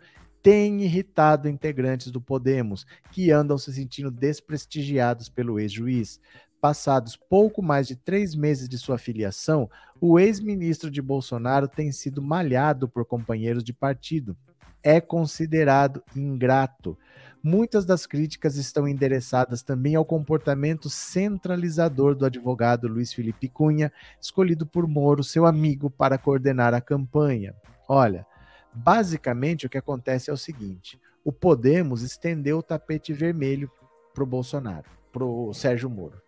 tem 0.48 0.82
irritado 0.82 1.46
integrantes 1.46 2.10
do 2.10 2.22
Podemos, 2.22 2.86
que 3.12 3.30
andam 3.30 3.58
se 3.58 3.70
sentindo 3.70 4.10
desprestigiados 4.10 5.28
pelo 5.28 5.60
ex-juiz. 5.60 6.18
Passados 6.58 7.16
pouco 7.16 7.60
mais 7.60 7.86
de 7.86 7.94
três 7.94 8.34
meses 8.34 8.66
de 8.66 8.78
sua 8.78 8.96
filiação, 8.96 9.68
o 10.00 10.18
ex-ministro 10.18 10.90
de 10.90 11.02
Bolsonaro 11.02 11.68
tem 11.68 11.92
sido 11.92 12.22
malhado 12.22 12.88
por 12.88 13.04
companheiros 13.04 13.62
de 13.62 13.74
partido. 13.74 14.34
É 14.82 15.02
considerado 15.02 16.02
ingrato. 16.16 16.96
Muitas 17.42 17.84
das 17.84 18.06
críticas 18.06 18.56
estão 18.56 18.88
endereçadas 18.88 19.62
também 19.62 19.96
ao 19.96 20.04
comportamento 20.06 20.88
centralizador 20.88 22.14
do 22.14 22.24
advogado 22.24 22.88
Luiz 22.88 23.12
Felipe 23.12 23.50
Cunha, 23.50 23.92
escolhido 24.18 24.64
por 24.64 24.88
Moro, 24.88 25.22
seu 25.22 25.44
amigo, 25.44 25.90
para 25.90 26.16
coordenar 26.16 26.72
a 26.72 26.80
campanha. 26.80 27.54
Olha, 27.86 28.26
basicamente 28.72 29.66
o 29.66 29.70
que 29.70 29.78
acontece 29.78 30.30
é 30.30 30.32
o 30.32 30.36
seguinte: 30.36 31.00
o 31.24 31.32
Podemos 31.32 32.02
estendeu 32.02 32.58
o 32.58 32.62
tapete 32.62 33.12
vermelho 33.12 33.70
para 34.14 34.24
o 34.24 34.26
Bolsonaro, 34.26 34.88
para 35.12 35.24
o 35.24 35.52
Sérgio 35.52 35.88
Moro 35.88 36.22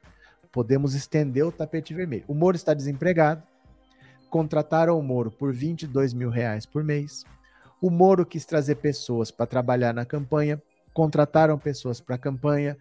podemos 0.53 0.95
estender 0.95 1.45
o 1.45 1.53
tapete 1.53 1.95
vermelho. 1.95 2.25
O 2.27 2.35
Moro 2.35 2.57
está 2.57 2.75
desempregado, 2.75 3.43
contrataram 4.29 4.99
o 4.99 5.03
Moro 5.03 5.31
por 5.31 5.53
22 5.53 6.13
mil 6.13 6.31
reais 6.31 6.67
por 6.67 6.83
mês. 6.83 7.25
O 7.81 7.91
Moro 7.91 8.27
quis 8.27 8.45
trazer 8.45 8.77
pessoas 8.77 9.31
para 9.31 9.47
trabalhar 9.47 9.95
na 9.95 10.05
campanha, 10.05 10.61
contrataram 10.93 11.59
pessoas 11.59 12.01
para 12.01 12.17
a 12.17 12.19
campanha, 12.19 12.77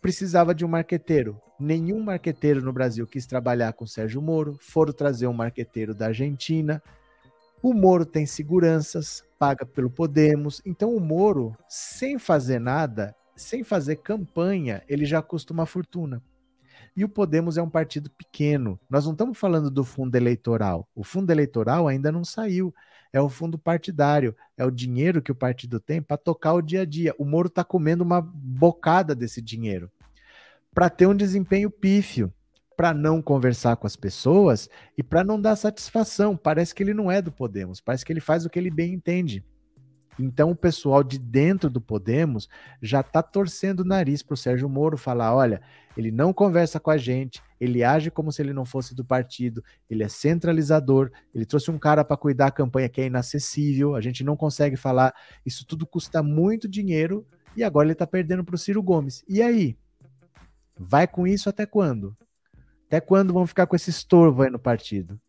precisava 0.00 0.54
de 0.54 0.64
um 0.64 0.68
marqueteiro. 0.68 1.40
Nenhum 1.58 2.00
marqueteiro 2.00 2.62
no 2.62 2.72
Brasil 2.72 3.06
quis 3.06 3.26
trabalhar 3.26 3.72
com 3.72 3.86
Sérgio 3.86 4.22
Moro, 4.22 4.56
foram 4.60 4.92
trazer 4.92 5.26
um 5.26 5.32
marqueteiro 5.32 5.94
da 5.94 6.06
Argentina. 6.06 6.82
O 7.60 7.74
Moro 7.74 8.06
tem 8.06 8.24
seguranças, 8.24 9.24
paga 9.38 9.66
pelo 9.66 9.90
Podemos. 9.90 10.62
Então 10.64 10.94
o 10.94 11.00
Moro, 11.00 11.56
sem 11.68 12.18
fazer 12.18 12.60
nada, 12.60 13.14
sem 13.36 13.64
fazer 13.64 13.96
campanha, 13.96 14.82
ele 14.88 15.04
já 15.04 15.20
custa 15.20 15.52
uma 15.52 15.66
fortuna. 15.66 16.22
E 16.96 17.04
o 17.04 17.08
Podemos 17.08 17.56
é 17.56 17.62
um 17.62 17.70
partido 17.70 18.10
pequeno. 18.10 18.78
Nós 18.88 19.04
não 19.04 19.12
estamos 19.12 19.38
falando 19.38 19.70
do 19.70 19.84
fundo 19.84 20.14
eleitoral. 20.16 20.88
O 20.94 21.04
fundo 21.04 21.30
eleitoral 21.30 21.88
ainda 21.88 22.10
não 22.10 22.24
saiu. 22.24 22.74
É 23.12 23.20
o 23.20 23.28
fundo 23.28 23.58
partidário. 23.58 24.34
É 24.56 24.64
o 24.64 24.70
dinheiro 24.70 25.22
que 25.22 25.32
o 25.32 25.34
partido 25.34 25.80
tem 25.80 26.02
para 26.02 26.16
tocar 26.16 26.54
o 26.54 26.62
dia 26.62 26.82
a 26.82 26.84
dia. 26.84 27.14
O 27.18 27.24
Moro 27.24 27.48
está 27.48 27.64
comendo 27.64 28.04
uma 28.04 28.20
bocada 28.20 29.14
desse 29.14 29.40
dinheiro 29.42 29.90
para 30.74 30.90
ter 30.90 31.06
um 31.06 31.14
desempenho 31.14 31.70
pífio, 31.70 32.32
para 32.78 32.94
não 32.94 33.20
conversar 33.20 33.74
com 33.74 33.88
as 33.88 33.96
pessoas 33.96 34.70
e 34.96 35.02
para 35.02 35.24
não 35.24 35.40
dar 35.40 35.56
satisfação. 35.56 36.36
Parece 36.36 36.72
que 36.72 36.80
ele 36.80 36.94
não 36.94 37.10
é 37.10 37.20
do 37.20 37.32
Podemos. 37.32 37.80
Parece 37.80 38.04
que 38.04 38.12
ele 38.12 38.20
faz 38.20 38.46
o 38.46 38.48
que 38.48 38.56
ele 38.56 38.70
bem 38.70 38.94
entende. 38.94 39.44
Então 40.16 40.52
o 40.52 40.56
pessoal 40.56 41.02
de 41.02 41.18
dentro 41.18 41.68
do 41.68 41.80
Podemos 41.80 42.48
já 42.80 43.00
está 43.00 43.20
torcendo 43.20 43.80
o 43.80 43.84
nariz 43.84 44.22
para 44.22 44.34
o 44.34 44.36
Sérgio 44.36 44.68
Moro 44.68 44.96
falar: 44.96 45.34
olha, 45.34 45.60
ele 45.96 46.12
não 46.12 46.32
conversa 46.32 46.78
com 46.78 46.92
a 46.92 46.96
gente, 46.96 47.42
ele 47.60 47.82
age 47.82 48.12
como 48.12 48.30
se 48.30 48.42
ele 48.42 48.52
não 48.52 48.64
fosse 48.64 48.94
do 48.94 49.04
partido, 49.04 49.60
ele 49.90 50.04
é 50.04 50.08
centralizador, 50.08 51.10
ele 51.34 51.44
trouxe 51.44 51.72
um 51.72 51.78
cara 51.80 52.04
para 52.04 52.16
cuidar 52.16 52.44
da 52.44 52.52
campanha 52.52 52.88
que 52.88 53.00
é 53.00 53.06
inacessível, 53.06 53.96
a 53.96 54.00
gente 54.00 54.22
não 54.22 54.36
consegue 54.36 54.76
falar, 54.76 55.12
isso 55.44 55.66
tudo 55.66 55.84
custa 55.84 56.22
muito 56.22 56.68
dinheiro 56.68 57.26
e 57.56 57.64
agora 57.64 57.86
ele 57.86 57.92
está 57.92 58.06
perdendo 58.06 58.44
para 58.44 58.54
o 58.54 58.58
Ciro 58.58 58.80
Gomes. 58.84 59.24
E 59.28 59.42
aí? 59.42 59.76
Vai 60.78 61.08
com 61.08 61.26
isso 61.26 61.48
até 61.48 61.66
quando? 61.66 62.16
Até 62.88 63.00
quando 63.00 63.34
vão 63.34 63.46
ficar 63.46 63.66
com 63.66 63.76
esse 63.76 63.90
estorvo 63.90 64.42
aí 64.42 64.50
no 64.50 64.58
partido? 64.58 65.20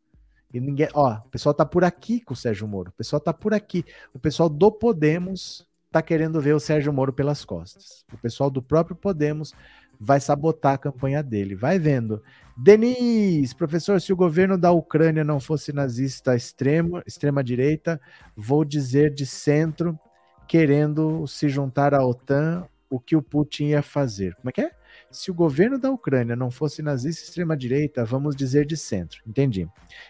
E 0.53 0.61
ninguém, 0.61 0.87
ó, 0.93 1.15
o 1.17 1.29
pessoal 1.29 1.53
tá 1.53 1.65
por 1.65 1.83
aqui 1.83 2.21
com 2.21 2.33
o 2.33 2.37
Sérgio 2.37 2.65
Moro. 2.65 2.89
O 2.89 2.93
pessoal 2.93 3.19
tá 3.19 3.33
por 3.33 3.53
aqui. 3.53 3.85
O 4.13 4.17
pessoal 4.17 4.49
do 4.49 4.71
Podemos 4.71 5.67
tá 5.91 6.01
querendo 6.01 6.39
ver 6.39 6.55
o 6.55 6.59
Sérgio 6.59 6.93
Moro 6.93 7.11
pelas 7.11 7.43
costas. 7.43 8.05
O 8.13 8.17
pessoal 8.17 8.49
do 8.49 8.61
próprio 8.61 8.95
Podemos 8.95 9.53
vai 9.99 10.21
sabotar 10.21 10.75
a 10.75 10.77
campanha 10.77 11.21
dele. 11.21 11.53
Vai 11.53 11.77
vendo. 11.77 12.23
Denis, 12.55 13.53
professor, 13.53 13.99
se 13.99 14.13
o 14.13 14.15
governo 14.15 14.57
da 14.57 14.71
Ucrânia 14.71 15.23
não 15.23 15.39
fosse 15.39 15.73
nazista 15.73 16.35
extremo, 16.35 17.01
extrema 17.05 17.43
direita, 17.43 17.99
vou 18.35 18.63
dizer 18.63 19.13
de 19.13 19.25
centro, 19.25 19.99
querendo 20.47 21.27
se 21.27 21.49
juntar 21.49 21.93
à 21.93 22.03
OTAN, 22.05 22.65
o 22.89 22.99
que 22.99 23.15
o 23.15 23.21
Putin 23.21 23.65
ia 23.65 23.83
fazer. 23.83 24.33
Como 24.35 24.49
é 24.49 24.51
que 24.51 24.61
é? 24.61 24.71
Se 25.11 25.31
o 25.31 25.33
governo 25.33 25.79
da 25.79 25.89
Ucrânia 25.89 26.35
não 26.35 26.51
fosse 26.51 26.83
nazista 26.83 27.23
extrema-direita, 27.23 28.05
vamos 28.05 28.35
dizer 28.35 28.65
de 28.65 28.77
centro, 28.77 29.21
entendi. 29.25 29.67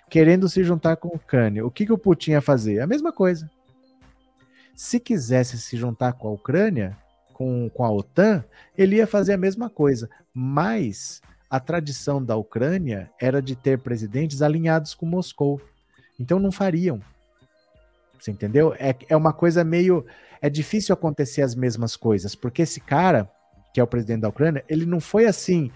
Querendo 0.09 0.49
se 0.49 0.63
juntar 0.63 0.97
com 0.97 1.07
a 1.07 1.15
Ucrânia, 1.15 1.65
o 1.65 1.71
que, 1.71 1.85
que 1.85 1.93
o 1.93 1.97
Putin 1.97 2.31
ia 2.31 2.41
fazer? 2.41 2.81
A 2.81 2.87
mesma 2.87 3.13
coisa. 3.13 3.49
Se 4.75 4.99
quisesse 4.99 5.57
se 5.57 5.77
juntar 5.77 6.13
com 6.13 6.27
a 6.27 6.31
Ucrânia, 6.31 6.97
com, 7.33 7.69
com 7.69 7.85
a 7.85 7.91
OTAN, 7.91 8.43
ele 8.77 8.97
ia 8.97 9.07
fazer 9.07 9.33
a 9.33 9.37
mesma 9.37 9.69
coisa. 9.69 10.09
Mas 10.33 11.21
a 11.49 11.59
tradição 11.59 12.23
da 12.23 12.35
Ucrânia 12.35 13.09
era 13.19 13.41
de 13.41 13.55
ter 13.55 13.79
presidentes 13.79 14.41
alinhados 14.41 14.93
com 14.93 15.05
Moscou. 15.05 15.61
Então 16.19 16.39
não 16.39 16.51
fariam. 16.51 17.01
Você 18.19 18.31
entendeu? 18.31 18.75
É, 18.77 18.93
é 19.07 19.15
uma 19.15 19.31
coisa 19.31 19.63
meio. 19.63 20.05
É 20.41 20.49
difícil 20.49 20.93
acontecer 20.93 21.41
as 21.41 21.55
mesmas 21.55 21.95
coisas, 21.95 22.35
porque 22.35 22.61
esse 22.61 22.81
cara, 22.81 23.29
que 23.73 23.79
é 23.79 23.83
o 23.83 23.87
presidente 23.87 24.21
da 24.21 24.29
Ucrânia, 24.29 24.63
ele 24.67 24.85
não 24.85 24.99
foi 24.99 25.25
assim 25.25 25.71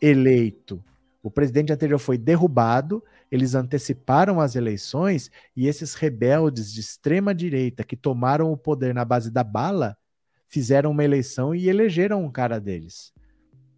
eleito. 0.00 0.82
O 1.22 1.30
presidente 1.30 1.72
anterior 1.72 1.98
foi 1.98 2.16
derrubado, 2.16 3.02
eles 3.30 3.54
anteciparam 3.54 4.40
as 4.40 4.56
eleições 4.56 5.30
e 5.54 5.68
esses 5.68 5.94
rebeldes 5.94 6.72
de 6.72 6.80
extrema 6.80 7.34
direita 7.34 7.84
que 7.84 7.96
tomaram 7.96 8.50
o 8.50 8.56
poder 8.56 8.94
na 8.94 9.04
base 9.04 9.30
da 9.30 9.44
bala 9.44 9.96
fizeram 10.46 10.90
uma 10.90 11.04
eleição 11.04 11.54
e 11.54 11.68
elegeram 11.68 12.24
um 12.24 12.30
cara 12.30 12.58
deles. 12.58 13.12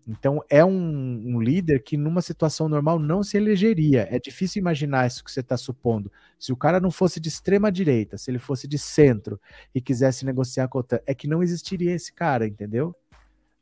Então 0.06 0.43
é 0.48 0.64
um, 0.64 0.72
um, 0.72 1.40
líder 1.40 1.82
que 1.82 1.97
numa 1.97 2.22
situação 2.22 2.68
normal 2.68 2.98
não 2.98 3.22
se 3.22 3.36
elegeria. 3.36 4.09
É 4.10 4.18
difícil 4.18 4.60
imaginar 4.60 5.06
isso 5.06 5.22
que 5.22 5.30
você 5.30 5.40
está 5.40 5.56
supondo. 5.56 6.10
Se 6.39 6.52
o 6.52 6.56
cara 6.56 6.80
não 6.80 6.90
fosse 6.90 7.20
de 7.20 7.28
extrema 7.28 7.70
direita, 7.70 8.18
se 8.18 8.30
ele 8.30 8.39
fosse 8.39 8.66
de 8.66 8.78
centro 8.78 9.40
e 9.74 9.80
quisesse 9.80 10.24
negociar 10.24 10.66
com 10.68 10.78
a 10.78 10.80
OTAN, 10.80 11.01
é 11.06 11.14
que 11.14 11.28
não 11.28 11.43
existiria 11.43 11.93
esse 11.93 12.12
cara, 12.12 12.47
entendeu? 12.47 12.97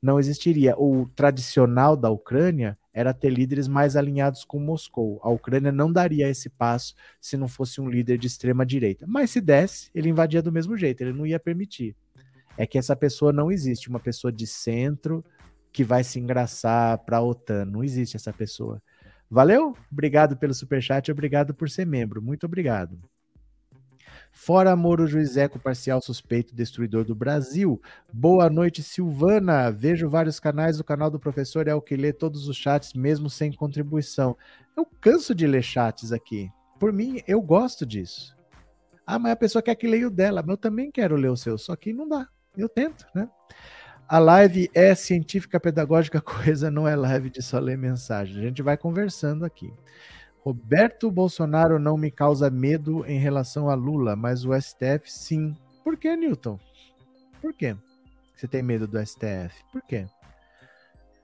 Não 0.02 0.18
existiria. 0.18 0.74
O 0.78 1.06
tradicional 1.14 1.96
da 1.96 2.10
Ucrânia 2.10 2.78
era 2.92 3.14
ter 3.14 3.30
líderes 3.30 3.68
mais 3.68 3.96
alinhados 3.96 4.44
com 4.44 4.58
Moscou. 4.58 5.20
A 5.22 5.30
Ucrânia 5.30 5.70
não 5.70 5.92
daria 5.92 6.28
esse 6.28 6.48
passo 6.48 6.94
se 7.20 7.36
não 7.36 7.46
fosse 7.48 7.80
um 7.80 7.88
líder 7.88 8.18
de 8.18 8.26
extrema 8.26 8.64
direita. 8.64 9.06
Mas 9.06 9.30
se 9.30 9.40
desse, 9.40 9.90
ele 9.94 10.08
invadia 10.08 10.42
do 10.42 10.52
mesmo 10.52 10.76
jeito, 10.76 11.02
ele 11.02 11.12
não 11.12 11.26
ia 11.26 11.38
permitir. 11.38 11.94
É 12.56 12.66
que 12.66 12.78
essa 12.78 12.96
pessoa 12.96 13.32
não 13.32 13.50
existe, 13.50 13.88
uma 13.88 14.00
pessoa 14.00 14.32
de 14.32 14.46
centro 14.46 15.24
que 15.72 15.84
vai 15.84 16.02
se 16.02 16.18
engraçar 16.18 16.98
para 16.98 17.18
a 17.18 17.22
OTAN. 17.22 17.64
Não 17.64 17.84
existe 17.84 18.16
essa 18.16 18.32
pessoa. 18.32 18.82
Valeu? 19.30 19.76
Obrigado 19.90 20.36
pelo 20.36 20.52
superchat, 20.52 21.10
obrigado 21.12 21.54
por 21.54 21.70
ser 21.70 21.86
membro. 21.86 22.20
Muito 22.20 22.44
obrigado. 22.46 22.98
Fora 24.32 24.74
Moro 24.74 25.06
Juizeco, 25.06 25.58
parcial 25.58 26.00
suspeito 26.00 26.54
destruidor 26.54 27.04
do 27.04 27.14
Brasil. 27.14 27.80
Boa 28.12 28.48
noite, 28.48 28.82
Silvana. 28.82 29.70
Vejo 29.70 30.08
vários 30.08 30.40
canais. 30.40 30.80
O 30.80 30.84
canal 30.84 31.10
do 31.10 31.18
professor 31.18 31.68
é 31.68 31.74
o 31.74 31.82
que 31.82 31.96
lê 31.96 32.12
todos 32.12 32.48
os 32.48 32.56
chats, 32.56 32.94
mesmo 32.94 33.28
sem 33.28 33.52
contribuição. 33.52 34.36
Eu 34.76 34.86
canso 35.00 35.34
de 35.34 35.46
ler 35.46 35.62
chats 35.62 36.12
aqui. 36.12 36.50
Por 36.78 36.92
mim, 36.92 37.20
eu 37.26 37.42
gosto 37.42 37.84
disso. 37.84 38.36
Ah, 39.06 39.18
mas 39.18 39.32
a 39.32 39.36
pessoa 39.36 39.62
quer 39.62 39.74
que 39.74 39.86
leia 39.86 40.06
o 40.06 40.10
dela. 40.10 40.42
Mas 40.42 40.50
eu 40.50 40.56
também 40.56 40.90
quero 40.90 41.16
ler 41.16 41.30
o 41.30 41.36
seu, 41.36 41.58
só 41.58 41.76
que 41.76 41.92
não 41.92 42.08
dá. 42.08 42.26
Eu 42.56 42.68
tento, 42.68 43.06
né? 43.14 43.28
A 44.08 44.18
live 44.18 44.70
é 44.74 44.94
científica, 44.94 45.60
pedagógica, 45.60 46.18
coisa 46.22 46.70
não 46.70 46.88
é 46.88 46.96
live 46.96 47.30
de 47.30 47.42
só 47.42 47.58
ler 47.58 47.76
mensagem. 47.76 48.38
A 48.38 48.46
gente 48.48 48.62
vai 48.62 48.76
conversando 48.76 49.44
aqui. 49.44 49.72
Roberto 50.42 51.10
Bolsonaro 51.10 51.78
não 51.78 51.96
me 51.96 52.10
causa 52.10 52.50
medo 52.50 53.04
em 53.06 53.18
relação 53.18 53.68
a 53.68 53.74
Lula, 53.74 54.16
mas 54.16 54.44
o 54.44 54.58
STF 54.58 55.10
sim. 55.10 55.54
Por 55.84 55.96
que, 55.96 56.16
Newton? 56.16 56.58
Por 57.40 57.52
quê? 57.52 57.76
Você 58.34 58.48
tem 58.48 58.62
medo 58.62 58.86
do 58.86 58.98
STF? 59.04 59.62
Por 59.70 59.82
quê? 59.82 60.06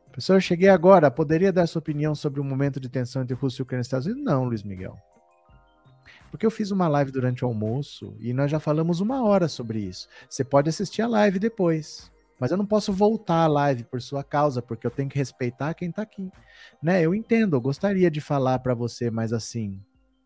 Professor, 0.07 0.41
cheguei 0.41 0.69
agora. 0.69 1.11
Poderia 1.11 1.53
dar 1.53 1.67
sua 1.67 1.81
opinião 1.81 2.15
sobre 2.15 2.41
o 2.41 2.45
momento 2.45 2.79
de 2.79 2.89
tensão 2.89 3.23
entre 3.23 3.35
Rússia 3.35 3.61
e 3.61 3.65
Ucrânia 3.65 3.81
e 3.81 3.87
Estados 3.87 4.07
Unidos? 4.07 4.25
Não, 4.25 4.45
Luiz 4.45 4.63
Miguel. 4.63 4.97
Porque 6.31 6.45
eu 6.45 6.51
fiz 6.51 6.71
uma 6.71 6.89
live 6.89 7.11
durante 7.11 7.45
o 7.45 7.49
almoço 7.49 8.15
e 8.21 8.33
nós 8.33 8.51
já 8.51 8.61
falamos 8.61 9.01
uma 9.01 9.25
hora 9.25 9.49
sobre 9.49 9.79
isso. 9.79 10.09
Você 10.29 10.45
pode 10.45 10.69
assistir 10.69 11.01
a 11.03 11.07
live 11.07 11.39
depois. 11.39 12.11
Mas 12.39 12.51
eu 12.51 12.57
não 12.57 12.67
posso 12.67 12.93
voltar 12.93 13.45
à 13.45 13.47
live 13.47 13.85
por 13.85 14.01
sua 14.03 14.23
causa, 14.23 14.61
porque 14.61 14.87
eu 14.87 14.91
tenho 14.91 15.09
que 15.09 15.19
respeitar 15.19 15.75
quem 15.75 15.89
está 15.89 16.03
aqui. 16.03 16.31
Né? 16.83 17.03
Eu 17.03 17.15
entendo, 17.15 17.57
eu 17.57 17.61
gostaria 17.61 18.11
de 18.11 18.21
falar 18.21 18.59
para 18.59 18.75
você, 18.75 19.11
mas 19.11 19.33
assim, 19.33 19.81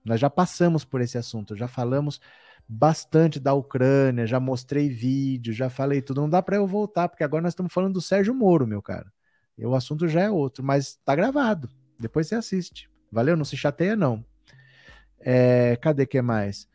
nós 0.05 0.19
já 0.19 0.29
passamos 0.29 0.85
por 0.85 1.01
esse 1.01 1.17
assunto, 1.17 1.57
já 1.57 1.69
falamos 1.69 2.21
bastante 2.69 3.41
da 3.41 3.53
Ucrânia, 3.53 4.27
já 4.27 4.39
mostrei 4.39 4.89
vídeo, 4.89 5.53
já 5.53 5.69
falei 5.69 6.01
tudo. 6.01 6.21
Não 6.21 6.31
dá 6.31 6.43
para 6.43 6.57
eu 6.57 6.67
voltar, 6.67 7.09
porque 7.09 7.25
agora 7.25 7.43
nós 7.43 7.53
estamos 7.53 7.73
falando 7.73 7.95
do 7.95 8.01
Sérgio 8.01 8.35
Moro, 8.35 8.67
meu 8.67 8.81
cara. 8.81 9.13
E 9.59 9.67
o 9.67 9.75
assunto 9.75 10.09
já 10.09 10.23
é 10.23 10.31
outro, 10.31 10.65
mas 10.65 10.97
tá 11.05 11.15
gravado. 11.15 11.69
Depois 11.99 12.27
você 12.29 12.35
assiste. 12.35 12.89
Valeu? 13.11 13.37
Não 13.37 13.45
se 13.45 13.57
chateia, 13.57 13.97
não. 13.97 14.25
É, 15.19 15.77
cadê 15.77 16.07
que 16.07 16.23
mais? 16.23 16.69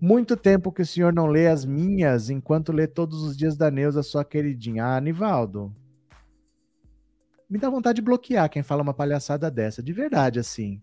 Muito 0.00 0.36
tempo 0.36 0.70
que 0.70 0.82
o 0.82 0.86
senhor 0.86 1.12
não 1.12 1.26
lê 1.26 1.48
as 1.48 1.64
minhas, 1.64 2.28
enquanto 2.28 2.72
lê 2.72 2.86
todos 2.86 3.22
os 3.22 3.36
dias 3.36 3.56
da 3.56 3.70
Neuza, 3.70 4.02
sua 4.02 4.24
queridinha. 4.24 4.84
Ah, 4.84 4.96
Anivaldo. 4.96 5.74
Me 7.48 7.58
dá 7.58 7.70
vontade 7.70 7.96
de 7.96 8.02
bloquear 8.02 8.50
quem 8.50 8.62
fala 8.62 8.82
uma 8.82 8.92
palhaçada 8.92 9.50
dessa. 9.50 9.82
De 9.82 9.92
verdade, 9.92 10.38
assim. 10.38 10.82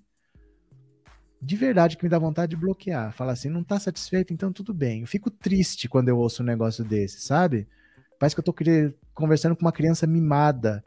De 1.40 1.56
verdade 1.56 1.98
que 1.98 2.04
me 2.04 2.10
dá 2.10 2.18
vontade 2.18 2.52
de 2.52 2.56
bloquear. 2.56 3.14
Fala 3.14 3.34
assim, 3.34 3.50
não 3.50 3.64
tá 3.64 3.80
satisfeito, 3.80 4.34
então 4.34 4.52
tudo 4.52 4.74
bem. 4.74 5.02
Eu 5.02 5.08
fico 5.08 5.30
triste 5.30 5.90
quando 5.90 6.10
eu 6.10 6.18
ouço 6.18 6.42
um 6.42 6.46
negócio 6.46 6.84
desse, 6.84 7.22
sabe? 7.22 7.68
Parece 8.18 8.36
que 8.36 8.40
eu 8.40 8.46
tô 8.46 8.54
conversando 9.14 9.56
com 9.56 9.62
uma 9.62 9.72
criança 9.72 10.08
mimada. 10.08 10.84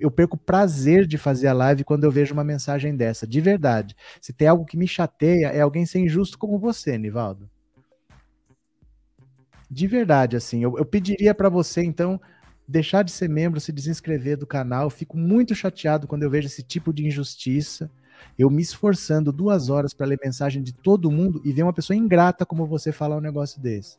Eu 0.00 0.10
perco 0.10 0.36
prazer 0.36 1.06
de 1.06 1.18
fazer 1.18 1.48
a 1.48 1.52
live 1.52 1.84
quando 1.84 2.04
eu 2.04 2.10
vejo 2.10 2.32
uma 2.32 2.44
mensagem 2.44 2.96
dessa, 2.96 3.26
de 3.26 3.40
verdade. 3.40 3.94
Se 4.20 4.32
tem 4.32 4.48
algo 4.48 4.64
que 4.64 4.76
me 4.76 4.88
chateia, 4.88 5.48
é 5.48 5.60
alguém 5.60 5.86
ser 5.86 6.00
injusto 6.00 6.38
como 6.38 6.58
você, 6.58 6.98
Nivaldo. 6.98 7.48
De 9.70 9.86
verdade, 9.86 10.36
assim, 10.36 10.62
eu, 10.62 10.78
eu 10.78 10.84
pediria 10.84 11.34
para 11.34 11.48
você, 11.48 11.82
então, 11.82 12.20
deixar 12.66 13.02
de 13.02 13.10
ser 13.10 13.28
membro, 13.28 13.60
se 13.60 13.72
desinscrever 13.72 14.36
do 14.36 14.46
canal. 14.46 14.84
Eu 14.84 14.90
fico 14.90 15.16
muito 15.16 15.54
chateado 15.54 16.06
quando 16.06 16.22
eu 16.22 16.30
vejo 16.30 16.46
esse 16.46 16.62
tipo 16.62 16.92
de 16.92 17.06
injustiça. 17.06 17.90
Eu 18.38 18.48
me 18.48 18.62
esforçando 18.62 19.32
duas 19.32 19.68
horas 19.68 19.92
para 19.92 20.06
ler 20.06 20.18
mensagem 20.22 20.62
de 20.62 20.72
todo 20.72 21.10
mundo 21.10 21.40
e 21.44 21.52
ver 21.52 21.62
uma 21.62 21.72
pessoa 21.72 21.96
ingrata 21.96 22.46
como 22.46 22.66
você 22.66 22.92
falar 22.92 23.16
um 23.16 23.20
negócio 23.20 23.60
desse. 23.60 23.96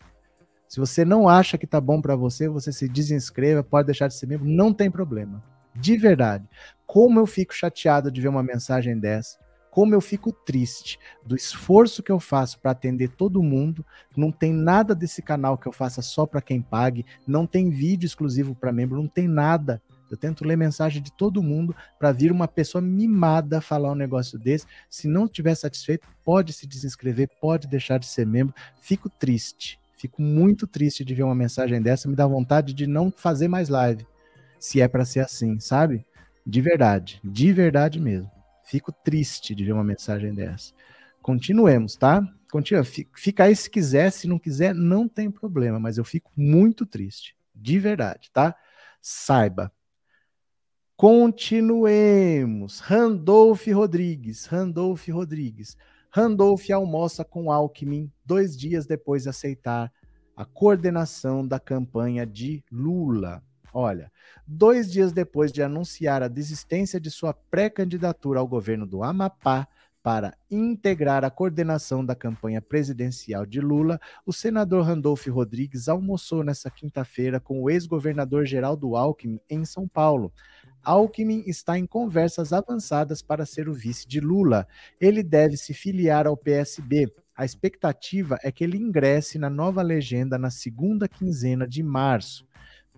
Se 0.68 0.80
você 0.80 1.06
não 1.06 1.30
acha 1.30 1.57
que 1.57 1.68
tá 1.68 1.80
bom 1.80 2.02
para 2.02 2.15
você, 2.15 2.48
você 2.48 2.72
se 2.72 2.88
desinscreva, 2.88 3.64
pode 3.64 3.85
deixar 3.85 4.07
de 4.07 4.15
ser 4.15 4.27
membro, 4.27 4.48
não 4.48 4.73
tem 4.73 4.91
problema. 4.91 5.44
De 5.76 5.95
verdade. 5.98 6.48
Como 6.85 7.19
eu 7.19 7.26
fico 7.26 7.53
chateado 7.53 8.11
de 8.11 8.19
ver 8.19 8.27
uma 8.27 8.44
mensagem 8.44 8.98
dessa, 8.99 9.38
como 9.77 9.94
eu 9.94 10.02
fico 10.02 10.31
triste 10.31 10.98
do 11.23 11.35
esforço 11.35 12.02
que 12.02 12.11
eu 12.11 12.19
faço 12.19 12.60
para 12.60 12.72
atender 12.72 13.10
todo 13.10 13.44
mundo. 13.44 13.85
Não 14.15 14.31
tem 14.31 14.52
nada 14.52 14.95
desse 14.95 15.22
canal 15.22 15.56
que 15.56 15.68
eu 15.68 15.72
faça 15.72 16.02
só 16.02 16.26
para 16.26 16.41
quem 16.41 16.64
pague, 16.64 17.06
não 17.27 17.45
tem 17.45 17.69
vídeo 17.69 18.07
exclusivo 18.07 18.56
para 18.56 18.72
membro, 18.72 18.98
não 18.98 19.07
tem 19.07 19.27
nada. 19.27 19.80
Eu 20.10 20.18
tento 20.18 20.44
ler 20.44 20.57
mensagem 20.57 20.99
de 20.99 21.11
todo 21.11 21.44
mundo 21.44 21.76
para 21.99 22.11
vir 22.11 22.31
uma 22.31 22.48
pessoa 22.48 22.81
mimada 22.81 23.61
falar 23.61 23.91
um 23.91 23.95
negócio 23.95 24.39
desse. 24.39 24.65
Se 24.89 25.07
não 25.07 25.26
estiver 25.26 25.53
satisfeito, 25.53 26.07
pode 26.23 26.53
se 26.53 26.65
desinscrever, 26.65 27.30
pode 27.39 27.68
deixar 27.68 27.99
de 27.99 28.07
ser 28.07 28.26
membro. 28.26 28.56
Fico 28.81 29.07
triste. 29.10 29.80
Fico 29.98 30.22
muito 30.22 30.68
triste 30.68 31.03
de 31.03 31.15
ver 31.15 31.24
uma 31.24 31.34
mensagem 31.34 31.82
dessa, 31.82 32.07
me 32.07 32.15
dá 32.15 32.28
vontade 32.28 32.72
de 32.72 32.86
não 32.86 33.11
fazer 33.11 33.48
mais 33.48 33.68
live, 33.68 34.06
se 34.60 34.80
é 34.80 34.88
para 34.88 35.03
ser 35.03 35.22
assim, 35.22 35.60
sabe? 35.60 36.06
De 36.45 36.61
verdade, 36.61 37.19
de 37.24 37.52
verdade 37.52 37.99
mesmo. 37.99 38.32
Fico 38.64 38.91
triste 38.91 39.56
de 39.56 39.65
ver 39.65 39.72
uma 39.72 39.84
mensagem 39.84 40.36
dessa. 40.36 40.72
Continuemos, 41.19 41.95
tá? 41.95 42.22
Continua. 42.52 42.84
Fica 42.84 43.45
aí 43.45 43.56
se 43.56 43.69
quiser, 43.69 44.11
se 44.11 44.28
não 44.28 44.38
quiser, 44.38 44.76
não 44.76 45.07
tem 45.07 45.32
problema, 45.32 45.80
mas 45.80 45.98
eu 45.98 46.06
fico 46.06 46.32
muito 46.38 46.86
triste, 46.86 47.36
de 47.56 47.80
verdade, 47.80 48.30
tá? 48.32 48.56
Saiba. 49.02 49.72
Continuemos. 50.95 52.80
Randolph 52.80 53.65
Rodrigues, 53.68 54.45
Randolph 54.45 55.07
Rodrigues. 55.07 55.76
Randolph 56.18 56.68
almoça 56.72 57.23
com 57.23 57.52
Alckmin 57.52 58.11
dois 58.26 58.57
dias 58.57 58.88
depois 58.88 59.22
de 59.22 59.30
aceitar 59.30 59.94
a 60.35 60.45
coordenação 60.45 61.48
da 61.48 61.60
campanha 61.60 62.26
de 62.26 62.65
Lula. 62.72 63.44
Olha, 63.72 64.11
dois 64.48 64.91
dias 64.91 65.11
depois 65.11 65.52
de 65.52 65.61
anunciar 65.61 66.23
a 66.23 66.27
desistência 66.27 66.99
de 66.99 67.11
sua 67.11 67.35
pré-candidatura 67.35 68.39
ao 68.39 68.48
governo 68.48 68.88
do 68.88 69.03
Amapá 69.03 69.68
para 70.07 70.38
integrar 70.49 71.25
a 71.25 71.29
coordenação 71.29 72.05
da 72.05 72.15
campanha 72.15 72.61
presidencial 72.61 73.45
de 73.45 73.59
Lula, 73.59 73.99
o 74.25 74.31
senador 74.31 74.85
Randolph 74.85 75.27
Rodrigues 75.27 75.89
almoçou 75.89 76.45
nesta 76.45 76.71
quinta-feira 76.71 77.41
com 77.41 77.61
o 77.61 77.69
ex-governador 77.69 78.45
Geraldo 78.45 78.95
Alckmin 78.95 79.41
em 79.49 79.65
São 79.65 79.85
Paulo. 79.85 80.31
Alckmin 80.81 81.43
está 81.45 81.77
em 81.77 81.85
conversas 81.85 82.53
avançadas 82.53 83.21
para 83.21 83.45
ser 83.45 83.67
o 83.67 83.73
vice 83.73 84.07
de 84.07 84.21
Lula. 84.21 84.65
Ele 84.97 85.21
deve 85.21 85.57
se 85.57 85.73
filiar 85.73 86.25
ao 86.25 86.38
PSB. 86.38 87.13
A 87.35 87.43
expectativa 87.43 88.39
é 88.41 88.49
que 88.49 88.63
ele 88.63 88.77
ingresse 88.77 89.38
na 89.38 89.49
nova 89.49 89.81
legenda 89.81 90.38
na 90.38 90.49
segunda 90.49 91.09
quinzena 91.09 91.67
de 91.67 91.84
março. 91.84 92.47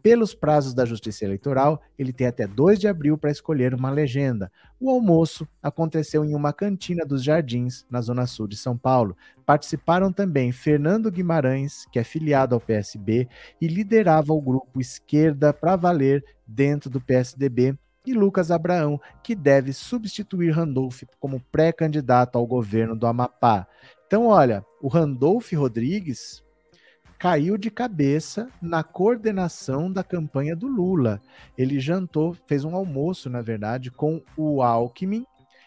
Pelos 0.02 0.34
prazos 0.34 0.74
da 0.74 0.86
Justiça 0.86 1.26
Eleitoral, 1.26 1.82
ele 1.98 2.14
tem 2.14 2.28
até 2.28 2.48
2 2.48 2.80
de 2.80 2.88
abril 2.88 3.18
para 3.18 3.32
escolher 3.32 3.74
uma 3.74 3.90
legenda. 3.90 4.52
O 4.80 4.90
almoço 4.90 5.48
aconteceu 5.62 6.24
em 6.24 6.34
uma 6.34 6.54
cantina 6.54 7.06
dos 7.06 7.24
Jardins, 7.24 7.86
na 7.90 8.00
Zona 8.02 8.26
Sul 8.26 8.48
de 8.48 8.56
São 8.56 8.78
Paulo. 8.78 9.16
Participaram 9.46 10.12
também 10.12 10.52
Fernando 10.52 11.12
Guimarães, 11.12 11.86
que 11.92 12.00
é 12.00 12.04
filiado 12.04 12.56
ao 12.56 12.62
PSB 12.62 13.28
e 13.60 13.68
liderava 13.68 14.32
o 14.32 14.42
grupo 14.42 14.80
Esquerda 14.80 15.54
para 15.54 15.76
Valer 15.76 16.24
dentro 16.48 16.90
do 16.90 17.02
PSDB, 17.02 17.78
e 18.06 18.14
Lucas 18.14 18.50
Abraão, 18.50 19.00
que 19.22 19.36
deve 19.36 19.74
substituir 19.74 20.52
Randolph 20.52 21.04
como 21.20 21.42
pré-candidato 21.52 22.38
ao 22.38 22.48
governo 22.48 22.96
do 22.96 23.06
Amapá. 23.06 23.68
Então, 24.08 24.28
olha, 24.28 24.66
o 24.82 24.88
Randolph 24.88 25.52
Rodrigues 25.54 26.44
caiu 27.20 27.58
de 27.58 27.70
cabeça 27.70 28.50
na 28.62 28.82
coordenação 28.82 29.91
da 29.91 30.02
campanha 30.06 30.56
do 30.56 30.68
Lula. 30.68 31.22
Ele 31.58 31.78
jantou, 31.78 32.34
fez 32.48 32.64
um 32.64 32.74
almoço, 32.74 33.30
na 33.30 33.41
verdade, 33.41 33.91
com 33.91 34.24
o 34.38 34.64
Alckmin 34.64 35.26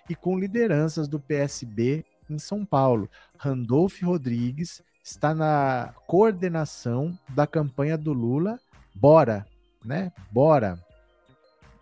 e 0.09 0.15
com 0.15 0.39
lideranças 0.39 1.07
do 1.07 1.21
PSB 1.21 2.07
em 2.31 2.39
São 2.39 2.65
Paulo. 2.65 3.09
Randolph 3.37 4.03
Rodrigues 4.03 4.83
está 5.05 5.35
na 5.35 5.95
coordenação 6.07 7.17
da 7.29 7.47
campanha 7.47 7.99
do 7.99 8.15
Lula. 8.15 8.59
Bora, 8.95 9.47
né? 9.85 10.11
Bora. 10.31 10.79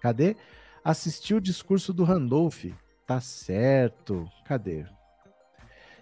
Cadê? 0.00 0.36
Assistiu 0.82 1.36
o 1.36 1.40
discurso 1.40 1.92
do 1.92 2.02
Randolph. 2.02 2.64
Tá 3.06 3.20
certo. 3.20 4.28
Cadê? 4.44 4.84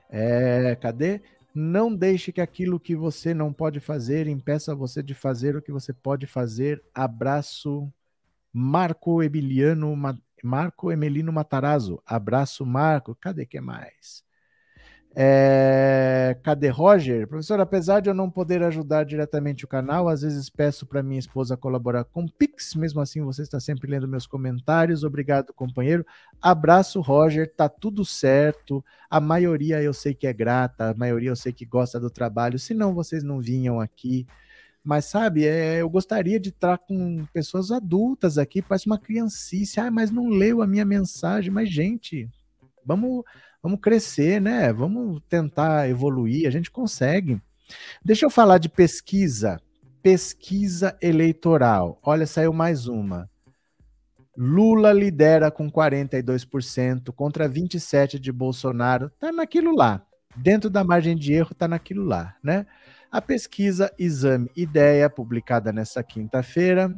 É, 0.09 0.75
cadê? 0.81 1.21
Não 1.61 1.93
deixe 1.93 2.31
que 2.31 2.41
aquilo 2.41 2.79
que 2.79 2.95
você 2.95 3.35
não 3.35 3.53
pode 3.53 3.81
fazer 3.81 4.29
impeça 4.29 4.77
você 4.77 5.03
de 5.03 5.13
fazer 5.13 5.57
o 5.57 5.61
que 5.61 5.73
você 5.73 5.93
pode 5.93 6.25
fazer. 6.25 6.81
Abraço, 6.95 7.93
Marco 8.53 9.21
Emiliano, 9.25 9.93
Marco 10.41 10.93
Emelino 10.93 11.33
Matarazzo. 11.33 12.01
Abraço, 12.07 12.65
Marco. 12.65 13.13
Cadê 13.17 13.45
que 13.45 13.61
mais? 13.61 14.23
É... 15.21 16.39
Cadê 16.45 16.69
Roger? 16.69 17.27
Professor, 17.27 17.59
apesar 17.59 17.99
de 17.99 18.09
eu 18.09 18.15
não 18.15 18.31
poder 18.31 18.63
ajudar 18.63 19.03
diretamente 19.03 19.65
o 19.65 19.69
canal, 19.69 20.09
às 20.09 20.23
vezes 20.23 20.49
peço 20.49 20.87
para 20.87 21.03
minha 21.03 21.19
esposa 21.19 21.57
colaborar 21.57 22.05
com 22.05 22.29
Pix, 22.29 22.77
mesmo 22.77 23.01
assim 23.01 23.21
você 23.23 23.43
está 23.43 23.59
sempre 23.59 23.91
lendo 23.91 24.07
meus 24.07 24.29
comentários. 24.29 25.03
Obrigado, 25.03 25.53
companheiro. 25.53 26.07
Abraço, 26.41 27.01
Roger. 27.01 27.53
Tá 27.53 27.69
tudo 27.69 28.05
certo. 28.05 28.85
A 29.11 29.19
maioria 29.19 29.83
eu 29.83 29.93
sei 29.93 30.15
que 30.15 30.25
é 30.25 30.33
grata, 30.33 30.91
a 30.91 30.95
maioria 30.95 31.31
eu 31.31 31.37
sei 31.37 31.53
que 31.53 31.65
gosta 31.65 31.99
do 31.99 32.11
trabalho, 32.11 32.57
senão 32.57 32.95
vocês 32.95 33.25
não 33.25 33.41
vinham 33.41 33.81
aqui. 33.81 34.25
Mas 34.85 35.07
sabe, 35.07 35.45
é, 35.45 35.83
eu 35.83 35.91
gostaria 35.91 36.39
de 36.39 36.51
estar 36.51 36.79
com 36.79 37.27
pessoas 37.33 37.73
adultas 37.73 38.39
aqui, 38.39 38.63
parece 38.63 38.87
uma 38.87 39.01
criancice. 39.01 39.81
Ah, 39.81 39.91
mas 39.91 40.13
não 40.13 40.29
leu 40.29 40.63
a 40.63 40.67
minha 40.67 40.85
mensagem. 40.85 41.51
Mas, 41.51 41.69
gente, 41.69 42.31
vamos 42.87 43.25
Vamos 43.63 43.81
crescer, 43.81 44.41
né? 44.41 44.73
Vamos 44.73 45.21
tentar 45.29 45.89
evoluir, 45.89 46.47
a 46.47 46.51
gente 46.51 46.71
consegue. 46.71 47.41
Deixa 48.05 48.25
eu 48.25 48.31
falar 48.31 48.59
de 48.59 48.69
pesquisa. 48.69 49.61
Pesquisa 50.03 50.97
eleitoral. 51.03 51.99
Olha, 52.03 52.27
saiu 52.27 52.53
mais 52.53 52.87
uma. 52.87 53.29
Lula 54.37 54.93
lidera 54.93 55.51
com 55.51 55.69
42% 55.69 57.13
contra 57.13 57.49
27 57.49 58.21
de 58.21 58.31
Bolsonaro. 58.31 59.11
Tá 59.19 59.33
naquilo 59.33 59.75
lá. 59.75 60.07
Dentro 60.37 60.71
da 60.71 60.85
margem 60.85 61.17
de 61.17 61.33
erro 61.33 61.55
tá 61.55 61.67
naquilo 61.67 62.05
lá, 62.05 62.37
né? 62.43 62.65
A 63.11 63.21
pesquisa 63.21 63.93
Exame 63.99 64.51
Ideia, 64.55 65.11
publicada 65.11 65.73
nessa 65.73 66.03
quinta-feira, 66.03 66.95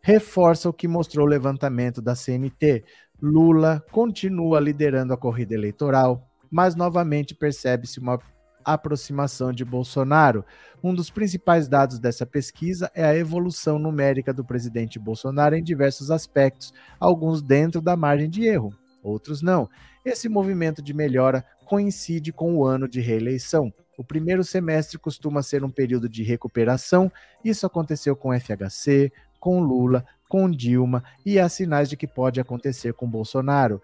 reforça 0.00 0.68
o 0.68 0.72
que 0.72 0.86
mostrou 0.86 1.26
o 1.26 1.28
levantamento 1.28 2.00
da 2.00 2.14
CNT. 2.14 2.84
Lula 3.20 3.84
continua 3.90 4.60
liderando 4.60 5.12
a 5.12 5.16
corrida 5.16 5.52
eleitoral, 5.52 6.28
mas 6.50 6.76
novamente 6.76 7.34
percebe-se 7.34 7.98
uma 7.98 8.18
aproximação 8.64 9.52
de 9.52 9.64
Bolsonaro. 9.64 10.44
Um 10.82 10.94
dos 10.94 11.10
principais 11.10 11.68
dados 11.68 11.98
dessa 11.98 12.24
pesquisa 12.24 12.90
é 12.94 13.04
a 13.04 13.16
evolução 13.16 13.78
numérica 13.78 14.32
do 14.32 14.44
presidente 14.44 14.98
Bolsonaro 14.98 15.56
em 15.56 15.62
diversos 15.62 16.10
aspectos, 16.10 16.72
alguns 17.00 17.42
dentro 17.42 17.80
da 17.80 17.96
margem 17.96 18.30
de 18.30 18.44
erro, 18.44 18.72
outros 19.02 19.42
não. 19.42 19.68
Esse 20.04 20.28
movimento 20.28 20.80
de 20.80 20.94
melhora 20.94 21.44
coincide 21.64 22.32
com 22.32 22.56
o 22.56 22.64
ano 22.64 22.88
de 22.88 23.00
reeleição. 23.00 23.72
O 23.96 24.04
primeiro 24.04 24.44
semestre 24.44 24.96
costuma 24.96 25.42
ser 25.42 25.64
um 25.64 25.70
período 25.70 26.08
de 26.08 26.22
recuperação. 26.22 27.10
Isso 27.44 27.66
aconteceu 27.66 28.14
com 28.14 28.32
FHC, 28.32 29.12
com 29.38 29.60
Lula, 29.60 30.04
com 30.28 30.50
Dilma 30.50 31.02
e 31.24 31.38
há 31.38 31.48
sinais 31.48 31.88
de 31.88 31.96
que 31.96 32.06
pode 32.06 32.40
acontecer 32.40 32.92
com 32.92 33.08
Bolsonaro. 33.08 33.82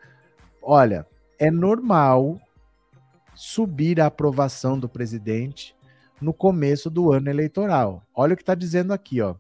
Olha, 0.63 1.07
é 1.39 1.51
normal 1.51 2.41
subir 3.35 4.01
a 4.01 4.07
aprovação 4.07 4.79
do 4.79 4.89
presidente 4.89 5.75
no 6.21 6.33
começo 6.33 6.91
do 6.91 7.13
ano 7.13 7.29
eleitoral. 7.29 8.03
Olha 8.15 8.35
o 8.35 8.37
que 8.37 8.43
está 8.43 8.55
dizendo 8.55 8.93
aqui, 8.93 9.21
ó. 9.21 9.35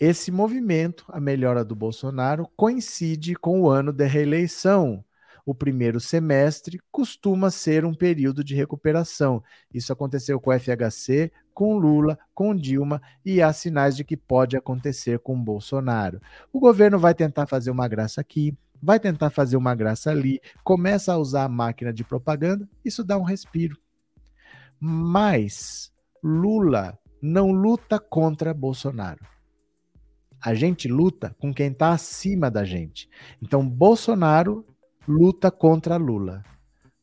Esse 0.00 0.32
movimento, 0.32 1.04
a 1.08 1.20
melhora 1.20 1.64
do 1.64 1.76
Bolsonaro, 1.76 2.48
coincide 2.56 3.34
com 3.34 3.60
o 3.60 3.68
ano 3.68 3.92
da 3.92 4.04
reeleição 4.04 5.04
o 5.44 5.54
primeiro 5.54 5.98
semestre 5.98 6.80
costuma 6.90 7.50
ser 7.50 7.84
um 7.84 7.94
período 7.94 8.44
de 8.44 8.54
recuperação. 8.54 9.42
Isso 9.72 9.92
aconteceu 9.92 10.40
com 10.40 10.50
o 10.50 10.58
FHC, 10.58 11.32
com 11.52 11.76
Lula, 11.76 12.18
com 12.34 12.54
Dilma 12.54 13.00
e 13.24 13.40
há 13.40 13.52
sinais 13.52 13.96
de 13.96 14.04
que 14.04 14.16
pode 14.16 14.56
acontecer 14.56 15.18
com 15.18 15.42
Bolsonaro. 15.42 16.20
O 16.52 16.58
governo 16.58 16.98
vai 16.98 17.14
tentar 17.14 17.46
fazer 17.46 17.70
uma 17.70 17.86
graça 17.86 18.20
aqui, 18.20 18.56
vai 18.82 18.98
tentar 18.98 19.30
fazer 19.30 19.56
uma 19.56 19.74
graça 19.74 20.10
ali, 20.10 20.40
começa 20.64 21.12
a 21.12 21.18
usar 21.18 21.44
a 21.44 21.48
máquina 21.48 21.92
de 21.92 22.02
propaganda, 22.02 22.68
isso 22.84 23.04
dá 23.04 23.16
um 23.16 23.22
respiro. 23.22 23.76
Mas 24.80 25.92
Lula 26.22 26.98
não 27.22 27.52
luta 27.52 28.00
contra 28.00 28.52
Bolsonaro. 28.52 29.24
A 30.44 30.54
gente 30.54 30.88
luta 30.88 31.36
com 31.38 31.54
quem 31.54 31.70
está 31.70 31.90
acima 31.92 32.50
da 32.50 32.64
gente. 32.64 33.08
Então, 33.40 33.68
Bolsonaro 33.68 34.66
luta 35.06 35.52
contra 35.52 35.96
Lula. 35.96 36.42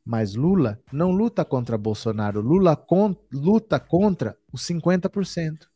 Mas 0.09 0.33
Lula 0.33 0.81
não 0.91 1.11
luta 1.11 1.45
contra 1.45 1.77
Bolsonaro, 1.77 2.41
Lula 2.41 2.75
con 2.75 3.15
luta 3.31 3.79
contra 3.79 4.35
os 4.51 4.63
50%. 4.63 5.67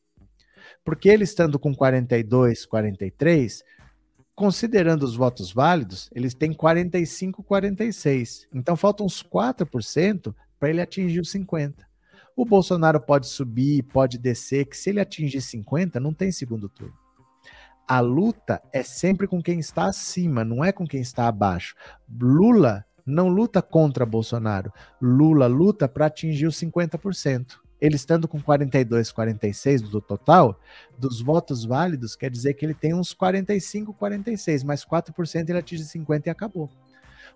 Porque 0.84 1.07
ele 1.07 1.23
estando 1.23 1.60
com 1.60 1.72
42, 1.76 2.65
43, 2.65 3.64
considerando 4.34 5.03
os 5.03 5.15
votos 5.15 5.53
válidos, 5.53 6.10
eles 6.15 6.34
têm 6.34 6.51
45, 6.51 7.43
46. 7.43 8.47
Então 8.51 8.76
faltam 8.76 9.05
uns 9.05 9.22
4% 9.22 10.34
para 10.60 10.72
ele 10.72 10.81
atingir 10.81 11.19
os 11.19 11.30
50. 11.30 11.85
O 12.35 12.43
Bolsonaro 12.43 12.99
pode 12.99 13.27
subir, 13.27 13.84
pode 13.84 14.18
descer, 14.18 14.65
que 14.65 14.76
se 14.76 14.89
ele 14.89 14.99
atingir 14.99 15.41
50, 15.41 15.99
não 15.99 16.11
tem 16.11 16.31
segundo 16.31 16.68
turno 16.68 17.03
a 17.85 17.99
luta 17.99 18.61
é 18.72 18.81
sempre 18.81 19.27
com 19.27 19.43
quem 19.43 19.60
está 19.60 19.88
acima, 19.88 20.45
não 20.45 20.64
é 20.64 20.72
com 20.72 20.88
quem 20.88 21.01
está 21.01 21.27
abaixo. 21.27 21.76
Lula 22.10 22.85
não 23.05 23.27
luta 23.27 23.61
contra 23.61 24.05
Bolsonaro. 24.05 24.71
Lula 25.01 25.47
luta 25.47 25.88
para 25.88 26.05
atingir 26.05 26.47
os 26.47 26.55
50%. 26.55 27.57
Ele 27.81 27.95
estando 27.95 28.27
com 28.27 28.41
42, 28.41 29.11
46 29.11 29.81
do 29.81 29.99
total, 29.99 30.57
dos 30.97 31.19
votos 31.19 31.65
válidos, 31.65 32.15
quer 32.15 32.31
dizer 32.31 32.53
que 32.53 32.65
ele 32.65 32.73
tem 32.73 32.93
uns 32.93 33.11
45, 33.13 33.93
46, 33.93 34.63
mais 34.63 34.85
4% 34.85 35.49
ele 35.49 35.57
atinge 35.57 35.84
50 35.84 36.30
e 36.30 36.31
acabou. 36.31 36.69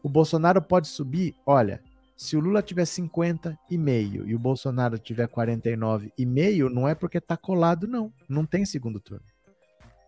O 0.02 0.08
Bolsonaro 0.08 0.62
pode 0.62 0.88
subir, 0.88 1.36
olha, 1.46 1.82
se 2.16 2.38
o 2.38 2.40
Lula 2.40 2.62
tiver 2.62 2.86
50 2.86 3.60
e 3.70 4.34
o 4.34 4.40
Bolsonaro 4.40 4.98
tiver 4.98 5.28
49 5.28 6.12
e 6.18 6.26
meio, 6.26 6.70
não 6.70 6.88
é 6.88 6.96
porque 6.96 7.20
tá 7.20 7.36
colado 7.36 7.86
não, 7.86 8.12
não 8.28 8.46
tem 8.46 8.66
segundo 8.66 9.00
turno. 9.00 9.26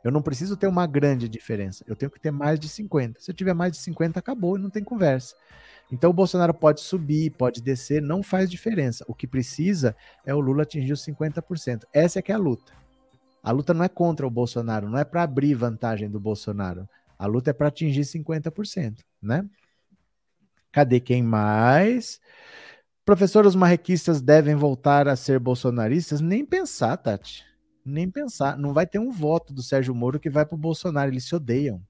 Eu 0.04 0.12
não 0.12 0.22
preciso 0.22 0.56
ter 0.56 0.68
uma 0.68 0.88
grande 0.88 1.28
diferença. 1.28 1.84
Eu 1.88 1.96
tenho 1.96 2.12
que 2.12 2.20
ter 2.20 2.32
mais 2.32 2.60
de 2.60 2.70
50. 2.70 3.20
Se 3.20 3.32
eu 3.32 3.36
tiver 3.36 3.54
mais 3.54 3.72
de 3.74 3.78
50, 3.80 4.20
acabou 4.20 4.58
e 4.58 4.62
não 4.62 4.70
tem 4.70 4.84
conversa. 4.84 5.36
Então 5.92 6.10
o 6.10 6.14
Bolsonaro 6.14 6.54
pode 6.54 6.82
subir, 6.82 7.32
pode 7.32 7.62
descer, 7.62 8.02
não 8.02 8.24
faz 8.24 8.50
diferença. 8.50 9.04
O 9.08 9.14
que 9.14 9.28
precisa 9.28 9.96
é 10.26 10.34
o 10.34 10.40
Lula 10.40 10.64
atingir 10.64 10.94
os 10.94 11.04
50%. 11.04 11.84
Essa 11.92 12.20
é 12.20 12.22
que 12.22 12.32
é 12.32 12.36
a 12.36 12.38
luta. 12.38 12.72
A 13.44 13.52
luta 13.52 13.74
não 13.74 13.84
é 13.84 13.90
contra 13.90 14.28
o 14.28 14.30
Bolsonaro, 14.30 14.90
não 14.90 14.98
é 15.00 15.04
para 15.04 15.24
abrir 15.24 15.56
vantagem 15.56 16.10
do 16.10 16.20
Bolsonaro. 16.20 16.88
A 17.18 17.26
luta 17.26 17.50
é 17.50 17.54
para 17.54 17.68
atingir 17.68 18.02
50%, 18.02 19.00
né? 19.22 19.46
Cadê 20.72 21.00
quem 21.00 21.24
mais? 21.24 22.22
Professor, 23.04 23.46
os 23.46 23.56
marrequistas 23.56 24.22
devem 24.22 24.56
voltar 24.56 25.08
a 25.08 25.16
ser 25.16 25.40
bolsonaristas? 25.40 26.22
Nem 26.22 26.46
pensar, 26.46 26.96
Tati 26.98 27.49
nem 27.90 28.10
pensar. 28.10 28.58
Não 28.58 28.74
vai 28.74 28.86
ter 28.86 29.00
um 29.00 29.12
voto 29.12 29.54
do 29.54 29.62
Sérgio 29.62 29.94
Moro 29.96 30.20
que 30.20 30.30
vai 30.30 30.46
para 30.46 30.56
o 30.56 30.60
Bolsonaro. 30.60 31.12
Eles 31.12 31.26
se 31.26 31.36
odeiam. 31.36 31.82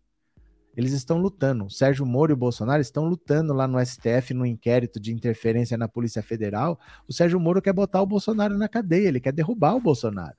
Eles 0.75 0.93
estão 0.93 1.17
lutando. 1.17 1.65
O 1.65 1.69
Sérgio 1.69 2.05
Moro 2.05 2.31
e 2.31 2.33
o 2.33 2.37
Bolsonaro 2.37 2.81
estão 2.81 3.05
lutando 3.05 3.53
lá 3.53 3.67
no 3.67 3.83
STF, 3.85 4.33
no 4.33 4.45
inquérito 4.45 4.99
de 4.99 5.11
interferência 5.11 5.77
na 5.77 5.87
Polícia 5.87 6.23
Federal. 6.23 6.79
O 7.07 7.13
Sérgio 7.13 7.39
Moro 7.39 7.61
quer 7.61 7.73
botar 7.73 8.01
o 8.01 8.05
Bolsonaro 8.05 8.57
na 8.57 8.69
cadeia, 8.69 9.07
ele 9.07 9.19
quer 9.19 9.33
derrubar 9.33 9.75
o 9.75 9.81
Bolsonaro. 9.81 10.37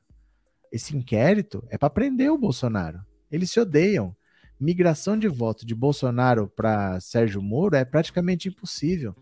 Esse 0.72 0.96
inquérito 0.96 1.62
é 1.68 1.76
para 1.76 1.90
prender 1.90 2.30
o 2.30 2.38
Bolsonaro. 2.38 3.04
Eles 3.30 3.50
se 3.50 3.60
odeiam. 3.60 4.16
Migração 4.58 5.18
de 5.18 5.26
voto 5.26 5.66
de 5.66 5.74
Bolsonaro 5.74 6.48
para 6.48 7.00
Sérgio 7.00 7.42
Moro 7.42 7.76
é 7.76 7.84
praticamente 7.84 8.48
impossível. 8.48 9.14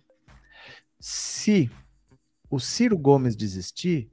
Se 1.00 1.70
o 2.50 2.58
Ciro 2.58 2.98
Gomes 2.98 3.36
desistir, 3.36 4.10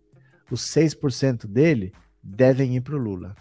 os 0.51 0.61
6% 0.61 1.47
dele 1.47 1.93
devem 2.25 2.75
ir 2.75 2.81
para 2.81 2.95
o 2.95 2.99
Lula. 2.99 3.35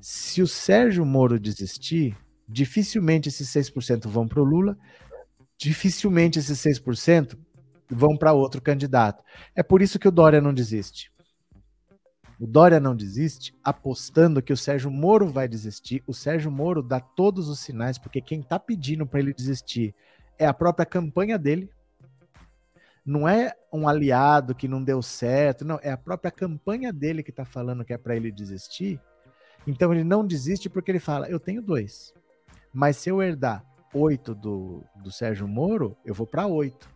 Se 0.00 0.42
o 0.42 0.46
Sérgio 0.46 1.06
Moro 1.06 1.38
desistir, 1.38 2.16
Dificilmente 2.50 3.28
esses 3.28 3.48
6% 3.48 4.08
vão 4.08 4.26
para 4.26 4.40
o 4.40 4.44
Lula, 4.44 4.76
dificilmente 5.56 6.40
esses 6.40 6.58
6% 6.58 7.38
vão 7.88 8.16
para 8.16 8.32
outro 8.32 8.60
candidato. 8.60 9.22
É 9.54 9.62
por 9.62 9.80
isso 9.80 10.00
que 10.00 10.08
o 10.08 10.10
Dória 10.10 10.40
não 10.40 10.52
desiste. 10.52 11.12
O 12.40 12.48
Dória 12.48 12.80
não 12.80 12.96
desiste 12.96 13.54
apostando 13.62 14.42
que 14.42 14.52
o 14.52 14.56
Sérgio 14.56 14.90
Moro 14.90 15.28
vai 15.28 15.46
desistir. 15.46 16.02
O 16.08 16.12
Sérgio 16.12 16.50
Moro 16.50 16.82
dá 16.82 16.98
todos 16.98 17.48
os 17.48 17.60
sinais, 17.60 17.98
porque 17.98 18.20
quem 18.20 18.40
está 18.40 18.58
pedindo 18.58 19.06
para 19.06 19.20
ele 19.20 19.32
desistir 19.32 19.94
é 20.36 20.44
a 20.44 20.54
própria 20.54 20.86
campanha 20.86 21.38
dele. 21.38 21.70
Não 23.04 23.28
é 23.28 23.52
um 23.72 23.88
aliado 23.88 24.54
que 24.54 24.68
não 24.68 24.82
deu 24.82 25.00
certo, 25.02 25.64
não, 25.64 25.78
é 25.82 25.90
a 25.90 25.96
própria 25.96 26.30
campanha 26.30 26.92
dele 26.92 27.22
que 27.22 27.30
está 27.30 27.44
falando 27.44 27.84
que 27.84 27.92
é 27.92 27.98
para 27.98 28.14
ele 28.14 28.30
desistir. 28.30 29.00
Então 29.66 29.92
ele 29.92 30.04
não 30.04 30.26
desiste 30.26 30.68
porque 30.68 30.90
ele 30.90 30.98
fala: 30.98 31.28
eu 31.28 31.40
tenho 31.40 31.62
dois, 31.62 32.12
mas 32.72 32.96
se 32.96 33.08
eu 33.08 33.22
herdar 33.22 33.64
oito 33.94 34.34
do, 34.34 34.84
do 35.02 35.10
Sérgio 35.10 35.48
Moro, 35.48 35.96
eu 36.04 36.14
vou 36.14 36.26
para 36.26 36.46
oito, 36.46 36.88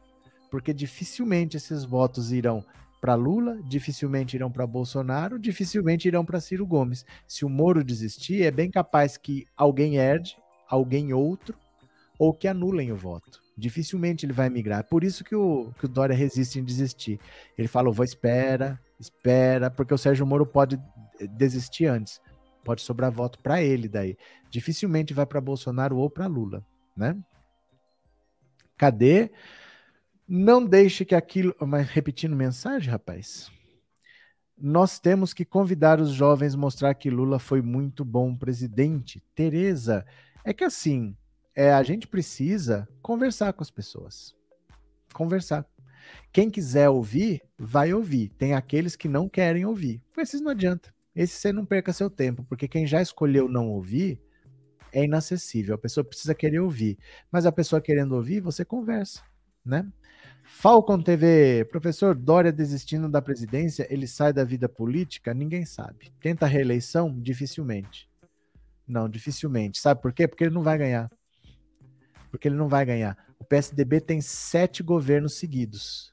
porque 0.50 0.72
dificilmente 0.72 1.56
esses 1.56 1.84
votos 1.84 2.32
irão 2.32 2.64
para 3.00 3.14
Lula, 3.14 3.60
dificilmente 3.64 4.34
irão 4.34 4.50
para 4.50 4.66
Bolsonaro, 4.66 5.38
dificilmente 5.38 6.08
irão 6.08 6.24
para 6.24 6.40
Ciro 6.40 6.66
Gomes. 6.66 7.04
Se 7.28 7.44
o 7.44 7.50
Moro 7.50 7.84
desistir, 7.84 8.42
é 8.42 8.50
bem 8.50 8.70
capaz 8.70 9.18
que 9.18 9.44
alguém 9.54 9.98
herde, 9.98 10.38
alguém 10.66 11.12
outro, 11.12 11.54
ou 12.18 12.32
que 12.32 12.48
anulem 12.48 12.92
o 12.92 12.96
voto. 12.96 13.43
Dificilmente 13.56 14.26
ele 14.26 14.32
vai 14.32 14.50
migrar. 14.50 14.84
Por 14.84 15.04
isso 15.04 15.22
que 15.22 15.34
o, 15.34 15.72
que 15.78 15.86
o 15.86 15.88
Dória 15.88 16.14
resiste 16.14 16.58
em 16.58 16.64
desistir. 16.64 17.20
Ele 17.56 17.68
falou: 17.68 17.92
vou 17.92 18.04
espera, 18.04 18.80
espera, 18.98 19.70
porque 19.70 19.94
o 19.94 19.98
Sérgio 19.98 20.26
Moro 20.26 20.44
pode 20.44 20.80
desistir 21.30 21.86
antes. 21.86 22.20
Pode 22.64 22.82
sobrar 22.82 23.12
voto 23.12 23.38
para 23.38 23.62
ele 23.62 23.88
daí. 23.88 24.16
Dificilmente 24.50 25.14
vai 25.14 25.26
para 25.26 25.40
Bolsonaro 25.40 25.96
ou 25.96 26.10
para 26.10 26.26
Lula, 26.26 26.64
né? 26.96 27.16
Cadê? 28.76 29.30
Não 30.26 30.64
deixe 30.64 31.04
que 31.04 31.14
aquilo. 31.14 31.54
Mas 31.60 31.88
repetindo 31.88 32.34
mensagem, 32.34 32.90
rapaz. 32.90 33.52
Nós 34.56 34.98
temos 34.98 35.34
que 35.34 35.44
convidar 35.44 36.00
os 36.00 36.10
jovens 36.12 36.54
mostrar 36.54 36.94
que 36.94 37.10
Lula 37.10 37.38
foi 37.38 37.60
muito 37.60 38.04
bom 38.04 38.34
presidente. 38.36 39.22
Tereza, 39.34 40.06
é 40.44 40.52
que 40.52 40.64
assim, 40.64 41.16
é, 41.54 41.72
a 41.72 41.82
gente 41.82 42.06
precisa 42.06 42.88
conversar 43.00 43.52
com 43.52 43.62
as 43.62 43.70
pessoas. 43.70 44.34
Conversar. 45.12 45.66
Quem 46.32 46.50
quiser 46.50 46.88
ouvir, 46.88 47.42
vai 47.58 47.94
ouvir. 47.94 48.28
Tem 48.30 48.54
aqueles 48.54 48.96
que 48.96 49.08
não 49.08 49.28
querem 49.28 49.64
ouvir. 49.64 50.02
Esses 50.18 50.40
não 50.40 50.50
adianta. 50.50 50.92
Esse 51.14 51.36
você 51.36 51.52
não 51.52 51.64
perca 51.64 51.92
seu 51.92 52.10
tempo, 52.10 52.44
porque 52.48 52.66
quem 52.66 52.86
já 52.86 53.00
escolheu 53.00 53.48
não 53.48 53.68
ouvir 53.68 54.20
é 54.92 55.04
inacessível. 55.04 55.76
A 55.76 55.78
pessoa 55.78 56.04
precisa 56.04 56.34
querer 56.34 56.58
ouvir. 56.58 56.98
Mas 57.30 57.46
a 57.46 57.52
pessoa 57.52 57.80
querendo 57.80 58.12
ouvir, 58.12 58.40
você 58.40 58.64
conversa, 58.64 59.22
né? 59.64 59.86
Falcon 60.42 61.00
TV, 61.00 61.64
professor 61.70 62.14
Dória 62.14 62.52
desistindo 62.52 63.08
da 63.08 63.22
presidência, 63.22 63.86
ele 63.90 64.06
sai 64.06 64.32
da 64.32 64.44
vida 64.44 64.68
política? 64.68 65.32
Ninguém 65.32 65.64
sabe. 65.64 66.12
Tenta 66.20 66.46
reeleição? 66.46 67.18
Dificilmente. 67.18 68.10
Não, 68.86 69.08
dificilmente. 69.08 69.80
Sabe 69.80 70.02
por 70.02 70.12
quê? 70.12 70.28
Porque 70.28 70.44
ele 70.44 70.54
não 70.54 70.62
vai 70.62 70.76
ganhar. 70.76 71.10
Porque 72.34 72.48
ele 72.48 72.56
não 72.56 72.66
vai 72.66 72.84
ganhar. 72.84 73.16
O 73.38 73.44
PSDB 73.44 74.00
tem 74.00 74.20
sete 74.20 74.82
governos 74.82 75.34
seguidos. 75.34 76.12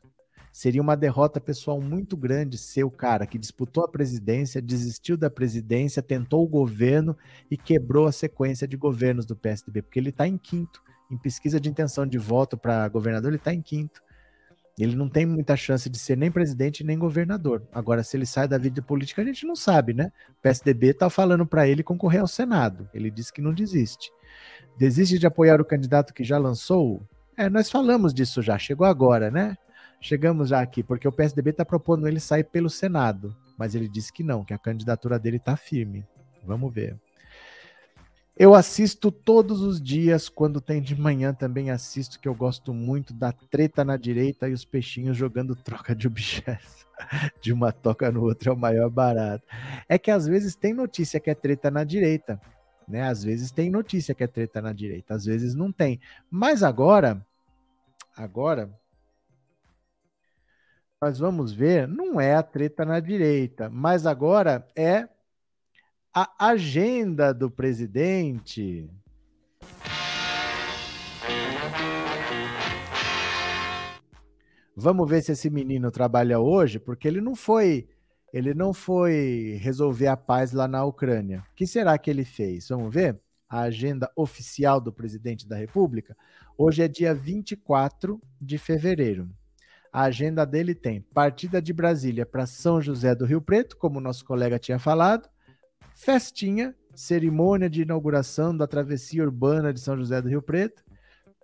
Seria 0.53 0.79
uma 0.79 0.95
derrota 0.95 1.41
pessoal 1.41 1.81
muito 1.81 2.15
grande 2.15 2.59
ser 2.59 2.83
o 2.83 2.91
cara 2.91 3.25
que 3.25 3.39
disputou 3.39 3.83
a 3.83 3.87
presidência, 3.87 4.61
desistiu 4.61 5.17
da 5.17 5.31
presidência, 5.31 5.99
tentou 5.99 6.43
o 6.43 6.47
governo 6.47 7.17
e 7.49 7.57
quebrou 7.57 8.05
a 8.05 8.11
sequência 8.11 8.67
de 8.67 8.77
governos 8.77 9.25
do 9.25 9.35
PSDB, 9.35 9.81
porque 9.81 9.97
ele 9.97 10.09
está 10.09 10.27
em 10.27 10.37
quinto. 10.37 10.83
Em 11.09 11.17
pesquisa 11.17 11.59
de 11.59 11.69
intenção 11.69 12.05
de 12.05 12.19
voto 12.19 12.55
para 12.55 12.87
governador, 12.87 13.31
ele 13.31 13.37
está 13.37 13.51
em 13.51 13.61
quinto. 13.63 13.99
Ele 14.77 14.95
não 14.95 15.09
tem 15.09 15.25
muita 15.25 15.55
chance 15.55 15.89
de 15.89 15.97
ser 15.97 16.15
nem 16.15 16.31
presidente 16.31 16.83
nem 16.83 16.99
governador. 16.99 17.67
Agora, 17.71 18.03
se 18.03 18.15
ele 18.15 18.27
sai 18.27 18.47
da 18.47 18.59
vida 18.59 18.79
política, 18.79 19.23
a 19.23 19.25
gente 19.25 19.43
não 19.43 19.55
sabe, 19.55 19.91
né? 19.91 20.11
O 20.29 20.41
PSDB 20.43 20.89
está 20.89 21.09
falando 21.09 21.47
para 21.47 21.67
ele 21.67 21.81
concorrer 21.81 22.21
ao 22.21 22.27
Senado. 22.27 22.87
Ele 22.93 23.09
disse 23.09 23.33
que 23.33 23.41
não 23.41 23.55
desiste. 23.55 24.11
Desiste 24.77 25.19
de 25.19 25.27
apoiar 25.27 25.61
o 25.61 25.65
candidato 25.65 26.13
que 26.13 26.23
já 26.23 26.37
lançou? 26.37 27.01
É, 27.37 27.49
nós 27.49 27.69
falamos 27.69 28.13
disso 28.13 28.41
já, 28.41 28.57
chegou 28.57 28.85
agora, 28.85 29.31
né? 29.31 29.57
Chegamos 29.99 30.49
já 30.49 30.61
aqui, 30.61 30.81
porque 30.81 31.07
o 31.07 31.11
PSDB 31.11 31.51
está 31.51 31.63
propondo 31.63 32.07
ele 32.07 32.19
sair 32.19 32.43
pelo 32.43 32.69
Senado. 32.69 33.35
Mas 33.57 33.75
ele 33.75 33.87
disse 33.87 34.11
que 34.11 34.23
não, 34.23 34.43
que 34.43 34.53
a 34.53 34.57
candidatura 34.57 35.19
dele 35.19 35.37
está 35.37 35.55
firme. 35.55 36.03
Vamos 36.43 36.73
ver. 36.73 36.97
Eu 38.35 38.55
assisto 38.55 39.11
todos 39.11 39.61
os 39.61 39.79
dias, 39.79 40.27
quando 40.27 40.59
tem 40.59 40.81
de 40.81 40.99
manhã 40.99 41.31
também 41.31 41.69
assisto, 41.69 42.19
que 42.19 42.27
eu 42.27 42.33
gosto 42.33 42.73
muito 42.73 43.13
da 43.13 43.31
treta 43.31 43.85
na 43.85 43.97
direita 43.97 44.49
e 44.49 44.53
os 44.53 44.65
peixinhos 44.65 45.15
jogando 45.15 45.55
troca 45.55 45.95
de 45.95 46.07
objetos. 46.07 46.87
De 47.41 47.51
uma 47.51 47.71
toca 47.71 48.11
no 48.11 48.21
outro 48.21 48.51
é 48.51 48.53
o 48.53 48.57
maior 48.57 48.89
barato. 48.89 49.43
É 49.89 49.97
que 49.97 50.11
às 50.11 50.27
vezes 50.27 50.55
tem 50.55 50.73
notícia 50.73 51.19
que 51.19 51.31
é 51.31 51.35
treta 51.35 51.71
na 51.71 51.83
direita, 51.83 52.39
né? 52.91 53.03
Às 53.03 53.23
vezes 53.23 53.51
tem 53.51 53.71
notícia 53.71 54.13
que 54.13 54.23
é 54.23 54.27
treta 54.27 54.61
na 54.61 54.73
direita, 54.73 55.15
às 55.15 55.25
vezes 55.25 55.55
não 55.55 55.71
tem. 55.71 55.99
Mas 56.29 56.61
agora, 56.61 57.25
agora 58.15 58.69
nós 61.01 61.17
vamos 61.17 61.51
ver, 61.51 61.87
não 61.87 62.21
é 62.21 62.35
a 62.35 62.43
treta 62.43 62.85
na 62.85 62.99
direita, 62.99 63.69
mas 63.71 64.05
agora 64.05 64.67
é 64.75 65.09
a 66.13 66.29
agenda 66.37 67.33
do 67.33 67.49
presidente. 67.49 68.87
Vamos 74.75 75.09
ver 75.09 75.21
se 75.21 75.31
esse 75.31 75.49
menino 75.49 75.89
trabalha 75.89 76.39
hoje, 76.39 76.79
porque 76.79 77.07
ele 77.07 77.19
não 77.19 77.35
foi, 77.35 77.87
ele 78.33 78.53
não 78.53 78.73
foi 78.73 79.59
resolver 79.61 80.07
a 80.07 80.15
paz 80.15 80.53
lá 80.53 80.67
na 80.67 80.83
Ucrânia. 80.85 81.43
O 81.51 81.55
que 81.55 81.67
será 81.67 81.97
que 81.97 82.09
ele 82.09 82.23
fez? 82.23 82.69
Vamos 82.69 82.93
ver? 82.93 83.19
A 83.49 83.61
agenda 83.61 84.09
oficial 84.15 84.79
do 84.79 84.93
presidente 84.93 85.47
da 85.47 85.57
República. 85.57 86.15
Hoje 86.57 86.81
é 86.81 86.87
dia 86.87 87.13
24 87.13 88.21
de 88.39 88.57
fevereiro. 88.57 89.29
A 89.91 90.03
agenda 90.03 90.45
dele 90.45 90.73
tem 90.73 91.01
partida 91.01 91.61
de 91.61 91.73
Brasília 91.73 92.25
para 92.25 92.45
São 92.45 92.81
José 92.81 93.13
do 93.13 93.25
Rio 93.25 93.41
Preto, 93.41 93.75
como 93.75 93.99
nosso 93.99 94.23
colega 94.23 94.57
tinha 94.57 94.79
falado, 94.79 95.27
festinha, 95.93 96.73
cerimônia 96.95 97.69
de 97.69 97.81
inauguração 97.81 98.55
da 98.55 98.65
travessia 98.65 99.21
urbana 99.21 99.73
de 99.73 99.81
São 99.81 99.97
José 99.97 100.21
do 100.21 100.29
Rio 100.29 100.41
Preto, 100.41 100.81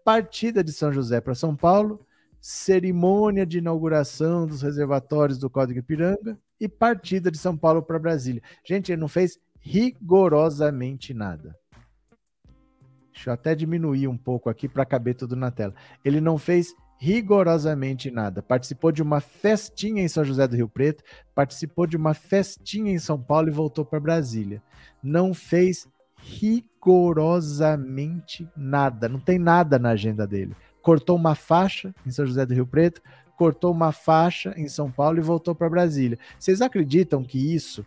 partida 0.06 0.64
de 0.64 0.72
São 0.72 0.94
José 0.94 1.20
para 1.20 1.36
São 1.36 1.54
Paulo, 1.54 2.00
cerimônia 2.40 3.46
de 3.46 3.58
inauguração 3.58 4.48
dos 4.48 4.62
reservatórios 4.62 5.38
do 5.38 5.50
Código 5.50 5.80
Ipiranga 5.80 6.40
e 6.60 6.68
partida 6.68 7.32
de 7.32 7.38
São 7.38 7.58
Paulo 7.58 7.82
para 7.82 8.00
Brasília. 8.00 8.42
Gente, 8.66 8.92
ele 8.92 9.02
não 9.02 9.08
fez 9.08 9.40
rigorosamente 9.60 11.14
nada. 11.14 11.56
Deixa 13.14 13.30
eu 13.30 13.34
até 13.34 13.56
diminuir 13.56 14.08
um 14.08 14.18
pouco 14.18 14.50
aqui 14.50 14.70
para 14.70 14.86
caber 14.86 15.16
tudo 15.16 15.36
na 15.36 15.50
tela. 15.50 15.74
Ele 16.06 16.22
não 16.22 16.38
fez 16.38 16.74
rigorosamente 17.00 18.12
nada. 18.12 18.42
Participou 18.42 18.92
de 18.92 19.02
uma 19.02 19.20
festinha 19.20 20.04
em 20.04 20.08
São 20.08 20.24
José 20.24 20.48
do 20.48 20.56
Rio 20.56 20.70
Preto, 20.70 21.04
participou 21.34 21.88
de 21.88 21.98
uma 21.98 22.14
festinha 22.14 22.92
em 22.92 23.00
São 23.00 23.22
Paulo 23.22 23.50
e 23.50 23.52
voltou 23.52 23.86
para 23.86 24.00
Brasília. 24.00 24.62
Não 25.02 25.34
fez 25.34 25.88
rigorosamente 26.20 28.48
nada, 28.56 29.08
não 29.08 29.20
tem 29.20 29.40
nada 29.40 29.80
na 29.80 29.90
agenda 29.90 30.28
dele. 30.28 30.56
Cortou 30.82 31.16
uma 31.16 31.36
faixa 31.36 31.94
em 32.06 32.12
São 32.12 32.26
José 32.26 32.46
do 32.46 32.54
Rio 32.54 32.68
Preto, 32.68 33.02
cortou 33.38 33.72
uma 33.72 33.92
faixa 33.92 34.54
em 34.58 34.68
São 34.68 34.92
Paulo 34.92 35.20
e 35.20 35.22
voltou 35.22 35.56
para 35.56 35.70
Brasília. 35.70 36.18
Vocês 36.38 36.60
acreditam 36.60 37.24
que 37.24 37.54
isso 37.54 37.86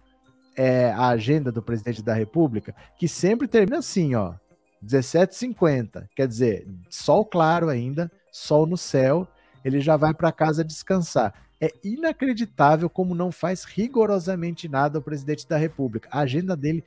é 0.57 0.91
a 0.93 1.09
agenda 1.09 1.51
do 1.51 1.61
presidente 1.61 2.03
da 2.03 2.15
República, 2.15 2.75
que 2.97 3.09
sempre 3.09 3.49
termina 3.49 3.79
assim, 3.79 4.15
ó, 4.15 4.35
17:50, 4.81 6.09
quer 6.15 6.27
dizer, 6.27 6.67
sol 6.89 7.25
claro 7.25 7.69
ainda, 7.69 8.11
sol 8.33 8.65
no 8.65 8.77
céu, 8.77 9.27
ele 9.65 9.81
já 9.81 9.97
vai 9.97 10.15
para 10.15 10.33
casa 10.33 10.65
descansar. 10.65 11.35
É 11.61 11.71
inacreditável 11.85 12.89
como 12.89 13.15
não 13.15 13.31
faz 13.31 13.65
rigorosamente 13.65 14.69
nada 14.69 14.99
o 14.99 15.03
presidente 15.03 15.47
da 15.47 15.59
República. 15.59 16.09
A 16.11 16.21
agenda 16.21 16.57
dele 16.57 16.83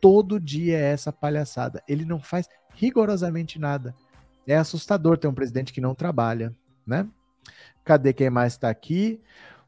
todo 0.00 0.40
dia 0.40 0.76
é 0.76 0.92
essa 0.92 1.12
palhaçada. 1.12 1.82
Ele 1.88 2.04
não 2.04 2.20
faz 2.20 2.46
rigorosamente 2.74 3.58
nada. 3.58 3.94
É 4.46 4.56
assustador 4.56 5.16
ter 5.16 5.28
um 5.28 5.34
presidente 5.34 5.72
que 5.72 5.80
não 5.80 5.94
trabalha, 5.94 6.54
né? 6.86 7.06
Cadê 7.88 8.12
quem 8.12 8.28
mais 8.28 8.52
está 8.52 8.68
aqui? 8.68 9.18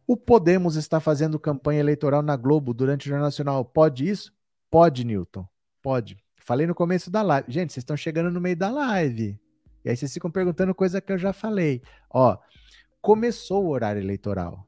O 0.06 0.14
Podemos 0.14 0.76
está 0.76 1.00
fazendo 1.00 1.38
campanha 1.38 1.80
eleitoral 1.80 2.20
na 2.20 2.36
Globo 2.36 2.74
durante 2.74 3.06
o 3.06 3.08
Jornal 3.08 3.28
Nacional. 3.28 3.64
Pode 3.64 4.06
isso? 4.06 4.30
Pode, 4.70 5.06
Newton. 5.06 5.48
Pode. 5.80 6.18
Falei 6.36 6.66
no 6.66 6.74
começo 6.74 7.10
da 7.10 7.22
live. 7.22 7.50
Gente, 7.50 7.72
vocês 7.72 7.80
estão 7.80 7.96
chegando 7.96 8.30
no 8.30 8.38
meio 8.38 8.54
da 8.54 8.68
live. 8.70 9.40
E 9.82 9.88
aí 9.88 9.96
vocês 9.96 10.12
ficam 10.12 10.30
perguntando 10.30 10.74
coisa 10.74 11.00
que 11.00 11.10
eu 11.10 11.16
já 11.16 11.32
falei. 11.32 11.80
Ó, 12.10 12.36
começou 13.00 13.64
o 13.64 13.70
horário 13.70 14.02
eleitoral. 14.02 14.66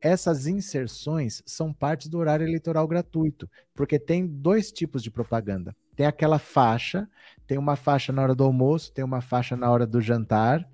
Essas 0.00 0.48
inserções 0.48 1.44
são 1.46 1.72
parte 1.72 2.10
do 2.10 2.18
horário 2.18 2.44
eleitoral 2.44 2.88
gratuito, 2.88 3.48
porque 3.72 4.00
tem 4.00 4.26
dois 4.26 4.72
tipos 4.72 5.00
de 5.00 5.12
propaganda. 5.12 5.76
tem 5.94 6.06
aquela 6.06 6.40
faixa, 6.40 7.08
tem 7.46 7.56
uma 7.56 7.76
faixa 7.76 8.12
na 8.12 8.20
hora 8.20 8.34
do 8.34 8.42
almoço, 8.42 8.92
tem 8.92 9.04
uma 9.04 9.20
faixa 9.20 9.56
na 9.56 9.70
hora 9.70 9.86
do 9.86 10.00
jantar, 10.00 10.68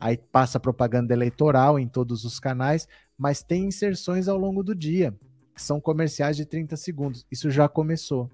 aí 0.00 0.16
passa 0.16 0.58
propaganda 0.58 1.12
eleitoral 1.12 1.78
em 1.78 1.86
todos 1.86 2.24
os 2.24 2.40
canais, 2.40 2.88
mas 3.16 3.42
tem 3.42 3.66
inserções 3.66 4.26
ao 4.26 4.38
longo 4.38 4.62
do 4.62 4.74
dia, 4.74 5.14
que 5.54 5.62
são 5.62 5.78
comerciais 5.78 6.36
de 6.36 6.46
30 6.46 6.76
segundos. 6.76 7.26
Isso 7.30 7.50
já 7.50 7.68
começou. 7.68 8.30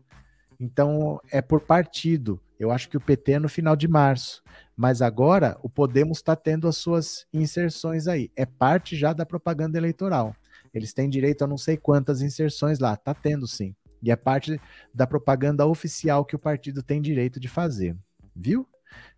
Então 0.58 1.20
é 1.30 1.42
por 1.42 1.60
partido. 1.60 2.40
Eu 2.58 2.70
acho 2.70 2.88
que 2.88 2.96
o 2.96 3.00
PT 3.00 3.32
é 3.32 3.38
no 3.38 3.48
final 3.48 3.76
de 3.76 3.86
março. 3.86 4.42
Mas 4.76 5.02
agora 5.02 5.58
o 5.62 5.68
Podemos 5.68 6.18
está 6.18 6.34
tendo 6.34 6.68
as 6.68 6.76
suas 6.76 7.26
inserções 7.32 8.06
aí. 8.06 8.30
É 8.34 8.46
parte 8.46 8.96
já 8.96 9.12
da 9.12 9.26
propaganda 9.26 9.76
eleitoral. 9.76 10.34
Eles 10.72 10.92
têm 10.92 11.08
direito 11.08 11.42
a 11.42 11.46
não 11.46 11.58
sei 11.58 11.76
quantas 11.76 12.22
inserções 12.22 12.78
lá. 12.78 12.96
Tá 12.96 13.12
tendo 13.12 13.46
sim. 13.46 13.74
E 14.02 14.10
é 14.10 14.16
parte 14.16 14.60
da 14.94 15.06
propaganda 15.06 15.66
oficial 15.66 16.24
que 16.24 16.36
o 16.36 16.38
partido 16.38 16.82
tem 16.82 17.00
direito 17.02 17.40
de 17.40 17.48
fazer. 17.48 17.96
Viu? 18.34 18.66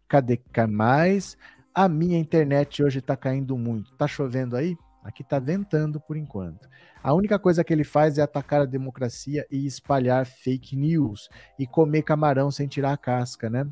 Cadê 0.08 0.40
mais? 0.68 1.36
A 1.78 1.88
minha 1.88 2.18
internet 2.18 2.82
hoje 2.82 3.00
tá 3.00 3.16
caindo 3.16 3.56
muito. 3.56 3.92
Tá 3.92 4.08
chovendo 4.08 4.56
aí? 4.56 4.76
Aqui 5.04 5.22
tá 5.22 5.38
ventando 5.38 6.00
por 6.00 6.16
enquanto. 6.16 6.68
A 7.00 7.14
única 7.14 7.38
coisa 7.38 7.62
que 7.62 7.72
ele 7.72 7.84
faz 7.84 8.18
é 8.18 8.22
atacar 8.22 8.62
a 8.62 8.64
democracia 8.64 9.46
e 9.48 9.64
espalhar 9.64 10.26
fake 10.26 10.74
news 10.74 11.28
e 11.56 11.68
comer 11.68 12.02
camarão 12.02 12.50
sem 12.50 12.66
tirar 12.66 12.94
a 12.94 12.96
casca, 12.96 13.48
né? 13.48 13.64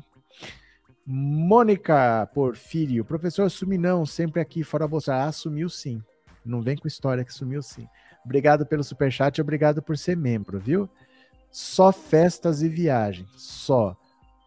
Mônica 1.05 2.25
Porfírio, 2.33 3.03
professor 3.03 3.51
Suminão, 3.51 4.05
sempre 4.05 4.39
aqui 4.39 4.63
fora 4.63 4.87
você. 4.87 5.11
Ah, 5.11 5.29
sumiu 5.33 5.67
sim. 5.67 6.01
Não 6.45 6.61
vem 6.61 6.77
com 6.77 6.87
história 6.87 7.25
que 7.25 7.33
sumiu 7.33 7.61
sim. 7.61 7.89
Obrigado 8.23 8.65
pelo 8.65 8.85
superchat 8.85 9.37
e 9.37 9.41
obrigado 9.41 9.83
por 9.83 9.97
ser 9.97 10.15
membro, 10.15 10.61
viu? 10.61 10.89
Só 11.51 11.91
festas 11.91 12.61
e 12.61 12.69
viagens. 12.69 13.27
Só. 13.35 13.97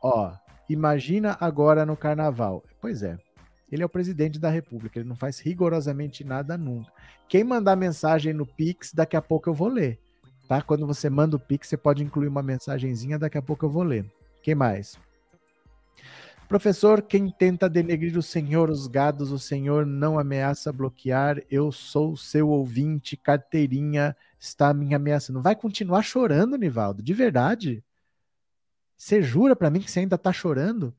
Ó, 0.02 0.32
imagina 0.66 1.36
agora 1.38 1.84
no 1.84 1.94
carnaval. 1.94 2.64
Pois 2.80 3.02
é. 3.02 3.18
Ele 3.70 3.82
é 3.82 3.86
o 3.86 3.88
presidente 3.88 4.38
da 4.38 4.50
República, 4.50 4.98
ele 4.98 5.08
não 5.08 5.16
faz 5.16 5.38
rigorosamente 5.38 6.24
nada 6.24 6.58
nunca. 6.58 6.92
Quem 7.28 7.44
mandar 7.44 7.76
mensagem 7.76 8.32
no 8.32 8.44
Pix, 8.44 8.92
daqui 8.92 9.16
a 9.16 9.22
pouco 9.22 9.48
eu 9.48 9.54
vou 9.54 9.68
ler. 9.68 9.98
Tá? 10.48 10.60
Quando 10.60 10.86
você 10.86 11.08
manda 11.08 11.36
o 11.36 11.40
Pix, 11.40 11.68
você 11.68 11.76
pode 11.76 12.02
incluir 12.02 12.26
uma 12.26 12.42
mensagenzinha, 12.42 13.18
daqui 13.18 13.38
a 13.38 13.42
pouco 13.42 13.64
eu 13.64 13.70
vou 13.70 13.84
ler. 13.84 14.04
Quem 14.42 14.54
mais? 14.54 14.98
Professor, 16.48 17.00
quem 17.00 17.30
tenta 17.30 17.68
denegrir 17.68 18.18
o 18.18 18.22
Senhor, 18.22 18.70
os 18.70 18.88
gados, 18.88 19.30
o 19.30 19.38
Senhor 19.38 19.86
não 19.86 20.18
ameaça 20.18 20.72
bloquear. 20.72 21.40
Eu 21.48 21.70
sou 21.70 22.16
seu 22.16 22.48
ouvinte, 22.48 23.16
carteirinha 23.16 24.16
está 24.36 24.74
me 24.74 24.92
ameaçando. 24.92 25.40
Vai 25.40 25.54
continuar 25.54 26.02
chorando, 26.02 26.58
Nivaldo? 26.58 27.04
De 27.04 27.14
verdade? 27.14 27.84
Você 28.96 29.22
jura 29.22 29.54
para 29.54 29.70
mim 29.70 29.78
que 29.78 29.88
você 29.88 30.00
ainda 30.00 30.18
tá 30.18 30.32
chorando? 30.32 30.92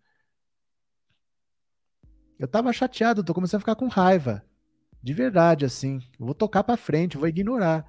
Eu 2.41 2.47
tava 2.47 2.73
chateado, 2.73 3.23
tô 3.23 3.35
começando 3.35 3.57
a 3.57 3.59
ficar 3.59 3.75
com 3.75 3.87
raiva. 3.87 4.43
De 4.99 5.13
verdade, 5.13 5.63
assim. 5.63 6.01
Eu 6.19 6.25
vou 6.25 6.33
tocar 6.33 6.63
para 6.63 6.75
frente, 6.75 7.15
vou 7.15 7.27
ignorar. 7.27 7.85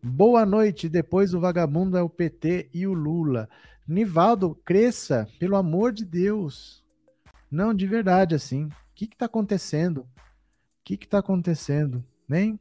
Boa 0.00 0.46
noite. 0.46 0.88
Depois 0.88 1.34
o 1.34 1.40
vagabundo 1.40 1.98
é 1.98 2.02
o 2.02 2.08
PT 2.08 2.70
e 2.72 2.86
o 2.86 2.92
Lula. 2.92 3.48
Nivaldo, 3.88 4.54
cresça, 4.64 5.26
pelo 5.40 5.56
amor 5.56 5.90
de 5.90 6.04
Deus. 6.04 6.84
Não, 7.50 7.74
de 7.74 7.84
verdade, 7.84 8.32
assim. 8.32 8.66
O 8.66 8.72
que 8.94 9.06
está 9.06 9.26
acontecendo? 9.26 10.02
O 10.02 10.08
que 10.84 10.94
está 10.94 11.18
acontecendo? 11.18 12.04
Nem? 12.28 12.60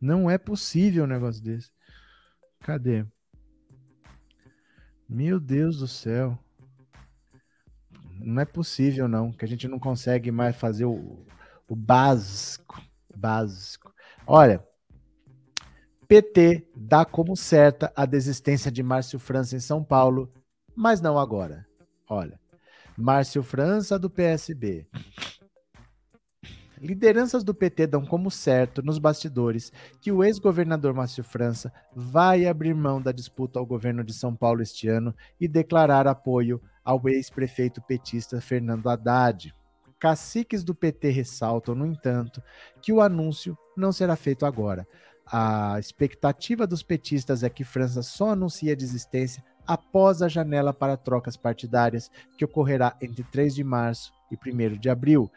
Não 0.00 0.30
é 0.30 0.38
possível 0.38 1.04
um 1.04 1.06
negócio 1.06 1.44
desse. 1.44 1.70
Cadê? 2.60 3.04
Meu 5.06 5.38
Deus 5.38 5.80
do 5.80 5.86
céu. 5.86 6.38
Não 8.18 8.42
é 8.42 8.44
possível, 8.44 9.08
não. 9.08 9.32
Que 9.32 9.44
a 9.44 9.48
gente 9.48 9.68
não 9.68 9.78
consegue 9.78 10.30
mais 10.30 10.56
fazer 10.56 10.84
o, 10.84 11.24
o 11.68 11.76
básico. 11.76 12.80
Básico. 13.16 13.94
Olha, 14.26 14.62
PT 16.06 16.68
dá 16.76 17.04
como 17.04 17.36
certa 17.36 17.92
a 17.96 18.06
desistência 18.06 18.70
de 18.70 18.82
Márcio 18.82 19.18
França 19.18 19.56
em 19.56 19.60
São 19.60 19.82
Paulo, 19.82 20.32
mas 20.74 21.00
não 21.00 21.18
agora. 21.18 21.66
Olha, 22.08 22.38
Márcio 22.96 23.42
França, 23.42 23.98
do 23.98 24.08
PSB. 24.08 24.86
Lideranças 26.80 27.42
do 27.42 27.54
PT 27.54 27.86
dão 27.86 28.04
como 28.04 28.30
certo, 28.30 28.82
nos 28.82 28.98
bastidores, 28.98 29.72
que 30.00 30.12
o 30.12 30.22
ex-governador 30.22 30.92
Márcio 30.92 31.24
França 31.24 31.72
vai 31.94 32.46
abrir 32.46 32.74
mão 32.74 33.00
da 33.00 33.12
disputa 33.12 33.58
ao 33.58 33.66
governo 33.66 34.04
de 34.04 34.12
São 34.12 34.34
Paulo 34.34 34.62
este 34.62 34.88
ano 34.88 35.14
e 35.40 35.48
declarar 35.48 36.06
apoio 36.06 36.60
ao 36.84 37.08
ex-prefeito 37.08 37.80
petista 37.80 38.40
Fernando 38.40 38.88
Haddad. 38.88 39.54
Caciques 39.98 40.62
do 40.62 40.74
PT 40.74 41.08
ressaltam, 41.10 41.74
no 41.74 41.86
entanto, 41.86 42.42
que 42.82 42.92
o 42.92 43.00
anúncio 43.00 43.56
não 43.76 43.90
será 43.90 44.14
feito 44.14 44.44
agora. 44.44 44.86
A 45.26 45.78
expectativa 45.80 46.66
dos 46.66 46.82
petistas 46.82 47.42
é 47.42 47.48
que 47.48 47.64
França 47.64 48.02
só 48.02 48.30
anuncie 48.30 48.70
a 48.70 48.76
desistência 48.76 49.42
após 49.66 50.22
a 50.22 50.28
janela 50.28 50.72
para 50.72 50.96
trocas 50.96 51.36
partidárias, 51.36 52.10
que 52.38 52.44
ocorrerá 52.44 52.94
entre 53.00 53.24
3 53.24 53.54
de 53.54 53.64
março 53.64 54.12
e 54.30 54.36
1 54.36 54.78
de 54.78 54.88
abril. 54.88 55.30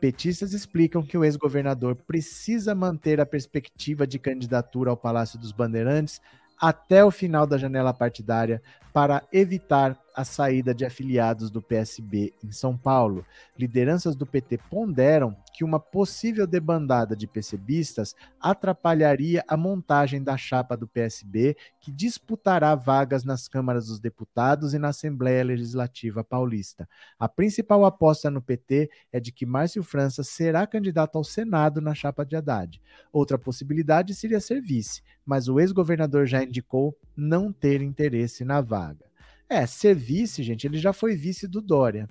Petistas 0.00 0.54
explicam 0.54 1.02
que 1.02 1.18
o 1.18 1.24
ex-governador 1.24 1.94
precisa 1.94 2.74
manter 2.74 3.20
a 3.20 3.26
perspectiva 3.26 4.06
de 4.06 4.18
candidatura 4.18 4.90
ao 4.90 4.96
Palácio 4.96 5.38
dos 5.38 5.52
Bandeirantes 5.52 6.22
até 6.58 7.04
o 7.04 7.10
final 7.10 7.46
da 7.46 7.58
janela 7.58 7.92
partidária 7.92 8.62
para 8.92 9.22
evitar 9.32 9.98
a 10.14 10.24
saída 10.24 10.74
de 10.74 10.84
afiliados 10.84 11.50
do 11.50 11.62
PSB 11.62 12.32
em 12.42 12.52
São 12.52 12.76
Paulo. 12.76 13.24
Lideranças 13.58 14.16
do 14.16 14.26
PT 14.26 14.58
ponderam 14.70 15.36
que 15.52 15.64
uma 15.64 15.78
possível 15.78 16.46
debandada 16.46 17.14
de 17.14 17.26
PCBistas 17.26 18.14
atrapalharia 18.40 19.44
a 19.46 19.56
montagem 19.56 20.22
da 20.22 20.36
chapa 20.36 20.76
do 20.76 20.88
PSB, 20.88 21.56
que 21.80 21.92
disputará 21.92 22.74
vagas 22.74 23.24
nas 23.24 23.48
câmaras 23.48 23.86
dos 23.86 24.00
deputados 24.00 24.74
e 24.74 24.78
na 24.78 24.88
Assembleia 24.88 25.44
Legislativa 25.44 26.24
Paulista. 26.24 26.88
A 27.18 27.28
principal 27.28 27.84
aposta 27.84 28.30
no 28.30 28.40
PT 28.40 28.90
é 29.12 29.20
de 29.20 29.32
que 29.32 29.44
Márcio 29.44 29.82
França 29.82 30.22
será 30.22 30.66
candidato 30.66 31.16
ao 31.16 31.24
Senado 31.24 31.80
na 31.80 31.94
chapa 31.94 32.24
de 32.24 32.36
Haddad. 32.36 32.80
Outra 33.12 33.38
possibilidade 33.38 34.14
seria 34.14 34.40
ser 34.40 34.60
vice, 34.60 35.02
mas 35.24 35.48
o 35.48 35.60
ex-governador 35.60 36.26
já 36.26 36.42
indicou 36.42 36.96
não 37.16 37.52
ter 37.52 37.82
interesse 37.82 38.44
na 38.44 38.60
vaga. 38.60 39.09
É, 39.50 39.66
ser 39.66 39.96
vice, 39.96 40.44
gente, 40.44 40.64
ele 40.64 40.78
já 40.78 40.92
foi 40.92 41.16
vice 41.16 41.48
do 41.48 41.60
Dória. 41.60 42.08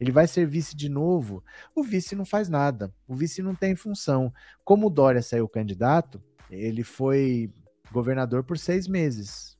Ele 0.00 0.10
vai 0.10 0.26
ser 0.26 0.44
vice 0.44 0.74
de 0.74 0.88
novo. 0.88 1.42
O 1.72 1.84
vice 1.84 2.16
não 2.16 2.24
faz 2.24 2.48
nada. 2.48 2.92
O 3.06 3.14
vice 3.14 3.40
não 3.42 3.54
tem 3.54 3.76
função. 3.76 4.32
Como 4.64 4.88
o 4.88 4.90
Dória 4.90 5.22
saiu 5.22 5.48
candidato, 5.48 6.20
ele 6.50 6.82
foi 6.82 7.52
governador 7.92 8.42
por 8.42 8.58
seis 8.58 8.88
meses. 8.88 9.56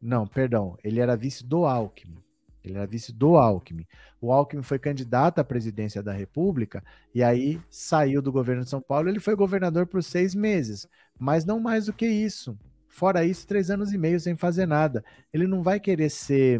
Não, 0.00 0.26
perdão. 0.26 0.78
Ele 0.82 1.00
era 1.00 1.16
vice 1.16 1.44
do 1.44 1.66
Alckmin. 1.66 2.18
Ele 2.64 2.78
era 2.78 2.86
vice 2.86 3.12
do 3.12 3.36
Alckmin. 3.36 3.86
O 4.20 4.32
Alckmin 4.32 4.62
foi 4.62 4.78
candidato 4.78 5.38
à 5.38 5.44
presidência 5.44 6.02
da 6.02 6.12
República 6.12 6.82
e 7.14 7.22
aí 7.22 7.60
saiu 7.70 8.22
do 8.22 8.32
governo 8.32 8.64
de 8.64 8.70
São 8.70 8.80
Paulo. 8.80 9.08
Ele 9.08 9.20
foi 9.20 9.36
governador 9.36 9.86
por 9.86 10.02
seis 10.02 10.34
meses, 10.34 10.88
mas 11.18 11.44
não 11.44 11.60
mais 11.60 11.86
do 11.86 11.92
que 11.92 12.06
isso. 12.06 12.58
Fora 12.96 13.26
isso, 13.26 13.46
três 13.46 13.70
anos 13.70 13.92
e 13.92 13.98
meio 13.98 14.18
sem 14.18 14.38
fazer 14.38 14.64
nada. 14.64 15.04
Ele 15.30 15.46
não 15.46 15.62
vai 15.62 15.78
querer 15.78 16.08
ser. 16.08 16.58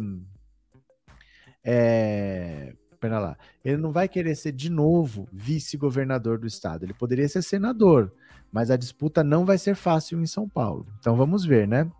É, 1.63 2.75
pera 2.99 3.17
lá. 3.17 3.35
Ele 3.65 3.77
não 3.77 3.91
vai 3.91 4.07
querer 4.07 4.35
ser 4.35 4.51
de 4.51 4.69
novo 4.69 5.27
vice-governador 5.33 6.37
do 6.37 6.45
estado. 6.45 6.83
Ele 6.83 6.93
poderia 6.93 7.27
ser 7.27 7.41
senador, 7.41 8.13
mas 8.51 8.69
a 8.69 8.77
disputa 8.77 9.23
não 9.23 9.45
vai 9.45 9.57
ser 9.57 9.73
fácil 9.73 10.21
em 10.21 10.27
São 10.27 10.47
Paulo. 10.47 10.85
Então 10.99 11.15
vamos 11.15 11.43
ver, 11.43 11.67
né? 11.67 11.91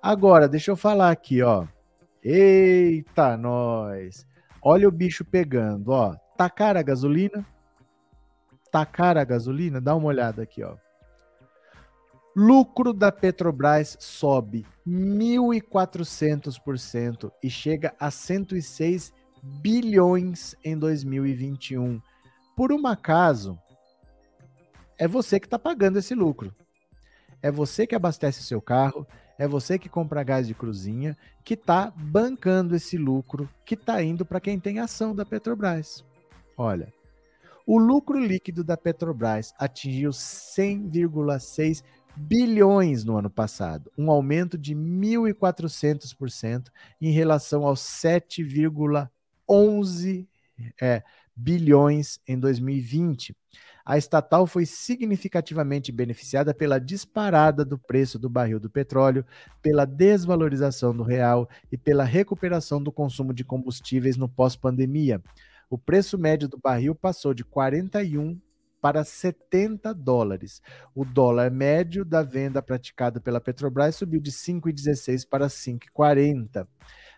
Agora, 0.00 0.48
deixa 0.48 0.70
eu 0.70 0.76
falar 0.76 1.10
aqui, 1.10 1.42
ó. 1.42 1.66
Eita, 2.22 3.36
nós! 3.36 4.24
Olha 4.62 4.86
o 4.86 4.92
bicho 4.92 5.24
pegando, 5.24 5.88
ó. 5.88 6.14
Tá 6.36 6.48
cara 6.48 6.78
a 6.78 6.84
gasolina? 6.84 7.44
Tá 8.70 8.86
cara 8.86 9.20
a 9.20 9.24
gasolina? 9.24 9.80
Dá 9.80 9.96
uma 9.96 10.06
olhada 10.06 10.42
aqui, 10.42 10.62
ó. 10.62 10.76
Lucro 12.42 12.94
da 12.94 13.12
Petrobras 13.12 13.98
sobe 14.00 14.64
1.400% 14.88 17.30
e 17.42 17.50
chega 17.50 17.94
a 18.00 18.10
106 18.10 19.12
bilhões 19.42 20.56
em 20.64 20.74
2021. 20.74 22.00
Por 22.56 22.72
um 22.72 22.86
acaso, 22.86 23.58
é 24.98 25.06
você 25.06 25.38
que 25.38 25.46
está 25.46 25.58
pagando 25.58 25.98
esse 25.98 26.14
lucro. 26.14 26.54
É 27.42 27.50
você 27.50 27.86
que 27.86 27.94
abastece 27.94 28.42
seu 28.42 28.62
carro, 28.62 29.06
é 29.38 29.46
você 29.46 29.78
que 29.78 29.90
compra 29.90 30.22
gás 30.22 30.46
de 30.46 30.54
cruzinha, 30.54 31.18
que 31.44 31.52
está 31.52 31.92
bancando 31.94 32.74
esse 32.74 32.96
lucro 32.96 33.50
que 33.66 33.74
está 33.74 34.02
indo 34.02 34.24
para 34.24 34.40
quem 34.40 34.58
tem 34.58 34.78
ação 34.78 35.14
da 35.14 35.26
Petrobras. 35.26 36.02
Olha, 36.56 36.90
o 37.66 37.78
lucro 37.78 38.18
líquido 38.18 38.64
da 38.64 38.78
Petrobras 38.78 39.52
atingiu 39.58 40.10
100,6 40.10 40.88
bilhões 40.88 41.84
no 42.16 43.16
ano 43.16 43.30
passado, 43.30 43.90
um 43.96 44.10
aumento 44.10 44.58
de 44.58 44.74
1.400% 44.74 46.68
em 47.00 47.10
relação 47.10 47.66
aos 47.66 47.80
7,11 47.80 50.26
é, 50.80 51.02
bilhões 51.34 52.20
em 52.26 52.38
2020. 52.38 53.34
A 53.84 53.96
estatal 53.96 54.46
foi 54.46 54.66
significativamente 54.66 55.90
beneficiada 55.90 56.54
pela 56.54 56.78
disparada 56.78 57.64
do 57.64 57.78
preço 57.78 58.18
do 58.18 58.28
barril 58.28 58.60
do 58.60 58.70
petróleo, 58.70 59.24
pela 59.62 59.84
desvalorização 59.84 60.94
do 60.94 61.02
real 61.02 61.48
e 61.72 61.78
pela 61.78 62.04
recuperação 62.04 62.82
do 62.82 62.92
consumo 62.92 63.32
de 63.32 63.44
combustíveis 63.44 64.16
no 64.16 64.28
pós-pandemia. 64.28 65.22
O 65.68 65.78
preço 65.78 66.18
médio 66.18 66.48
do 66.48 66.58
barril 66.58 66.94
passou 66.94 67.32
de 67.32 67.44
41 67.44 68.38
para 68.80 69.04
70 69.04 69.92
dólares. 69.94 70.62
O 70.94 71.04
dólar 71.04 71.50
médio 71.50 72.04
da 72.04 72.22
venda 72.22 72.62
praticada 72.62 73.20
pela 73.20 73.40
Petrobras 73.40 73.96
subiu 73.96 74.20
de 74.20 74.32
5,16 74.32 75.28
para 75.28 75.46
5,40. 75.46 76.66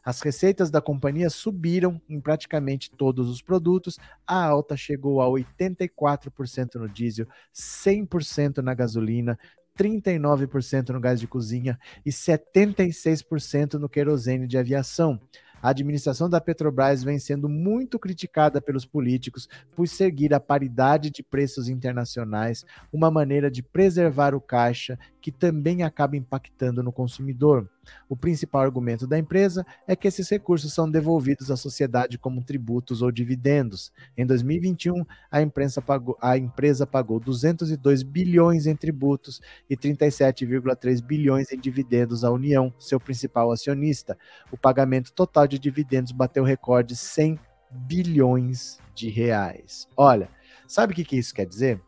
As 0.04 0.20
receitas 0.20 0.70
da 0.70 0.80
companhia 0.80 1.30
subiram 1.30 2.00
em 2.08 2.20
praticamente 2.20 2.90
todos 2.90 3.28
os 3.28 3.40
produtos. 3.40 3.98
A 4.26 4.44
alta 4.44 4.76
chegou 4.76 5.22
a 5.22 5.26
84% 5.26 6.74
no 6.74 6.88
diesel, 6.88 7.26
100% 7.54 8.58
na 8.58 8.74
gasolina, 8.74 9.38
39% 9.78 10.90
no 10.90 11.00
gás 11.00 11.20
de 11.20 11.26
cozinha 11.26 11.78
e 12.04 12.10
76% 12.10 13.74
no 13.74 13.88
querosene 13.88 14.46
de 14.46 14.58
aviação. 14.58 15.20
A 15.62 15.68
administração 15.70 16.28
da 16.28 16.40
Petrobras 16.40 17.04
vem 17.04 17.20
sendo 17.20 17.48
muito 17.48 17.96
criticada 17.96 18.60
pelos 18.60 18.84
políticos 18.84 19.48
por 19.76 19.86
seguir 19.86 20.34
a 20.34 20.40
paridade 20.40 21.08
de 21.08 21.22
preços 21.22 21.68
internacionais, 21.68 22.66
uma 22.92 23.12
maneira 23.12 23.48
de 23.48 23.62
preservar 23.62 24.34
o 24.34 24.40
caixa 24.40 24.98
que 25.20 25.30
também 25.30 25.84
acaba 25.84 26.16
impactando 26.16 26.82
no 26.82 26.90
consumidor. 26.90 27.70
O 28.08 28.16
principal 28.16 28.62
argumento 28.62 29.06
da 29.06 29.18
empresa 29.18 29.66
é 29.86 29.96
que 29.96 30.06
esses 30.06 30.28
recursos 30.28 30.72
são 30.72 30.90
devolvidos 30.90 31.50
à 31.50 31.56
sociedade 31.56 32.18
como 32.18 32.44
tributos 32.44 33.02
ou 33.02 33.10
dividendos. 33.10 33.92
Em 34.16 34.24
2021, 34.24 35.04
a, 35.30 35.38
pagou, 35.80 36.16
a 36.20 36.36
empresa 36.36 36.86
pagou 36.86 37.18
202 37.18 38.02
bilhões 38.02 38.66
em 38.66 38.76
tributos 38.76 39.40
e 39.68 39.76
37,3 39.76 41.02
bilhões 41.02 41.50
em 41.52 41.58
dividendos 41.58 42.24
à 42.24 42.30
União, 42.30 42.72
seu 42.78 43.00
principal 43.00 43.50
acionista. 43.50 44.16
O 44.50 44.56
pagamento 44.56 45.12
total 45.12 45.46
de 45.46 45.58
dividendos 45.58 46.12
bateu 46.12 46.44
recorde 46.44 46.94
100 46.94 47.38
bilhões 47.70 48.78
de 48.94 49.08
reais. 49.08 49.88
Olha, 49.96 50.28
sabe 50.68 50.92
o 50.92 50.96
que, 50.96 51.04
que 51.04 51.16
isso 51.16 51.34
quer 51.34 51.46
dizer? 51.46 51.80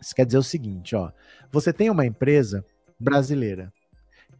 Isso 0.00 0.14
quer 0.14 0.26
dizer 0.26 0.38
o 0.38 0.42
seguinte, 0.42 0.96
ó. 0.96 1.12
Você 1.52 1.72
tem 1.72 1.90
uma 1.90 2.06
empresa 2.06 2.64
brasileira 2.98 3.72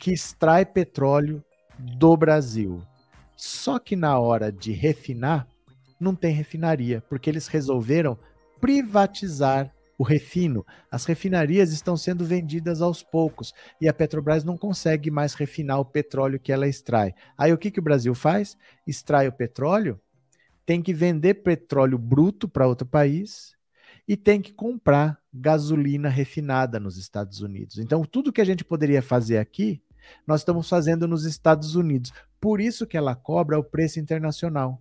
que 0.01 0.11
extrai 0.11 0.65
petróleo 0.65 1.45
do 1.79 2.17
Brasil. 2.17 2.83
Só 3.37 3.79
que 3.79 3.95
na 3.95 4.19
hora 4.19 4.51
de 4.51 4.73
refinar, 4.73 5.47
não 6.01 6.15
tem 6.15 6.33
refinaria, 6.35 7.03
porque 7.03 7.29
eles 7.29 7.47
resolveram 7.47 8.19
privatizar 8.61 9.71
o 9.99 10.03
refino. 10.03 10.65
As 10.91 11.05
refinarias 11.05 11.71
estão 11.71 11.99
sendo 11.99 12.25
vendidas 12.25 12.81
aos 12.81 13.03
poucos 13.03 13.53
e 13.79 13.87
a 13.87 13.93
Petrobras 13.93 14.43
não 14.43 14.57
consegue 14.57 15.11
mais 15.11 15.35
refinar 15.35 15.79
o 15.79 15.85
petróleo 15.85 16.41
que 16.41 16.51
ela 16.51 16.67
extrai. 16.67 17.15
Aí 17.37 17.53
o 17.53 17.59
que, 17.59 17.71
que 17.71 17.81
o 17.81 17.83
Brasil 17.83 18.15
faz? 18.15 18.57
Extrai 18.87 19.29
o 19.29 19.33
petróleo, 19.33 20.01
tem 20.65 20.81
que 20.81 20.95
vender 20.95 21.35
petróleo 21.35 21.99
bruto 21.99 22.49
para 22.49 22.67
outro 22.67 22.87
país 22.87 23.55
e 24.09 24.17
tem 24.17 24.41
que 24.41 24.55
comprar 24.55 25.21
gasolina 25.33 26.09
refinada 26.09 26.81
nos 26.81 26.97
Estados 26.97 27.43
Unidos. 27.43 27.79
Então, 27.79 28.03
tudo 28.03 28.33
que 28.33 28.41
a 28.41 28.45
gente 28.45 28.65
poderia 28.65 29.03
fazer 29.03 29.39
aqui, 29.39 29.83
nós 30.27 30.41
estamos 30.41 30.69
fazendo 30.69 31.07
nos 31.07 31.25
Estados 31.25 31.75
Unidos. 31.75 32.13
Por 32.41 32.61
isso 32.61 32.87
que 32.87 32.97
ela 32.97 33.15
cobra 33.15 33.59
o 33.59 33.65
preço 33.65 34.01
internacional. 34.01 34.81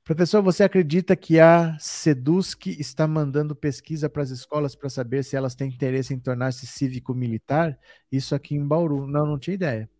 Professor, 0.06 0.40
você 0.40 0.62
acredita 0.62 1.16
que 1.16 1.40
a 1.40 1.76
Sedusc 1.80 2.68
está 2.68 3.08
mandando 3.08 3.56
pesquisa 3.56 4.08
para 4.08 4.22
as 4.22 4.30
escolas 4.30 4.76
para 4.76 4.88
saber 4.88 5.24
se 5.24 5.34
elas 5.34 5.56
têm 5.56 5.66
interesse 5.66 6.14
em 6.14 6.18
tornar-se 6.20 6.64
cívico-militar? 6.64 7.76
Isso 8.10 8.32
aqui 8.32 8.54
em 8.54 8.64
Bauru. 8.64 9.08
Não, 9.08 9.26
não 9.26 9.36
tinha 9.36 9.54
ideia. 9.54 9.90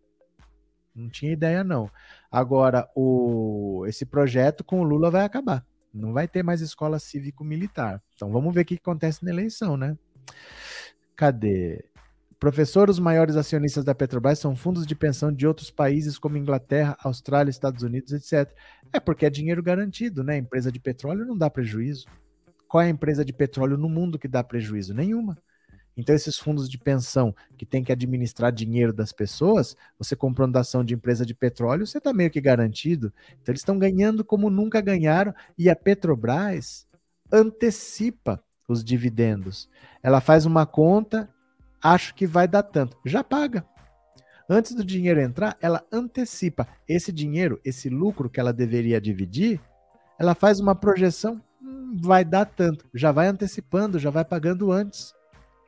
Não 0.95 1.09
tinha 1.09 1.33
ideia, 1.33 1.61
não. 1.61 1.91
Agora, 2.31 2.89
o, 2.95 3.83
esse 3.85 4.05
projeto 4.05 4.63
com 4.63 4.79
o 4.79 4.83
Lula 4.85 5.11
vai 5.11 5.25
acabar. 5.25 5.65
Não 5.93 6.13
vai 6.13 6.25
ter 6.25 6.41
mais 6.41 6.61
escola 6.61 6.99
cívico-militar. 6.99 8.01
Então 8.15 8.31
vamos 8.31 8.55
ver 8.55 8.61
o 8.61 8.65
que 8.65 8.75
acontece 8.75 9.25
na 9.25 9.31
eleição, 9.31 9.75
né? 9.75 9.97
Cadê? 11.17 11.83
Professor, 12.39 12.87
os 12.89 12.99
maiores 12.99 13.35
acionistas 13.35 13.83
da 13.83 13.95
Petrobras 13.95 14.37
são 14.37 14.55
fundos 14.55 14.85
de 14.85 14.95
pensão 14.95 15.31
de 15.31 15.47
outros 15.47 15.71
países 15.71 16.19
como 16.19 16.37
Inglaterra, 16.37 16.95
Austrália, 17.03 17.49
Estados 17.49 17.81
Unidos, 17.81 18.11
etc. 18.13 18.53
É 18.93 18.99
porque 18.99 19.25
é 19.25 19.29
dinheiro 19.29 19.63
garantido, 19.63 20.23
né? 20.23 20.37
Empresa 20.37 20.71
de 20.71 20.79
petróleo 20.79 21.25
não 21.25 21.35
dá 21.35 21.49
prejuízo. 21.49 22.05
Qual 22.67 22.81
é 22.81 22.85
a 22.85 22.89
empresa 22.89 23.25
de 23.25 23.33
petróleo 23.33 23.75
no 23.75 23.89
mundo 23.89 24.19
que 24.19 24.27
dá 24.27 24.43
prejuízo? 24.43 24.93
Nenhuma. 24.93 25.37
Então, 25.95 26.13
esses 26.13 26.37
fundos 26.37 26.69
de 26.69 26.77
pensão 26.77 27.35
que 27.57 27.65
tem 27.65 27.83
que 27.83 27.91
administrar 27.91 28.51
dinheiro 28.51 28.93
das 28.93 29.11
pessoas, 29.11 29.75
você 29.97 30.15
comprando 30.15 30.57
ação 30.57 30.83
de 30.83 30.93
empresa 30.93 31.25
de 31.25 31.33
petróleo, 31.33 31.87
você 31.87 31.97
está 31.97 32.13
meio 32.13 32.29
que 32.29 32.39
garantido. 32.39 33.11
Então, 33.41 33.51
eles 33.51 33.61
estão 33.61 33.79
ganhando 33.79 34.23
como 34.23 34.51
nunca 34.51 34.79
ganharam 34.79 35.33
e 35.57 35.71
a 35.71 35.75
Petrobras 35.75 36.87
antecipa 37.31 38.43
os 38.67 38.83
dividendos. 38.83 39.67
Ela 40.03 40.21
faz 40.21 40.45
uma 40.45 40.67
conta 40.67 41.27
acho 41.81 42.13
que 42.15 42.27
vai 42.27 42.47
dar 42.47 42.63
tanto. 42.63 42.97
Já 43.05 43.23
paga. 43.23 43.65
Antes 44.49 44.73
do 44.73 44.83
dinheiro 44.83 45.19
entrar, 45.19 45.57
ela 45.61 45.83
antecipa 45.91 46.67
esse 46.87 47.11
dinheiro, 47.11 47.59
esse 47.65 47.89
lucro 47.89 48.29
que 48.29 48.39
ela 48.39 48.53
deveria 48.53 49.01
dividir, 49.01 49.59
ela 50.17 50.33
faz 50.33 50.59
uma 50.59 50.73
projeção, 50.73 51.41
hum, 51.61 51.97
vai 52.01 52.23
dar 52.23 52.45
tanto. 52.45 52.85
Já 52.93 53.11
vai 53.11 53.27
antecipando, 53.27 53.99
já 53.99 54.09
vai 54.09 54.23
pagando 54.23 54.71
antes. 54.71 55.13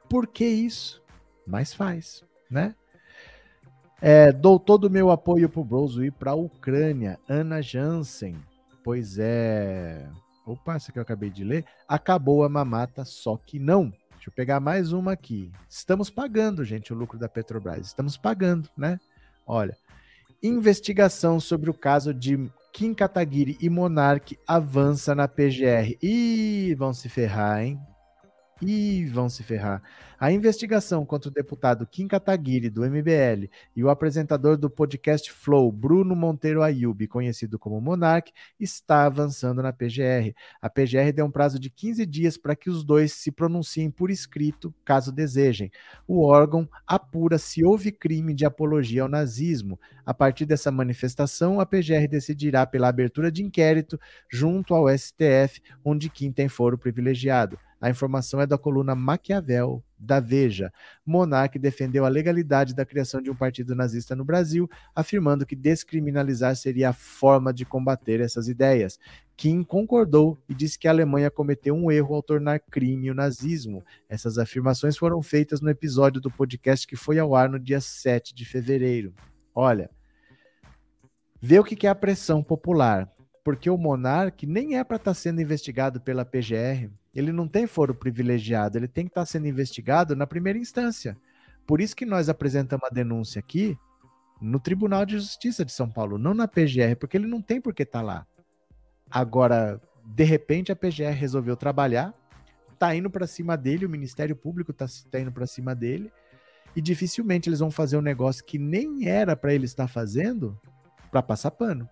Por 0.10 0.28
que 0.28 0.46
isso? 0.46 1.04
Mas 1.46 1.74
faz, 1.74 2.24
né? 2.50 2.74
É, 4.02 4.32
dou 4.32 4.58
todo 4.58 4.86
o 4.86 4.90
meu 4.90 5.12
apoio 5.12 5.50
para 5.50 5.60
o 5.60 5.66
Broso 5.66 6.04
ir 6.04 6.12
para 6.14 6.32
a 6.32 6.36
Ucrânia. 6.36 7.20
Ana 7.28 7.62
Jansen. 7.62 8.38
pois 8.82 9.18
é. 9.20 10.08
Opa, 10.46 10.76
essa 10.76 10.92
que 10.92 10.98
eu 10.98 11.04
acabei 11.04 11.30
de 11.30 11.44
ler. 11.44 11.66
Acabou 11.88 12.44
a 12.44 12.50
mamata, 12.50 13.04
só 13.04 13.38
que 13.38 13.60
não. 13.60 13.94
Deixa 14.20 14.30
eu 14.30 14.34
pegar 14.34 14.60
mais 14.60 14.92
uma 14.92 15.14
aqui. 15.14 15.50
Estamos 15.70 16.10
pagando, 16.10 16.66
gente, 16.66 16.92
o 16.92 16.96
lucro 16.96 17.18
da 17.18 17.30
Petrobras. 17.30 17.88
Estamos 17.88 18.18
pagando, 18.18 18.68
né? 18.78 19.00
Olha, 19.48 19.78
investigação 20.44 21.40
sobre 21.40 21.70
o 21.70 21.74
caso 21.74 22.14
de 22.14 22.52
Kim 22.74 22.94
Kataguiri 22.94 23.58
e 23.62 23.70
Monark 23.70 24.38
avança 24.46 25.16
na 25.16 25.26
PGR. 25.26 25.98
Ih, 26.04 26.76
vão 26.76 26.94
se 26.94 27.08
ferrar, 27.08 27.64
hein? 27.64 27.80
Ih, 28.62 29.06
vão 29.06 29.30
se 29.30 29.42
ferrar. 29.42 29.82
A 30.20 30.34
investigação 30.34 31.06
contra 31.06 31.30
o 31.30 31.34
deputado 31.34 31.88
Kim 31.88 32.10
Kataguiri, 32.10 32.70
do 32.70 32.84
MBL, 32.84 33.50
e 33.74 33.82
o 33.82 33.90
apresentador 33.90 34.58
do 34.58 34.70
podcast 34.70 35.32
Flow, 35.32 35.72
Bruno 35.72 36.14
Monteiro 36.14 36.62
Ayub, 36.62 37.08
conhecido 37.08 37.58
como 37.58 37.80
Monark, 37.80 38.34
está 38.60 39.06
avançando 39.06 39.64
na 39.64 39.72
PGR. 39.72 40.36
A 40.62 40.70
PGR 40.70 41.14
deu 41.16 41.26
um 41.26 41.32
prazo 41.32 41.58
de 41.58 41.70
15 41.70 42.06
dias 42.06 42.38
para 42.38 42.54
que 42.54 42.70
os 42.70 42.84
dois 42.84 43.14
se 43.14 43.32
pronunciem 43.32 43.90
por 43.90 44.12
escrito, 44.12 44.76
caso 44.84 45.10
desejem. 45.10 45.72
O 46.06 46.26
órgão 46.26 46.68
apura 46.86 47.38
se 47.38 47.64
houve 47.64 47.94
crime 47.94 48.34
de 48.34 48.46
apologia 48.46 49.04
ao 49.04 49.08
nazismo. 49.08 49.80
A 50.06 50.14
partir 50.14 50.46
dessa 50.46 50.70
manifestação, 50.70 51.62
a 51.62 51.66
PGR 51.66 52.10
decidirá 52.10 52.66
pela 52.66 52.90
abertura 52.90 53.32
de 53.32 53.42
inquérito 53.42 53.98
junto 54.30 54.76
ao 54.76 54.90
STF, 54.90 55.62
onde 55.82 56.10
Kim 56.10 56.30
tem 56.34 56.50
foro 56.50 56.78
privilegiado. 56.78 57.58
A 57.82 57.90
informação 57.90 58.42
é 58.42 58.48
da 58.48 58.58
coluna 58.58 58.94
Maquiavel, 58.94 59.84
da 59.98 60.20
Veja. 60.20 60.72
Monark 61.06 61.58
defendeu 61.58 62.06
a 62.06 62.10
legalidade 62.10 62.76
da 62.76 62.86
criação 62.86 63.22
de 63.22 63.32
um 63.32 63.36
partido 63.36 63.74
nazista 63.74 64.16
no 64.16 64.26
Brasil, 64.26 64.70
afirmando 64.94 65.46
que 65.46 65.56
descriminalizar 65.56 66.56
seria 66.56 66.90
a 66.90 66.94
forma 66.94 67.54
de 67.54 67.66
combater 67.66 68.20
essas 68.20 68.48
ideias. 68.48 69.00
Kim 69.38 69.64
concordou 69.64 70.38
e 70.50 70.54
disse 70.54 70.78
que 70.78 70.88
a 70.88 70.92
Alemanha 70.92 71.32
cometeu 71.32 71.74
um 71.74 71.90
erro 71.90 72.16
ao 72.16 72.22
tornar 72.22 72.60
crime 72.60 73.10
o 73.10 73.16
nazismo. 73.16 73.84
Essas 74.10 74.38
afirmações 74.38 74.98
foram 74.98 75.22
feitas 75.22 75.62
no 75.62 75.70
episódio 75.70 76.20
do 76.20 76.30
podcast 76.30 76.86
que 76.86 76.98
foi 76.98 77.18
ao 77.18 77.34
ar 77.34 77.50
no 77.50 77.58
dia 77.58 77.80
7 77.80 78.36
de 78.36 78.44
fevereiro. 78.44 79.14
Olha, 79.56 79.90
vê 81.42 81.58
o 81.58 81.64
que 81.64 81.88
é 81.88 81.90
a 81.90 81.96
pressão 81.96 82.44
popular 82.44 83.10
porque 83.44 83.70
o 83.70 83.78
Monark 83.78 84.46
nem 84.46 84.78
é 84.78 84.84
para 84.84 84.98
estar 84.98 85.12
tá 85.12 85.16
sendo 85.16 85.42
investigado 85.42 86.02
pela 86.02 86.26
PGR. 86.26 86.90
Ele 87.14 87.32
não 87.32 87.48
tem 87.48 87.66
foro 87.66 87.96
privilegiado, 87.96 88.78
ele 88.78 88.88
tem 88.88 89.06
que 89.06 89.12
estar 89.12 89.22
tá 89.22 89.26
sendo 89.26 89.48
investigado 89.48 90.16
na 90.16 90.28
primeira 90.28 90.60
instância. 90.60 91.18
Por 91.66 91.82
isso 91.82 91.96
que 91.96 92.06
nós 92.06 92.30
apresentamos 92.30 92.86
a 92.86 92.94
denúncia 92.94 93.40
aqui 93.40 93.78
no 94.42 94.60
Tribunal 94.60 95.06
de 95.06 95.20
Justiça 95.20 95.66
de 95.66 95.72
São 95.72 95.90
Paulo, 95.90 96.18
não 96.18 96.34
na 96.34 96.48
PGR, 96.48 96.96
porque 97.00 97.18
ele 97.18 97.28
não 97.28 97.42
tem 97.42 97.60
por 97.60 97.74
que 97.74 97.84
estar 97.84 98.00
tá 98.00 98.06
lá. 98.06 98.28
Agora, 99.10 99.82
de 100.06 100.24
repente, 100.24 100.72
a 100.72 100.76
PGR 100.76 101.12
resolveu 101.12 101.58
trabalhar, 101.58 102.14
tá 102.78 102.96
indo 102.96 103.10
para 103.10 103.28
cima 103.28 103.58
dele, 103.58 103.86
o 103.86 103.90
Ministério 103.90 104.36
Público 104.36 104.72
tá, 104.72 104.86
tá 105.12 105.20
indo 105.20 105.32
para 105.32 105.46
cima 105.46 105.76
dele, 105.76 106.12
e 106.76 106.82
dificilmente 106.82 107.50
eles 107.50 107.60
vão 107.60 107.72
fazer 107.72 107.98
um 107.98 108.02
negócio 108.02 108.46
que 108.46 108.58
nem 108.58 109.08
era 109.08 109.36
para 109.36 109.54
ele 109.54 109.66
estar 109.66 109.88
fazendo 109.88 110.60
para 111.12 111.22
passar 111.22 111.52
pano. 111.52 111.90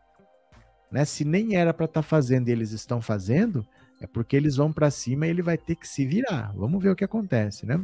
Né? 0.92 1.06
Se 1.06 1.26
nem 1.26 1.56
era 1.56 1.74
para 1.74 1.86
estar 1.86 2.02
tá 2.02 2.08
fazendo 2.08 2.50
e 2.50 2.52
eles 2.52 2.72
estão 2.72 3.02
fazendo, 3.02 3.66
é 4.00 4.08
porque 4.08 4.36
eles 4.36 4.56
vão 4.56 4.72
para 4.72 4.92
cima 4.92 5.28
e 5.28 5.30
ele 5.30 5.42
vai 5.42 5.58
ter 5.58 5.76
que 5.76 5.88
se 5.88 6.06
virar. 6.06 6.54
Vamos 6.56 6.82
ver 6.82 6.90
o 6.90 6.96
que 6.96 7.04
acontece, 7.04 7.66
né? 7.66 7.80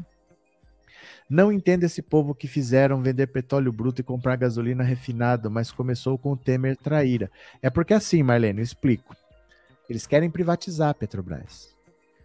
Não 1.30 1.52
entendo 1.52 1.84
esse 1.84 2.02
povo 2.02 2.36
que 2.36 2.48
fizeram 2.48 3.02
vender 3.02 3.28
petróleo 3.28 3.72
bruto 3.72 4.02
e 4.02 4.04
comprar 4.04 4.36
gasolina 4.36 4.84
refinada, 4.84 5.50
mas 5.50 5.72
começou 5.72 6.18
com 6.18 6.34
o 6.34 6.38
Temer 6.38 6.78
traíra. 6.78 7.32
É 7.62 7.70
porque 7.70 7.94
assim, 7.94 8.22
Marlene, 8.22 8.60
eu 8.60 8.64
explico. 8.64 9.16
Eles 9.90 10.06
querem 10.06 10.30
privatizar 10.30 10.90
a 10.90 10.94
Petrobras. 10.94 11.74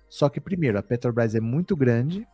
Só 0.08 0.28
que, 0.28 0.40
primeiro, 0.40 0.78
a 0.78 0.82
Petrobras 0.82 1.34
é 1.34 1.40
muito 1.40 1.76
grande 1.76 2.26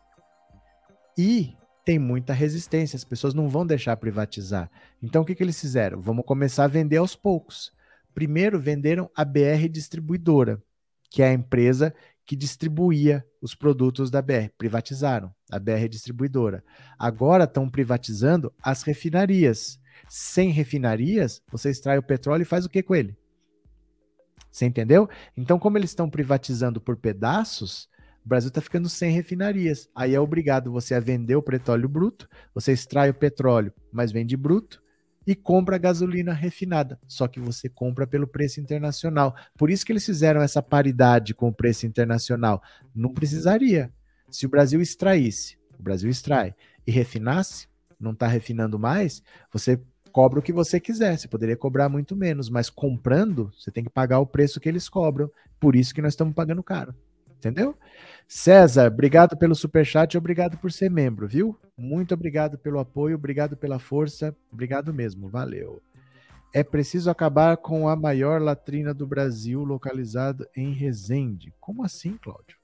e 1.16 1.54
tem 1.84 1.98
muita 1.98 2.32
resistência. 2.32 2.96
As 2.96 3.04
pessoas 3.04 3.34
não 3.34 3.48
vão 3.48 3.66
deixar 3.66 3.96
privatizar. 3.96 4.70
Então, 5.02 5.22
o 5.22 5.24
que, 5.24 5.34
que 5.34 5.42
eles 5.42 5.60
fizeram? 5.60 6.00
Vamos 6.00 6.24
começar 6.24 6.64
a 6.64 6.68
vender 6.68 6.98
aos 6.98 7.14
poucos. 7.14 7.72
Primeiro 8.14 8.60
venderam 8.60 9.10
a 9.14 9.24
BR 9.24 9.68
Distribuidora, 9.70 10.62
que 11.10 11.22
é 11.22 11.28
a 11.28 11.32
empresa 11.32 11.94
que 12.24 12.36
distribuía 12.36 13.26
os 13.42 13.54
produtos 13.54 14.10
da 14.10 14.22
BR. 14.22 14.48
Privatizaram 14.56 15.34
a 15.50 15.58
BR 15.58 15.88
Distribuidora. 15.90 16.64
Agora 16.98 17.44
estão 17.44 17.68
privatizando 17.68 18.52
as 18.62 18.82
refinarias. 18.82 19.78
Sem 20.08 20.50
refinarias, 20.50 21.42
você 21.50 21.70
extrai 21.70 21.98
o 21.98 22.02
petróleo 22.02 22.42
e 22.42 22.46
faz 22.46 22.64
o 22.64 22.68
que 22.68 22.82
com 22.82 22.94
ele? 22.94 23.16
Você 24.50 24.66
entendeu? 24.66 25.08
Então, 25.36 25.58
como 25.58 25.76
eles 25.76 25.90
estão 25.90 26.08
privatizando 26.08 26.80
por 26.80 26.96
pedaços, 26.96 27.88
o 28.24 28.28
Brasil 28.28 28.48
está 28.48 28.60
ficando 28.60 28.88
sem 28.88 29.10
refinarias. 29.10 29.88
Aí 29.94 30.14
é 30.14 30.20
obrigado 30.20 30.70
você 30.70 30.94
a 30.94 31.00
vender 31.00 31.36
o 31.36 31.42
petróleo 31.42 31.88
bruto, 31.88 32.28
você 32.54 32.72
extrai 32.72 33.10
o 33.10 33.14
petróleo, 33.14 33.72
mas 33.92 34.12
vende 34.12 34.36
bruto, 34.36 34.82
e 35.26 35.34
compra 35.34 35.78
gasolina 35.78 36.32
refinada, 36.32 36.98
só 37.06 37.26
que 37.26 37.40
você 37.40 37.68
compra 37.68 38.06
pelo 38.06 38.26
preço 38.26 38.60
internacional. 38.60 39.34
Por 39.56 39.70
isso 39.70 39.84
que 39.84 39.92
eles 39.92 40.04
fizeram 40.04 40.42
essa 40.42 40.62
paridade 40.62 41.34
com 41.34 41.48
o 41.48 41.54
preço 41.54 41.86
internacional. 41.86 42.62
Não 42.94 43.12
precisaria. 43.12 43.92
Se 44.30 44.46
o 44.46 44.48
Brasil 44.48 44.80
extraísse, 44.80 45.56
o 45.78 45.82
Brasil 45.82 46.10
extrai, 46.10 46.54
e 46.86 46.90
refinasse, 46.90 47.66
não 47.98 48.12
está 48.12 48.26
refinando 48.26 48.78
mais, 48.78 49.22
você 49.52 49.80
cobra 50.12 50.38
o 50.38 50.42
que 50.42 50.52
você 50.52 50.78
quiser. 50.78 51.18
Você 51.18 51.26
poderia 51.26 51.56
cobrar 51.56 51.88
muito 51.88 52.14
menos, 52.14 52.48
mas 52.48 52.70
comprando, 52.70 53.50
você 53.58 53.70
tem 53.70 53.82
que 53.82 53.90
pagar 53.90 54.20
o 54.20 54.26
preço 54.26 54.60
que 54.60 54.68
eles 54.68 54.88
cobram. 54.88 55.30
Por 55.58 55.74
isso 55.74 55.94
que 55.94 56.02
nós 56.02 56.12
estamos 56.12 56.34
pagando 56.34 56.62
caro. 56.62 56.94
Entendeu? 57.44 57.76
César, 58.26 58.86
obrigado 58.86 59.36
pelo 59.36 59.54
superchat 59.54 60.14
e 60.14 60.18
obrigado 60.18 60.56
por 60.56 60.72
ser 60.72 60.90
membro, 60.90 61.28
viu? 61.28 61.58
Muito 61.76 62.14
obrigado 62.14 62.56
pelo 62.56 62.78
apoio, 62.78 63.16
obrigado 63.16 63.54
pela 63.54 63.78
força, 63.78 64.34
obrigado 64.50 64.94
mesmo, 64.94 65.28
valeu. 65.28 65.82
É 66.54 66.62
preciso 66.62 67.10
acabar 67.10 67.58
com 67.58 67.86
a 67.86 67.94
maior 67.94 68.40
latrina 68.40 68.94
do 68.94 69.06
Brasil, 69.06 69.62
localizado 69.62 70.46
em 70.56 70.72
Resende. 70.72 71.52
Como 71.60 71.84
assim, 71.84 72.16
Cláudio? 72.16 72.56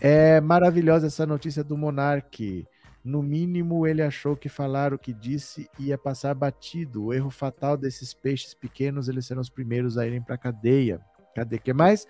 É 0.00 0.40
maravilhosa 0.40 1.06
essa 1.06 1.24
notícia 1.24 1.62
do 1.62 1.76
Monarque. 1.76 2.66
No 3.04 3.22
mínimo, 3.22 3.86
ele 3.86 4.02
achou 4.02 4.36
que 4.36 4.48
falar 4.48 4.92
o 4.92 4.98
que 4.98 5.12
disse 5.12 5.70
ia 5.78 5.96
passar 5.96 6.34
batido. 6.34 7.04
O 7.04 7.14
erro 7.14 7.30
fatal 7.30 7.76
desses 7.76 8.12
peixes 8.12 8.52
pequenos, 8.52 9.08
eles 9.08 9.26
serão 9.26 9.42
os 9.42 9.48
primeiros 9.48 9.96
a 9.96 10.04
irem 10.04 10.20
para 10.20 10.36
cadeia. 10.36 11.00
Cadê 11.36 11.58
que 11.58 11.72
mais? 11.72 12.06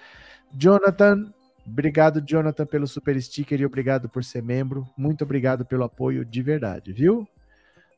Jonathan, 0.57 1.35
Obrigado, 1.66 2.20
Jonathan, 2.20 2.64
pelo 2.64 2.86
super 2.86 3.20
sticker 3.20 3.60
e 3.60 3.66
obrigado 3.66 4.09
por 4.09 4.22
ser 4.22 4.43
membro. 4.43 4.88
Muito 4.97 5.24
obrigado 5.24 5.64
pelo 5.64 5.84
apoio 5.84 6.24
de 6.24 6.40
verdade, 6.40 6.93
viu? 6.93 7.28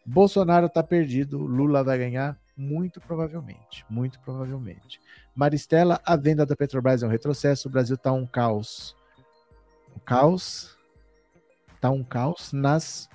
Bolsonaro 0.06 0.70
tá 0.70 0.82
perdido, 0.82 1.38
Lula 1.38 1.84
vai 1.84 1.98
ganhar 1.98 2.38
muito 2.56 2.98
provavelmente, 2.98 3.84
muito 3.88 4.18
provavelmente. 4.20 5.00
Maristela, 5.34 6.00
a 6.04 6.16
venda 6.16 6.46
da 6.46 6.56
Petrobras 6.56 7.02
é 7.02 7.06
um 7.06 7.10
retrocesso, 7.10 7.68
o 7.68 7.70
Brasil 7.70 7.96
tá 7.96 8.10
um 8.10 8.26
caos. 8.26 8.96
Um 9.94 10.00
caos? 10.00 10.76
Tá 11.78 11.90
um 11.90 12.02
caos 12.02 12.52
nas 12.52 13.08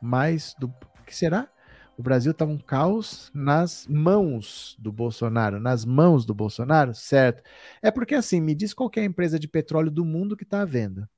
mais 0.00 0.54
do 0.58 0.72
que 1.04 1.14
será? 1.14 1.48
O 1.96 2.02
Brasil 2.02 2.32
está 2.32 2.44
um 2.44 2.58
caos 2.58 3.30
nas 3.32 3.86
mãos 3.88 4.76
do 4.78 4.92
Bolsonaro, 4.92 5.58
nas 5.58 5.84
mãos 5.84 6.26
do 6.26 6.34
Bolsonaro, 6.34 6.94
certo? 6.94 7.42
É 7.80 7.90
porque 7.90 8.14
assim, 8.14 8.38
me 8.38 8.54
diz 8.54 8.74
qual 8.74 8.90
é 8.96 9.00
a 9.00 9.04
empresa 9.04 9.38
de 9.38 9.48
petróleo 9.48 9.90
do 9.90 10.04
mundo 10.04 10.36
que 10.36 10.44
está 10.44 10.60
à 10.60 10.64
venda. 10.66 11.08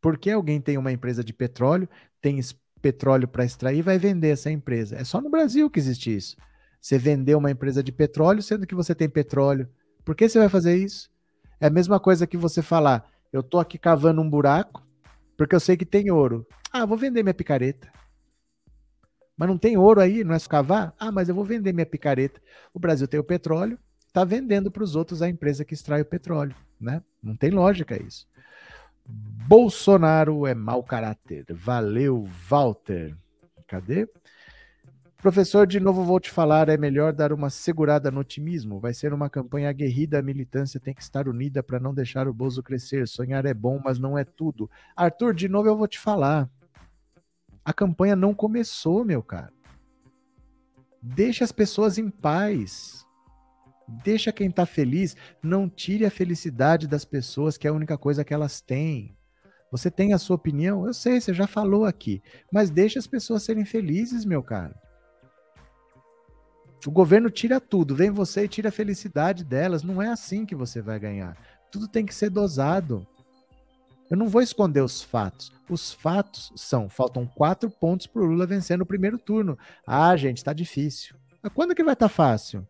Porque 0.00 0.30
alguém 0.30 0.60
tem 0.60 0.76
uma 0.76 0.90
empresa 0.90 1.22
de 1.22 1.32
petróleo, 1.32 1.88
tem 2.20 2.40
petróleo 2.82 3.28
para 3.28 3.44
extrair, 3.44 3.82
vai 3.82 3.96
vender 3.96 4.30
essa 4.30 4.50
empresa. 4.50 4.96
É 4.96 5.04
só 5.04 5.20
no 5.20 5.30
Brasil 5.30 5.70
que 5.70 5.78
existe 5.78 6.14
isso. 6.14 6.36
Você 6.80 6.98
vender 6.98 7.36
uma 7.36 7.50
empresa 7.50 7.82
de 7.82 7.92
petróleo, 7.92 8.42
sendo 8.42 8.66
que 8.66 8.74
você 8.74 8.94
tem 8.94 9.08
petróleo. 9.08 9.68
Por 10.04 10.16
que 10.16 10.28
você 10.28 10.38
vai 10.38 10.48
fazer 10.48 10.76
isso? 10.76 11.10
É 11.60 11.66
a 11.66 11.70
mesma 11.70 12.00
coisa 12.00 12.26
que 12.26 12.36
você 12.36 12.62
falar: 12.62 13.08
eu 13.32 13.42
tô 13.42 13.58
aqui 13.58 13.78
cavando 13.78 14.20
um 14.20 14.30
buraco, 14.30 14.84
porque 15.36 15.54
eu 15.54 15.60
sei 15.60 15.76
que 15.76 15.86
tem 15.86 16.10
ouro. 16.10 16.46
Ah, 16.72 16.86
vou 16.86 16.96
vender 16.96 17.22
minha 17.22 17.34
picareta. 17.34 17.97
Mas 19.38 19.48
não 19.48 19.56
tem 19.56 19.76
ouro 19.76 20.00
aí, 20.00 20.24
não 20.24 20.34
é 20.34 20.36
escavar? 20.36 20.92
Ah, 20.98 21.12
mas 21.12 21.28
eu 21.28 21.34
vou 21.34 21.44
vender 21.44 21.72
minha 21.72 21.86
picareta. 21.86 22.42
O 22.74 22.80
Brasil 22.80 23.06
tem 23.06 23.20
o 23.20 23.24
petróleo, 23.24 23.78
está 24.08 24.24
vendendo 24.24 24.68
para 24.68 24.82
os 24.82 24.96
outros 24.96 25.22
a 25.22 25.28
empresa 25.28 25.64
que 25.64 25.74
extrai 25.74 26.02
o 26.02 26.04
petróleo, 26.04 26.56
né? 26.80 27.00
Não 27.22 27.36
tem 27.36 27.50
lógica 27.50 28.02
isso. 28.02 28.26
Bolsonaro 29.06 30.44
é 30.44 30.54
mau 30.54 30.82
caráter. 30.82 31.46
Valeu, 31.50 32.28
Walter. 32.48 33.16
Cadê? 33.68 34.08
Professor, 35.18 35.66
de 35.66 35.80
novo 35.80 36.04
vou 36.04 36.20
te 36.20 36.30
falar, 36.30 36.68
é 36.68 36.76
melhor 36.76 37.12
dar 37.12 37.32
uma 37.32 37.48
segurada 37.48 38.10
no 38.10 38.20
otimismo. 38.20 38.80
Vai 38.80 38.92
ser 38.92 39.12
uma 39.12 39.30
campanha 39.30 39.70
aguerrida, 39.70 40.18
a 40.18 40.22
militância 40.22 40.80
tem 40.80 40.94
que 40.94 41.02
estar 41.02 41.28
unida 41.28 41.62
para 41.62 41.80
não 41.80 41.94
deixar 41.94 42.28
o 42.28 42.34
Bozo 42.34 42.62
crescer. 42.62 43.06
Sonhar 43.06 43.44
é 43.46 43.54
bom, 43.54 43.80
mas 43.84 43.98
não 43.98 44.18
é 44.18 44.24
tudo. 44.24 44.70
Arthur, 44.96 45.34
de 45.34 45.48
novo 45.48 45.68
eu 45.68 45.76
vou 45.76 45.88
te 45.88 45.98
falar. 45.98 46.48
A 47.68 47.72
campanha 47.74 48.16
não 48.16 48.32
começou, 48.32 49.04
meu 49.04 49.22
cara. 49.22 49.52
Deixa 51.02 51.44
as 51.44 51.52
pessoas 51.52 51.98
em 51.98 52.08
paz. 52.08 53.04
Deixa 54.02 54.32
quem 54.32 54.50
tá 54.50 54.64
feliz, 54.64 55.14
não 55.42 55.68
tire 55.68 56.06
a 56.06 56.10
felicidade 56.10 56.88
das 56.88 57.04
pessoas, 57.04 57.58
que 57.58 57.66
é 57.66 57.70
a 57.70 57.74
única 57.74 57.98
coisa 57.98 58.24
que 58.24 58.32
elas 58.32 58.62
têm. 58.62 59.14
Você 59.70 59.90
tem 59.90 60.14
a 60.14 60.18
sua 60.18 60.36
opinião, 60.36 60.86
eu 60.86 60.94
sei, 60.94 61.20
você 61.20 61.34
já 61.34 61.46
falou 61.46 61.84
aqui, 61.84 62.22
mas 62.50 62.70
deixa 62.70 62.98
as 62.98 63.06
pessoas 63.06 63.42
serem 63.42 63.66
felizes, 63.66 64.24
meu 64.24 64.42
cara. 64.42 64.74
O 66.86 66.90
governo 66.90 67.28
tira 67.28 67.60
tudo, 67.60 67.94
vem 67.94 68.10
você 68.10 68.44
e 68.44 68.48
tira 68.48 68.70
a 68.70 68.72
felicidade 68.72 69.44
delas. 69.44 69.82
Não 69.82 70.00
é 70.00 70.08
assim 70.08 70.46
que 70.46 70.54
você 70.54 70.80
vai 70.80 70.98
ganhar. 70.98 71.36
Tudo 71.70 71.86
tem 71.86 72.06
que 72.06 72.14
ser 72.14 72.30
dosado. 72.30 73.06
Eu 74.10 74.16
não 74.16 74.28
vou 74.28 74.40
esconder 74.40 74.82
os 74.82 75.02
fatos. 75.02 75.52
Os 75.68 75.92
fatos 75.92 76.52
são: 76.56 76.88
faltam 76.88 77.26
quatro 77.26 77.68
pontos 77.68 78.06
para 78.06 78.22
o 78.22 78.26
Lula 78.26 78.46
vencer 78.46 78.78
no 78.78 78.86
primeiro 78.86 79.18
turno. 79.18 79.58
Ah, 79.86 80.16
gente, 80.16 80.38
está 80.38 80.52
difícil. 80.52 81.14
Mas 81.42 81.52
quando 81.52 81.74
que 81.74 81.84
vai 81.84 81.92
estar 81.92 82.08
tá 82.08 82.14
fácil? 82.14 82.66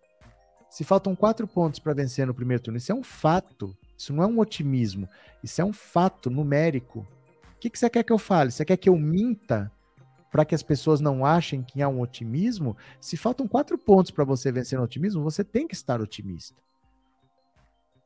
Se 0.69 0.85
faltam 0.85 1.17
quatro 1.17 1.47
pontos 1.47 1.81
para 1.81 1.95
vencer 1.95 2.27
no 2.27 2.35
primeiro 2.35 2.63
turno, 2.63 2.77
isso 2.77 2.93
é 2.93 2.95
um 2.95 3.03
fato. 3.03 3.77
Isso 3.97 4.13
não 4.13 4.23
é 4.23 4.27
um 4.27 4.39
otimismo. 4.39 5.09
Isso 5.43 5.61
é 5.61 5.65
um 5.65 5.73
fato 5.73 6.29
numérico. 6.29 7.01
O 7.01 7.61
que, 7.61 7.71
que 7.71 7.79
você 7.79 7.89
quer 7.89 8.05
que 8.05 8.13
eu 8.13 8.19
fale? 8.19 8.51
Você 8.51 8.65
quer 8.65 8.77
que 8.77 8.89
eu 8.89 8.97
minta 8.97 9.73
para 10.31 10.45
que 10.45 10.55
as 10.55 10.63
pessoas 10.63 11.01
não 11.01 11.25
achem 11.25 11.63
que 11.63 11.81
há 11.81 11.89
um 11.89 12.01
otimismo? 12.01 12.77
Se 13.01 13.17
faltam 13.17 13.49
quatro 13.49 13.79
pontos 13.79 14.11
para 14.11 14.25
você 14.25 14.53
vencer 14.53 14.79
no 14.79 14.85
otimismo, 14.85 15.23
você 15.23 15.43
tem 15.43 15.67
que 15.67 15.75
estar 15.75 16.01
otimista. 16.01 16.61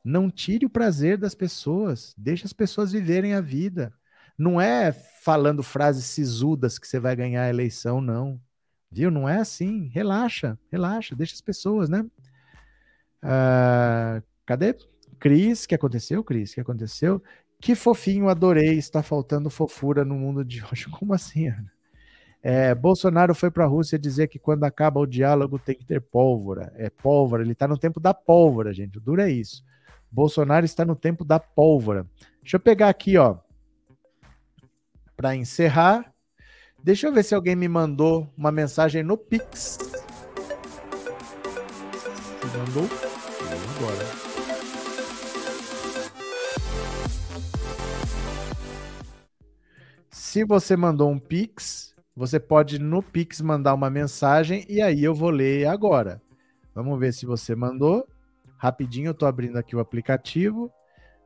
Não 0.03 0.29
tire 0.29 0.65
o 0.65 0.69
prazer 0.69 1.17
das 1.17 1.33
pessoas. 1.33 2.13
Deixe 2.17 2.45
as 2.45 2.53
pessoas 2.53 2.91
viverem 2.91 3.33
a 3.33 3.41
vida. 3.41 3.93
Não 4.37 4.59
é 4.59 4.91
falando 4.91 5.63
frases 5.63 6.05
sisudas 6.05 6.77
que 6.77 6.87
você 6.87 6.99
vai 6.99 7.15
ganhar 7.15 7.43
a 7.43 7.49
eleição, 7.49 8.01
não. 8.01 8.39
Viu? 8.91 9.09
Não 9.09 9.27
é 9.29 9.37
assim. 9.37 9.87
Relaxa, 9.93 10.57
relaxa, 10.71 11.15
deixa 11.15 11.33
as 11.33 11.41
pessoas, 11.41 11.89
né? 11.89 12.05
Uh, 13.23 14.21
cadê? 14.45 14.75
Cris, 15.19 15.65
que 15.65 15.73
aconteceu, 15.73 16.23
Cris? 16.23 16.53
que 16.53 16.59
aconteceu? 16.59 17.23
Que 17.61 17.75
fofinho, 17.75 18.27
adorei. 18.27 18.77
Está 18.77 19.01
faltando 19.01 19.49
fofura 19.49 20.03
no 20.03 20.15
mundo 20.15 20.43
de 20.43 20.63
hoje. 20.65 20.87
Como 20.91 21.13
assim, 21.13 21.47
Ana? 21.47 21.71
É, 22.41 22.75
Bolsonaro 22.75 23.33
foi 23.33 23.49
para 23.49 23.63
a 23.63 23.67
Rússia 23.67 23.97
dizer 23.97 24.27
que 24.27 24.37
quando 24.37 24.65
acaba 24.65 24.99
o 24.99 25.05
diálogo 25.05 25.57
tem 25.57 25.73
que 25.73 25.85
ter 25.85 26.01
pólvora. 26.01 26.73
É 26.75 26.89
pólvora, 26.89 27.41
ele 27.41 27.53
está 27.53 27.69
no 27.69 27.77
tempo 27.77 28.01
da 28.01 28.13
pólvora, 28.13 28.73
gente. 28.73 28.97
O 28.97 29.01
duro 29.01 29.21
é 29.21 29.31
isso. 29.31 29.63
Bolsonaro 30.13 30.63
está 30.63 30.85
no 30.85 30.95
tempo 30.95 31.25
da 31.25 31.39
pólvora. 31.39 32.05
Deixa 32.39 32.57
eu 32.57 32.59
pegar 32.59 32.87
aqui, 32.87 33.17
ó, 33.17 33.37
para 35.17 35.35
encerrar. 35.35 36.13
Deixa 36.83 37.07
eu 37.07 37.13
ver 37.13 37.23
se 37.23 37.33
alguém 37.33 37.55
me 37.55 37.67
mandou 37.67 38.31
uma 38.37 38.51
mensagem 38.51 39.01
no 39.01 39.17
Pix. 39.17 39.79
Você 42.41 42.57
mandou? 42.57 42.87
Agora. 43.79 44.05
Se 50.11 50.43
você 50.43 50.77
mandou 50.77 51.09
um 51.09 51.17
Pix, 51.17 51.95
você 52.15 52.39
pode 52.39 52.77
no 52.77 53.01
Pix 53.01 53.41
mandar 53.41 53.73
uma 53.73 53.89
mensagem 53.89 54.63
e 54.69 54.79
aí 54.79 55.03
eu 55.03 55.15
vou 55.15 55.31
ler 55.31 55.67
agora. 55.67 56.21
Vamos 56.75 56.99
ver 56.99 57.13
se 57.13 57.25
você 57.25 57.55
mandou. 57.55 58.07
Rapidinho, 58.63 59.09
eu 59.09 59.13
tô 59.13 59.25
abrindo 59.25 59.57
aqui 59.57 59.75
o 59.75 59.81
aplicativo. 59.81 60.71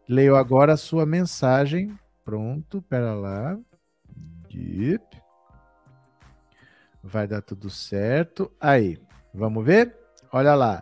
Leio 0.09 0.35
agora 0.35 0.73
a 0.73 0.77
sua 0.77 1.05
mensagem. 1.05 1.95
Pronto, 2.25 2.81
pera 2.81 3.13
lá. 3.13 3.55
Yep. 4.51 5.21
Vai 7.03 7.27
dar 7.27 7.43
tudo 7.43 7.69
certo. 7.69 8.51
Aí, 8.59 8.97
vamos 9.31 9.63
ver? 9.63 9.95
Olha 10.33 10.55
lá. 10.55 10.81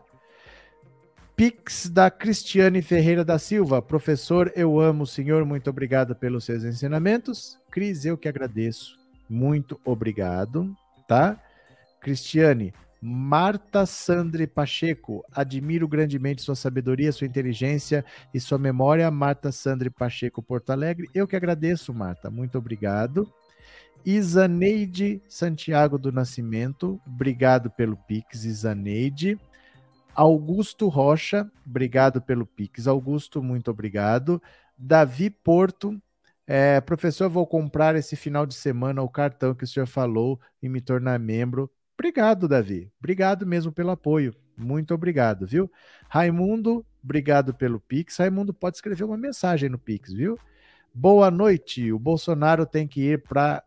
Pix 1.36 1.90
da 1.90 2.10
Cristiane 2.10 2.82
Ferreira 2.82 3.26
da 3.26 3.38
Silva. 3.38 3.82
Professor, 3.82 4.50
eu 4.56 4.80
amo 4.80 5.04
o 5.04 5.08
senhor. 5.08 5.44
Muito 5.44 5.70
obrigado 5.70 6.16
pelos 6.16 6.46
seus 6.46 6.64
ensinamentos. 6.64 7.60
Cris, 7.70 8.06
eu 8.06 8.18
que 8.18 8.30
agradeço. 8.30 8.98
Muito 9.30 9.78
obrigado, 9.84 10.74
tá? 11.06 11.38
Cristiane, 12.00 12.74
Marta 13.08 13.86
Sandre 13.86 14.48
Pacheco, 14.48 15.24
admiro 15.32 15.88
grandemente 15.88 16.42
sua 16.42 16.56
sabedoria, 16.56 17.12
sua 17.12 17.28
inteligência 17.28 18.04
e 18.34 18.40
sua 18.40 18.58
memória. 18.58 19.12
Marta 19.12 19.52
Sandre 19.52 19.92
Pacheco, 19.92 20.42
Porto 20.42 20.72
Alegre. 20.72 21.08
Eu 21.14 21.28
que 21.28 21.36
agradeço, 21.36 21.94
Marta. 21.94 22.32
Muito 22.32 22.58
obrigado. 22.58 23.32
Isaneide 24.04 25.22
Santiago 25.30 26.00
do 26.00 26.12
Nascimento, 26.12 27.00
obrigado 27.06 27.70
pelo 27.70 27.96
Pix, 27.96 28.44
Isaneide. 28.44 29.40
Augusto 30.16 30.88
Rocha, 30.88 31.48
obrigado 31.64 32.20
pelo 32.20 32.48
Pix. 32.48 32.88
Augusto, 32.88 33.44
muito 33.44 33.70
obrigado. 33.70 34.42
Davi 34.76 35.30
Porto, 35.30 35.96
é, 36.48 36.82
professor, 36.82 37.30
vou 37.30 37.46
comprar 37.46 37.96
esse 37.96 38.16
final 38.16 38.48
de 38.48 38.56
semana 38.56 39.04
o 39.04 39.10
cartão 39.10 39.54
que 39.54 39.64
o 39.64 39.68
senhor 39.68 39.86
falou 39.86 40.40
e 40.60 40.68
me 40.68 40.82
tornar 40.82 41.20
membro. 41.20 41.70
Obrigado, 41.98 42.48
Davi. 42.48 42.92
Obrigado 43.00 43.46
mesmo 43.46 43.72
pelo 43.72 43.92
apoio. 43.92 44.36
Muito 44.58 44.94
obrigado, 44.94 45.48
viu? 45.48 45.72
Raimundo, 46.10 46.86
obrigado 47.04 47.54
pelo 47.54 47.80
Pix. 47.80 48.18
Raimundo 48.18 48.54
pode 48.54 48.78
escrever 48.78 49.04
uma 49.04 49.18
mensagem 49.18 49.70
no 49.70 49.80
Pix, 49.80 50.14
viu? 50.14 50.38
Boa 50.94 51.32
noite. 51.32 51.92
O 51.92 52.00
Bolsonaro 52.00 52.66
tem 52.66 52.88
que 52.88 53.02
ir 53.02 53.24
para 53.24 53.64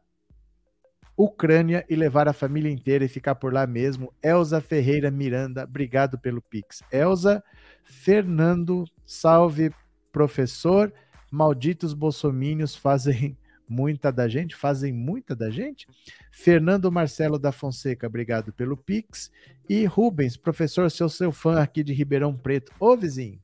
Ucrânia 1.17 1.85
e 1.89 1.97
levar 1.97 2.29
a 2.29 2.33
família 2.33 2.71
inteira 2.71 3.05
e 3.05 3.09
ficar 3.09 3.35
por 3.35 3.53
lá 3.53 3.67
mesmo. 3.67 4.15
Elza 4.23 4.61
Ferreira 4.61 5.11
Miranda, 5.11 5.65
obrigado 5.65 6.17
pelo 6.17 6.41
Pix. 6.41 6.83
Elza 6.93 7.43
Fernando, 7.83 8.85
salve 9.05 9.73
professor. 10.13 10.93
Malditos 11.31 11.93
bolsomínios 11.93 12.77
fazem 12.77 13.37
muita 13.69 14.11
da 14.11 14.29
gente, 14.29 14.57
fazem 14.57 14.93
muita 14.93 15.35
da 15.37 15.51
gente. 15.51 15.87
Fernando 16.31 16.91
Marcelo 16.91 17.39
da 17.39 17.53
Fonseca, 17.53 18.07
obrigado 18.07 18.53
pelo 18.53 18.77
Pix. 18.77 19.31
E 19.69 19.85
Rubens, 19.85 20.37
professor, 20.37 20.91
sou 20.91 21.09
seu 21.09 21.31
fã 21.31 21.61
aqui 21.61 21.83
de 21.85 21.93
Ribeirão 21.93 22.35
Preto. 22.37 22.73
Ô 22.81 22.97
vizinho, 22.97 23.41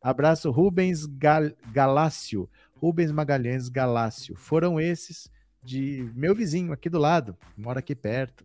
abraço 0.00 0.50
Rubens 0.50 1.06
Gal 1.06 1.50
Galácio, 1.72 2.48
Rubens 2.74 3.10
Magalhães 3.10 3.68
Galácio. 3.68 4.36
Foram 4.36 4.80
esses 4.80 5.30
de 5.62 6.10
meu 6.14 6.34
vizinho 6.34 6.72
aqui 6.72 6.90
do 6.90 6.98
lado, 6.98 7.36
mora 7.56 7.78
aqui 7.78 7.94
perto. 7.94 8.44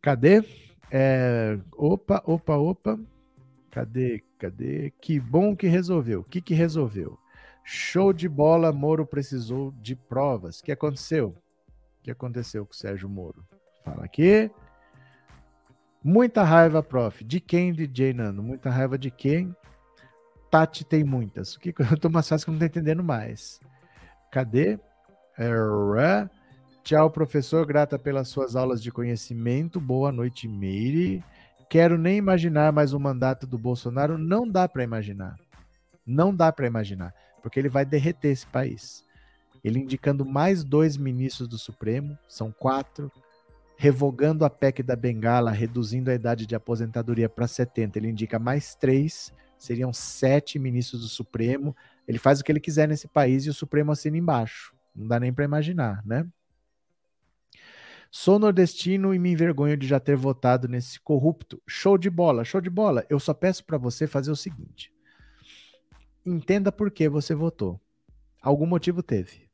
Cadê? 0.00 0.44
É, 0.90 1.58
opa, 1.72 2.22
opa, 2.24 2.56
opa. 2.56 3.00
Cadê? 3.70 4.22
Cadê? 4.38 4.92
Que 5.00 5.18
bom 5.18 5.56
que 5.56 5.66
resolveu. 5.66 6.20
O 6.20 6.24
que, 6.24 6.40
que 6.40 6.54
resolveu? 6.54 7.18
Show 7.64 8.12
de 8.12 8.28
bola, 8.28 8.70
Moro 8.72 9.06
precisou 9.06 9.72
de 9.80 9.96
provas. 9.96 10.60
O 10.60 10.64
que 10.64 10.70
aconteceu? 10.70 11.28
O 11.28 12.02
que 12.02 12.10
aconteceu 12.10 12.66
com 12.66 12.72
o 12.72 12.76
Sérgio 12.76 13.08
Moro? 13.08 13.42
Fala 13.82 14.04
aqui. 14.04 14.50
Muita 16.02 16.44
raiva, 16.44 16.82
prof. 16.82 17.24
De 17.24 17.40
quem, 17.40 17.72
DJ 17.72 18.12
Nando? 18.12 18.42
Muita 18.42 18.68
raiva 18.68 18.98
de 18.98 19.10
quem? 19.10 19.56
Tati 20.50 20.84
tem 20.84 21.02
muitas. 21.02 21.54
O 21.54 21.60
que 21.60 21.74
eu 21.78 21.98
tô 21.98 22.10
mais 22.10 22.28
fácil 22.28 22.44
que 22.44 22.50
eu 22.50 22.52
não 22.52 22.58
tô 22.58 22.66
entendendo 22.66 23.02
mais. 23.02 23.58
Cadê? 24.30 24.78
Era. 25.38 26.30
Tchau, 26.82 27.10
professor. 27.10 27.64
Grata 27.64 27.98
pelas 27.98 28.28
suas 28.28 28.54
aulas 28.54 28.82
de 28.82 28.92
conhecimento. 28.92 29.80
Boa 29.80 30.12
noite, 30.12 30.46
Meire. 30.46 31.24
Quero 31.70 31.96
nem 31.96 32.18
imaginar 32.18 32.70
mais 32.72 32.92
um 32.92 32.98
mandato 32.98 33.46
do 33.46 33.56
Bolsonaro. 33.56 34.18
Não 34.18 34.46
dá 34.46 34.68
para 34.68 34.84
imaginar. 34.84 35.36
Não 36.06 36.34
dá 36.34 36.52
para 36.52 36.66
imaginar, 36.66 37.14
porque 37.44 37.60
ele 37.60 37.68
vai 37.68 37.84
derreter 37.84 38.28
esse 38.28 38.46
país. 38.46 39.04
Ele 39.62 39.78
indicando 39.78 40.24
mais 40.24 40.64
dois 40.64 40.96
ministros 40.96 41.46
do 41.46 41.58
Supremo, 41.58 42.18
são 42.26 42.50
quatro, 42.50 43.12
revogando 43.76 44.46
a 44.46 44.50
PEC 44.50 44.82
da 44.82 44.96
Bengala, 44.96 45.50
reduzindo 45.50 46.10
a 46.10 46.14
idade 46.14 46.46
de 46.46 46.54
aposentadoria 46.54 47.28
para 47.28 47.46
70. 47.46 47.98
Ele 47.98 48.08
indica 48.08 48.38
mais 48.38 48.74
três, 48.74 49.30
seriam 49.58 49.92
sete 49.92 50.58
ministros 50.58 51.02
do 51.02 51.08
Supremo. 51.08 51.76
Ele 52.08 52.16
faz 52.16 52.40
o 52.40 52.44
que 52.44 52.50
ele 52.50 52.60
quiser 52.60 52.88
nesse 52.88 53.06
país 53.06 53.44
e 53.44 53.50
o 53.50 53.54
Supremo 53.54 53.92
assina 53.92 54.16
embaixo. 54.16 54.74
Não 54.96 55.06
dá 55.06 55.20
nem 55.20 55.30
para 55.30 55.44
imaginar, 55.44 56.02
né? 56.06 56.26
Sou 58.10 58.38
nordestino 58.38 59.12
e 59.12 59.18
me 59.18 59.32
envergonho 59.32 59.76
de 59.76 59.86
já 59.86 60.00
ter 60.00 60.16
votado 60.16 60.66
nesse 60.66 60.98
corrupto. 60.98 61.60
Show 61.68 61.98
de 61.98 62.08
bola, 62.08 62.42
show 62.42 62.62
de 62.62 62.70
bola. 62.70 63.04
Eu 63.10 63.20
só 63.20 63.34
peço 63.34 63.66
para 63.66 63.76
você 63.76 64.06
fazer 64.06 64.30
o 64.30 64.36
seguinte: 64.36 64.93
entenda 66.24 66.72
por 66.72 66.90
que 66.90 67.08
você 67.08 67.34
votou. 67.34 67.80
Algum 68.40 68.66
motivo 68.66 69.02
teve, 69.02 69.48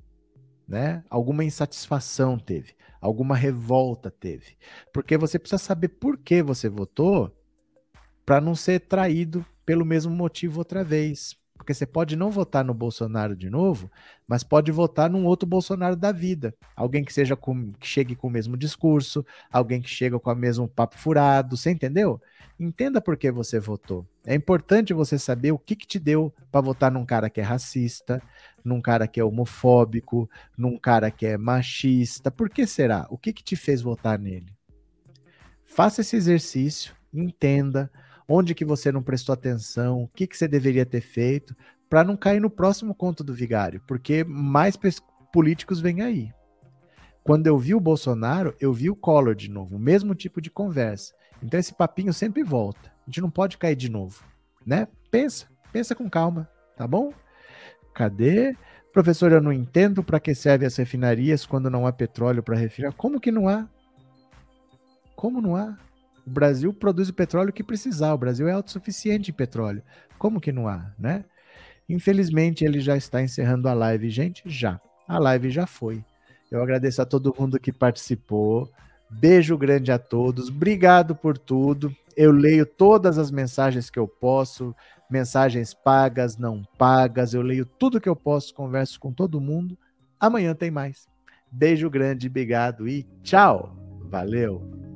né? 0.67 1.05
Alguma 1.09 1.45
insatisfação 1.45 2.39
teve, 2.39 2.75
alguma 3.01 3.37
revolta 3.37 4.11
teve. 4.11 4.57
Porque 4.93 5.17
você 5.17 5.39
precisa 5.39 5.63
saber 5.63 5.89
por 5.89 6.19
que 6.19 6.43
você 6.43 6.69
votou 6.69 7.35
para 8.27 8.41
não 8.41 8.55
ser 8.55 8.81
traído 8.81 9.45
pelo 9.65 9.85
mesmo 9.85 10.15
motivo 10.15 10.59
outra 10.59 10.83
vez. 10.83 11.37
Porque 11.61 11.75
você 11.75 11.85
pode 11.85 12.17
não 12.17 12.31
votar 12.31 12.65
no 12.65 12.73
Bolsonaro 12.73 13.37
de 13.37 13.51
novo, 13.51 13.91
mas 14.27 14.43
pode 14.43 14.73
votar 14.73 15.11
num 15.11 15.27
outro 15.27 15.47
Bolsonaro 15.47 15.95
da 15.95 16.11
vida. 16.11 16.55
Alguém 16.75 17.05
que 17.05 17.13
seja 17.13 17.37
com, 17.37 17.71
que 17.75 17.87
chegue 17.87 18.17
com 18.17 18.29
o 18.29 18.31
mesmo 18.31 18.57
discurso, 18.57 19.25
alguém 19.53 19.83
que 19.83 19.91
chega 19.91 20.19
com 20.19 20.33
o 20.33 20.35
mesmo 20.35 20.67
papo 20.67 20.97
furado, 20.97 21.59
você 21.59 21.71
entendeu? 21.71 22.19
Entenda 22.59 22.99
por 22.99 23.15
que 23.15 23.31
você 23.31 23.61
votou. 23.61 24.07
É 24.25 24.35
importante 24.35 24.95
você 24.95 25.19
saber 25.19 25.53
o 25.53 25.59
que, 25.59 25.77
que 25.77 25.87
te 25.87 25.99
deu 25.99 26.33
para 26.51 26.63
votar 26.63 26.91
num 26.91 27.05
cara 27.05 27.29
que 27.29 27.43
é 27.43 27.45
racista, 27.45 28.23
num 28.65 28.81
cara 28.81 29.07
que 29.07 29.21
é 29.21 29.25
homofóbico, 29.25 30.31
num 30.57 30.79
cara 30.79 31.11
que 31.11 31.27
é 31.27 31.37
machista. 31.37 32.31
Por 32.31 32.49
que 32.49 32.67
será? 32.67 33.07
O 33.11 33.19
que, 33.19 33.35
que 33.35 33.45
te 33.45 33.55
fez 33.55 33.83
votar 33.83 34.19
nele? 34.19 34.51
Faça 35.63 36.01
esse 36.01 36.17
exercício, 36.17 36.95
entenda 37.13 37.91
onde 38.33 38.55
que 38.55 38.65
você 38.65 38.93
não 38.93 39.03
prestou 39.03 39.33
atenção, 39.33 40.05
o 40.05 40.09
que, 40.09 40.25
que 40.25 40.37
você 40.37 40.47
deveria 40.47 40.87
ter 40.87 41.01
feito, 41.01 41.57
para 41.89 42.05
não 42.05 42.17
cair 42.17 42.41
no 42.41 42.49
próximo 42.49 42.95
conto 42.95 43.25
do 43.25 43.35
vigário, 43.35 43.83
porque 43.89 44.23
mais 44.23 44.79
políticos 45.33 45.81
vêm 45.81 46.01
aí. 46.01 46.33
Quando 47.25 47.49
eu 47.49 47.59
vi 47.59 47.75
o 47.75 47.81
Bolsonaro, 47.81 48.55
eu 48.61 48.73
vi 48.73 48.89
o 48.89 48.95
Collor 48.95 49.35
de 49.35 49.51
novo, 49.51 49.75
o 49.75 49.81
mesmo 49.81 50.15
tipo 50.15 50.41
de 50.41 50.49
conversa. 50.49 51.13
Então 51.43 51.59
esse 51.59 51.75
papinho 51.75 52.13
sempre 52.13 52.45
volta. 52.45 52.93
A 53.03 53.11
gente 53.11 53.21
não 53.21 53.31
pode 53.31 53.59
cair 53.59 53.75
de 53.75 53.91
novo, 53.91 54.23
né? 54.65 54.87
Pensa, 55.11 55.49
pensa 55.73 55.97
com 55.97 56.09
calma, 56.09 56.49
tá 56.77 56.87
bom? 56.87 57.13
Cadê? 57.93 58.57
Professor, 58.93 59.33
eu 59.33 59.41
não 59.41 59.53
entendo 59.53 60.05
para 60.05 60.21
que 60.21 60.37
servem 60.37 60.69
as 60.69 60.77
refinarias 60.77 61.45
quando 61.45 61.69
não 61.69 61.85
há 61.85 61.93
petróleo 61.93 62.45
para 62.45 62.57
refinar. 62.57 62.93
Como 62.93 63.21
que 63.21 63.33
não 63.33 63.49
há? 63.49 63.69
Como 65.17 65.41
não 65.41 65.57
há? 65.57 65.77
O 66.27 66.31
Brasil 66.31 66.73
produz 66.73 67.09
o 67.09 67.15
petróleo 67.15 67.53
que 67.53 67.63
precisar. 67.63 68.15
O 68.15 68.19
Brasil 68.19 68.49
é 68.49 68.53
autossuficiente 68.53 69.31
em 69.31 69.35
petróleo. 69.35 69.83
Como 70.19 70.41
que 70.41 70.53
não 70.53 70.69
há, 70.69 70.93
né? 70.99 71.25
Infelizmente, 71.89 72.65
ele 72.65 72.81
já 72.81 72.97
está 72.97 73.23
encerrando 73.23 73.69
a 73.69 73.75
live, 73.75 74.09
gente. 74.11 74.43
Já. 74.47 74.81
A 75.09 75.19
live 75.19 75.51
já 75.51 75.67
foi. 75.67 76.05
Eu 76.51 76.63
agradeço 76.63 77.03
a 77.03 77.07
todo 77.07 77.35
mundo 77.37 77.59
que 77.59 77.73
participou. 77.73 78.71
Beijo 79.11 79.59
grande 79.59 79.91
a 79.91 79.99
todos. 79.99 80.49
Obrigado 80.49 81.17
por 81.17 81.37
tudo. 81.37 81.95
Eu 82.17 82.31
leio 82.31 82.65
todas 82.65 83.19
as 83.19 83.31
mensagens 83.31 83.91
que 83.91 83.99
eu 83.99 84.07
posso, 84.07 84.75
mensagens 85.11 85.75
pagas, 85.75 86.37
não 86.37 86.63
pagas. 86.79 87.35
Eu 87.35 87.43
leio 87.43 87.65
tudo 87.65 88.01
que 88.01 88.09
eu 88.09 88.17
posso, 88.17 88.55
converso 88.55 89.01
com 89.01 89.13
todo 89.13 89.41
mundo. 89.41 89.77
Amanhã 90.19 90.55
tem 90.55 90.71
mais. 90.71 91.09
Beijo 91.51 91.91
grande, 91.91 92.29
obrigado 92.29 92.87
e 92.87 93.05
tchau. 93.23 93.77
Valeu. 94.09 94.90